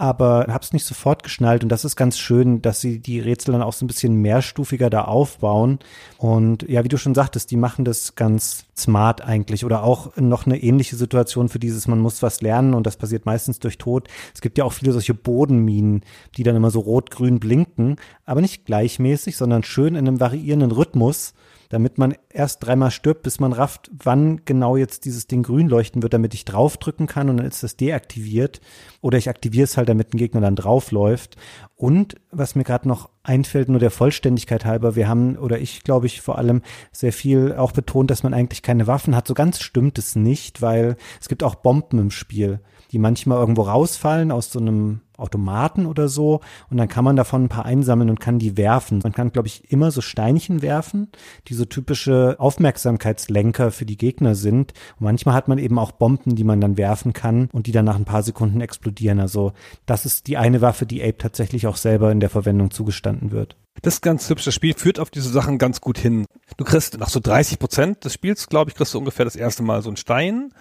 aber 0.00 0.46
hab's 0.48 0.72
nicht 0.72 0.86
sofort 0.86 1.22
geschnallt 1.22 1.62
und 1.62 1.68
das 1.68 1.84
ist 1.84 1.94
ganz 1.94 2.18
schön, 2.18 2.62
dass 2.62 2.80
sie 2.80 3.00
die 3.00 3.20
Rätsel 3.20 3.52
dann 3.52 3.62
auch 3.62 3.74
so 3.74 3.84
ein 3.84 3.86
bisschen 3.86 4.14
mehrstufiger 4.14 4.88
da 4.88 5.02
aufbauen 5.02 5.78
und 6.16 6.62
ja, 6.68 6.82
wie 6.84 6.88
du 6.88 6.96
schon 6.96 7.14
sagtest, 7.14 7.50
die 7.50 7.58
machen 7.58 7.84
das 7.84 8.14
ganz 8.14 8.64
smart 8.76 9.20
eigentlich 9.20 9.64
oder 9.64 9.82
auch 9.84 10.16
noch 10.16 10.46
eine 10.46 10.62
ähnliche 10.62 10.96
Situation 10.96 11.50
für 11.50 11.58
dieses, 11.58 11.86
man 11.86 11.98
muss 11.98 12.22
was 12.22 12.40
lernen 12.40 12.72
und 12.72 12.86
das 12.86 12.96
passiert 12.96 13.26
meistens 13.26 13.58
durch 13.58 13.76
Tod. 13.76 14.08
Es 14.34 14.40
gibt 14.40 14.56
ja 14.56 14.64
auch 14.64 14.72
viele 14.72 14.92
solche 14.92 15.12
Bodenminen, 15.12 16.02
die 16.36 16.44
dann 16.44 16.56
immer 16.56 16.70
so 16.70 16.80
rot-grün 16.80 17.38
blinken, 17.38 17.96
aber 18.24 18.40
nicht 18.40 18.64
gleichmäßig, 18.64 19.36
sondern 19.36 19.64
schön 19.64 19.96
in 19.96 20.08
einem 20.08 20.18
variierenden 20.18 20.70
Rhythmus 20.70 21.34
damit 21.70 21.98
man 21.98 22.14
erst 22.30 22.64
dreimal 22.64 22.90
stirbt, 22.90 23.22
bis 23.22 23.38
man 23.38 23.52
rafft, 23.52 23.90
wann 23.92 24.44
genau 24.44 24.76
jetzt 24.76 25.04
dieses 25.04 25.28
Ding 25.28 25.44
grün 25.44 25.68
leuchten 25.68 26.02
wird, 26.02 26.12
damit 26.12 26.34
ich 26.34 26.44
draufdrücken 26.44 27.06
kann 27.06 27.30
und 27.30 27.38
dann 27.38 27.46
ist 27.46 27.62
das 27.62 27.76
deaktiviert. 27.76 28.60
Oder 29.00 29.18
ich 29.18 29.28
aktiviere 29.28 29.64
es 29.64 29.76
halt, 29.76 29.88
damit 29.88 30.12
ein 30.12 30.18
Gegner 30.18 30.40
dann 30.40 30.56
draufläuft. 30.56 31.36
Und 31.76 32.16
was 32.32 32.56
mir 32.56 32.64
gerade 32.64 32.88
noch 32.88 33.08
einfällt, 33.22 33.68
nur 33.68 33.78
der 33.78 33.92
Vollständigkeit 33.92 34.64
halber, 34.64 34.96
wir 34.96 35.08
haben, 35.08 35.38
oder 35.38 35.60
ich 35.60 35.84
glaube 35.84 36.06
ich 36.06 36.20
vor 36.20 36.38
allem 36.38 36.62
sehr 36.90 37.12
viel 37.12 37.54
auch 37.54 37.70
betont, 37.70 38.10
dass 38.10 38.24
man 38.24 38.34
eigentlich 38.34 38.62
keine 38.62 38.88
Waffen 38.88 39.14
hat. 39.14 39.28
So 39.28 39.34
ganz 39.34 39.60
stimmt 39.60 39.96
es 39.96 40.16
nicht, 40.16 40.62
weil 40.62 40.96
es 41.20 41.28
gibt 41.28 41.44
auch 41.44 41.54
Bomben 41.54 42.00
im 42.00 42.10
Spiel, 42.10 42.60
die 42.90 42.98
manchmal 42.98 43.38
irgendwo 43.38 43.62
rausfallen 43.62 44.32
aus 44.32 44.50
so 44.50 44.58
einem 44.58 45.02
Automaten 45.20 45.86
oder 45.86 46.08
so 46.08 46.40
und 46.70 46.76
dann 46.76 46.88
kann 46.88 47.04
man 47.04 47.16
davon 47.16 47.44
ein 47.44 47.48
paar 47.48 47.64
einsammeln 47.64 48.10
und 48.10 48.20
kann 48.20 48.38
die 48.38 48.56
werfen. 48.56 49.00
Man 49.02 49.12
kann, 49.12 49.32
glaube 49.32 49.48
ich, 49.48 49.70
immer 49.70 49.90
so 49.90 50.00
Steinchen 50.00 50.62
werfen, 50.62 51.08
die 51.48 51.54
so 51.54 51.64
typische 51.64 52.36
Aufmerksamkeitslenker 52.38 53.70
für 53.70 53.86
die 53.86 53.96
Gegner 53.96 54.34
sind. 54.34 54.72
Und 54.98 55.04
manchmal 55.04 55.34
hat 55.34 55.48
man 55.48 55.58
eben 55.58 55.78
auch 55.78 55.92
Bomben, 55.92 56.36
die 56.36 56.44
man 56.44 56.60
dann 56.60 56.76
werfen 56.76 57.12
kann 57.12 57.48
und 57.52 57.66
die 57.66 57.72
dann 57.72 57.84
nach 57.84 57.96
ein 57.96 58.04
paar 58.04 58.22
Sekunden 58.22 58.60
explodieren. 58.60 59.20
Also 59.20 59.52
das 59.86 60.06
ist 60.06 60.26
die 60.26 60.36
eine 60.36 60.60
Waffe, 60.60 60.86
die 60.86 61.02
Ape 61.02 61.18
tatsächlich 61.18 61.66
auch 61.66 61.76
selber 61.76 62.10
in 62.12 62.20
der 62.20 62.30
Verwendung 62.30 62.70
zugestanden 62.70 63.30
wird. 63.30 63.56
Das 63.82 64.00
ganz 64.02 64.28
hübsche 64.28 64.52
Spiel 64.52 64.74
führt 64.74 64.98
auf 64.98 65.10
diese 65.10 65.30
Sachen 65.30 65.56
ganz 65.56 65.80
gut 65.80 65.98
hin. 65.98 66.26
Du 66.56 66.64
kriegst 66.64 66.98
nach 66.98 67.08
so 67.08 67.20
30 67.20 67.58
Prozent 67.58 68.04
des 68.04 68.12
Spiels, 68.12 68.48
glaube 68.48 68.70
ich, 68.70 68.76
kriegst 68.76 68.92
du 68.92 68.98
ungefähr 68.98 69.24
das 69.24 69.36
erste 69.36 69.62
Mal 69.62 69.82
so 69.82 69.88
einen 69.88 69.96
Stein. 69.96 70.52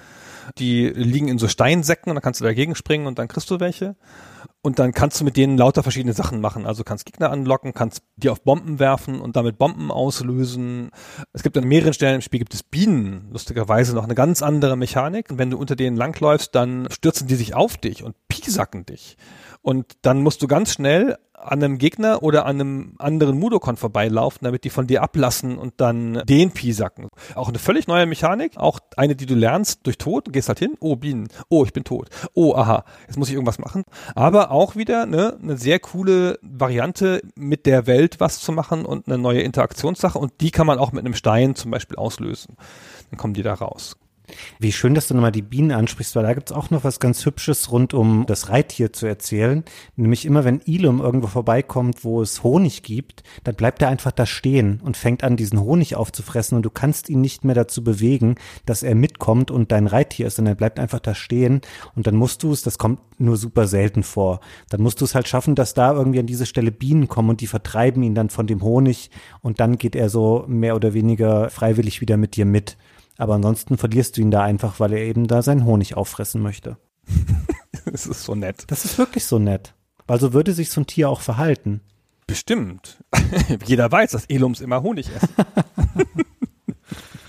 Die 0.57 0.87
liegen 0.87 1.27
in 1.27 1.37
so 1.37 1.47
Steinsäcken 1.47 2.09
und 2.09 2.15
dann 2.15 2.21
kannst 2.21 2.39
du 2.39 2.45
dagegen 2.45 2.75
springen 2.75 3.07
und 3.07 3.19
dann 3.19 3.27
kriegst 3.27 3.51
du 3.51 3.59
welche. 3.59 3.95
Und 4.61 4.77
dann 4.77 4.91
kannst 4.91 5.19
du 5.19 5.23
mit 5.23 5.37
denen 5.37 5.57
lauter 5.57 5.83
verschiedene 5.83 6.13
Sachen 6.13 6.41
machen. 6.41 6.65
Also 6.65 6.83
kannst 6.83 7.05
Gegner 7.05 7.31
anlocken, 7.31 7.73
kannst 7.73 8.03
die 8.17 8.29
auf 8.29 8.41
Bomben 8.41 8.77
werfen 8.77 9.21
und 9.21 9.37
damit 9.37 9.57
Bomben 9.57 9.89
auslösen. 9.89 10.91
Es 11.31 11.43
gibt 11.43 11.57
an 11.57 11.63
mehreren 11.63 11.93
Stellen 11.93 12.15
im 12.15 12.21
Spiel 12.21 12.39
gibt 12.39 12.53
es 12.53 12.63
Bienen, 12.63 13.29
lustigerweise 13.31 13.95
noch 13.95 14.03
eine 14.03 14.15
ganz 14.15 14.41
andere 14.41 14.75
Mechanik. 14.75 15.31
Und 15.31 15.37
wenn 15.37 15.49
du 15.49 15.57
unter 15.57 15.77
denen 15.77 15.95
langläufst, 15.95 16.53
dann 16.55 16.89
stürzen 16.91 17.27
die 17.27 17.35
sich 17.35 17.53
auf 17.53 17.77
dich 17.77 18.03
und 18.03 18.15
piesacken 18.27 18.85
dich. 18.85 19.15
Und 19.61 19.93
dann 20.01 20.21
musst 20.23 20.41
du 20.41 20.47
ganz 20.47 20.73
schnell 20.73 21.17
an 21.41 21.63
einem 21.63 21.77
Gegner 21.77 22.23
oder 22.23 22.45
an 22.45 22.59
einem 22.59 22.93
anderen 22.97 23.39
Mudokon 23.39 23.77
vorbeilaufen, 23.77 24.39
damit 24.43 24.63
die 24.63 24.69
von 24.69 24.87
dir 24.87 25.01
ablassen 25.03 25.57
und 25.57 25.75
dann 25.77 26.21
den 26.25 26.51
piesacken. 26.51 27.09
Auch 27.35 27.49
eine 27.49 27.59
völlig 27.59 27.87
neue 27.87 28.05
Mechanik, 28.05 28.57
auch 28.57 28.79
eine, 28.97 29.15
die 29.15 29.25
du 29.25 29.35
lernst 29.35 29.85
durch 29.85 29.97
Tod, 29.97 30.31
gehst 30.31 30.49
halt 30.49 30.59
hin, 30.59 30.75
oh 30.79 30.95
Bienen, 30.95 31.27
oh 31.49 31.63
ich 31.63 31.73
bin 31.73 31.83
tot, 31.83 32.09
oh 32.33 32.55
aha, 32.55 32.83
jetzt 33.07 33.17
muss 33.17 33.29
ich 33.29 33.35
irgendwas 33.35 33.59
machen. 33.59 33.83
Aber 34.15 34.51
auch 34.51 34.75
wieder 34.75 35.05
ne, 35.05 35.37
eine 35.41 35.57
sehr 35.57 35.79
coole 35.79 36.39
Variante, 36.41 37.21
mit 37.35 37.65
der 37.65 37.87
Welt 37.87 38.19
was 38.19 38.39
zu 38.39 38.51
machen 38.51 38.85
und 38.85 39.07
eine 39.07 39.17
neue 39.17 39.41
Interaktionssache 39.41 40.19
und 40.19 40.33
die 40.41 40.51
kann 40.51 40.67
man 40.67 40.79
auch 40.79 40.91
mit 40.91 41.05
einem 41.05 41.13
Stein 41.13 41.55
zum 41.55 41.71
Beispiel 41.71 41.97
auslösen. 41.97 42.55
Dann 43.09 43.17
kommen 43.17 43.33
die 43.33 43.43
da 43.43 43.53
raus. 43.53 43.97
Wie 44.59 44.71
schön, 44.71 44.93
dass 44.93 45.07
du 45.07 45.13
nochmal 45.13 45.31
die 45.31 45.41
Bienen 45.41 45.71
ansprichst, 45.71 46.15
weil 46.15 46.23
da 46.23 46.33
gibt's 46.33 46.51
auch 46.51 46.69
noch 46.69 46.83
was 46.83 46.99
ganz 46.99 47.25
Hübsches 47.25 47.71
rund 47.71 47.93
um 47.93 48.25
das 48.25 48.49
Reittier 48.49 48.93
zu 48.93 49.05
erzählen. 49.05 49.63
Nämlich 49.95 50.25
immer, 50.25 50.45
wenn 50.45 50.61
Ilum 50.65 51.01
irgendwo 51.01 51.27
vorbeikommt, 51.27 52.03
wo 52.03 52.21
es 52.21 52.43
Honig 52.43 52.83
gibt, 52.83 53.23
dann 53.43 53.55
bleibt 53.55 53.81
er 53.81 53.89
einfach 53.89 54.11
da 54.11 54.25
stehen 54.25 54.81
und 54.83 54.97
fängt 54.97 55.23
an, 55.23 55.37
diesen 55.37 55.59
Honig 55.59 55.95
aufzufressen 55.95 56.55
und 56.55 56.63
du 56.63 56.69
kannst 56.69 57.09
ihn 57.09 57.21
nicht 57.21 57.43
mehr 57.43 57.55
dazu 57.55 57.83
bewegen, 57.83 58.35
dass 58.65 58.83
er 58.83 58.95
mitkommt 58.95 59.51
und 59.51 59.71
dein 59.71 59.87
Reittier 59.87 60.27
ist, 60.27 60.35
sondern 60.35 60.53
er 60.53 60.57
bleibt 60.57 60.79
einfach 60.79 60.99
da 60.99 61.15
stehen 61.15 61.61
und 61.95 62.07
dann 62.07 62.15
musst 62.15 62.43
du 62.43 62.51
es, 62.51 62.61
das 62.61 62.77
kommt 62.77 62.99
nur 63.19 63.37
super 63.37 63.67
selten 63.67 64.03
vor, 64.03 64.39
dann 64.69 64.81
musst 64.81 65.01
du 65.01 65.05
es 65.05 65.15
halt 65.15 65.27
schaffen, 65.27 65.55
dass 65.55 65.73
da 65.73 65.93
irgendwie 65.93 66.19
an 66.19 66.25
diese 66.25 66.45
Stelle 66.45 66.71
Bienen 66.71 67.07
kommen 67.07 67.29
und 67.29 67.41
die 67.41 67.47
vertreiben 67.47 68.03
ihn 68.03 68.15
dann 68.15 68.29
von 68.29 68.47
dem 68.47 68.61
Honig 68.61 69.09
und 69.41 69.59
dann 69.59 69.77
geht 69.77 69.95
er 69.95 70.09
so 70.09 70.45
mehr 70.47 70.75
oder 70.75 70.93
weniger 70.93 71.49
freiwillig 71.49 72.01
wieder 72.01 72.17
mit 72.17 72.35
dir 72.35 72.45
mit. 72.45 72.77
Aber 73.19 73.35
ansonsten 73.35 73.77
verlierst 73.77 74.15
du 74.15 74.21
ihn 74.21 74.31
da 74.31 74.43
einfach, 74.43 74.79
weil 74.79 74.93
er 74.93 75.03
eben 75.03 75.27
da 75.27 75.41
seinen 75.41 75.65
Honig 75.65 75.97
auffressen 75.97 76.41
möchte. 76.41 76.77
das 77.85 78.07
ist 78.07 78.23
so 78.23 78.33
nett. 78.33 78.63
Das 78.67 78.85
ist 78.85 78.97
wirklich 78.97 79.25
so 79.25 79.39
nett. 79.39 79.75
Weil 80.07 80.21
so 80.21 80.31
würde 80.31 80.53
sich 80.53 80.71
so 80.71 80.81
ein 80.81 80.87
Tier 80.87 81.09
auch 81.09 81.19
verhalten. 81.19 81.81
Bestimmt. 82.27 83.03
Jeder 83.65 83.91
weiß, 83.91 84.11
dass 84.11 84.25
Elums 84.27 84.61
immer 84.61 84.81
Honig 84.81 85.09
essen. 85.13 85.29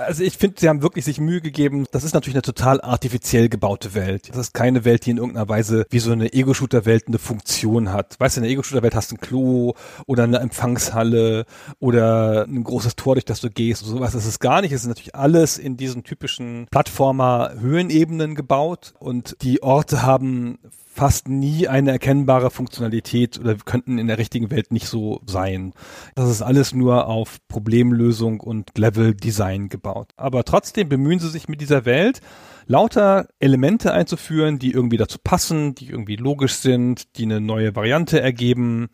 Also 0.06 0.22
ich 0.22 0.36
finde, 0.36 0.60
sie 0.60 0.68
haben 0.68 0.82
wirklich 0.82 1.04
sich 1.04 1.20
Mühe 1.20 1.40
gegeben. 1.40 1.86
Das 1.92 2.04
ist 2.04 2.14
natürlich 2.14 2.36
eine 2.36 2.42
total 2.42 2.80
artifiziell 2.80 3.48
gebaute 3.48 3.94
Welt. 3.94 4.28
Das 4.30 4.38
ist 4.38 4.54
keine 4.54 4.84
Welt, 4.84 5.06
die 5.06 5.10
in 5.10 5.18
irgendeiner 5.18 5.48
Weise 5.48 5.86
wie 5.90 5.98
so 5.98 6.12
eine 6.12 6.32
Ego-Shooter-Welt 6.32 7.04
eine 7.08 7.18
Funktion 7.18 7.92
hat. 7.92 8.18
Weißt 8.18 8.36
du, 8.36 8.40
in 8.40 8.44
der 8.44 8.52
Ego-Shooter-Welt 8.52 8.94
hast 8.94 9.10
du 9.10 9.16
ein 9.16 9.20
Klo 9.20 9.74
oder 10.06 10.24
eine 10.24 10.38
Empfangshalle 10.38 11.44
oder 11.78 12.44
ein 12.44 12.64
großes 12.64 12.96
Tor, 12.96 13.14
durch 13.14 13.24
das 13.24 13.40
du 13.40 13.50
gehst 13.50 13.82
und 13.82 13.90
sowas. 13.90 14.12
Das 14.12 14.26
ist 14.26 14.40
gar 14.40 14.62
nicht. 14.62 14.72
Es 14.72 14.82
ist 14.82 14.88
natürlich 14.88 15.14
alles 15.14 15.58
in 15.58 15.76
diesen 15.76 16.02
typischen 16.02 16.66
Plattformer-Höhenebenen 16.70 18.34
gebaut 18.34 18.94
und 18.98 19.36
die 19.42 19.62
Orte 19.62 20.02
haben 20.02 20.58
fast 20.92 21.28
nie 21.28 21.68
eine 21.68 21.92
erkennbare 21.92 22.50
Funktionalität 22.50 23.38
oder 23.38 23.54
könnten 23.54 23.98
in 23.98 24.08
der 24.08 24.18
richtigen 24.18 24.50
Welt 24.50 24.72
nicht 24.72 24.88
so 24.88 25.20
sein. 25.24 25.72
Das 26.16 26.28
ist 26.28 26.42
alles 26.42 26.74
nur 26.74 27.06
auf 27.06 27.38
Problemlösung 27.46 28.40
und 28.40 28.76
Level-Design 28.76 29.68
gebaut. 29.68 30.12
Aber 30.16 30.44
trotzdem 30.44 30.88
bemühen 30.88 31.20
sie 31.20 31.30
sich 31.30 31.48
mit 31.48 31.60
dieser 31.60 31.84
Welt, 31.84 32.20
lauter 32.66 33.28
Elemente 33.38 33.92
einzuführen, 33.92 34.58
die 34.58 34.72
irgendwie 34.72 34.96
dazu 34.96 35.18
passen, 35.22 35.76
die 35.76 35.88
irgendwie 35.88 36.16
logisch 36.16 36.54
sind, 36.54 37.16
die 37.16 37.22
eine 37.22 37.40
neue 37.40 37.76
Variante 37.76 38.20
ergeben 38.20 38.88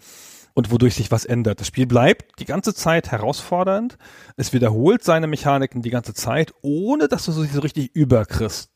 und 0.53 0.71
wodurch 0.71 0.95
sich 0.95 1.11
was 1.11 1.25
ändert. 1.25 1.61
Das 1.61 1.67
Spiel 1.67 1.87
bleibt 1.87 2.39
die 2.41 2.45
ganze 2.45 2.75
Zeit 2.75 3.11
herausfordernd. 3.11 3.97
Es 4.37 4.53
wiederholt 4.53 5.03
seine 5.03 5.27
Mechaniken 5.27 5.83
die 5.83 5.91
ganze 5.91 6.15
Zeit, 6.15 6.53
ohne 6.61 7.09
dass 7.09 7.25
du 7.25 7.33
sie 7.33 7.47
so 7.47 7.61
richtig 7.61 7.95
überkriegst. 7.95 8.71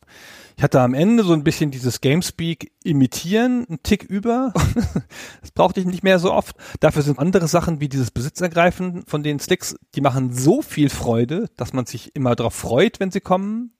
Ich 0.61 0.65
hatte 0.65 0.83
am 0.83 0.93
Ende 0.93 1.25
so 1.25 1.33
ein 1.33 1.43
bisschen 1.43 1.71
dieses 1.71 2.03
Gamespeak 2.03 2.73
imitieren, 2.85 3.65
einen 3.67 3.83
Tick 3.83 4.03
über. 4.03 4.53
das 5.41 5.53
brauchte 5.53 5.81
ich 5.81 5.87
nicht 5.87 6.03
mehr 6.03 6.19
so 6.19 6.35
oft. 6.35 6.55
Dafür 6.81 7.01
sind 7.01 7.19
andere 7.19 7.49
Sachen 7.49 7.81
wie 7.81 7.89
dieses 7.89 8.11
Besitzergreifen 8.11 9.05
von 9.07 9.23
den 9.23 9.41
Sticks, 9.41 9.75
die 9.95 10.03
machen 10.03 10.35
so 10.35 10.61
viel 10.61 10.91
Freude, 10.91 11.49
dass 11.57 11.73
man 11.73 11.87
sich 11.87 12.15
immer 12.15 12.37
darauf 12.37 12.53
freut, 12.53 13.01
wenn 13.01 13.11
sie 13.11 13.23
kommen. 13.23 13.73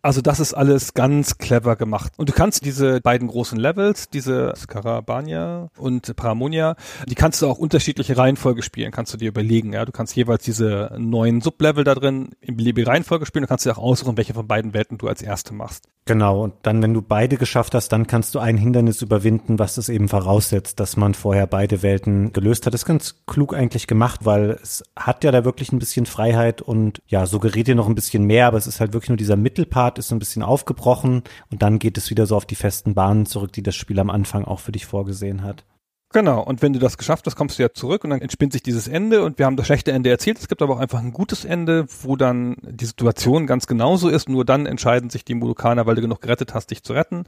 Also 0.00 0.20
das 0.20 0.40
ist 0.40 0.54
alles 0.54 0.94
ganz 0.94 1.38
clever 1.38 1.76
gemacht. 1.76 2.12
Und 2.16 2.28
du 2.28 2.32
kannst 2.32 2.64
diese 2.64 3.00
beiden 3.00 3.28
großen 3.28 3.58
Levels, 3.58 4.08
diese 4.08 4.54
Scarabania 4.56 5.68
und 5.76 6.14
Paramonia, 6.16 6.76
die 7.06 7.14
kannst 7.14 7.42
du 7.42 7.48
auch 7.48 7.58
unterschiedliche 7.58 8.16
Reihenfolge 8.16 8.62
spielen, 8.62 8.92
kannst 8.92 9.12
du 9.12 9.18
dir 9.18 9.28
überlegen. 9.28 9.72
Ja, 9.72 9.84
du 9.84 9.92
kannst 9.92 10.16
jeweils 10.16 10.44
diese 10.44 10.94
neuen 10.98 11.40
Sublevel 11.40 11.84
da 11.84 11.94
drin 11.94 12.30
in 12.40 12.56
beliebige 12.56 12.86
Reihenfolge 12.86 13.26
spielen. 13.26 13.42
Du 13.42 13.48
kannst 13.48 13.66
dir 13.66 13.72
auch 13.72 13.82
aussuchen, 13.82 14.16
welche 14.16 14.34
von 14.34 14.46
beiden 14.46 14.74
Welten 14.74 14.98
du 14.98 15.08
als 15.08 15.22
erste 15.22 15.54
machst. 15.54 15.88
Genau. 16.04 16.42
Und 16.42 16.54
dann, 16.62 16.82
wenn 16.82 16.94
du 16.94 17.00
beide 17.00 17.36
geschafft 17.36 17.74
hast, 17.74 17.90
dann 17.90 18.08
kannst 18.08 18.34
du 18.34 18.40
ein 18.40 18.56
Hindernis 18.56 19.02
überwinden, 19.02 19.60
was 19.60 19.76
es 19.76 19.88
eben 19.88 20.08
voraussetzt, 20.08 20.80
dass 20.80 20.96
man 20.96 21.14
vorher 21.14 21.46
beide 21.46 21.82
Welten 21.82 22.32
gelöst 22.32 22.66
hat. 22.66 22.74
Das 22.74 22.82
ist 22.82 22.86
ganz 22.86 23.22
klug 23.26 23.54
eigentlich 23.54 23.86
gemacht, 23.86 24.24
weil 24.24 24.58
es 24.62 24.82
hat 24.96 25.22
ja 25.22 25.30
da 25.30 25.44
wirklich 25.44 25.72
ein 25.72 25.78
bisschen 25.78 26.06
Freiheit 26.06 26.60
und 26.60 27.02
ja, 27.06 27.26
suggeriert 27.26 27.68
dir 27.68 27.76
noch 27.76 27.88
ein 27.88 27.94
bisschen 27.94 28.24
mehr, 28.24 28.48
aber 28.48 28.58
es 28.58 28.66
ist 28.66 28.80
halt 28.80 28.92
wirklich 28.92 29.10
nur 29.10 29.16
dieser 29.16 29.36
Mittelpart 29.36 29.81
Part 29.82 29.98
ist 29.98 30.06
so 30.06 30.14
ein 30.14 30.20
bisschen 30.20 30.44
aufgebrochen 30.44 31.24
und 31.50 31.60
dann 31.60 31.80
geht 31.80 31.98
es 31.98 32.08
wieder 32.08 32.24
so 32.26 32.36
auf 32.36 32.46
die 32.46 32.54
festen 32.54 32.94
Bahnen 32.94 33.26
zurück, 33.26 33.52
die 33.52 33.64
das 33.64 33.74
Spiel 33.74 33.98
am 33.98 34.10
Anfang 34.10 34.44
auch 34.44 34.60
für 34.60 34.70
dich 34.70 34.86
vorgesehen 34.86 35.42
hat. 35.42 35.64
Genau, 36.12 36.42
und 36.42 36.60
wenn 36.60 36.74
du 36.74 36.78
das 36.78 36.98
geschafft 36.98 37.26
hast, 37.26 37.36
kommst 37.36 37.58
du 37.58 37.62
ja 37.62 37.72
zurück 37.72 38.04
und 38.04 38.10
dann 38.10 38.20
entspinnt 38.20 38.52
sich 38.52 38.62
dieses 38.62 38.86
Ende 38.86 39.24
und 39.24 39.38
wir 39.38 39.46
haben 39.46 39.56
das 39.56 39.66
schlechte 39.66 39.92
Ende 39.92 40.10
erzählt. 40.10 40.38
Es 40.38 40.46
gibt 40.46 40.60
aber 40.60 40.74
auch 40.74 40.78
einfach 40.78 40.98
ein 40.98 41.12
gutes 41.12 41.44
Ende, 41.44 41.86
wo 42.02 42.16
dann 42.16 42.56
die 42.62 42.84
Situation 42.84 43.46
ganz 43.46 43.66
genauso 43.66 44.10
ist. 44.10 44.28
Nur 44.28 44.44
dann 44.44 44.66
entscheiden 44.66 45.08
sich 45.08 45.24
die 45.24 45.34
Molukaner, 45.34 45.86
weil 45.86 45.94
du 45.94 46.02
genug 46.02 46.20
gerettet 46.20 46.52
hast, 46.52 46.70
dich 46.70 46.82
zu 46.82 46.92
retten. 46.92 47.24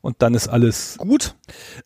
Und 0.00 0.22
dann 0.22 0.34
ist 0.34 0.48
alles 0.48 0.96
gut. 0.98 1.36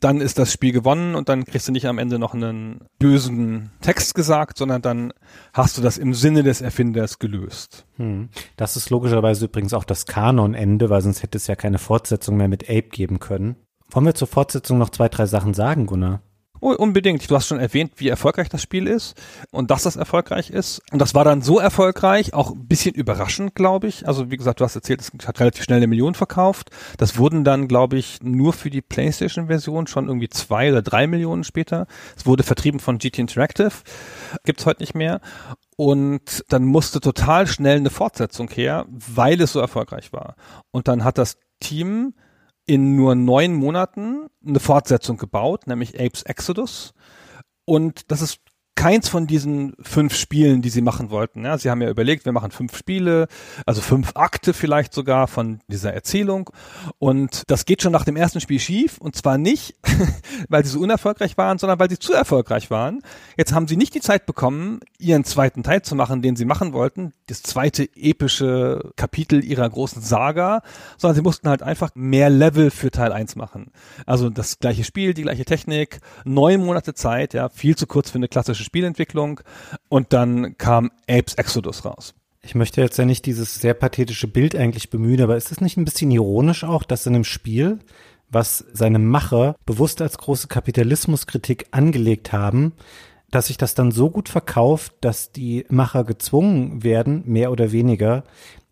Dann 0.00 0.20
ist 0.20 0.38
das 0.38 0.52
Spiel 0.52 0.72
gewonnen 0.72 1.16
und 1.16 1.28
dann 1.28 1.44
kriegst 1.44 1.66
du 1.66 1.72
nicht 1.72 1.86
am 1.86 1.98
Ende 1.98 2.18
noch 2.18 2.32
einen 2.32 2.80
bösen 2.98 3.70
Text 3.80 4.14
gesagt, 4.14 4.56
sondern 4.56 4.82
dann 4.82 5.12
hast 5.52 5.76
du 5.76 5.82
das 5.82 5.98
im 5.98 6.14
Sinne 6.14 6.44
des 6.44 6.60
Erfinders 6.60 7.18
gelöst. 7.18 7.86
Hm. 7.96 8.28
Das 8.56 8.76
ist 8.76 8.90
logischerweise 8.90 9.46
übrigens 9.46 9.74
auch 9.74 9.84
das 9.84 10.06
Kanonende, 10.06 10.90
weil 10.90 11.02
sonst 11.02 11.22
hätte 11.22 11.38
es 11.38 11.48
ja 11.48 11.56
keine 11.56 11.78
Fortsetzung 11.78 12.36
mehr 12.36 12.48
mit 12.48 12.64
Ape 12.70 12.88
geben 12.88 13.18
können. 13.18 13.56
Wollen 13.90 14.06
wir 14.06 14.14
zur 14.14 14.28
Fortsetzung 14.28 14.78
noch 14.78 14.90
zwei, 14.90 15.08
drei 15.08 15.26
Sachen 15.26 15.54
sagen, 15.54 15.86
Gunnar? 15.86 16.20
Oh, 16.60 16.72
unbedingt. 16.72 17.30
Du 17.30 17.34
hast 17.34 17.46
schon 17.46 17.60
erwähnt, 17.60 17.92
wie 17.96 18.08
erfolgreich 18.08 18.48
das 18.48 18.62
Spiel 18.62 18.86
ist 18.86 19.14
und 19.50 19.70
dass 19.70 19.82
das 19.82 19.96
erfolgreich 19.96 20.50
ist. 20.50 20.80
Und 20.92 21.00
das 21.00 21.14
war 21.14 21.24
dann 21.24 21.42
so 21.42 21.58
erfolgreich, 21.58 22.34
auch 22.34 22.52
ein 22.52 22.66
bisschen 22.66 22.94
überraschend, 22.94 23.54
glaube 23.54 23.88
ich. 23.88 24.06
Also 24.06 24.30
wie 24.30 24.36
gesagt, 24.36 24.60
du 24.60 24.64
hast 24.64 24.76
erzählt, 24.76 25.00
es 25.00 25.26
hat 25.26 25.40
relativ 25.40 25.64
schnell 25.64 25.78
eine 25.78 25.86
Million 25.86 26.14
verkauft. 26.14 26.70
Das 26.98 27.18
wurden 27.18 27.44
dann, 27.44 27.68
glaube 27.68 27.98
ich, 27.98 28.22
nur 28.22 28.52
für 28.52 28.70
die 28.70 28.82
PlayStation-Version 28.82 29.86
schon 29.86 30.08
irgendwie 30.08 30.28
zwei 30.28 30.70
oder 30.70 30.82
drei 30.82 31.06
Millionen 31.06 31.44
später. 31.44 31.86
Es 32.16 32.26
wurde 32.26 32.42
vertrieben 32.42 32.80
von 32.80 32.98
GT 32.98 33.18
Interactive, 33.18 33.72
gibt's 34.44 34.66
heute 34.66 34.82
nicht 34.82 34.94
mehr. 34.94 35.20
Und 35.76 36.44
dann 36.48 36.64
musste 36.64 37.00
total 37.00 37.46
schnell 37.46 37.76
eine 37.76 37.90
Fortsetzung 37.90 38.48
her, 38.48 38.86
weil 38.88 39.40
es 39.40 39.52
so 39.52 39.60
erfolgreich 39.60 40.12
war. 40.12 40.36
Und 40.70 40.88
dann 40.88 41.04
hat 41.04 41.18
das 41.18 41.36
Team 41.60 42.14
in 42.66 42.96
nur 42.96 43.14
neun 43.14 43.54
Monaten 43.54 44.26
eine 44.46 44.60
Fortsetzung 44.60 45.16
gebaut, 45.16 45.66
nämlich 45.66 46.00
Apes 46.00 46.22
Exodus. 46.22 46.94
Und 47.64 48.10
das 48.10 48.22
ist 48.22 48.40
keins 48.76 49.08
von 49.08 49.26
diesen 49.26 49.74
fünf 49.80 50.14
Spielen, 50.14 50.60
die 50.60 50.68
sie 50.68 50.82
machen 50.82 51.10
wollten. 51.10 51.44
Ja, 51.44 51.56
sie 51.56 51.70
haben 51.70 51.80
ja 51.80 51.88
überlegt, 51.88 52.26
wir 52.26 52.32
machen 52.32 52.50
fünf 52.50 52.76
Spiele, 52.76 53.26
also 53.64 53.80
fünf 53.80 54.12
Akte 54.14 54.52
vielleicht 54.52 54.92
sogar 54.92 55.26
von 55.28 55.60
dieser 55.66 55.94
Erzählung. 55.94 56.50
Und 56.98 57.42
das 57.48 57.64
geht 57.64 57.82
schon 57.82 57.92
nach 57.92 58.04
dem 58.04 58.16
ersten 58.16 58.40
Spiel 58.40 58.60
schief. 58.60 58.98
Und 58.98 59.16
zwar 59.16 59.38
nicht, 59.38 59.74
weil 60.48 60.64
sie 60.64 60.70
so 60.70 60.80
unerfolgreich 60.80 61.38
waren, 61.38 61.58
sondern 61.58 61.78
weil 61.78 61.88
sie 61.88 61.98
zu 61.98 62.12
erfolgreich 62.12 62.70
waren. 62.70 63.00
Jetzt 63.38 63.54
haben 63.54 63.66
sie 63.66 63.78
nicht 63.78 63.94
die 63.94 64.00
Zeit 64.00 64.26
bekommen, 64.26 64.80
ihren 64.98 65.24
zweiten 65.24 65.62
Teil 65.62 65.80
zu 65.80 65.94
machen, 65.94 66.20
den 66.20 66.36
sie 66.36 66.44
machen 66.44 66.74
wollten. 66.74 67.14
Das 67.28 67.42
zweite 67.42 67.88
epische 67.96 68.92
Kapitel 68.96 69.42
ihrer 69.42 69.68
großen 69.70 70.02
Saga, 70.02 70.60
sondern 70.98 71.16
sie 71.16 71.22
mussten 71.22 71.48
halt 71.48 71.62
einfach 71.62 71.90
mehr 71.94 72.28
Level 72.28 72.70
für 72.70 72.90
Teil 72.90 73.12
1 73.12 73.36
machen. 73.36 73.70
Also 74.04 74.28
das 74.28 74.58
gleiche 74.58 74.84
Spiel, 74.84 75.14
die 75.14 75.22
gleiche 75.22 75.46
Technik, 75.46 76.00
neun 76.24 76.62
Monate 76.62 76.92
Zeit, 76.92 77.32
ja, 77.32 77.48
viel 77.48 77.74
zu 77.74 77.86
kurz 77.86 78.10
für 78.10 78.16
eine 78.18 78.28
klassische 78.28 78.65
Spielentwicklung 78.66 79.40
und 79.88 80.12
dann 80.12 80.58
kam 80.58 80.90
Apes 81.08 81.34
Exodus 81.34 81.84
raus. 81.84 82.14
Ich 82.42 82.54
möchte 82.54 82.80
jetzt 82.80 82.98
ja 82.98 83.04
nicht 83.04 83.26
dieses 83.26 83.60
sehr 83.60 83.74
pathetische 83.74 84.28
Bild 84.28 84.54
eigentlich 84.54 84.90
bemühen, 84.90 85.20
aber 85.20 85.36
ist 85.36 85.50
es 85.50 85.60
nicht 85.60 85.76
ein 85.76 85.84
bisschen 85.84 86.10
ironisch 86.10 86.62
auch, 86.62 86.84
dass 86.84 87.06
in 87.06 87.14
einem 87.14 87.24
Spiel, 87.24 87.80
was 88.28 88.64
seine 88.72 88.98
Macher 88.98 89.56
bewusst 89.66 90.00
als 90.00 90.18
große 90.18 90.46
Kapitalismuskritik 90.46 91.66
angelegt 91.70 92.32
haben, 92.32 92.72
dass 93.30 93.48
sich 93.48 93.56
das 93.56 93.74
dann 93.74 93.90
so 93.90 94.10
gut 94.10 94.28
verkauft, 94.28 94.92
dass 95.00 95.32
die 95.32 95.66
Macher 95.70 96.04
gezwungen 96.04 96.84
werden, 96.84 97.22
mehr 97.26 97.50
oder 97.50 97.72
weniger, 97.72 98.22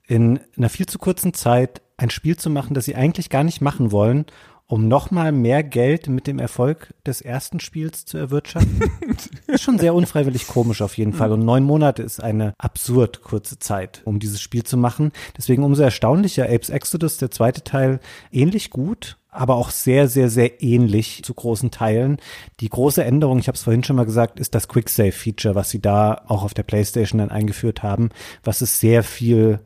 in 0.07 0.39
einer 0.57 0.69
viel 0.69 0.87
zu 0.87 0.99
kurzen 0.99 1.35
Zeit 1.35 1.83
ein 1.97 2.11
Spiel 2.11 2.37
zu 2.37 2.51
machen, 2.51 2.75
das 2.75 2.85
sie 2.85 2.95
eigentlich 2.95 3.31
gar 3.31 3.43
nicht 3.45 3.61
machen 3.61 3.91
wollen 3.91 4.27
um 4.67 4.89
nochmal 4.89 5.31
mehr 5.33 5.63
Geld 5.63 6.09
mit 6.09 6.27
dem 6.27 6.39
Erfolg 6.39 6.95
des 7.07 7.21
ersten 7.21 7.61
Spiels 7.61 8.07
zu 8.07 8.17
erwirtschaften. 8.17 8.91
ist 9.47 9.63
schon 9.63 9.79
sehr 9.79 9.95
unfreiwillig 9.95 10.47
komisch 10.47 10.81
auf 10.81 10.97
jeden 10.97 11.13
Fall. 11.13 11.33
Und 11.33 11.45
neun 11.45 11.65
Monate 11.65 12.03
ist 12.03 12.23
eine 12.23 12.55
absurd 12.59 13.23
kurze 13.23 13.59
Zeit, 13.59 14.03
um 14.05 14.19
dieses 14.19 14.41
Spiel 14.41 14.63
zu 14.63 14.77
machen. 14.77 15.13
Deswegen 15.37 15.65
umso 15.65 15.83
erstaunlicher, 15.83 16.45
Apes 16.45 16.71
Exodus, 16.71 17.19
der 17.19 17.31
zweite 17.31 17.63
Teil, 17.63 18.01
ähnlich 18.33 18.71
gut, 18.71 19.19
aber 19.31 19.57
auch 19.57 19.71
sehr, 19.71 20.09
sehr, 20.09 20.31
sehr 20.31 20.63
ähnlich 20.63 21.23
zu 21.25 21.35
großen 21.35 21.71
Teilen. 21.71 22.19
Die 22.61 22.69
große 22.71 23.05
Änderung, 23.05 23.41
ich 23.41 23.49
habe 23.49 23.57
es 23.57 23.65
vorhin 23.65 23.85
schon 23.85 23.97
mal 23.97 24.07
gesagt, 24.07 24.41
ist 24.41 24.55
das 24.55 24.69
Quick-Save-Feature, 24.69 25.55
was 25.55 25.71
sie 25.71 25.81
da 25.81 26.23
auch 26.27 26.43
auf 26.43 26.55
der 26.55 26.63
PlayStation 26.63 27.19
dann 27.19 27.31
eingeführt 27.31 27.83
haben, 27.83 28.11
was 28.43 28.63
es 28.63 28.81
sehr 28.81 29.03
viel 29.03 29.61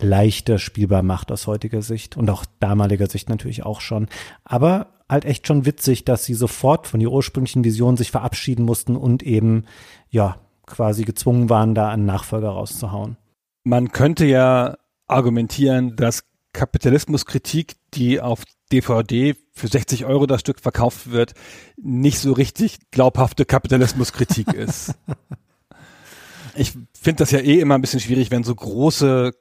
leichter 0.00 0.58
spielbar 0.58 1.02
macht 1.02 1.32
aus 1.32 1.46
heutiger 1.46 1.82
Sicht 1.82 2.16
und 2.16 2.28
auch 2.30 2.44
damaliger 2.60 3.06
Sicht 3.06 3.28
natürlich 3.28 3.64
auch 3.64 3.80
schon. 3.80 4.08
Aber 4.44 4.88
halt 5.08 5.24
echt 5.24 5.46
schon 5.46 5.64
witzig, 5.64 6.04
dass 6.04 6.24
sie 6.24 6.34
sofort 6.34 6.86
von 6.86 7.00
ihrer 7.00 7.12
ursprünglichen 7.12 7.64
Vision 7.64 7.96
sich 7.96 8.10
verabschieden 8.10 8.64
mussten 8.64 8.96
und 8.96 9.22
eben, 9.22 9.64
ja, 10.10 10.36
quasi 10.66 11.04
gezwungen 11.04 11.48
waren, 11.48 11.74
da 11.74 11.88
einen 11.88 12.06
Nachfolger 12.06 12.48
rauszuhauen. 12.48 13.16
Man 13.62 13.92
könnte 13.92 14.26
ja 14.26 14.76
argumentieren, 15.06 15.94
dass 15.96 16.24
Kapitalismuskritik, 16.52 17.76
die 17.94 18.20
auf 18.20 18.42
DVD 18.72 19.36
für 19.52 19.68
60 19.68 20.06
Euro 20.06 20.26
das 20.26 20.40
Stück 20.40 20.60
verkauft 20.60 21.10
wird, 21.10 21.34
nicht 21.76 22.18
so 22.18 22.32
richtig 22.32 22.90
glaubhafte 22.90 23.44
Kapitalismuskritik 23.44 24.52
ist. 24.52 24.94
Ich 26.58 26.72
finde 26.98 27.18
das 27.18 27.32
ja 27.32 27.40
eh 27.40 27.60
immer 27.60 27.74
ein 27.74 27.82
bisschen 27.82 28.00
schwierig, 28.00 28.30
wenn 28.30 28.42
so 28.42 28.54
große 28.54 29.32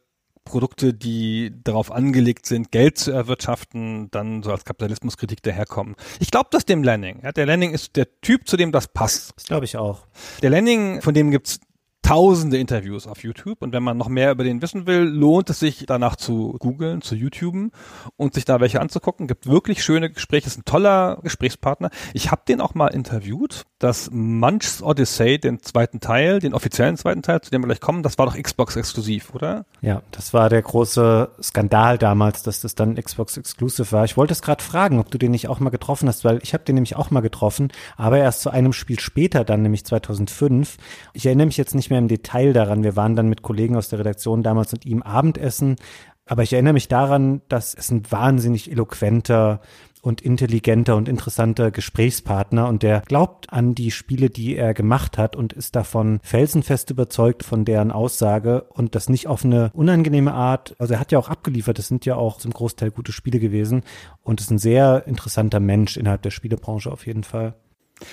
Produkte, 0.46 0.94
die 0.94 1.52
darauf 1.64 1.92
angelegt 1.92 2.46
sind, 2.46 2.72
Geld 2.72 2.98
zu 2.98 3.12
erwirtschaften, 3.12 4.10
dann 4.12 4.44
so 4.44 4.52
als 4.52 4.64
Kapitalismuskritik 4.64 5.44
daherkommen. 5.44 5.96
Ich 6.20 6.32
glaube 6.32 6.48
das 6.52 6.64
dem 6.64 6.84
Lanning. 6.84 7.20
Ja, 7.24 7.32
der 7.32 7.46
Lanning 7.46 7.74
ist 7.74 7.96
der 7.96 8.08
Typ, 8.22 8.48
zu 8.48 8.56
dem 8.56 8.72
das 8.72 8.88
passt. 8.88 9.34
Das 9.36 9.46
glaube 9.46 9.66
ich 9.66 9.76
auch. 9.76 10.06
Der 10.42 10.52
Lanning, 10.52 11.02
von 11.02 11.14
dem 11.14 11.32
gibt's 11.32 11.60
tausende 12.06 12.60
Interviews 12.60 13.07
auf 13.07 13.23
YouTube 13.23 13.64
und 13.64 13.73
wenn 13.73 13.82
man 13.82 13.98
noch 13.98 14.10
mehr 14.10 14.30
über 14.30 14.44
den 14.44 14.61
wissen 14.61 14.86
will, 14.86 15.02
lohnt 15.02 15.49
es 15.49 15.60
sich 15.60 15.86
danach 15.88 16.15
zu 16.15 16.56
googeln, 16.60 17.02
zu 17.02 17.15
YouTuben 17.15 17.72
und 18.15 18.36
sich 18.36 18.45
da 18.45 18.60
welche 18.60 18.80
anzugucken. 18.80 19.26
Gibt 19.26 19.48
wirklich 19.48 19.84
schöne 19.84 20.11
Gespräche, 20.11 20.45
ist 20.45 20.60
ein 20.60 20.65
toller 20.65 21.18
Gesprächspartner. 21.23 21.90
Ich 22.14 22.30
habe 22.30 22.44
den 22.48 22.61
auch 22.61 22.76
mal 22.76 22.90
interviewt, 22.90 23.65
das 23.80 24.11
Munch's 24.11 24.84
Odyssey, 24.84 25.40
den 25.40 25.64
zweiten 25.64 25.99
Teil, 25.99 26.40
den 26.40 26.53
offiziellen 26.53 26.95
zweiten 26.95 27.23
Teil, 27.23 27.41
zu 27.41 27.49
dem 27.49 27.64
wir 27.64 27.68
gleich 27.68 27.82
kommen, 27.82 28.03
das 28.03 28.19
war 28.19 28.27
doch 28.27 28.38
Xbox 28.38 28.76
exklusiv, 28.76 29.34
oder? 29.34 29.65
Ja, 29.82 30.03
das 30.11 30.32
war 30.32 30.49
der 30.49 30.61
große 30.61 31.32
Skandal 31.41 31.98
damals, 31.98 32.44
dass 32.44 32.61
das 32.61 32.76
dann 32.76 32.95
Xbox 32.95 33.36
Exclusive 33.36 33.91
war. 33.91 34.06
Ich 34.06 34.15
wollte 34.15 34.34
es 34.34 34.44
gerade 34.44 34.64
fragen, 34.64 34.99
ob 34.99 35.10
du 35.10 35.18
den 35.18 35.32
nicht 35.32 35.48
auch 35.48 35.60
mal 35.60 35.72
getroffen 35.72 36.07
hast, 36.07 36.23
weil 36.23 36.40
ich 36.44 36.53
habe 36.53 36.64
den 36.65 36.76
nämlich 36.76 36.95
auch 36.95 37.10
mal 37.10 37.22
getroffen, 37.22 37.72
aber 37.98 38.19
erst 38.19 38.41
zu 38.41 38.52
einem 38.52 38.73
Spiel 38.73 38.99
später, 38.99 39.44
dann 39.44 39.64
nämlich 39.64 39.86
2005. 39.86 40.77
Ich 41.14 41.26
erinnere 41.26 41.48
mich 41.48 41.57
jetzt 41.57 41.73
nicht 41.73 41.90
mehr 41.90 41.95
mehr 41.96 42.00
im 42.02 42.08
Detail 42.10 42.52
daran. 42.52 42.84
Wir 42.84 42.96
waren 42.98 43.16
dann 43.16 43.30
mit 43.30 43.42
Kollegen 43.42 43.78
aus 43.78 43.88
der 43.88 44.00
Redaktion 44.00 44.44
damals 44.44 44.74
und 44.74 44.86
ihm 44.86 45.02
Abendessen. 45.02 45.78
Aber 46.26 46.44
ich 46.44 46.54
erinnere 46.54 46.74
mich 46.74 46.90
daran, 46.90 47.42
dass 47.48 47.74
es 47.74 47.90
ein 47.90 48.04
wahnsinnig 48.12 48.70
eloquenter 48.70 49.62
und 50.02 50.22
intelligenter 50.22 50.96
und 50.96 51.10
interessanter 51.10 51.72
Gesprächspartner 51.72 52.68
und 52.68 52.84
der 52.84 53.02
glaubt 53.02 53.52
an 53.52 53.74
die 53.74 53.90
Spiele, 53.90 54.30
die 54.30 54.56
er 54.56 54.74
gemacht 54.74 55.18
hat 55.18 55.36
und 55.36 55.54
ist 55.54 55.76
davon 55.76 56.20
felsenfest 56.22 56.92
überzeugt 56.92 57.44
von 57.44 57.66
deren 57.66 57.92
Aussage 57.92 58.66
und 58.70 58.94
das 58.94 59.10
nicht 59.10 59.28
auf 59.28 59.44
eine 59.44 59.72
unangenehme 59.74 60.34
Art. 60.34 60.76
Also 60.78 60.94
er 60.94 61.00
hat 61.00 61.12
ja 61.12 61.18
auch 61.18 61.30
abgeliefert, 61.30 61.80
das 61.80 61.88
sind 61.88 62.06
ja 62.06 62.18
auch 62.18 62.38
zum 62.38 62.52
Großteil 62.52 62.92
gute 62.92 63.14
Spiele 63.14 63.40
gewesen 63.40 63.84
und 64.22 64.42
ist 64.42 64.52
ein 64.52 64.60
sehr 64.60 65.08
interessanter 65.08 65.60
Mensch 65.60 65.98
innerhalb 65.98 66.22
der 66.22 66.32
Spielebranche 66.32 66.92
auf 66.92 67.08
jeden 67.08 67.24
Fall. 67.24 67.56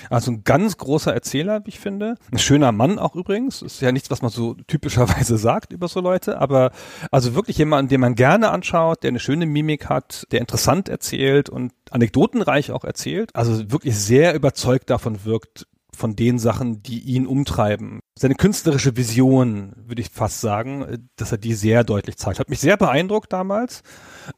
Also 0.09 0.31
ein 0.31 0.43
ganz 0.43 0.77
großer 0.77 1.13
Erzähler, 1.13 1.61
wie 1.65 1.69
ich 1.69 1.79
finde. 1.79 2.15
Ein 2.31 2.39
schöner 2.39 2.71
Mann 2.71 2.99
auch 2.99 3.15
übrigens. 3.15 3.61
Ist 3.61 3.81
ja 3.81 3.91
nichts, 3.91 4.09
was 4.11 4.21
man 4.21 4.31
so 4.31 4.55
typischerweise 4.67 5.37
sagt 5.37 5.73
über 5.73 5.87
so 5.87 5.99
Leute, 5.99 6.39
aber 6.39 6.71
also 7.11 7.35
wirklich 7.35 7.57
jemand, 7.57 7.91
den 7.91 8.01
man 8.01 8.15
gerne 8.15 8.49
anschaut, 8.49 9.03
der 9.03 9.09
eine 9.09 9.19
schöne 9.19 9.45
Mimik 9.45 9.89
hat, 9.89 10.27
der 10.31 10.39
interessant 10.41 10.89
erzählt 10.89 11.49
und 11.49 11.73
anekdotenreich 11.91 12.71
auch 12.71 12.83
erzählt. 12.83 13.35
Also 13.35 13.71
wirklich 13.71 13.95
sehr 13.95 14.33
überzeugt 14.33 14.89
davon 14.89 15.25
wirkt, 15.25 15.67
von 16.03 16.17
den 16.17 16.37
Sachen, 16.37 16.83
die 16.83 16.99
ihn 16.99 17.25
umtreiben. 17.25 18.01
Seine 18.19 18.35
künstlerische 18.35 18.97
Vision, 18.97 19.71
würde 19.77 20.01
ich 20.01 20.09
fast 20.09 20.41
sagen, 20.41 21.07
dass 21.15 21.31
er 21.31 21.37
die 21.37 21.53
sehr 21.53 21.85
deutlich 21.85 22.17
zeigt. 22.17 22.39
Hat 22.39 22.49
mich 22.49 22.59
sehr 22.59 22.75
beeindruckt 22.75 23.31
damals, 23.31 23.83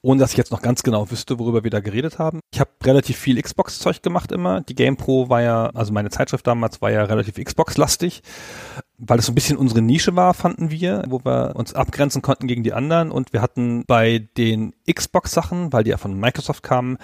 ohne 0.04 0.20
dass 0.20 0.30
ich 0.30 0.38
jetzt 0.38 0.52
noch 0.52 0.62
ganz 0.62 0.84
genau 0.84 1.10
wüsste, 1.10 1.40
worüber 1.40 1.64
wir 1.64 1.72
da 1.72 1.80
geredet 1.80 2.20
haben. 2.20 2.40
Ich 2.54 2.60
habe 2.60 2.70
relativ 2.84 3.18
viel 3.18 3.42
Xbox-Zeug 3.42 4.04
gemacht 4.04 4.32
immer. 4.32 4.62
Die 4.62 4.76
GamePro 4.76 5.28
war 5.28 5.42
ja, 5.42 5.72
also 5.74 5.92
meine 5.92 6.12
Zeitschrift 6.12 6.46
damals 6.46 6.84
war 6.84 6.92
ja 6.92 7.04
relativ 7.04 7.44
Xbox-lastig, 7.44 8.22
weil 9.00 9.18
es 9.18 9.26
so 9.26 9.32
ein 9.32 9.36
bisschen 9.36 9.58
unsere 9.58 9.82
Nische 9.82 10.16
war, 10.16 10.36
fanden 10.36 10.70
wir, 10.70 11.02
wo 11.08 11.26
wir 11.26 11.56
uns 11.56 11.74
abgrenzen 11.74 12.22
konnten 12.22 12.46
gegen 12.46 12.62
die 12.62 12.74
anderen. 12.74 13.10
Und 13.10 13.34
wir 13.34 13.42
hatten 13.42 13.86
bei 13.88 14.20
den 14.38 14.76
Xbox-Sachen, 14.88 15.74
weil 15.74 15.84
die 15.84 15.90
ja 15.90 15.98
von 15.98 16.14
Microsoft 16.14 16.62
kamen, 16.62 17.00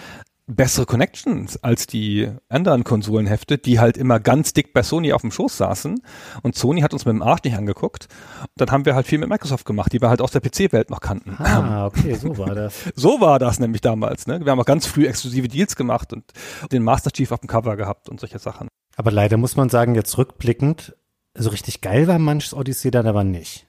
bessere 0.48 0.86
Connections 0.86 1.64
als 1.64 1.88
die 1.88 2.30
anderen 2.50 2.84
Konsolenhefte, 2.84 3.58
die 3.58 3.80
halt 3.80 3.98
immer 3.98 4.20
ganz 4.20 4.54
dick 4.54 4.74
bei 4.74 4.84
Sony 4.84 5.14
auf 5.14 5.22
dem 5.22 5.32
Schoß 5.32 5.58
saßen. 5.58 6.02
Und 6.42 6.56
Sony 6.56 6.82
hat 6.82 6.94
uns 6.94 7.06
mit 7.06 7.14
dem 7.14 7.22
Arsch 7.22 7.44
nicht 7.44 7.56
angeguckt. 7.56 8.08
dann 8.56 8.72
haben 8.72 8.86
wir 8.86 8.96
halt 8.96 9.08
viel 9.08 9.20
mit 9.20 9.30
Microsoft 9.30 9.66
gemacht, 9.66 9.94
die 9.94 10.02
wir 10.02 10.10
halt 10.10 10.22
aus 10.22 10.32
der 10.32 10.42
PC-Welt 10.42 10.90
noch 10.90 11.00
kannten. 11.00 11.36
Ah, 11.38 11.86
okay, 11.88 12.16
so 12.16 12.38
war 12.38 12.54
das. 12.54 12.92
so 12.96 13.22
war 13.22 13.40
das 13.40 13.60
nämlich 13.60 13.82
damals. 13.82 14.28
Ne? 14.28 14.44
Wir 14.44 14.52
haben 14.52 14.60
auch 14.60 14.66
ganz 14.66 14.86
früh 14.86 15.08
exklusive 15.08 15.48
Deals 15.48 15.76
gemacht 15.76 16.12
und 16.14 16.26
den 16.72 16.84
Master 16.84 17.12
Chief 17.12 17.32
auf 17.32 17.40
dem 17.40 17.48
Cover 17.48 17.78
gehabt 17.78 18.10
und 18.10 18.20
solche 18.20 18.40
Sachen. 18.40 18.68
Aber 18.98 19.12
leider 19.12 19.38
muss 19.38 19.56
man 19.56 19.70
sagen, 19.70 19.96
jetzt 19.96 20.18
rückblickend, 20.18 20.96
so 21.34 21.50
richtig 21.50 21.82
geil 21.82 22.08
war 22.08 22.20
manches 22.20 22.54
Odyssey 22.54 22.92
dann 22.92 23.08
aber 23.08 23.24
nicht. 23.24 23.68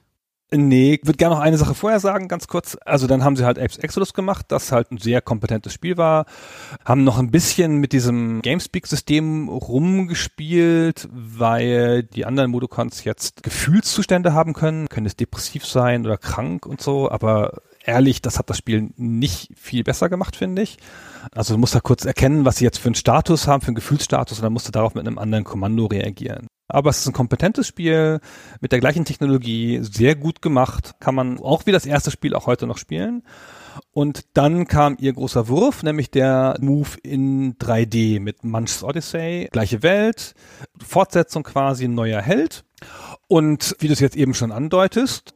Nee, 0.55 0.99
ich 1.01 1.07
würde 1.07 1.17
gerne 1.17 1.33
noch 1.33 1.41
eine 1.41 1.57
Sache 1.57 1.73
vorher 1.73 1.99
sagen, 1.99 2.27
ganz 2.27 2.47
kurz. 2.47 2.77
Also 2.85 3.07
dann 3.07 3.23
haben 3.23 3.35
sie 3.35 3.43
halt 3.43 3.57
Apes 3.57 3.77
Exodus 3.77 4.13
gemacht, 4.13 4.45
das 4.49 4.71
halt 4.71 4.91
ein 4.91 4.99
sehr 4.99 5.19
kompetentes 5.19 5.73
Spiel 5.73 5.97
war. 5.97 6.25
Haben 6.85 7.03
noch 7.03 7.17
ein 7.17 7.31
bisschen 7.31 7.77
mit 7.77 7.91
diesem 7.91 8.43
Gamespeak-System 8.43 9.49
rumgespielt, 9.49 11.09
weil 11.11 12.03
die 12.03 12.25
anderen 12.25 12.51
Modocons 12.51 13.03
jetzt 13.03 13.41
Gefühlszustände 13.41 14.33
haben 14.33 14.53
können, 14.53 14.89
können 14.89 15.07
es 15.07 15.15
depressiv 15.15 15.65
sein 15.65 16.05
oder 16.05 16.17
krank 16.17 16.67
und 16.67 16.81
so, 16.81 17.09
aber 17.09 17.61
ehrlich, 17.83 18.21
das 18.21 18.37
hat 18.37 18.51
das 18.51 18.59
Spiel 18.59 18.91
nicht 18.95 19.49
viel 19.55 19.83
besser 19.83 20.07
gemacht, 20.07 20.35
finde 20.35 20.61
ich. 20.61 20.77
Also 21.31 21.55
du 21.55 21.59
musst 21.59 21.73
da 21.73 21.79
kurz 21.79 22.05
erkennen, 22.05 22.45
was 22.45 22.57
sie 22.57 22.65
jetzt 22.65 22.77
für 22.77 22.89
einen 22.89 22.95
Status 22.95 23.47
haben, 23.47 23.61
für 23.61 23.69
einen 23.69 23.75
Gefühlsstatus 23.75 24.37
und 24.37 24.43
dann 24.43 24.53
musst 24.53 24.67
du 24.67 24.71
darauf 24.71 24.93
mit 24.93 25.07
einem 25.07 25.17
anderen 25.17 25.45
Kommando 25.45 25.87
reagieren. 25.87 26.47
Aber 26.73 26.89
es 26.89 27.01
ist 27.01 27.07
ein 27.07 27.13
kompetentes 27.13 27.67
Spiel 27.67 28.19
mit 28.59 28.71
der 28.71 28.79
gleichen 28.79 29.05
Technologie, 29.05 29.79
sehr 29.83 30.15
gut 30.15 30.41
gemacht, 30.41 30.95
kann 30.99 31.13
man 31.13 31.39
auch 31.39 31.67
wie 31.67 31.71
das 31.71 31.85
erste 31.85 32.09
Spiel 32.09 32.33
auch 32.33 32.47
heute 32.47 32.65
noch 32.65 32.79
spielen. 32.79 33.21
Und 33.91 34.25
dann 34.33 34.67
kam 34.67 34.97
ihr 34.99 35.13
großer 35.13 35.47
Wurf, 35.47 35.83
nämlich 35.83 36.09
der 36.09 36.57
Move 36.59 36.89
in 37.03 37.59
3D 37.59 38.19
mit 38.19 38.43
Munch's 38.43 38.83
Odyssey, 38.83 39.49
gleiche 39.51 39.83
Welt, 39.83 40.33
Fortsetzung 40.83 41.43
quasi, 41.43 41.87
neuer 41.87 42.21
Held. 42.21 42.65
Und 43.27 43.75
wie 43.77 43.87
du 43.87 43.93
es 43.93 43.99
jetzt 43.99 44.17
eben 44.17 44.33
schon 44.33 44.51
andeutest, 44.51 45.35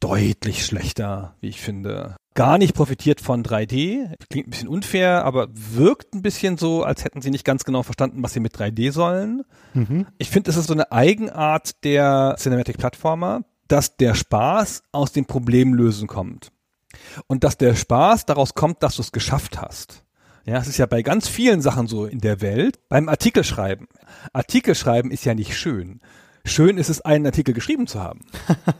deutlich 0.00 0.64
schlechter, 0.64 1.36
wie 1.42 1.48
ich 1.48 1.60
finde. 1.60 2.16
Gar 2.38 2.56
nicht 2.56 2.72
profitiert 2.72 3.20
von 3.20 3.42
3D. 3.42 4.14
Klingt 4.30 4.46
ein 4.46 4.50
bisschen 4.50 4.68
unfair, 4.68 5.24
aber 5.24 5.48
wirkt 5.52 6.14
ein 6.14 6.22
bisschen 6.22 6.56
so, 6.56 6.84
als 6.84 7.02
hätten 7.02 7.20
sie 7.20 7.32
nicht 7.32 7.44
ganz 7.44 7.64
genau 7.64 7.82
verstanden, 7.82 8.22
was 8.22 8.32
sie 8.32 8.38
mit 8.38 8.54
3D 8.54 8.92
sollen. 8.92 9.42
Mhm. 9.74 10.06
Ich 10.18 10.30
finde, 10.30 10.50
es 10.50 10.56
ist 10.56 10.68
so 10.68 10.72
eine 10.72 10.92
Eigenart 10.92 11.82
der 11.82 12.36
Cinematic 12.38 12.78
Plattformer, 12.78 13.42
dass 13.66 13.96
der 13.96 14.14
Spaß 14.14 14.84
aus 14.92 15.10
dem 15.10 15.26
Problemlösen 15.26 16.06
kommt. 16.06 16.52
Und 17.26 17.42
dass 17.42 17.58
der 17.58 17.74
Spaß 17.74 18.26
daraus 18.26 18.54
kommt, 18.54 18.84
dass 18.84 18.94
du 18.94 19.02
es 19.02 19.10
geschafft 19.10 19.60
hast. 19.60 20.04
Ja, 20.44 20.58
es 20.58 20.68
ist 20.68 20.78
ja 20.78 20.86
bei 20.86 21.02
ganz 21.02 21.26
vielen 21.26 21.60
Sachen 21.60 21.88
so 21.88 22.06
in 22.06 22.20
der 22.20 22.40
Welt. 22.40 22.78
Beim 22.88 23.08
Artikelschreiben. 23.08 23.88
Artikelschreiben 24.32 25.10
ist 25.10 25.24
ja 25.24 25.34
nicht 25.34 25.56
schön. 25.56 26.00
Schön 26.48 26.78
ist 26.78 26.88
es, 26.88 27.00
einen 27.00 27.26
Artikel 27.26 27.54
geschrieben 27.54 27.86
zu 27.86 28.02
haben. 28.02 28.20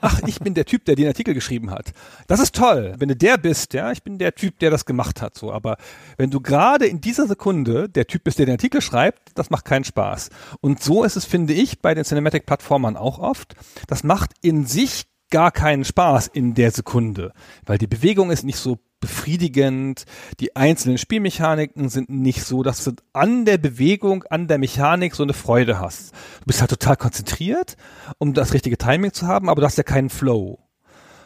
Ach, 0.00 0.20
ich 0.26 0.40
bin 0.40 0.54
der 0.54 0.64
Typ, 0.64 0.84
der 0.84 0.96
den 0.96 1.06
Artikel 1.06 1.34
geschrieben 1.34 1.70
hat. 1.70 1.92
Das 2.26 2.40
ist 2.40 2.54
toll. 2.54 2.94
Wenn 2.98 3.08
du 3.08 3.16
der 3.16 3.36
bist, 3.36 3.74
ja, 3.74 3.92
ich 3.92 4.02
bin 4.02 4.18
der 4.18 4.34
Typ, 4.34 4.58
der 4.58 4.70
das 4.70 4.84
gemacht 4.84 5.22
hat, 5.22 5.36
so. 5.36 5.52
Aber 5.52 5.76
wenn 6.16 6.30
du 6.30 6.40
gerade 6.40 6.86
in 6.86 7.00
dieser 7.00 7.26
Sekunde 7.26 7.88
der 7.88 8.06
Typ 8.06 8.24
bist, 8.24 8.38
der 8.38 8.46
den 8.46 8.52
Artikel 8.52 8.80
schreibt, 8.80 9.30
das 9.34 9.50
macht 9.50 9.64
keinen 9.64 9.84
Spaß. 9.84 10.30
Und 10.60 10.82
so 10.82 11.04
ist 11.04 11.16
es, 11.16 11.24
finde 11.24 11.52
ich, 11.52 11.80
bei 11.80 11.94
den 11.94 12.04
Cinematic-Plattformern 12.04 12.96
auch 12.96 13.18
oft. 13.18 13.54
Das 13.86 14.02
macht 14.02 14.32
in 14.40 14.66
sich 14.66 15.06
gar 15.30 15.50
keinen 15.50 15.84
Spaß 15.84 16.28
in 16.28 16.54
der 16.54 16.70
Sekunde, 16.70 17.32
weil 17.66 17.78
die 17.78 17.86
Bewegung 17.86 18.30
ist 18.30 18.44
nicht 18.44 18.58
so 18.58 18.78
befriedigend. 19.00 20.04
Die 20.40 20.56
einzelnen 20.56 20.98
Spielmechaniken 20.98 21.88
sind 21.88 22.08
nicht 22.08 22.44
so, 22.44 22.62
dass 22.62 22.84
du 22.84 22.92
an 23.12 23.44
der 23.44 23.58
Bewegung, 23.58 24.24
an 24.24 24.48
der 24.48 24.58
Mechanik 24.58 25.14
so 25.14 25.22
eine 25.22 25.34
Freude 25.34 25.78
hast. 25.80 26.12
Du 26.40 26.46
bist 26.46 26.60
halt 26.60 26.70
total 26.70 26.96
konzentriert, 26.96 27.76
um 28.18 28.34
das 28.34 28.52
richtige 28.52 28.78
Timing 28.78 29.12
zu 29.12 29.26
haben, 29.26 29.48
aber 29.48 29.60
du 29.60 29.66
hast 29.66 29.78
ja 29.78 29.84
keinen 29.84 30.10
Flow. 30.10 30.58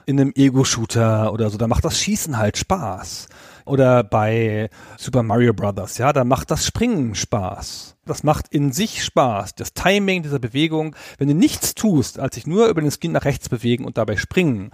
In 0.04 0.20
einem 0.20 0.32
Ego-Shooter 0.34 1.32
oder 1.32 1.48
so, 1.48 1.58
da 1.58 1.68
macht 1.68 1.84
das 1.84 1.98
Schießen 2.00 2.36
halt 2.36 2.58
Spaß. 2.58 3.28
Oder 3.64 4.04
bei 4.04 4.70
Super 4.98 5.22
Mario 5.22 5.52
Brothers, 5.52 5.98
ja, 5.98 6.12
da 6.12 6.24
macht 6.24 6.50
das 6.50 6.66
Springen 6.66 7.14
Spaß. 7.14 7.96
Das 8.04 8.24
macht 8.24 8.48
in 8.48 8.72
sich 8.72 9.04
Spaß. 9.04 9.54
Das 9.54 9.74
Timing 9.74 10.22
dieser 10.22 10.38
Bewegung, 10.38 10.96
wenn 11.18 11.28
du 11.28 11.34
nichts 11.34 11.74
tust, 11.74 12.18
als 12.18 12.34
sich 12.34 12.46
nur 12.46 12.66
über 12.66 12.80
den 12.80 12.90
Skin 12.90 13.12
nach 13.12 13.24
rechts 13.24 13.48
bewegen 13.48 13.84
und 13.84 13.96
dabei 13.96 14.16
springen, 14.16 14.70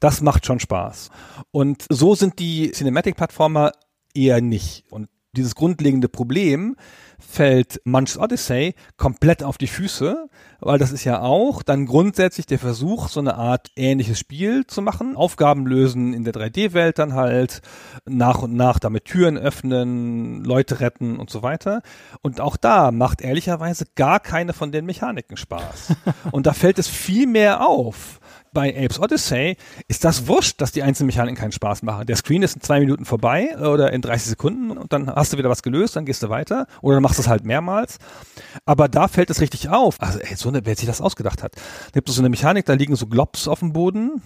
das 0.00 0.20
macht 0.20 0.46
schon 0.46 0.60
Spaß. 0.60 1.10
Und 1.50 1.84
so 1.88 2.14
sind 2.14 2.38
die 2.38 2.70
Cinematic-Plattformer 2.70 3.72
eher 4.14 4.40
nicht. 4.40 4.84
Und 4.90 5.08
dieses 5.36 5.54
grundlegende 5.54 6.08
Problem 6.08 6.76
fällt 7.18 7.80
Munch's 7.84 8.16
Odyssey 8.16 8.74
komplett 8.96 9.42
auf 9.42 9.58
die 9.58 9.66
Füße, 9.66 10.28
weil 10.60 10.78
das 10.78 10.92
ist 10.92 11.04
ja 11.04 11.20
auch 11.20 11.62
dann 11.62 11.86
grundsätzlich 11.86 12.46
der 12.46 12.58
Versuch, 12.58 13.08
so 13.08 13.20
eine 13.20 13.34
Art 13.34 13.70
ähnliches 13.76 14.18
Spiel 14.18 14.66
zu 14.66 14.82
machen. 14.82 15.16
Aufgaben 15.16 15.66
lösen 15.66 16.14
in 16.14 16.24
der 16.24 16.32
3D-Welt 16.32 16.98
dann 16.98 17.14
halt, 17.14 17.60
nach 18.06 18.42
und 18.42 18.54
nach 18.54 18.78
damit 18.78 19.04
Türen 19.04 19.36
öffnen, 19.36 20.44
Leute 20.44 20.80
retten 20.80 21.18
und 21.18 21.28
so 21.28 21.42
weiter. 21.42 21.82
Und 22.22 22.40
auch 22.40 22.56
da 22.56 22.92
macht 22.92 23.20
ehrlicherweise 23.20 23.84
gar 23.96 24.20
keine 24.20 24.52
von 24.52 24.72
den 24.72 24.86
Mechaniken 24.86 25.36
Spaß. 25.36 25.94
und 26.30 26.46
da 26.46 26.52
fällt 26.52 26.78
es 26.78 26.88
viel 26.88 27.26
mehr 27.26 27.66
auf 27.66 28.20
bei 28.52 28.74
Apes 28.76 28.98
Odyssey 28.98 29.56
ist 29.88 30.04
das 30.04 30.26
wurscht, 30.26 30.60
dass 30.60 30.72
die 30.72 30.82
einzelnen 30.82 31.08
Mechaniken 31.08 31.36
keinen 31.36 31.52
Spaß 31.52 31.82
machen. 31.82 32.06
Der 32.06 32.16
Screen 32.16 32.42
ist 32.42 32.56
in 32.56 32.62
zwei 32.62 32.80
Minuten 32.80 33.04
vorbei 33.04 33.56
oder 33.58 33.92
in 33.92 34.02
30 34.02 34.28
Sekunden 34.28 34.70
und 34.70 34.92
dann 34.92 35.08
hast 35.14 35.32
du 35.32 35.38
wieder 35.38 35.50
was 35.50 35.62
gelöst, 35.62 35.96
dann 35.96 36.04
gehst 36.04 36.22
du 36.22 36.28
weiter 36.28 36.66
oder 36.82 36.96
dann 36.96 37.02
machst 37.02 37.18
du 37.18 37.22
es 37.22 37.28
halt 37.28 37.44
mehrmals. 37.44 37.98
Aber 38.64 38.88
da 38.88 39.08
fällt 39.08 39.30
es 39.30 39.40
richtig 39.40 39.68
auf. 39.68 40.00
Also 40.00 40.18
ey, 40.18 40.36
so 40.36 40.48
eine, 40.48 40.64
wer 40.64 40.76
sich 40.76 40.86
das 40.86 41.00
ausgedacht 41.00 41.42
hat. 41.42 41.56
Da 41.56 41.92
gibt 41.94 42.08
es 42.08 42.14
so 42.14 42.22
eine 42.22 42.28
Mechanik, 42.28 42.66
da 42.66 42.74
liegen 42.74 42.96
so 42.96 43.06
Globs 43.06 43.48
auf 43.48 43.60
dem 43.60 43.72
Boden. 43.72 44.22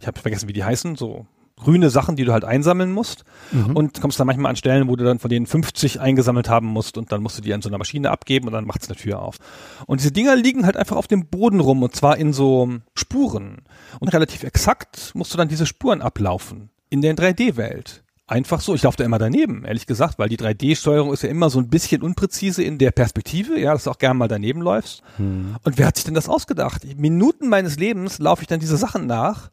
Ich 0.00 0.06
habe 0.06 0.18
vergessen, 0.20 0.48
wie 0.48 0.52
die 0.52 0.64
heißen, 0.64 0.96
so 0.96 1.26
grüne 1.58 1.88
Sachen, 1.90 2.16
die 2.16 2.24
du 2.24 2.32
halt 2.32 2.44
einsammeln 2.44 2.92
musst 2.92 3.24
mhm. 3.50 3.74
und 3.74 4.00
kommst 4.00 4.20
dann 4.20 4.26
manchmal 4.26 4.50
an 4.50 4.56
Stellen, 4.56 4.88
wo 4.88 4.96
du 4.96 5.04
dann 5.04 5.18
von 5.18 5.30
denen 5.30 5.46
50 5.46 6.00
eingesammelt 6.00 6.48
haben 6.48 6.66
musst 6.66 6.98
und 6.98 7.12
dann 7.12 7.22
musst 7.22 7.38
du 7.38 7.42
die 7.42 7.54
an 7.54 7.62
so 7.62 7.68
einer 7.68 7.78
Maschine 7.78 8.10
abgeben 8.10 8.46
und 8.46 8.52
dann 8.52 8.66
macht's 8.66 8.88
eine 8.88 8.96
Tür 8.96 9.22
auf. 9.22 9.38
Und 9.86 10.00
diese 10.00 10.12
Dinger 10.12 10.36
liegen 10.36 10.66
halt 10.66 10.76
einfach 10.76 10.96
auf 10.96 11.06
dem 11.06 11.26
Boden 11.26 11.60
rum 11.60 11.82
und 11.82 11.96
zwar 11.96 12.18
in 12.18 12.32
so 12.32 12.68
Spuren. 12.94 13.62
Und 14.00 14.12
relativ 14.12 14.42
exakt 14.42 15.12
musst 15.14 15.32
du 15.32 15.38
dann 15.38 15.48
diese 15.48 15.66
Spuren 15.66 16.02
ablaufen 16.02 16.68
in 16.90 17.00
der 17.00 17.16
3D-Welt. 17.16 18.02
Einfach 18.28 18.60
so. 18.60 18.74
Ich 18.74 18.82
laufe 18.82 18.96
da 18.96 19.04
immer 19.04 19.18
daneben, 19.18 19.64
ehrlich 19.64 19.86
gesagt, 19.86 20.18
weil 20.18 20.28
die 20.28 20.36
3D-Steuerung 20.36 21.12
ist 21.12 21.22
ja 21.22 21.28
immer 21.28 21.48
so 21.48 21.60
ein 21.60 21.68
bisschen 21.68 22.02
unpräzise 22.02 22.62
in 22.64 22.76
der 22.76 22.90
Perspektive, 22.90 23.58
ja, 23.58 23.72
dass 23.72 23.84
du 23.84 23.90
auch 23.90 23.98
gerne 23.98 24.18
mal 24.18 24.26
daneben 24.26 24.60
läufst. 24.60 25.02
Hm. 25.16 25.54
Und 25.62 25.78
wer 25.78 25.86
hat 25.86 25.96
sich 25.96 26.04
denn 26.04 26.14
das 26.14 26.28
ausgedacht? 26.28 26.82
Minuten 26.96 27.48
meines 27.48 27.78
Lebens 27.78 28.18
laufe 28.18 28.42
ich 28.42 28.48
dann 28.48 28.58
diese 28.58 28.76
Sachen 28.76 29.06
nach 29.06 29.50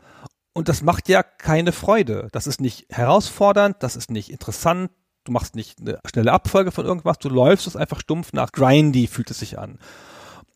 und 0.54 0.70
das 0.70 0.82
macht 0.82 1.10
ja 1.10 1.24
keine 1.24 1.72
Freude. 1.72 2.28
Das 2.32 2.48
ist 2.48 2.62
nicht 2.62 2.86
herausfordernd, 2.90 3.78
das 3.80 3.96
ist 3.96 4.12
nicht 4.12 4.30
interessant. 4.30 4.92
Du 5.24 5.32
machst 5.32 5.56
nicht 5.56 5.80
eine 5.80 6.00
schnelle 6.06 6.32
Abfolge 6.32 6.72
von 6.72 6.86
irgendwas, 6.86 7.18
du 7.18 7.30
läufst 7.30 7.68
es 7.68 7.76
einfach 7.76 8.00
stumpf 8.00 8.34
nach. 8.34 8.52
Grindy 8.52 9.08
fühlt 9.08 9.32
es 9.32 9.40
sich 9.40 9.58
an. 9.58 9.80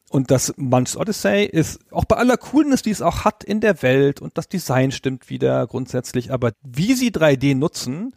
Und 0.09 0.31
das 0.31 0.53
Munch's 0.57 0.95
Odyssey 0.95 1.45
ist 1.45 1.79
auch 1.91 2.05
bei 2.05 2.15
aller 2.15 2.37
Coolness, 2.37 2.81
die 2.81 2.91
es 2.91 3.01
auch 3.01 3.25
hat 3.25 3.43
in 3.43 3.59
der 3.59 3.81
Welt 3.81 4.21
und 4.21 4.37
das 4.37 4.47
Design 4.47 4.91
stimmt 4.91 5.29
wieder 5.29 5.67
grundsätzlich, 5.67 6.31
aber 6.31 6.53
wie 6.61 6.93
sie 6.93 7.11
3D 7.11 7.55
nutzen, 7.55 8.13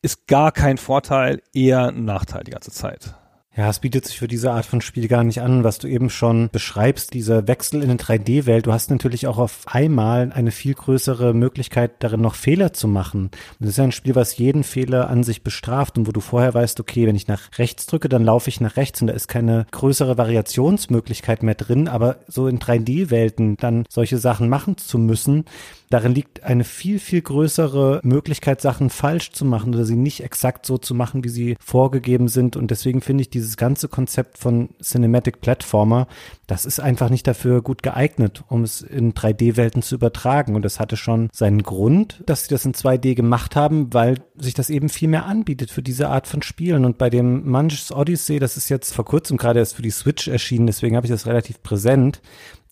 ist 0.00 0.28
gar 0.28 0.52
kein 0.52 0.78
Vorteil, 0.78 1.42
eher 1.52 1.88
ein 1.88 2.04
Nachteil 2.04 2.44
die 2.44 2.52
ganze 2.52 2.70
Zeit. 2.70 3.14
Ja, 3.56 3.70
es 3.70 3.80
bietet 3.80 4.06
sich 4.06 4.18
für 4.18 4.28
diese 4.28 4.52
Art 4.52 4.66
von 4.66 4.80
Spiel 4.80 5.08
gar 5.08 5.24
nicht 5.24 5.40
an, 5.40 5.64
was 5.64 5.78
du 5.78 5.88
eben 5.88 6.10
schon 6.10 6.48
beschreibst, 6.52 7.12
dieser 7.12 7.48
Wechsel 7.48 7.82
in 7.82 7.90
eine 7.90 7.98
3D-Welt. 7.98 8.66
Du 8.66 8.72
hast 8.72 8.88
natürlich 8.88 9.26
auch 9.26 9.38
auf 9.38 9.62
einmal 9.66 10.30
eine 10.32 10.52
viel 10.52 10.74
größere 10.74 11.34
Möglichkeit 11.34 11.92
darin, 11.98 12.20
noch 12.20 12.36
Fehler 12.36 12.72
zu 12.72 12.86
machen. 12.86 13.30
Das 13.58 13.70
ist 13.70 13.78
ja 13.78 13.84
ein 13.84 13.90
Spiel, 13.90 14.14
was 14.14 14.36
jeden 14.38 14.62
Fehler 14.62 15.10
an 15.10 15.24
sich 15.24 15.42
bestraft 15.42 15.98
und 15.98 16.06
wo 16.06 16.12
du 16.12 16.20
vorher 16.20 16.54
weißt, 16.54 16.78
okay, 16.78 17.08
wenn 17.08 17.16
ich 17.16 17.26
nach 17.26 17.50
rechts 17.58 17.86
drücke, 17.86 18.08
dann 18.08 18.24
laufe 18.24 18.48
ich 18.48 18.60
nach 18.60 18.76
rechts 18.76 19.00
und 19.00 19.08
da 19.08 19.14
ist 19.14 19.26
keine 19.26 19.66
größere 19.72 20.16
Variationsmöglichkeit 20.16 21.42
mehr 21.42 21.56
drin. 21.56 21.88
Aber 21.88 22.18
so 22.28 22.46
in 22.46 22.60
3D-Welten 22.60 23.56
dann 23.56 23.86
solche 23.88 24.18
Sachen 24.18 24.48
machen 24.48 24.76
zu 24.76 24.98
müssen, 24.98 25.46
Darin 25.90 26.14
liegt 26.14 26.42
eine 26.42 26.64
viel, 26.64 26.98
viel 26.98 27.22
größere 27.22 28.00
Möglichkeit, 28.02 28.60
Sachen 28.60 28.90
falsch 28.90 29.32
zu 29.32 29.44
machen 29.44 29.74
oder 29.74 29.84
sie 29.84 29.96
nicht 29.96 30.22
exakt 30.22 30.66
so 30.66 30.76
zu 30.76 30.94
machen, 30.94 31.24
wie 31.24 31.28
sie 31.30 31.56
vorgegeben 31.60 32.28
sind. 32.28 32.56
Und 32.56 32.70
deswegen 32.70 33.00
finde 33.00 33.22
ich 33.22 33.30
dieses 33.30 33.56
ganze 33.56 33.88
Konzept 33.88 34.38
von 34.38 34.70
Cinematic 34.82 35.40
Platformer, 35.40 36.06
das 36.46 36.64
ist 36.64 36.80
einfach 36.80 37.10
nicht 37.10 37.26
dafür 37.26 37.62
gut 37.62 37.82
geeignet, 37.82 38.44
um 38.48 38.64
es 38.64 38.80
in 38.80 39.14
3D-Welten 39.14 39.82
zu 39.82 39.94
übertragen. 39.94 40.56
Und 40.56 40.62
das 40.62 40.80
hatte 40.80 40.96
schon 40.96 41.28
seinen 41.32 41.62
Grund, 41.62 42.22
dass 42.26 42.44
sie 42.44 42.50
das 42.50 42.64
in 42.64 42.74
2D 42.74 43.14
gemacht 43.14 43.56
haben, 43.56 43.92
weil 43.92 44.16
sich 44.36 44.54
das 44.54 44.70
eben 44.70 44.88
viel 44.88 45.08
mehr 45.08 45.26
anbietet 45.26 45.70
für 45.70 45.82
diese 45.82 46.08
Art 46.08 46.26
von 46.26 46.42
Spielen. 46.42 46.84
Und 46.84 46.98
bei 46.98 47.10
dem 47.10 47.48
Munch's 47.48 47.92
Odyssey, 47.92 48.38
das 48.38 48.56
ist 48.56 48.68
jetzt 48.68 48.94
vor 48.94 49.04
kurzem 49.04 49.36
gerade 49.36 49.58
erst 49.58 49.76
für 49.76 49.82
die 49.82 49.90
Switch 49.90 50.28
erschienen, 50.28 50.66
deswegen 50.66 50.96
habe 50.96 51.06
ich 51.06 51.12
das 51.12 51.26
relativ 51.26 51.62
präsent. 51.62 52.20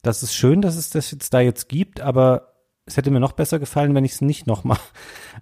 Das 0.02 0.22
ist 0.22 0.34
schön, 0.34 0.62
dass 0.62 0.76
es 0.76 0.90
das 0.90 1.10
jetzt 1.10 1.34
da 1.34 1.40
jetzt 1.40 1.68
gibt, 1.68 2.00
aber 2.00 2.55
es 2.86 2.96
hätte 2.96 3.10
mir 3.10 3.20
noch 3.20 3.32
besser 3.32 3.58
gefallen, 3.58 3.94
wenn 3.94 4.04
ich 4.04 4.12
es 4.12 4.20
nicht 4.20 4.46
nochmal. 4.46 4.78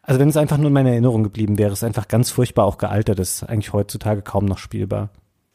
Also 0.03 0.21
wenn 0.21 0.29
es 0.29 0.37
einfach 0.37 0.59
nur 0.59 0.67
in 0.67 0.73
meiner 0.73 0.91
Erinnerung 0.91 1.23
geblieben 1.23 1.57
wäre, 1.57 1.73
es 1.73 1.79
ist 1.79 1.85
einfach 1.85 2.09
ganz 2.09 2.31
furchtbar 2.31 2.65
auch 2.65 2.79
gealtert, 2.79 3.21
ist 3.21 3.45
eigentlich 3.45 3.73
heutzutage 3.73 4.23
kaum 4.23 4.45
noch 4.45 4.59
spielbar. 4.59 5.11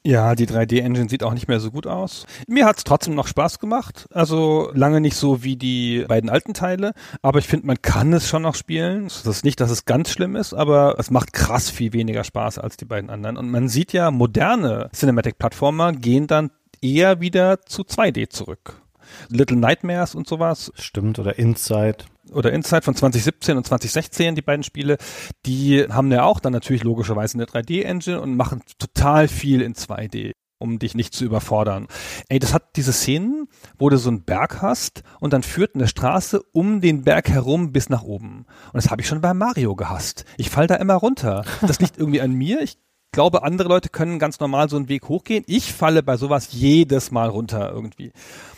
Ja, 0.06 0.34
die 0.34 0.48
3D-Engine 0.48 1.10
sieht 1.10 1.24
auch 1.24 1.34
nicht 1.34 1.50
mehr 1.50 1.60
so 1.60 1.72
gut 1.72 1.86
aus. 1.86 2.26
Mir 2.48 2.66
hat's 2.66 2.86
trotzdem 2.86 3.16
noch 3.16 3.28
Spaß 3.28 3.60
gemacht. 3.60 4.08
Also 4.14 4.72
lange 4.74 5.02
nicht 5.02 5.18
so 5.18 5.44
wie 5.44 5.58
die 5.58 6.06
beiden 6.08 6.30
alten 6.30 6.54
Teile, 6.54 6.94
aber 7.22 7.40
ich 7.40 7.48
finde, 7.48 7.68
man 7.68 7.82
kann 7.82 8.14
es 8.14 8.28
schon 8.28 8.44
noch 8.44 8.56
spielen. 8.56 9.04
Das 9.04 9.26
ist 9.26 9.44
nicht, 9.44 9.60
dass 9.60 9.72
es 9.72 9.84
ganz 9.84 10.10
schlimm 10.10 10.38
ist, 10.38 10.54
aber 10.54 10.96
es 11.00 11.12
macht 11.12 11.34
krass 11.34 11.70
viel 11.70 11.92
weniger 11.92 12.24
Spaß 12.24 12.60
als 12.60 12.78
die 12.78 12.86
beiden 12.86 13.10
anderen. 13.10 13.36
Und 13.36 13.50
man 13.50 13.68
sieht 13.68 13.92
ja, 13.92 14.10
moderne 14.10 14.90
Cinematic-Plattformer 14.96 15.92
gehen 15.92 16.28
dann 16.28 16.52
eher 16.82 17.20
wieder 17.20 17.66
zu 17.66 17.82
2D 17.82 18.30
zurück. 18.30 18.82
Little 19.30 19.58
Nightmares 19.58 20.16
und 20.16 20.28
sowas. 20.28 20.72
Stimmt, 20.76 21.20
oder 21.20 21.38
Inside. 21.38 21.98
Oder 22.32 22.54
Inside 22.54 22.84
von 22.84 22.96
2017 22.96 23.58
und 23.58 23.66
2016, 23.66 24.36
die 24.36 24.42
beiden 24.42 24.64
Spiele, 24.64 24.98
die 25.46 25.86
haben 25.90 26.12
ja 26.12 26.24
auch 26.24 26.40
dann 26.40 26.54
natürlich 26.54 26.84
logischerweise 26.84 27.36
eine 27.36 27.46
3D-Engine 27.46 28.22
und 28.22 28.36
machen 28.36 28.62
total 28.78 29.28
viel 29.28 29.62
in 29.62 29.74
2D 29.74 30.34
um 30.60 30.78
dich 30.78 30.94
nicht 30.94 31.14
zu 31.14 31.26
überfordern. 31.26 31.88
Ey, 32.28 32.38
das 32.38 32.54
hat 32.54 32.76
diese 32.76 32.92
Szenen, 32.92 33.48
wo 33.78 33.90
du 33.90 33.98
so 33.98 34.10
einen 34.10 34.24
Berg 34.24 34.62
hast 34.62 35.04
und 35.20 35.34
dann 35.34 35.42
führt 35.42 35.74
eine 35.74 35.88
Straße 35.88 36.42
um 36.52 36.82
den 36.82 37.04
Berg 37.04 37.30
herum 37.30 37.72
bis 37.72 37.90
nach 37.90 38.04
oben. 38.04 38.46
Und 38.66 38.76
das 38.76 38.92
habe 38.92 39.02
ich 39.02 39.08
schon 39.08 39.22
bei 39.22 39.34
Mario 39.34 39.76
gehasst. 39.76 40.26
Ich 40.38 40.50
fall 40.50 40.68
da 40.68 40.76
immer 40.76 40.96
runter. 40.96 41.46
Das 41.62 41.80
liegt 41.80 41.98
irgendwie 41.98 42.22
an 42.22 42.34
mir. 42.34 42.62
Ich 42.62 42.78
glaube, 43.12 43.44
andere 43.44 43.70
Leute 43.70 43.90
können 43.90 44.20
ganz 44.20 44.40
normal 44.40 44.70
so 44.70 44.76
einen 44.76 44.90
Weg 44.90 45.10
hochgehen. 45.10 45.44
Ich 45.48 45.74
falle 45.74 46.04
bei 46.04 46.18
sowas 46.18 46.50
jedes 46.52 47.12
Mal 47.12 47.30
runter 47.30 47.72
irgendwie. 47.72 48.12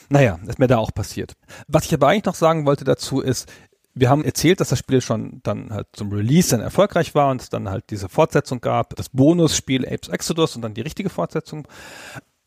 Naja, 0.10 0.40
ist 0.48 0.60
mir 0.60 0.68
da 0.68 0.78
auch 0.78 0.94
passiert. 0.94 1.34
Was 1.68 1.86
ich 1.86 1.94
aber 1.94 2.08
eigentlich 2.08 2.26
noch 2.26 2.36
sagen 2.36 2.66
wollte 2.66 2.84
dazu 2.84 3.22
ist, 3.22 3.52
wir 3.94 4.10
haben 4.10 4.24
erzählt, 4.24 4.60
dass 4.60 4.70
das 4.70 4.80
Spiel 4.80 5.02
schon 5.02 5.42
dann 5.44 5.72
halt 5.72 5.88
zum 5.94 6.12
Release 6.12 6.50
dann 6.50 6.62
erfolgreich 6.62 7.14
war 7.14 7.30
und 7.30 7.42
es 7.42 7.50
dann 7.50 7.70
halt 7.70 7.90
diese 7.90 8.10
Fortsetzung 8.10 8.62
gab, 8.62 8.96
das 8.96 9.10
Bonusspiel 9.10 9.86
Apes 9.86 10.10
Exodus 10.10 10.56
und 10.56 10.62
dann 10.62 10.74
die 10.74 10.82
richtige 10.82 11.10
Fortsetzung. 11.10 11.68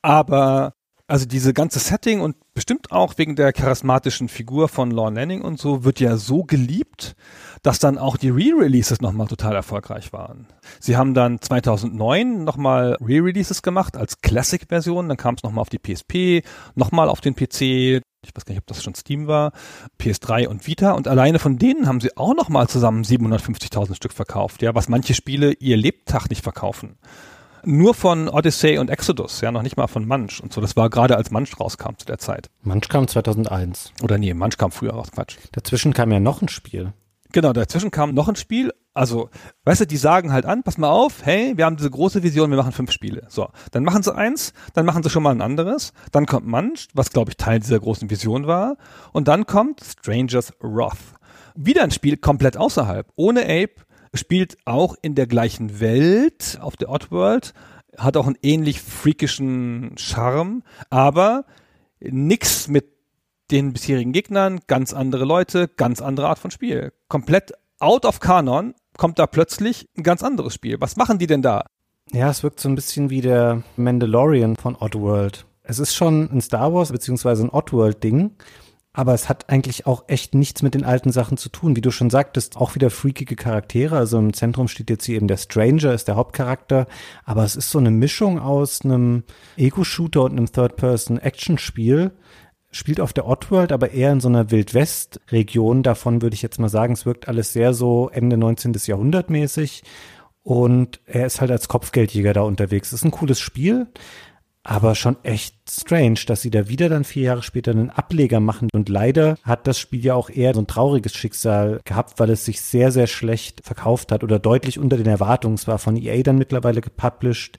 Aber 0.01 0.75
also 1.15 1.27
diese 1.27 1.55
ganze 1.55 1.79
Setting 1.79 2.21
und 2.21 2.35
bestimmt 2.55 2.91
auch 2.91 3.19
wegen 3.19 3.37
der 3.37 3.53
charismatischen 3.53 4.29
Figur 4.29 4.67
von 4.67 4.91
Lorne 4.91 5.21
Lanning 5.21 5.43
und 5.43 5.61
so 5.61 5.85
wird 5.85 6.01
ja 6.01 6.17
so 6.17 6.43
geliebt, 6.43 7.15
dass 7.63 7.79
dann 7.79 7.99
auch 7.99 8.17
die 8.17 8.31
Re-Releases 8.31 9.01
nochmal 9.01 9.29
total 9.29 9.55
erfolgreich 9.55 10.13
waren. 10.13 10.49
Sie 10.81 10.97
haben 10.97 11.15
dann 11.15 11.41
2009 11.41 12.43
nochmal 12.43 12.97
Re-Releases 13.01 13.63
gemacht 13.63 13.97
als 13.97 14.23
Classic-Version, 14.23 15.09
dann 15.09 15.17
kam 15.17 15.37
es 15.37 15.45
nochmal 15.45 15.63
auf 15.63 15.69
die 15.69 15.79
PSP, 15.79 16.43
nochmal 16.75 17.09
auf 17.09 17.21
den 17.21 17.37
PC, 17.37 17.61
ich 17.61 18.35
weiß 18.35 18.45
gar 18.45 18.55
nicht, 18.55 18.63
ob 18.63 18.67
das 18.67 18.83
schon 18.83 18.97
Steam 18.97 19.29
war, 19.29 19.53
PS3 20.01 20.49
und 20.49 20.67
Vita 20.67 20.95
und 20.95 21.07
alleine 21.07 21.39
von 21.39 21.59
denen 21.59 21.87
haben 21.87 22.01
sie 22.01 22.17
auch 22.17 22.35
nochmal 22.35 22.67
zusammen 22.67 23.05
750.000 23.05 23.95
Stück 23.95 24.15
verkauft, 24.15 24.63
ja, 24.63 24.75
was 24.75 24.89
manche 24.89 25.15
Spiele 25.15 25.53
ihr 25.53 25.77
Lebtag 25.77 26.29
nicht 26.29 26.43
verkaufen 26.43 26.99
nur 27.67 27.95
von 27.95 28.29
Odyssey 28.29 28.79
und 28.79 28.91
Exodus, 28.91 29.41
ja, 29.41 29.53
noch 29.53 29.63
nicht 29.63 29.77
mal 29.77 29.87
von 29.87 30.07
Munch 30.07 30.41
und 30.43 30.53
so. 30.53 30.61
Das 30.61 30.77
war 30.77 30.91
gerade 30.91 31.17
als 31.17 31.31
Munch 31.31 31.59
rauskam 31.59 31.97
zu 31.97 32.07
der 32.07 32.19
Zeit. 32.19 32.51
Munch 32.63 32.89
kam 32.89 33.09
2001. 33.09 33.93
Oder 34.03 34.19
nee, 34.19 34.35
Munch 34.35 34.59
kam 34.59 34.71
früher 34.71 34.93
raus, 34.93 35.11
Quatsch. 35.13 35.37
Dazwischen 35.53 35.93
kam 35.93 36.13
ja 36.13 36.21
noch 36.21 36.43
ein 36.43 36.49
Spiel. 36.49 36.93
Genau, 37.33 37.53
dazwischen 37.53 37.91
kam 37.91 38.15
noch 38.15 38.29
ein 38.29 38.37
Spiel. 38.37 38.73
Also, 38.93 39.29
weißt 39.65 39.81
du, 39.81 39.87
die 39.89 39.97
sagen 39.97 40.33
halt 40.33 40.47
an, 40.47 40.63
pass 40.63 40.79
mal 40.79 40.89
auf, 40.89 41.27
hey, 41.27 41.55
wir 41.57 41.65
haben 41.65 41.77
diese 41.77 41.91
große 41.91 42.23
Vision, 42.23 42.51
wir 42.51 42.57
machen 42.57 42.71
fünf 42.71 42.93
Spiele. 42.93 43.27
So, 43.29 43.49
dann 43.73 43.83
machen 43.83 44.05
sie 44.05 44.15
eins, 44.15 44.53
dann 44.73 44.87
machen 44.87 45.03
sie 45.03 45.11
schon 45.11 45.25
mal 45.25 45.33
ein 45.33 45.43
anderes, 45.43 45.93
dann 46.13 46.27
kommt 46.27 46.47
Munch, 46.47 46.87
was 46.95 47.11
glaube 47.11 47.33
ich 47.33 47.37
Teil 47.37 47.59
dieser 47.59 47.81
großen 47.81 48.09
Vision 48.09 48.47
war, 48.47 48.77
und 49.13 49.27
dann 49.27 49.47
kommt 49.47 49.83
Strangers 49.83 50.53
Wrath. 50.61 50.97
Wieder 51.57 51.83
ein 51.83 51.91
Spiel 51.91 52.17
komplett 52.17 52.57
außerhalb, 52.57 53.09
ohne 53.17 53.43
Ape, 53.43 53.84
spielt 54.15 54.57
auch 54.65 54.97
in 55.03 55.15
der 55.15 55.27
gleichen 55.27 55.81
Welt 55.81 56.59
auf 56.61 56.77
der 56.77 56.89
Oddworld, 56.89 57.53
hat 57.99 58.17
auch 58.17 58.27
einen 58.27 58.39
ähnlich 58.43 58.81
freakischen 58.81 59.97
Charme, 59.99 60.63
aber 60.91 61.45
nix 62.01 62.69
mit 62.69 62.87
den 63.51 63.73
bisherigen 63.73 64.13
Gegnern, 64.13 64.61
ganz 64.67 64.93
andere 64.95 65.25
Leute, 65.25 65.69
ganz 65.69 66.01
andere 66.01 66.29
Art 66.29 66.39
von 66.39 66.51
Spiel. 66.51 66.93
Komplett 67.09 67.53
out 67.79 68.07
of 68.07 68.21
Canon 68.21 68.75
kommt 68.97 69.19
da 69.19 69.27
plötzlich 69.27 69.89
ein 69.97 70.03
ganz 70.03 70.23
anderes 70.23 70.55
Spiel. 70.55 70.81
Was 70.81 70.97
machen 70.97 71.19
die 71.19 71.27
denn 71.27 71.43
da? 71.43 71.65
Ja, 72.13 72.31
es 72.31 72.43
wirkt 72.43 72.61
so 72.61 72.69
ein 72.69 72.75
bisschen 72.75 73.11
wie 73.11 73.21
der 73.21 73.63
Mandalorian 73.77 74.57
von 74.57 74.77
Oddworld. 74.77 75.47
Es 75.63 75.79
ist 75.79 75.95
schon 75.95 76.31
ein 76.31 76.41
Star 76.41 76.73
Wars 76.75 76.93
beziehungsweise 76.93 77.45
ein 77.45 77.51
Oddworld-Ding, 77.51 78.33
aber 78.97 79.13
es 79.13 79.29
hat 79.29 79.51
eigentlich 79.51 79.87
auch 79.87 80.05
echt 80.07 80.35
nichts 80.37 80.63
mit 80.63 80.75
den 80.75 80.85
alten 80.85 81.11
Sachen 81.11 81.37
zu 81.37 81.49
tun. 81.49 81.75
Wie 81.75 81.81
du 81.81 81.91
schon 81.91 82.11
sagtest, 82.11 82.57
auch 82.57 82.77
wieder 82.77 82.91
freakige 82.91 83.35
Charaktere. 83.35 83.97
Also 83.97 84.19
im 84.21 84.33
Zentrum 84.33 84.69
steht 84.69 84.89
jetzt 84.89 85.05
hier 85.05 85.17
eben 85.17 85.27
der 85.27 85.37
Stranger, 85.37 85.93
ist 85.93 86.07
der 86.07 86.15
Hauptcharakter. 86.15 86.87
Aber 87.25 87.43
es 87.43 87.57
ist 87.57 87.71
so 87.71 87.81
eine 87.81 87.91
Mischung 87.91 88.39
aus 88.39 88.85
einem 88.85 89.25
Ego-Shooter 89.57 90.23
und 90.23 90.33
einem 90.33 90.51
Third-Person-Action-Spiel. 90.51 92.13
Spielt 92.71 93.01
auf 93.01 93.13
der 93.13 93.27
Oddworld, 93.27 93.73
aber 93.73 93.91
eher 93.91 94.13
in 94.13 94.21
so 94.21 94.29
einer 94.29 94.53
Wildwest-Region. 94.53 95.83
Davon 95.83 96.23
würde 96.23 96.35
ich 96.35 96.43
jetzt 96.43 96.61
mal 96.61 96.69
sagen, 96.69 96.93
es 96.93 97.05
wirkt 97.05 97.27
alles 97.27 97.53
sehr 97.53 97.75
so 97.75 98.11
Ende 98.13 98.37
19. 98.37 98.75
Jahrhundert 98.87 99.29
mäßig. 99.29 99.83
Und 100.45 101.01
er 101.07 101.27
ist 101.27 101.41
halt 101.41 101.51
als 101.51 101.67
Kopfgeldjäger 101.67 102.33
da 102.33 102.43
unterwegs. 102.43 102.93
Ist 102.93 103.05
ein 103.05 103.11
cooles 103.11 103.41
Spiel 103.41 103.89
aber 104.67 104.95
schon 104.95 105.23
echt 105.23 105.55
strange, 105.69 106.21
dass 106.27 106.41
sie 106.41 106.51
da 106.51 106.69
wieder 106.69 106.89
dann 106.89 107.05
vier 107.05 107.25
Jahre 107.25 107.43
später 107.43 107.71
einen 107.71 107.91
Ableger 107.91 108.41
machen. 108.41 108.71
Und 108.73 108.89
leider 108.89 109.37
hat 109.43 109.67
das 109.67 109.79
Spiel 109.79 110.03
ja 110.03 110.15
auch 110.15 110.31
eher 110.31 110.55
so 110.55 110.61
ein 110.61 110.67
trauriges 110.67 111.15
Schicksal 111.15 111.81
gehabt, 111.85 112.19
weil 112.19 112.31
es 112.31 112.47
sich 112.47 112.63
sehr, 112.63 112.91
sehr 112.91 113.07
schlecht 113.07 113.61
verkauft 113.63 114.11
hat 114.11 114.25
oder 114.25 114.39
deutlich 114.39 114.79
unter 114.79 114.97
den 114.97 115.07
Erwartungen. 115.07 115.57
Es 115.57 115.69
war 115.69 115.79
von 115.79 115.99
EA 115.99 116.23
dann 116.23 116.39
mittlerweile 116.39 116.81
gepublished. 116.81 117.59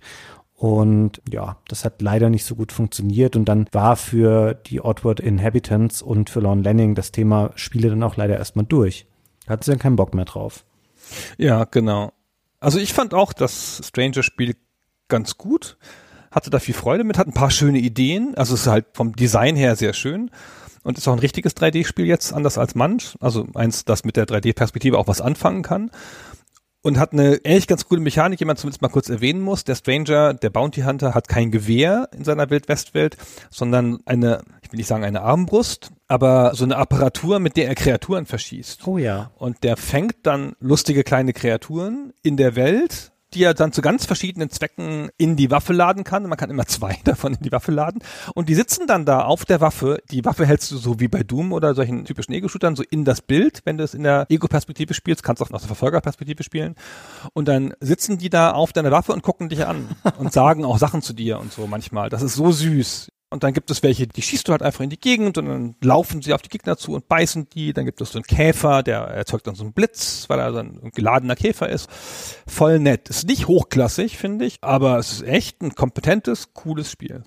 Und 0.55 1.21
ja, 1.31 1.57
das 1.67 1.85
hat 1.85 2.01
leider 2.01 2.31
nicht 2.31 2.43
so 2.43 2.55
gut 2.55 2.71
funktioniert. 2.71 3.35
Und 3.35 3.45
dann 3.45 3.67
war 3.71 3.97
für 3.97 4.55
die 4.55 4.81
Oddworld 4.81 5.19
Inhabitants 5.19 6.01
und 6.01 6.31
für 6.31 6.39
Lon 6.39 6.63
Lanning 6.63 6.95
das 6.95 7.11
Thema 7.11 7.51
Spiele 7.53 7.89
dann 7.91 8.01
auch 8.01 8.17
leider 8.17 8.37
erstmal 8.37 8.65
durch. 8.65 9.05
Da 9.45 9.51
hatten 9.53 9.63
sie 9.63 9.71
dann 9.71 9.79
keinen 9.79 9.95
Bock 9.95 10.15
mehr 10.15 10.25
drauf. 10.25 10.65
Ja, 11.37 11.65
genau. 11.65 12.13
Also 12.59 12.79
ich 12.79 12.93
fand 12.93 13.13
auch 13.13 13.31
das 13.31 13.79
Stranger-Spiel 13.85 14.55
ganz 15.07 15.37
gut 15.37 15.77
hatte 16.35 16.49
da 16.49 16.59
viel 16.59 16.75
Freude 16.75 17.05
mit, 17.05 17.17
hat 17.17 17.27
ein 17.27 17.33
paar 17.33 17.49
schöne 17.49 17.79
Ideen. 17.79 18.35
Also 18.35 18.53
es 18.53 18.61
ist 18.61 18.67
halt 18.67 18.85
vom 18.93 19.15
Design 19.15 19.55
her 19.55 19.75
sehr 19.77 19.93
schön 19.93 20.29
und 20.83 20.97
ist 20.97 21.07
auch 21.07 21.13
ein 21.13 21.19
richtiges 21.19 21.55
3D-Spiel 21.55 22.05
jetzt, 22.05 22.33
anders 22.33 22.57
als 22.57 22.75
Munch. 22.75 23.15
Also 23.21 23.47
eins, 23.55 23.85
das 23.85 24.03
mit 24.03 24.17
der 24.17 24.27
3D-Perspektive 24.27 24.97
auch 24.99 25.07
was 25.07 25.21
anfangen 25.21 25.63
kann. 25.63 25.89
Und 26.81 26.99
hat 26.99 27.13
eine 27.13 27.43
echt 27.43 27.67
ganz 27.67 27.87
coole 27.87 28.01
Mechanik, 28.01 28.37
die 28.37 28.45
man 28.45 28.57
zumindest 28.57 28.83
mal 28.83 28.89
kurz 28.89 29.09
erwähnen 29.09 29.41
muss. 29.41 29.63
Der 29.63 29.73
Stranger, 29.73 30.35
der 30.35 30.51
Bounty 30.51 30.81
Hunter, 30.81 31.15
hat 31.15 31.27
kein 31.27 31.49
Gewehr 31.49 32.09
in 32.15 32.23
seiner 32.23 32.51
Wildwestwelt, 32.51 33.17
sondern 33.49 33.99
eine, 34.05 34.43
ich 34.61 34.71
will 34.71 34.77
nicht 34.77 34.85
sagen 34.87 35.03
eine 35.03 35.21
Armbrust, 35.21 35.89
aber 36.07 36.53
so 36.53 36.63
eine 36.65 36.77
Apparatur, 36.77 37.39
mit 37.39 37.57
der 37.57 37.67
er 37.67 37.73
Kreaturen 37.73 38.27
verschießt. 38.27 38.85
Oh 38.85 38.99
ja. 38.99 39.31
Und 39.37 39.63
der 39.63 39.77
fängt 39.77 40.17
dann 40.23 40.53
lustige 40.59 41.03
kleine 41.03 41.33
Kreaturen 41.33 42.13
in 42.21 42.37
der 42.37 42.55
Welt 42.55 43.13
die 43.35 43.43
er 43.43 43.53
dann 43.53 43.71
zu 43.71 43.81
ganz 43.81 44.05
verschiedenen 44.05 44.49
Zwecken 44.49 45.09
in 45.17 45.35
die 45.35 45.51
Waffe 45.51 45.73
laden 45.73 46.03
kann. 46.03 46.23
Man 46.27 46.37
kann 46.37 46.49
immer 46.49 46.65
zwei 46.65 46.97
davon 47.03 47.33
in 47.33 47.41
die 47.41 47.51
Waffe 47.51 47.71
laden. 47.71 48.01
Und 48.33 48.49
die 48.49 48.55
sitzen 48.55 48.87
dann 48.87 49.05
da 49.05 49.21
auf 49.21 49.45
der 49.45 49.61
Waffe. 49.61 50.01
Die 50.09 50.25
Waffe 50.25 50.45
hältst 50.45 50.71
du 50.71 50.77
so 50.77 50.99
wie 50.99 51.07
bei 51.07 51.23
Doom 51.23 51.51
oder 51.51 51.75
solchen 51.75 52.05
typischen 52.05 52.33
Ego-Shootern 52.33 52.75
so 52.75 52.83
in 52.89 53.05
das 53.05 53.21
Bild, 53.21 53.61
wenn 53.65 53.77
du 53.77 53.83
es 53.83 53.93
in 53.93 54.03
der 54.03 54.25
Ego-Perspektive 54.29 54.93
spielst. 54.93 55.23
Kannst 55.23 55.41
auch 55.41 55.51
aus 55.51 55.61
der 55.61 55.67
Verfolgerperspektive 55.67 56.43
spielen. 56.43 56.75
Und 57.33 57.47
dann 57.47 57.73
sitzen 57.79 58.17
die 58.17 58.29
da 58.29 58.51
auf 58.51 58.73
deiner 58.73 58.91
Waffe 58.91 59.13
und 59.13 59.21
gucken 59.21 59.49
dich 59.49 59.65
an 59.65 59.89
und 60.17 60.33
sagen 60.33 60.65
auch 60.65 60.77
Sachen 60.77 61.01
zu 61.01 61.13
dir 61.13 61.39
und 61.39 61.51
so 61.51 61.67
manchmal. 61.67 62.09
Das 62.09 62.21
ist 62.21 62.35
so 62.35 62.51
süß. 62.51 63.11
Und 63.35 63.43
dann 63.43 63.51
gibt 63.51 63.69
es 63.69 63.83
welche, 63.83 64.07
die 64.07 64.21
schießt 64.21 64.47
du 64.47 64.53
halt 64.53 64.63
einfach 64.63 64.79
in 64.79 64.89
die 64.89 64.97
Gegend 64.97 65.37
und 65.37 65.45
dann 65.45 65.75
laufen 65.81 66.21
sie 66.21 66.33
auf 66.33 66.41
die 66.41 66.47
Gegner 66.47 66.77
zu 66.77 66.93
und 66.93 67.09
beißen 67.09 67.49
die. 67.49 67.73
Dann 67.73 67.83
gibt 67.83 67.99
es 67.99 68.13
so 68.13 68.17
einen 68.17 68.23
Käfer, 68.23 68.81
der 68.81 68.99
erzeugt 69.01 69.45
dann 69.45 69.55
so 69.55 69.65
einen 69.65 69.73
Blitz, 69.73 70.29
weil 70.29 70.39
er 70.39 70.53
dann 70.53 70.79
ein 70.81 70.91
geladener 70.91 71.35
Käfer 71.35 71.67
ist. 71.67 71.89
Voll 72.47 72.79
nett. 72.79 73.09
Ist 73.09 73.27
nicht 73.27 73.49
hochklassig, 73.49 74.17
finde 74.17 74.45
ich, 74.45 74.59
aber 74.61 74.99
es 74.99 75.11
ist 75.11 75.23
echt 75.23 75.61
ein 75.61 75.75
kompetentes, 75.75 76.53
cooles 76.53 76.89
Spiel. 76.89 77.25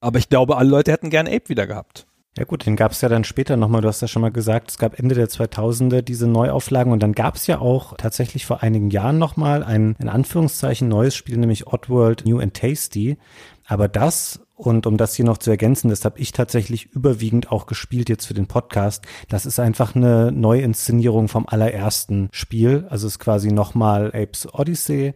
Aber 0.00 0.18
ich 0.18 0.30
glaube, 0.30 0.56
alle 0.56 0.70
Leute 0.70 0.92
hätten 0.92 1.10
gerne 1.10 1.30
Ape 1.30 1.50
wieder 1.50 1.66
gehabt. 1.66 2.06
Ja 2.38 2.44
gut, 2.44 2.64
den 2.64 2.76
gab 2.76 2.92
es 2.92 3.02
ja 3.02 3.10
dann 3.10 3.24
später 3.24 3.58
nochmal, 3.58 3.82
du 3.82 3.88
hast 3.88 4.00
ja 4.00 4.08
schon 4.08 4.22
mal 4.22 4.30
gesagt, 4.30 4.70
es 4.70 4.78
gab 4.78 4.98
Ende 4.98 5.14
der 5.14 5.28
2000er 5.28 6.00
diese 6.00 6.26
Neuauflagen 6.26 6.90
und 6.90 7.02
dann 7.02 7.12
gab 7.12 7.34
es 7.34 7.46
ja 7.46 7.58
auch 7.58 7.98
tatsächlich 7.98 8.46
vor 8.46 8.62
einigen 8.62 8.88
Jahren 8.88 9.18
nochmal 9.18 9.62
ein 9.62 9.94
in 9.98 10.08
Anführungszeichen 10.08 10.88
neues 10.88 11.14
Spiel, 11.14 11.36
nämlich 11.36 11.66
Oddworld 11.66 12.24
New 12.24 12.38
and 12.38 12.54
Tasty. 12.54 13.18
Aber 13.66 13.88
das 13.88 14.40
und 14.58 14.88
um 14.88 14.96
das 14.96 15.14
hier 15.14 15.24
noch 15.24 15.38
zu 15.38 15.50
ergänzen, 15.50 15.88
das 15.88 16.04
habe 16.04 16.18
ich 16.18 16.32
tatsächlich 16.32 16.86
überwiegend 16.86 17.52
auch 17.52 17.66
gespielt 17.66 18.08
jetzt 18.08 18.26
für 18.26 18.34
den 18.34 18.48
Podcast. 18.48 19.04
Das 19.28 19.46
ist 19.46 19.60
einfach 19.60 19.94
eine 19.94 20.32
Neuinszenierung 20.32 21.28
vom 21.28 21.46
allerersten 21.48 22.28
Spiel. 22.32 22.84
Also 22.90 23.06
es 23.06 23.14
ist 23.14 23.18
quasi 23.20 23.52
nochmal 23.52 24.08
Apes 24.08 24.52
Odyssey. 24.52 25.14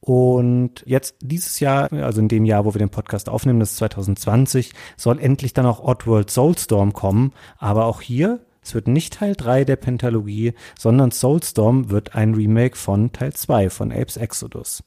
Und 0.00 0.82
jetzt 0.84 1.16
dieses 1.22 1.60
Jahr, 1.60 1.90
also 1.94 2.20
in 2.20 2.28
dem 2.28 2.44
Jahr, 2.44 2.66
wo 2.66 2.74
wir 2.74 2.78
den 2.78 2.90
Podcast 2.90 3.30
aufnehmen, 3.30 3.58
das 3.58 3.70
ist 3.70 3.78
2020, 3.78 4.72
soll 4.98 5.18
endlich 5.18 5.54
dann 5.54 5.64
auch 5.64 5.82
Oddworld 5.82 6.30
Soulstorm 6.30 6.92
kommen. 6.92 7.32
Aber 7.56 7.86
auch 7.86 8.02
hier, 8.02 8.44
es 8.62 8.74
wird 8.74 8.86
nicht 8.86 9.14
Teil 9.14 9.34
3 9.34 9.64
der 9.64 9.76
Pentalogie, 9.76 10.52
sondern 10.78 11.10
Soulstorm 11.10 11.88
wird 11.88 12.14
ein 12.14 12.34
Remake 12.34 12.76
von 12.76 13.12
Teil 13.12 13.32
2 13.32 13.70
von 13.70 13.92
Apes 13.92 14.18
Exodus. 14.18 14.82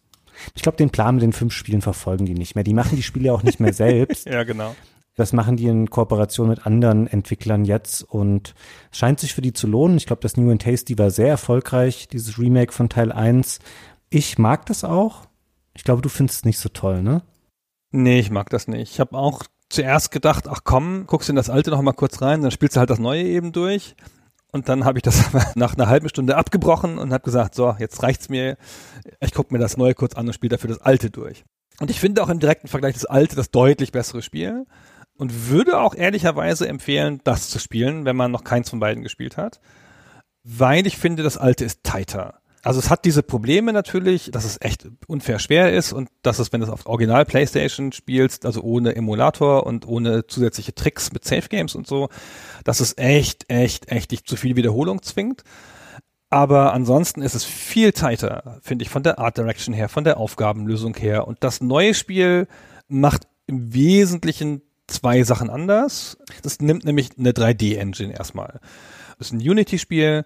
Ich 0.56 0.62
glaube, 0.62 0.78
den 0.78 0.90
Plan 0.90 1.16
mit 1.16 1.24
den 1.24 1.34
fünf 1.34 1.54
Spielen 1.54 1.82
verfolgen 1.82 2.26
die 2.26 2.34
nicht 2.34 2.56
mehr. 2.56 2.64
Die 2.64 2.74
machen 2.74 2.96
die 2.96 3.04
Spiele 3.04 3.34
auch 3.34 3.44
nicht 3.44 3.60
mehr 3.60 3.74
selbst. 3.74 4.26
ja, 4.30 4.44
genau. 4.44 4.76
Das 5.16 5.34
machen 5.34 5.58
die 5.58 5.68
in 5.68 5.90
Kooperation 5.90 6.48
mit 6.48 6.66
anderen 6.66 7.06
Entwicklern 7.08 7.66
jetzt 7.66 8.04
und 8.04 8.56
es 8.92 8.98
scheint 8.98 9.20
sich 9.20 9.34
für 9.34 9.42
die 9.42 9.54
zu 9.54 9.68
lohnen. 9.68 9.98
Ich 9.98 10.06
glaube, 10.06 10.22
das 10.22 10.38
New 10.38 10.50
and 10.50 10.62
Tasty 10.62 10.98
war 10.98 11.12
sehr 11.12 11.28
erfolgreich, 11.28 12.08
dieses 12.08 12.40
Remake 12.40 12.72
von 12.72 12.88
Teil 12.88 13.12
1. 13.12 13.60
Ich 14.10 14.38
mag 14.38 14.66
das 14.68 14.84
auch. 14.84 15.28
Ich 15.74 15.84
glaube, 15.84 16.02
du 16.02 16.10
findest 16.10 16.40
es 16.40 16.46
nicht 16.46 16.60
so 16.60 16.70
toll, 16.70 17.02
ne? 17.04 17.24
Nee, 17.92 18.20
ich 18.20 18.32
mag 18.32 18.50
das 18.50 18.68
nicht. 18.68 18.94
Ich 18.94 19.00
habe 19.00 19.18
auch 19.18 19.44
zuerst 19.70 20.12
gedacht, 20.12 20.48
ach 20.48 20.62
komm, 20.64 21.06
guckst 21.08 21.30
in 21.30 21.36
das 21.36 21.50
alte 21.50 21.72
noch 21.72 21.82
mal 21.82 21.94
kurz 21.94 22.22
rein, 22.22 22.42
dann 22.42 22.52
spielst 22.52 22.76
du 22.76 22.80
halt 22.80 22.90
das 22.90 23.00
neue 23.00 23.24
eben 23.24 23.52
durch. 23.52 23.96
Und 24.52 24.68
dann 24.68 24.86
habe 24.86 25.00
ich 25.00 25.04
das 25.04 25.24
nach 25.56 25.76
einer 25.76 25.88
halben 25.88 26.10
Stunde 26.10 26.38
abgebrochen 26.38 26.98
und 26.98 27.14
habe 27.14 27.24
gesagt, 27.24 27.56
so, 27.56 27.76
jetzt 27.80 28.04
reicht's 28.04 28.30
mir. 28.30 28.58
Ich 29.20 29.34
gucke 29.34 29.54
mir 29.54 29.60
das 29.60 29.78
neue 29.78 29.94
kurz 29.94 30.14
an 30.16 30.28
und 30.28 30.34
spiele 30.34 30.56
dafür 30.56 30.70
das 30.70 30.82
alte 30.82 31.10
durch. 31.10 31.44
Und 31.80 31.90
ich 31.90 32.00
finde 32.00 32.22
auch 32.24 32.30
im 32.30 32.40
direkten 32.40 32.68
Vergleich 32.68 32.94
das 32.94 33.06
alte 33.06 33.36
das 33.36 33.50
deutlich 33.50 33.92
bessere 33.92 34.22
Spiel 34.22 34.66
und 35.18 35.50
würde 35.50 35.80
auch 35.80 35.96
ehrlicherweise 35.96 36.68
empfehlen, 36.68 37.22
das 37.24 37.50
zu 37.50 37.60
spielen, 37.60 38.06
wenn 38.06 38.16
man 38.16 38.32
noch 38.32 38.44
keins 38.44 38.70
von 38.70 38.80
beiden 38.80 39.04
gespielt 39.04 39.38
hat, 39.38 39.62
weil 40.44 40.86
ich 40.86 40.98
finde, 40.98 41.24
das 41.24 41.38
alte 41.38 41.66
ist 41.66 41.84
tighter. 41.84 42.41
Also 42.64 42.80
es 42.80 42.90
hat 42.90 43.06
diese 43.06 43.24
Probleme 43.24 43.74
natürlich, 43.74 44.30
dass 44.32 44.46
es 44.46 44.58
echt 44.62 44.88
unfair 45.08 45.40
schwer 45.40 45.74
ist 45.74 45.94
und 45.94 46.10
dass 46.22 46.38
es, 46.38 46.54
wenn 46.54 46.62
du 46.62 46.68
es 46.68 46.72
auf 46.72 46.86
Original 46.86 47.26
PlayStation 47.26 47.92
spielst, 47.92 48.46
also 48.46 48.62
ohne 48.62 48.96
Emulator 48.96 49.66
und 49.66 49.88
ohne 49.88 50.28
zusätzliche 50.28 50.76
Tricks 50.76 51.12
mit 51.12 51.26
Safe 51.26 51.48
Games 51.50 51.74
und 51.74 51.88
so, 51.88 52.10
dass 52.64 52.80
es 52.80 52.98
echt, 52.98 53.46
echt, 53.50 53.92
echt 53.92 54.12
dich 54.12 54.26
zu 54.26 54.36
viel 54.36 54.56
Wiederholung 54.56 55.02
zwingt. 55.02 55.44
Aber 56.30 56.74
ansonsten 56.74 57.22
ist 57.24 57.36
es 57.36 57.44
viel 57.44 57.92
tighter, 57.92 58.60
finde 58.62 58.84
ich, 58.84 58.90
von 58.90 59.04
der 59.04 59.20
Art 59.20 59.38
Direction 59.38 59.74
her, 59.74 59.90
von 59.90 60.04
der 60.04 60.18
Aufgabenlösung 60.18 60.96
her. 60.96 61.28
Und 61.28 61.44
das 61.44 61.62
neue 61.62 61.94
Spiel 61.94 62.48
macht 62.88 63.28
im 63.48 63.74
Wesentlichen 63.74 64.62
zwei 64.88 65.24
Sachen 65.24 65.50
anders. 65.50 66.18
Das 66.44 66.60
nimmt 66.60 66.86
nämlich 66.86 67.10
eine 67.18 67.32
3D-Engine 67.32 68.14
erstmal. 68.14 68.60
Ist 69.22 69.32
ein 69.34 69.38
Unity-Spiel 69.38 70.26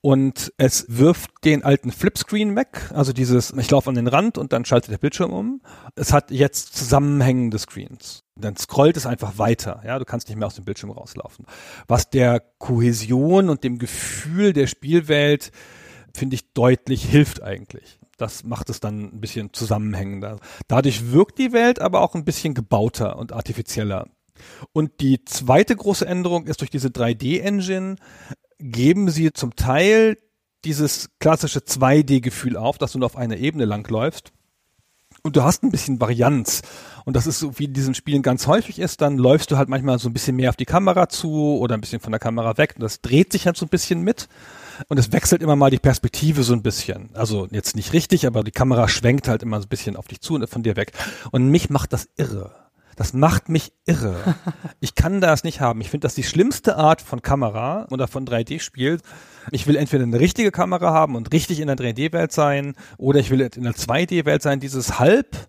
und 0.00 0.52
es 0.56 0.86
wirft 0.88 1.30
den 1.44 1.62
alten 1.62 1.92
Flipscreen 1.92 2.56
weg, 2.56 2.90
also 2.94 3.12
dieses, 3.12 3.52
ich 3.52 3.70
laufe 3.70 3.90
an 3.90 3.96
den 3.96 4.06
Rand 4.06 4.38
und 4.38 4.54
dann 4.54 4.64
schaltet 4.64 4.90
der 4.90 4.98
Bildschirm 4.98 5.30
um. 5.30 5.60
Es 5.94 6.12
hat 6.12 6.30
jetzt 6.30 6.74
zusammenhängende 6.74 7.58
Screens. 7.58 8.24
Dann 8.36 8.56
scrollt 8.56 8.96
es 8.96 9.04
einfach 9.04 9.36
weiter, 9.36 9.82
ja, 9.84 9.98
du 9.98 10.06
kannst 10.06 10.28
nicht 10.28 10.38
mehr 10.38 10.46
aus 10.46 10.54
dem 10.54 10.64
Bildschirm 10.64 10.90
rauslaufen. 10.90 11.44
Was 11.86 12.08
der 12.08 12.40
Kohäsion 12.58 13.50
und 13.50 13.62
dem 13.62 13.78
Gefühl 13.78 14.54
der 14.54 14.66
Spielwelt, 14.66 15.52
finde 16.14 16.34
ich, 16.34 16.54
deutlich 16.54 17.04
hilft 17.04 17.42
eigentlich. 17.42 17.98
Das 18.16 18.44
macht 18.44 18.70
es 18.70 18.80
dann 18.80 19.04
ein 19.14 19.20
bisschen 19.20 19.52
zusammenhängender. 19.52 20.40
Dadurch 20.66 21.12
wirkt 21.12 21.38
die 21.38 21.52
Welt 21.52 21.80
aber 21.80 22.00
auch 22.00 22.14
ein 22.14 22.24
bisschen 22.24 22.54
gebauter 22.54 23.18
und 23.18 23.32
artifizieller. 23.32 24.08
Und 24.72 25.00
die 25.00 25.24
zweite 25.24 25.76
große 25.76 26.06
Änderung 26.06 26.46
ist 26.46 26.60
durch 26.60 26.70
diese 26.70 26.88
3D-Engine 26.88 27.96
geben 28.58 29.10
sie 29.10 29.32
zum 29.32 29.56
Teil 29.56 30.18
dieses 30.64 31.10
klassische 31.18 31.60
2D-Gefühl 31.60 32.56
auf, 32.56 32.78
dass 32.78 32.92
du 32.92 32.98
nur 32.98 33.06
auf 33.06 33.16
einer 33.16 33.36
Ebene 33.36 33.64
langläufst. 33.64 34.32
Und 35.22 35.36
du 35.36 35.42
hast 35.42 35.62
ein 35.62 35.70
bisschen 35.70 36.00
Varianz. 36.00 36.62
Und 37.04 37.14
das 37.14 37.26
ist 37.26 37.38
so, 37.38 37.58
wie 37.58 37.64
in 37.64 37.72
diesen 37.72 37.94
Spielen 37.94 38.22
ganz 38.22 38.46
häufig 38.46 38.78
ist, 38.78 39.00
dann 39.00 39.18
läufst 39.18 39.50
du 39.50 39.56
halt 39.56 39.68
manchmal 39.68 39.98
so 39.98 40.08
ein 40.08 40.12
bisschen 40.12 40.36
mehr 40.36 40.50
auf 40.50 40.56
die 40.56 40.64
Kamera 40.64 41.08
zu 41.08 41.58
oder 41.58 41.74
ein 41.74 41.80
bisschen 41.80 42.00
von 42.00 42.12
der 42.12 42.20
Kamera 42.20 42.56
weg. 42.56 42.74
Und 42.76 42.82
das 42.82 43.00
dreht 43.00 43.32
sich 43.32 43.46
halt 43.46 43.56
so 43.56 43.66
ein 43.66 43.70
bisschen 43.70 44.02
mit. 44.02 44.28
Und 44.88 44.98
es 44.98 45.12
wechselt 45.12 45.42
immer 45.42 45.56
mal 45.56 45.70
die 45.70 45.78
Perspektive 45.78 46.42
so 46.42 46.54
ein 46.54 46.62
bisschen. 46.62 47.10
Also 47.14 47.48
jetzt 47.50 47.76
nicht 47.76 47.92
richtig, 47.92 48.26
aber 48.26 48.42
die 48.42 48.50
Kamera 48.50 48.88
schwenkt 48.88 49.28
halt 49.28 49.42
immer 49.42 49.60
so 49.60 49.66
ein 49.66 49.68
bisschen 49.68 49.96
auf 49.96 50.08
dich 50.08 50.20
zu 50.20 50.34
und 50.34 50.48
von 50.48 50.62
dir 50.62 50.76
weg. 50.76 50.92
Und 51.32 51.48
mich 51.48 51.68
macht 51.68 51.92
das 51.92 52.08
irre. 52.16 52.69
Das 53.00 53.14
macht 53.14 53.48
mich 53.48 53.72
irre. 53.86 54.14
Ich 54.80 54.94
kann 54.94 55.22
das 55.22 55.42
nicht 55.42 55.60
haben. 55.62 55.80
Ich 55.80 55.88
finde 55.88 56.06
das 56.06 56.14
die 56.14 56.22
schlimmste 56.22 56.76
Art 56.76 57.00
von 57.00 57.22
Kamera 57.22 57.86
oder 57.90 58.08
von 58.08 58.26
3D-Spiel. 58.26 58.98
Ich 59.50 59.66
will 59.66 59.76
entweder 59.76 60.04
eine 60.04 60.20
richtige 60.20 60.50
Kamera 60.50 60.90
haben 60.92 61.16
und 61.16 61.32
richtig 61.32 61.60
in 61.60 61.66
der 61.66 61.76
3D-Welt 61.76 62.32
sein 62.32 62.74
oder 62.98 63.20
ich 63.20 63.30
will 63.30 63.40
in 63.40 63.62
der 63.62 63.74
2D-Welt 63.74 64.42
sein. 64.42 64.60
Dieses 64.60 64.98
Halb, 64.98 65.48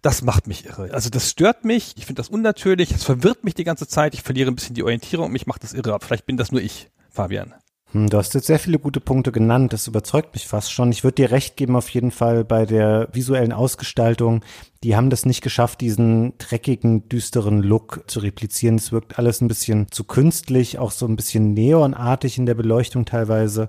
das 0.00 0.22
macht 0.22 0.46
mich 0.46 0.64
irre. 0.64 0.92
Also 0.92 1.10
das 1.10 1.30
stört 1.30 1.66
mich. 1.66 1.94
Ich 1.98 2.06
finde 2.06 2.20
das 2.20 2.30
unnatürlich. 2.30 2.90
Es 2.92 3.04
verwirrt 3.04 3.44
mich 3.44 3.54
die 3.54 3.64
ganze 3.64 3.86
Zeit. 3.86 4.14
Ich 4.14 4.22
verliere 4.22 4.50
ein 4.50 4.54
bisschen 4.54 4.74
die 4.74 4.82
Orientierung 4.82 5.26
und 5.26 5.32
mich 5.32 5.46
macht 5.46 5.64
das 5.64 5.74
irre. 5.74 5.98
Vielleicht 6.00 6.24
bin 6.24 6.38
das 6.38 6.50
nur 6.50 6.62
ich, 6.62 6.90
Fabian. 7.10 7.54
Hm, 7.92 8.10
du 8.10 8.18
hast 8.18 8.34
jetzt 8.34 8.46
sehr 8.46 8.58
viele 8.58 8.78
gute 8.78 9.00
Punkte 9.00 9.30
genannt, 9.30 9.72
das 9.72 9.86
überzeugt 9.86 10.34
mich 10.34 10.46
fast 10.46 10.72
schon. 10.72 10.90
Ich 10.90 11.04
würde 11.04 11.16
dir 11.16 11.30
recht 11.30 11.56
geben 11.56 11.76
auf 11.76 11.88
jeden 11.88 12.10
Fall 12.10 12.44
bei 12.44 12.66
der 12.66 13.08
visuellen 13.12 13.52
Ausgestaltung. 13.52 14.44
Die 14.82 14.96
haben 14.96 15.08
das 15.08 15.24
nicht 15.24 15.40
geschafft, 15.40 15.80
diesen 15.80 16.36
dreckigen, 16.38 17.08
düsteren 17.08 17.62
Look 17.62 18.04
zu 18.08 18.20
replizieren. 18.20 18.76
Es 18.76 18.90
wirkt 18.90 19.18
alles 19.18 19.40
ein 19.40 19.48
bisschen 19.48 19.90
zu 19.90 20.04
künstlich, 20.04 20.78
auch 20.78 20.90
so 20.90 21.06
ein 21.06 21.16
bisschen 21.16 21.54
neonartig 21.54 22.38
in 22.38 22.46
der 22.46 22.54
Beleuchtung 22.54 23.04
teilweise. 23.04 23.68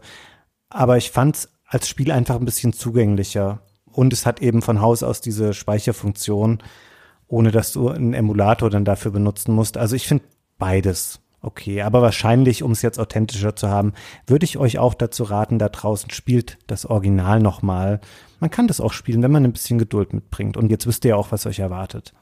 Aber 0.69 0.97
ich 0.97 1.11
fand 1.11 1.35
es 1.35 1.49
als 1.65 1.87
Spiel 1.87 2.11
einfach 2.11 2.35
ein 2.35 2.45
bisschen 2.45 2.73
zugänglicher. 2.73 3.61
Und 3.85 4.13
es 4.13 4.25
hat 4.25 4.41
eben 4.41 4.61
von 4.61 4.81
Haus 4.81 5.03
aus 5.03 5.21
diese 5.21 5.53
Speicherfunktion, 5.53 6.59
ohne 7.27 7.51
dass 7.51 7.73
du 7.73 7.89
einen 7.89 8.13
Emulator 8.13 8.69
dann 8.69 8.85
dafür 8.85 9.11
benutzen 9.11 9.53
musst. 9.53 9.77
Also 9.77 9.95
ich 9.95 10.07
finde 10.07 10.25
beides 10.57 11.19
Okay, 11.41 11.81
aber 11.81 12.01
wahrscheinlich, 12.01 12.63
um 12.63 12.71
es 12.71 12.81
jetzt 12.81 12.99
authentischer 12.99 13.55
zu 13.55 13.69
haben, 13.69 13.93
würde 14.25 14.43
ich 14.43 14.57
euch 14.57 14.79
auch 14.79 14.95
dazu 14.95 15.23
raten, 15.23 15.59
da 15.59 15.69
draußen 15.69 16.09
spielt 16.09 16.57
das 16.67 16.85
Original 16.85 17.39
nochmal. 17.39 18.01
Man 18.39 18.49
kann 18.49 18.67
das 18.67 18.81
auch 18.81 18.93
spielen, 18.93 19.21
wenn 19.21 19.31
man 19.31 19.43
ein 19.43 19.53
bisschen 19.53 19.77
Geduld 19.77 20.13
mitbringt. 20.13 20.57
Und 20.57 20.69
jetzt 20.69 20.87
wisst 20.87 21.05
ihr 21.05 21.17
auch, 21.17 21.31
was 21.31 21.45
euch 21.45 21.59
erwartet. 21.59 22.13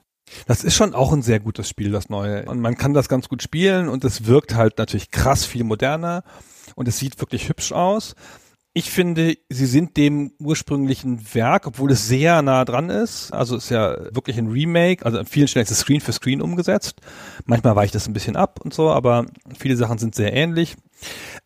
Das 0.48 0.64
ist 0.64 0.76
schon 0.76 0.94
auch 0.94 1.14
ein 1.14 1.22
sehr 1.22 1.40
gutes 1.40 1.70
Spiel, 1.70 1.92
das 1.92 2.10
neue. 2.10 2.46
Und 2.46 2.60
man 2.60 2.76
kann 2.76 2.94
das 2.94 3.08
ganz 3.08 3.30
gut 3.30 3.42
spielen 3.42 3.88
und 3.88 4.04
es 4.04 4.26
wirkt 4.26 4.56
halt 4.56 4.78
natürlich 4.78 5.12
krass 5.12 5.46
viel 5.46 5.64
moderner 5.64 6.24
und 6.76 6.88
es 6.88 6.98
sieht 6.98 7.20
wirklich 7.20 7.48
hübsch 7.48 7.72
aus. 7.72 8.16
Ich 8.78 8.92
finde, 8.92 9.38
sie 9.48 9.68
sind 9.68 9.96
dem 9.96 10.34
ursprünglichen 10.38 11.34
Werk, 11.34 11.66
obwohl 11.66 11.94
es 11.94 12.10
sehr 12.10 12.42
nah 12.42 12.66
dran 12.66 12.90
ist, 12.90 13.32
also 13.32 13.56
ist 13.56 13.70
ja 13.70 14.14
wirklich 14.14 14.38
ein 14.38 14.48
Remake, 14.48 15.06
also 15.06 15.18
an 15.18 15.26
vielen 15.26 15.48
Stellen 15.48 15.64
ist 15.64 15.72
es 15.72 15.80
Screen 15.80 16.02
für 16.02 16.12
Screen 16.12 16.42
umgesetzt. 16.42 17.00
Manchmal 17.46 17.78
weicht 17.78 17.96
das 17.96 18.06
ein 18.06 18.12
bisschen 18.12 18.36
ab 18.36 18.60
und 18.62 18.74
so, 18.74 18.90
aber 18.90 19.28
viele 19.58 19.78
Sachen 19.78 19.98
sind 19.98 20.14
sehr 20.14 20.34
ähnlich. 20.34 20.76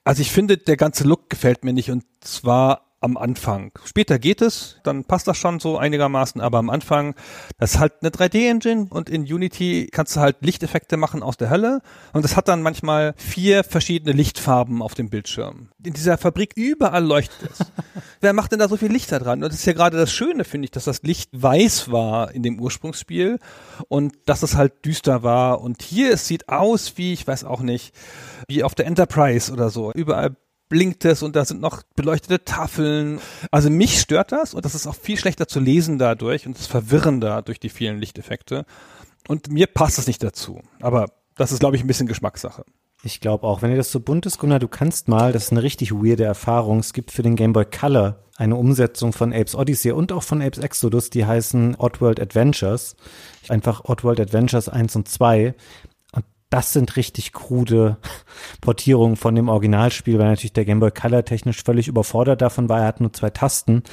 Also 0.03 0.23
ich 0.23 0.31
finde, 0.31 0.57
der 0.57 0.75
ganze 0.75 1.03
Look 1.03 1.29
gefällt 1.29 1.63
mir 1.63 1.71
nicht 1.71 1.91
und 1.91 2.03
zwar 2.19 2.88
am 3.01 3.17
Anfang. 3.17 3.71
Später 3.85 4.19
geht 4.19 4.41
es, 4.41 4.77
dann 4.83 5.05
passt 5.05 5.27
das 5.27 5.37
schon 5.37 5.59
so 5.59 5.77
einigermaßen, 5.77 6.41
aber 6.41 6.57
am 6.57 6.69
Anfang, 6.69 7.15
das 7.57 7.75
ist 7.75 7.79
halt 7.79 7.93
eine 8.01 8.09
3D-Engine 8.09 8.87
und 8.89 9.09
in 9.09 9.21
Unity 9.21 9.87
kannst 9.91 10.15
du 10.15 10.19
halt 10.19 10.37
Lichteffekte 10.41 10.97
machen 10.97 11.23
aus 11.23 11.37
der 11.37 11.49
Hölle 11.49 11.81
und 12.13 12.23
das 12.23 12.35
hat 12.35 12.47
dann 12.47 12.61
manchmal 12.61 13.13
vier 13.17 13.63
verschiedene 13.63 14.11
Lichtfarben 14.11 14.81
auf 14.81 14.95
dem 14.95 15.09
Bildschirm. 15.09 15.69
In 15.83 15.93
dieser 15.93 16.17
Fabrik 16.17 16.53
überall 16.55 17.05
leuchtet 17.05 17.51
es. 17.51 17.59
Wer 18.21 18.33
macht 18.33 18.51
denn 18.51 18.59
da 18.59 18.67
so 18.67 18.77
viel 18.77 18.91
Licht 18.91 19.11
da 19.11 19.19
dran? 19.19 19.43
Und 19.43 19.49
das 19.49 19.59
ist 19.59 19.65
ja 19.65 19.73
gerade 19.73 19.97
das 19.97 20.11
Schöne, 20.11 20.43
finde 20.43 20.65
ich, 20.65 20.71
dass 20.71 20.83
das 20.83 21.01
Licht 21.03 21.29
weiß 21.33 21.91
war 21.91 22.33
in 22.33 22.43
dem 22.43 22.59
Ursprungsspiel 22.59 23.39
und 23.87 24.13
dass 24.25 24.43
es 24.43 24.55
halt 24.55 24.85
düster 24.85 25.23
war 25.23 25.61
und 25.61 25.81
hier, 25.81 26.13
es 26.13 26.27
sieht 26.27 26.49
aus 26.49 26.97
wie, 26.97 27.13
ich 27.13 27.25
weiß 27.25 27.45
auch 27.45 27.61
nicht, 27.61 27.93
wie 28.47 28.63
auf 28.63 28.75
der 28.75 28.87
Enterprise 28.87 29.51
oder 29.51 29.69
so. 29.69 29.91
Überall 29.93 30.35
blinkt 30.69 31.03
es 31.03 31.23
und 31.23 31.35
da 31.35 31.43
sind 31.43 31.59
noch 31.59 31.83
beleuchtete 31.95 32.45
Tafeln. 32.45 33.19
Also 33.51 33.69
mich 33.69 33.99
stört 33.99 34.31
das 34.31 34.53
und 34.53 34.63
das 34.63 34.75
ist 34.75 34.87
auch 34.87 34.95
viel 34.95 35.17
schlechter 35.17 35.47
zu 35.47 35.59
lesen 35.59 35.97
dadurch 35.97 36.45
und 36.45 36.55
es 36.55 36.61
ist 36.61 36.71
verwirrender 36.71 37.41
durch 37.41 37.59
die 37.59 37.69
vielen 37.69 37.99
Lichteffekte. 37.99 38.65
Und 39.27 39.51
mir 39.51 39.67
passt 39.67 39.99
es 39.99 40.07
nicht 40.07 40.23
dazu. 40.23 40.61
Aber 40.79 41.07
das 41.35 41.51
ist, 41.51 41.59
glaube 41.59 41.75
ich, 41.75 41.83
ein 41.83 41.87
bisschen 41.87 42.07
Geschmackssache. 42.07 42.63
Ich 43.03 43.21
glaube 43.21 43.47
auch, 43.47 43.61
wenn 43.61 43.71
ihr 43.71 43.77
das 43.77 43.91
so 43.91 43.99
bunt 43.99 44.25
ist, 44.25 44.39
Gunnar, 44.39 44.59
du 44.59 44.67
kannst 44.67 45.07
mal, 45.07 45.31
das 45.31 45.45
ist 45.45 45.51
eine 45.51 45.63
richtig 45.63 45.93
weirde 45.93 46.25
Erfahrung. 46.25 46.79
Es 46.79 46.93
gibt 46.93 47.11
für 47.11 47.23
den 47.23 47.35
Game 47.37 47.53
Boy 47.53 47.65
Color 47.65 48.17
eine 48.35 48.55
Umsetzung 48.55 49.13
von 49.13 49.33
Apes 49.33 49.55
Odyssey 49.55 49.91
und 49.91 50.11
auch 50.11 50.23
von 50.23 50.41
Apes 50.41 50.59
Exodus, 50.59 51.09
die 51.09 51.25
heißen 51.25 51.75
Oddworld 51.77 52.19
Adventures. 52.19 52.95
Einfach 53.47 53.85
Oddworld 53.85 54.19
Adventures 54.19 54.67
1 54.67 54.95
und 54.97 55.07
2 55.07 55.55
das 56.49 56.73
sind 56.73 56.95
richtig 56.95 57.31
krude 57.31 57.97
Portierungen 58.61 59.15
von 59.15 59.35
dem 59.35 59.49
Originalspiel, 59.49 60.17
weil 60.17 60.29
natürlich 60.29 60.53
der 60.53 60.65
Game 60.65 60.79
Boy 60.79 60.91
Color 60.91 61.25
technisch 61.25 61.63
völlig 61.63 61.87
überfordert 61.87 62.41
davon 62.41 62.69
war. 62.69 62.81
Er 62.81 62.87
hat 62.87 63.01
nur 63.01 63.13
zwei 63.13 63.29
Tasten. 63.29 63.83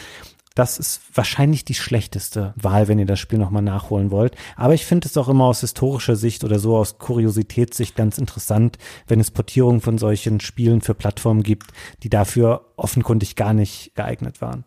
Das 0.55 0.79
ist 0.79 1.03
wahrscheinlich 1.13 1.67
die 1.67 1.75
schlechteste 1.75 2.55
Wahl, 2.57 2.89
wenn 2.89 2.99
ihr 2.99 3.05
das 3.05 3.21
Spiel 3.21 3.39
nochmal 3.39 3.61
nachholen 3.61 4.11
wollt. 4.11 4.35
Aber 4.57 4.73
ich 4.73 4.87
finde 4.87 5.07
es 5.07 5.19
auch 5.19 5.29
immer 5.29 5.45
aus 5.45 5.61
historischer 5.61 6.17
Sicht 6.17 6.45
oder 6.45 6.59
so 6.59 6.79
aus 6.79 6.97
Kuriositätssicht 6.97 7.95
ganz 7.95 8.17
interessant, 8.17 8.79
wenn 9.07 9.21
es 9.21 9.31
Portierungen 9.31 9.83
von 9.83 9.99
solchen 9.99 10.41
Spielen 10.41 10.81
für 10.81 10.95
Plattformen 10.95 11.43
gibt, 11.43 11.73
die 12.03 12.09
dafür 12.09 12.73
offenkundig 12.77 13.37
gar 13.37 13.53
nicht 13.53 13.95
geeignet 13.95 14.41
waren. 14.41 14.65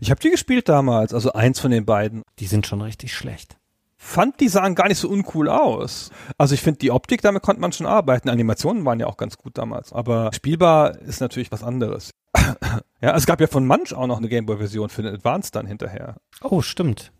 Ich 0.00 0.10
habe 0.10 0.22
die 0.22 0.30
gespielt 0.30 0.70
damals, 0.70 1.12
also 1.12 1.34
eins 1.34 1.60
von 1.60 1.70
den 1.70 1.84
beiden. 1.84 2.22
Die 2.38 2.46
sind 2.46 2.66
schon 2.66 2.80
richtig 2.80 3.14
schlecht 3.14 3.59
fand, 4.02 4.40
die 4.40 4.48
sahen 4.48 4.74
gar 4.74 4.88
nicht 4.88 4.98
so 4.98 5.08
uncool 5.08 5.48
aus. 5.48 6.10
Also 6.38 6.54
ich 6.54 6.62
finde, 6.62 6.78
die 6.78 6.90
Optik, 6.90 7.20
damit 7.20 7.42
konnte 7.42 7.60
man 7.60 7.70
schon 7.70 7.86
arbeiten. 7.86 8.30
Animationen 8.30 8.84
waren 8.84 8.98
ja 8.98 9.06
auch 9.06 9.18
ganz 9.18 9.36
gut 9.36 9.58
damals. 9.58 9.92
Aber 9.92 10.30
spielbar 10.32 10.98
ist 11.00 11.20
natürlich 11.20 11.52
was 11.52 11.62
anderes. 11.62 12.10
ja, 13.02 13.14
es 13.14 13.26
gab 13.26 13.40
ja 13.40 13.46
von 13.46 13.66
Munch 13.66 13.92
auch 13.92 14.06
noch 14.06 14.16
eine 14.16 14.28
Gameboy-Version 14.28 14.88
für 14.88 15.02
den 15.02 15.14
Advanced 15.14 15.54
dann 15.54 15.66
hinterher. 15.66 16.16
Oh, 16.40 16.62
stimmt. 16.62 17.12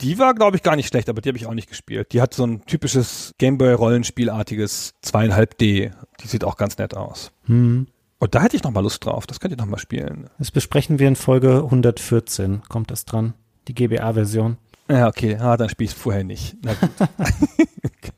Die 0.00 0.18
war, 0.18 0.34
glaube 0.34 0.56
ich, 0.56 0.62
gar 0.62 0.76
nicht 0.76 0.86
schlecht, 0.86 1.08
aber 1.08 1.20
die 1.20 1.28
habe 1.28 1.36
ich 1.36 1.46
auch 1.46 1.52
nicht 1.52 1.68
gespielt. 1.68 2.12
Die 2.12 2.22
hat 2.22 2.32
so 2.32 2.46
ein 2.46 2.64
typisches 2.64 3.34
Gameboy-Rollenspielartiges 3.38 4.94
2,5D. 5.04 5.90
Die 6.20 6.26
sieht 6.26 6.44
auch 6.44 6.56
ganz 6.56 6.78
nett 6.78 6.96
aus. 6.96 7.32
Hm. 7.46 7.88
Und 8.18 8.34
da 8.34 8.40
hätte 8.40 8.54
ich 8.54 8.62
noch 8.62 8.70
mal 8.70 8.80
Lust 8.80 9.04
drauf. 9.04 9.26
Das 9.26 9.40
könnt 9.40 9.52
ihr 9.52 9.58
noch 9.58 9.66
mal 9.66 9.78
spielen. 9.78 10.30
Das 10.38 10.52
besprechen 10.52 11.00
wir 11.00 11.08
in 11.08 11.16
Folge 11.16 11.56
114. 11.56 12.62
Kommt 12.68 12.90
das 12.90 13.04
dran? 13.04 13.34
Die 13.66 13.74
GBA-Version. 13.74 14.58
Ja, 14.90 15.06
okay, 15.06 15.36
ah, 15.36 15.56
dann 15.56 15.68
spiele 15.68 15.86
ich 15.86 15.94
es 15.94 16.00
vorher 16.00 16.24
nicht. 16.24 16.56
Na 16.64 16.74
gut. 16.74 16.90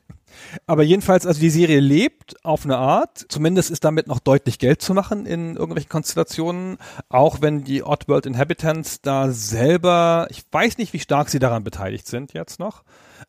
Aber 0.65 0.83
jedenfalls, 0.83 1.25
also 1.25 1.39
die 1.39 1.49
Serie 1.49 1.79
lebt 1.79 2.43
auf 2.43 2.65
eine 2.65 2.77
Art. 2.77 3.25
Zumindest 3.29 3.69
ist 3.71 3.83
damit 3.83 4.07
noch 4.07 4.19
deutlich 4.19 4.59
Geld 4.59 4.81
zu 4.81 4.93
machen 4.93 5.25
in 5.25 5.55
irgendwelchen 5.55 5.89
Konstellationen. 5.89 6.77
Auch 7.09 7.41
wenn 7.41 7.63
die 7.63 7.83
Oddworld 7.83 8.25
Inhabitants 8.25 9.01
da 9.01 9.31
selber, 9.31 10.27
ich 10.29 10.43
weiß 10.51 10.77
nicht, 10.77 10.93
wie 10.93 10.99
stark 10.99 11.29
sie 11.29 11.39
daran 11.39 11.63
beteiligt 11.63 12.07
sind 12.07 12.33
jetzt 12.33 12.59
noch. 12.59 12.83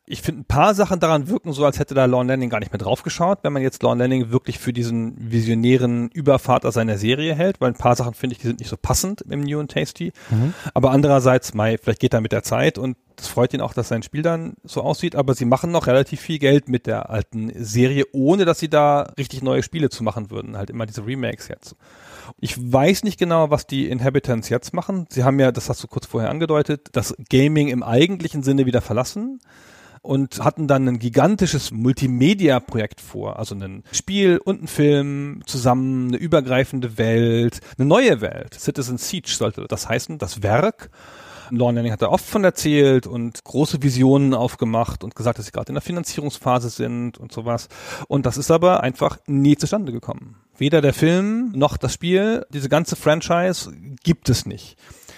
Ich 0.07 0.21
finde, 0.21 0.41
ein 0.41 0.45
paar 0.45 0.75
Sachen 0.75 0.99
daran 0.99 1.29
wirken 1.29 1.51
so, 1.51 1.65
als 1.65 1.79
hätte 1.79 1.95
da 1.95 2.05
Lorne 2.05 2.33
Lanning 2.33 2.51
gar 2.51 2.59
nicht 2.59 2.71
mehr 2.71 2.77
drauf 2.77 3.01
geschaut, 3.01 3.39
wenn 3.41 3.53
man 3.53 3.63
jetzt 3.63 3.81
Lorne 3.81 4.03
Lanning 4.03 4.29
wirklich 4.29 4.59
für 4.59 4.71
diesen 4.71 5.15
visionären 5.17 6.09
Übervater 6.09 6.71
seiner 6.71 6.99
Serie 6.99 7.33
hält, 7.33 7.59
weil 7.59 7.69
ein 7.69 7.77
paar 7.77 7.95
Sachen 7.95 8.13
finde 8.13 8.35
ich, 8.35 8.39
die 8.39 8.47
sind 8.47 8.59
nicht 8.59 8.69
so 8.69 8.77
passend 8.77 9.21
im 9.21 9.41
New 9.41 9.59
and 9.59 9.71
Tasty. 9.71 10.13
Mhm. 10.29 10.53
Aber 10.75 10.91
andererseits, 10.91 11.55
Mai, 11.55 11.79
vielleicht 11.81 12.01
geht 12.01 12.13
er 12.13 12.21
mit 12.21 12.33
der 12.33 12.43
Zeit 12.43 12.77
und 12.77 12.97
das 13.15 13.29
freut 13.29 13.53
ihn 13.53 13.61
auch, 13.61 13.73
dass 13.73 13.87
sein 13.87 14.03
Spiel 14.03 14.21
dann 14.21 14.53
so 14.63 14.81
aussieht, 14.81 15.15
aber 15.15 15.33
sie 15.33 15.45
machen 15.45 15.71
noch 15.71 15.87
relativ 15.87 16.21
viel 16.21 16.37
Geld 16.37 16.69
mit 16.69 16.85
der 16.85 17.09
alten 17.09 17.51
Serie, 17.55 18.03
ohne 18.11 18.45
dass 18.45 18.59
sie 18.59 18.69
da 18.69 19.13
richtig 19.17 19.41
neue 19.41 19.63
Spiele 19.63 19.89
zu 19.89 20.03
machen 20.03 20.29
würden. 20.29 20.55
Halt 20.57 20.69
immer 20.69 20.85
diese 20.85 21.05
Remakes 21.05 21.47
jetzt. 21.47 21.75
Ich 22.39 22.55
weiß 22.59 23.03
nicht 23.03 23.17
genau, 23.17 23.49
was 23.49 23.65
die 23.65 23.89
Inhabitants 23.89 24.49
jetzt 24.49 24.73
machen. 24.73 25.07
Sie 25.09 25.23
haben 25.23 25.39
ja, 25.39 25.51
das 25.51 25.69
hast 25.69 25.83
du 25.83 25.87
kurz 25.87 26.05
vorher 26.05 26.29
angedeutet, 26.29 26.89
das 26.91 27.15
Gaming 27.29 27.69
im 27.69 27.81
eigentlichen 27.81 28.43
Sinne 28.43 28.65
wieder 28.67 28.81
verlassen 28.81 29.39
und 30.05 30.39
hatten 30.43 30.67
dann 30.67 30.87
ein 30.87 30.99
gigantisches 30.99 31.71
Multimedia-Projekt 31.71 33.01
vor. 33.01 33.39
Also 33.39 33.55
ein 33.55 33.83
Spiel 33.91 34.37
und 34.37 34.63
ein 34.63 34.67
Film 34.67 35.41
zusammen, 35.45 36.09
eine 36.09 36.17
übergreifende 36.17 36.97
Welt, 36.97 37.59
eine 37.77 37.87
neue 37.87 38.21
Welt. 38.21 38.53
Citizen 38.53 38.97
Siege 38.97 39.31
sollte 39.31 39.65
das 39.67 39.89
heißen, 39.89 40.17
das 40.19 40.43
Werk. 40.43 40.91
Lorne 41.49 41.79
Lanning 41.79 41.91
hat 41.91 42.01
da 42.01 42.09
oft 42.09 42.25
von 42.25 42.43
erzählt 42.43 43.07
und 43.07 43.43
große 43.43 43.83
Visionen 43.83 44.33
aufgemacht 44.33 45.03
und 45.03 45.15
gesagt, 45.15 45.37
dass 45.37 45.45
sie 45.45 45.51
gerade 45.51 45.69
in 45.69 45.75
der 45.75 45.81
Finanzierungsphase 45.81 46.69
sind 46.69 47.17
und 47.17 47.31
sowas. 47.31 47.67
Und 48.07 48.25
das 48.25 48.37
ist 48.37 48.51
aber 48.51 48.81
einfach 48.81 49.17
nie 49.27 49.55
zustande 49.55 49.91
gekommen. 49.91 50.37
Weder 50.57 50.81
der 50.81 50.93
Film 50.93 51.51
noch 51.53 51.77
das 51.77 51.93
Spiel, 51.93 52.45
diese 52.51 52.69
ganze 52.69 52.95
Franchise 52.95 53.71
gibt 54.03 54.29
es 54.29 54.45
nicht. 54.45 54.77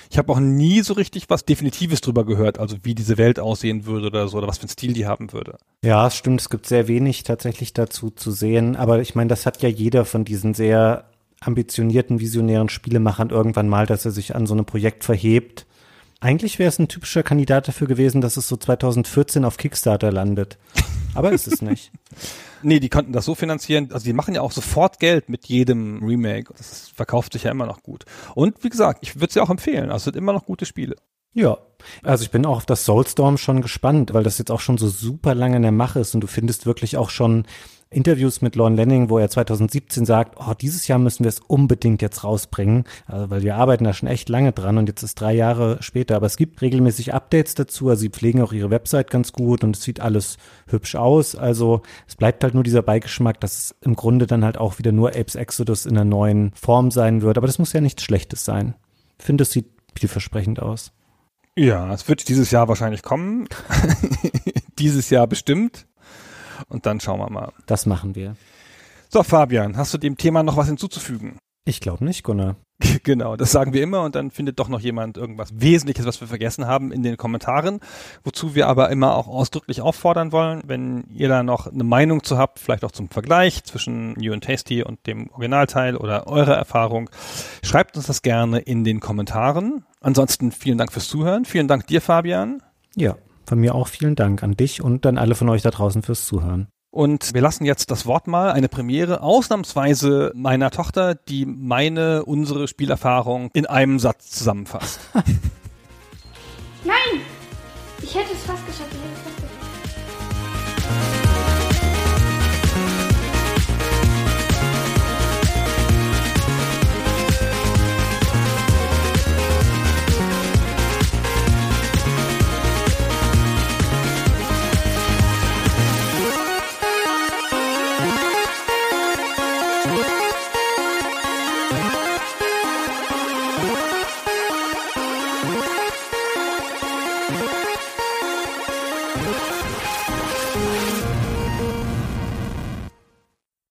Ich 0.10 0.18
habe 0.18 0.32
auch 0.32 0.40
nie 0.40 0.82
so 0.82 0.94
richtig 0.94 1.30
was 1.30 1.46
Definitives 1.46 2.02
drüber 2.02 2.26
gehört, 2.26 2.60
also 2.60 2.78
wie 2.84 2.96
diese 2.96 3.18
Welt 3.18 3.40
aussehen 3.40 3.86
würde 3.86 4.08
oder 4.08 4.28
so, 4.28 4.38
oder 4.38 4.48
was 4.48 4.58
für 4.58 4.64
einen 4.64 4.70
Stil 4.70 4.94
die 4.94 5.06
haben 5.06 5.34
würde. 5.34 5.58
Ja, 5.84 6.08
es 6.08 6.16
stimmt, 6.16 6.42
es 6.42 6.50
gibt 6.50 6.66
sehr 6.66 6.88
wenig 6.88 7.24
tatsächlich 7.24 7.74
dazu 7.74 8.10
zu 8.10 8.32
sehen, 8.32 8.76
aber 8.76 9.02
ich 9.02 9.16
meine, 9.16 9.28
das 9.30 9.46
hat 9.46 9.62
ja 9.62 9.70
jeder 9.70 10.06
von 10.06 10.26
diesen 10.26 10.54
sehr 10.54 11.06
ambitionierten, 11.40 12.20
visionären 12.20 12.70
Spielemachern 12.70 13.30
irgendwann 13.30 13.70
mal, 13.70 13.86
dass 13.86 14.06
er 14.06 14.12
sich 14.12 14.36
an 14.36 14.48
so 14.48 14.54
einem 14.54 14.66
Projekt 14.66 15.04
verhebt. 15.04 15.66
Eigentlich 16.20 16.58
wäre 16.58 16.70
es 16.70 16.80
ein 16.80 16.88
typischer 16.88 17.22
Kandidat 17.22 17.68
dafür 17.68 17.88
gewesen, 17.88 18.22
dass 18.22 18.38
es 18.38 18.48
so 18.48 18.58
2014 18.58 19.46
auf 19.46 19.58
Kickstarter 19.58 20.12
landet. 20.12 20.58
Aber 21.14 21.32
ist 21.32 21.48
es 21.48 21.62
nicht. 21.62 21.92
Nee, 22.62 22.80
die 22.80 22.90
konnten 22.90 23.14
das 23.14 23.26
so 23.26 23.36
finanzieren. 23.36 23.90
Also 23.92 24.06
die 24.06 24.14
machen 24.14 24.36
ja 24.36 24.42
auch 24.42 24.52
sofort 24.52 25.00
Geld 25.00 25.30
mit 25.30 25.46
jedem 25.46 26.04
Remake. 26.04 26.54
Das 26.58 26.90
verkauft 26.90 27.34
sich 27.34 27.44
ja 27.44 27.52
immer 27.52 27.66
noch 27.66 27.84
gut. 27.84 28.06
Und 28.36 28.64
wie 28.64 28.70
gesagt, 28.70 29.00
ich 29.02 29.16
würde 29.16 29.28
es 29.28 29.36
ja 29.36 29.44
auch 29.44 29.50
empfehlen. 29.50 29.92
Also 29.92 30.06
sind 30.06 30.16
immer 30.16 30.34
noch 30.34 30.46
gute 30.46 30.66
Spiele. 30.66 30.96
Ja, 31.34 31.58
also 32.02 32.24
ich 32.24 32.32
bin 32.32 32.46
auch 32.46 32.58
auf 32.58 32.66
das 32.66 32.84
Soulstorm 32.84 33.38
schon 33.38 33.62
gespannt, 33.62 34.14
weil 34.14 34.24
das 34.24 34.40
jetzt 34.40 34.50
auch 34.50 34.60
schon 34.60 34.78
so 34.80 34.88
super 34.88 35.36
lange 35.36 35.58
in 35.58 35.62
der 35.62 35.72
Mache 35.72 36.00
ist 36.00 36.16
und 36.16 36.22
du 36.22 36.28
findest 36.28 36.66
wirklich 36.66 36.98
auch 36.98 37.12
schon 37.12 37.46
Interviews 37.90 38.42
mit 38.42 38.56
Lorne 38.56 38.76
Lanning, 38.76 39.10
wo 39.10 39.18
er 39.18 39.30
2017 39.30 40.06
sagt, 40.06 40.36
oh, 40.38 40.54
dieses 40.54 40.88
Jahr 40.88 41.00
müssen 41.00 41.24
wir 41.24 41.30
es 41.30 41.40
unbedingt 41.40 42.02
jetzt 42.02 42.24
rausbringen, 42.24 42.84
also 43.06 43.30
weil 43.30 43.44
wir 43.44 43.56
arbeiten 43.56 43.86
da 43.86 43.94
schon 43.94 44.10
echt 44.10 44.30
lange 44.30 44.52
dran 44.52 44.78
und 44.78 44.88
jetzt 44.88 45.04
ist 45.04 45.20
drei 45.20 45.34
Jahre 45.34 45.78
später, 45.82 46.16
aber 46.16 46.26
es 46.26 46.38
gibt 46.38 46.62
regelmäßig 46.62 47.14
Updates 47.14 47.56
dazu, 47.56 47.90
also 47.90 48.02
sie 48.02 48.10
pflegen 48.10 48.42
auch 48.42 48.52
ihre 48.52 48.70
Website 48.70 49.10
ganz 49.10 49.32
gut 49.32 49.64
und 49.64 49.76
es 49.76 49.84
sieht 49.84 50.00
alles 50.00 50.38
hübsch 50.68 50.96
aus, 50.96 51.36
also 51.36 51.82
es 52.08 52.16
bleibt 52.16 52.44
halt 52.44 52.54
nur 52.54 52.64
dieser 52.64 52.82
Beigeschmack, 52.82 53.40
dass 53.40 53.58
es 53.58 53.76
im 53.82 53.96
Grunde 53.96 54.28
dann 54.28 54.44
halt 54.44 54.58
auch 54.58 54.80
wieder 54.80 54.92
nur 54.92 55.16
Apes 55.16 55.36
Exodus 55.36 55.86
in 55.86 55.98
einer 55.98 56.06
neuen 56.06 56.52
Form 56.54 56.92
sein 56.92 57.22
wird, 57.22 57.38
aber 57.38 57.48
das 57.48 57.60
muss 57.60 57.74
ja 57.74 57.82
nichts 57.82 58.04
Schlechtes 58.04 58.44
sein. 58.44 58.76
Ich 59.20 59.26
finde, 59.26 59.44
es 59.44 59.52
sieht 59.52 59.68
vielversprechend 59.98 60.62
aus. 60.62 60.92
Ja, 61.58 61.92
es 61.92 62.08
wird 62.08 62.30
dieses 62.30 62.52
Jahr 62.52 62.68
wahrscheinlich 62.68 63.02
kommen. 63.02 63.48
dieses 64.78 65.10
Jahr 65.10 65.26
bestimmt. 65.26 65.87
Und 66.68 66.86
dann 66.86 67.00
schauen 67.00 67.20
wir 67.20 67.30
mal. 67.30 67.52
Das 67.66 67.86
machen 67.86 68.16
wir. 68.16 68.36
So, 69.10 69.24
Fabian, 69.24 69.78
hast 69.78 69.94
du 69.94 69.98
dem 69.98 70.18
Thema 70.18 70.44
noch 70.44 70.58
was 70.58 70.68
hinzuzufügen? 70.68 71.38
Ich 71.68 71.82
glaube 71.82 72.06
nicht, 72.06 72.24
Gunnar. 72.24 72.56
Genau, 73.04 73.36
das 73.36 73.52
sagen 73.52 73.74
wir 73.74 73.82
immer 73.82 74.04
und 74.04 74.16
dann 74.16 74.32
findet 74.32 74.60
doch 74.60 74.70
noch 74.70 74.80
jemand 74.80 75.18
irgendwas 75.18 75.50
Wesentliches, 75.54 76.06
was 76.06 76.22
wir 76.22 76.28
vergessen 76.28 76.68
haben 76.68 76.92
in 76.92 77.04
den 77.04 77.18
Kommentaren, 77.18 77.80
wozu 78.24 78.54
wir 78.54 78.68
aber 78.68 78.90
immer 78.90 79.16
auch 79.16 79.28
ausdrücklich 79.28 79.82
auffordern 79.82 80.32
wollen, 80.32 80.62
wenn 80.66 81.06
ihr 81.10 81.28
da 81.28 81.42
noch 81.42 81.68
eine 81.68 81.84
Meinung 81.84 82.24
zu 82.24 82.38
habt, 82.38 82.60
vielleicht 82.60 82.84
auch 82.84 82.92
zum 82.92 83.10
Vergleich 83.10 83.64
zwischen 83.64 84.14
New 84.14 84.32
and 84.32 84.44
Tasty 84.44 84.84
und 84.84 85.06
dem 85.08 85.30
Originalteil 85.32 85.96
oder 85.96 86.28
eure 86.28 86.54
Erfahrung, 86.54 87.10
schreibt 87.64 87.98
uns 87.98 88.08
das 88.08 88.22
gerne 88.22 88.60
in 88.60 88.84
den 88.84 89.00
Kommentaren. 89.00 89.86
Ansonsten 90.02 90.52
vielen 90.52 90.78
Dank 90.78 90.92
fürs 90.92 91.08
Zuhören, 91.08 91.46
vielen 91.46 91.68
Dank 91.68 91.88
dir, 91.88 92.02
Fabian. 92.02 92.62
Ja, 92.96 93.16
von 93.48 93.60
mir 93.60 93.74
auch 93.74 93.88
vielen 93.88 94.15
Dank 94.15 94.44
an 94.44 94.53
dich 94.53 94.84
und 94.84 95.06
an 95.06 95.18
alle 95.18 95.36
von 95.36 95.49
euch 95.49 95.61
da 95.61 95.72
draußen 95.72 96.03
fürs 96.03 96.26
Zuhören. 96.26 96.68
Und 96.91 97.34
wir 97.34 97.41
lassen 97.41 97.65
jetzt 97.65 97.91
das 97.91 98.06
Wort 98.06 98.28
mal, 98.28 98.52
eine 98.52 98.69
Premiere, 98.69 99.22
ausnahmsweise 99.22 100.32
meiner 100.36 100.72
Tochter, 100.72 101.15
die 101.15 101.45
meine, 101.45 102.26
unsere 102.26 102.68
Spielerfahrung 102.68 103.49
in 103.53 103.65
einem 103.65 103.99
Satz 103.99 104.32
zusammenfasst. 104.32 104.99
Nein! 106.84 107.22
Ich 108.02 108.15
hätte 108.15 108.32
es 108.34 108.44
fast 108.44 108.65
geschafft. 108.65 108.90
Ich 108.94 108.99
hätte 108.99 109.14
es 109.14 109.22
fast 109.22 109.36
geschafft. 109.36 109.57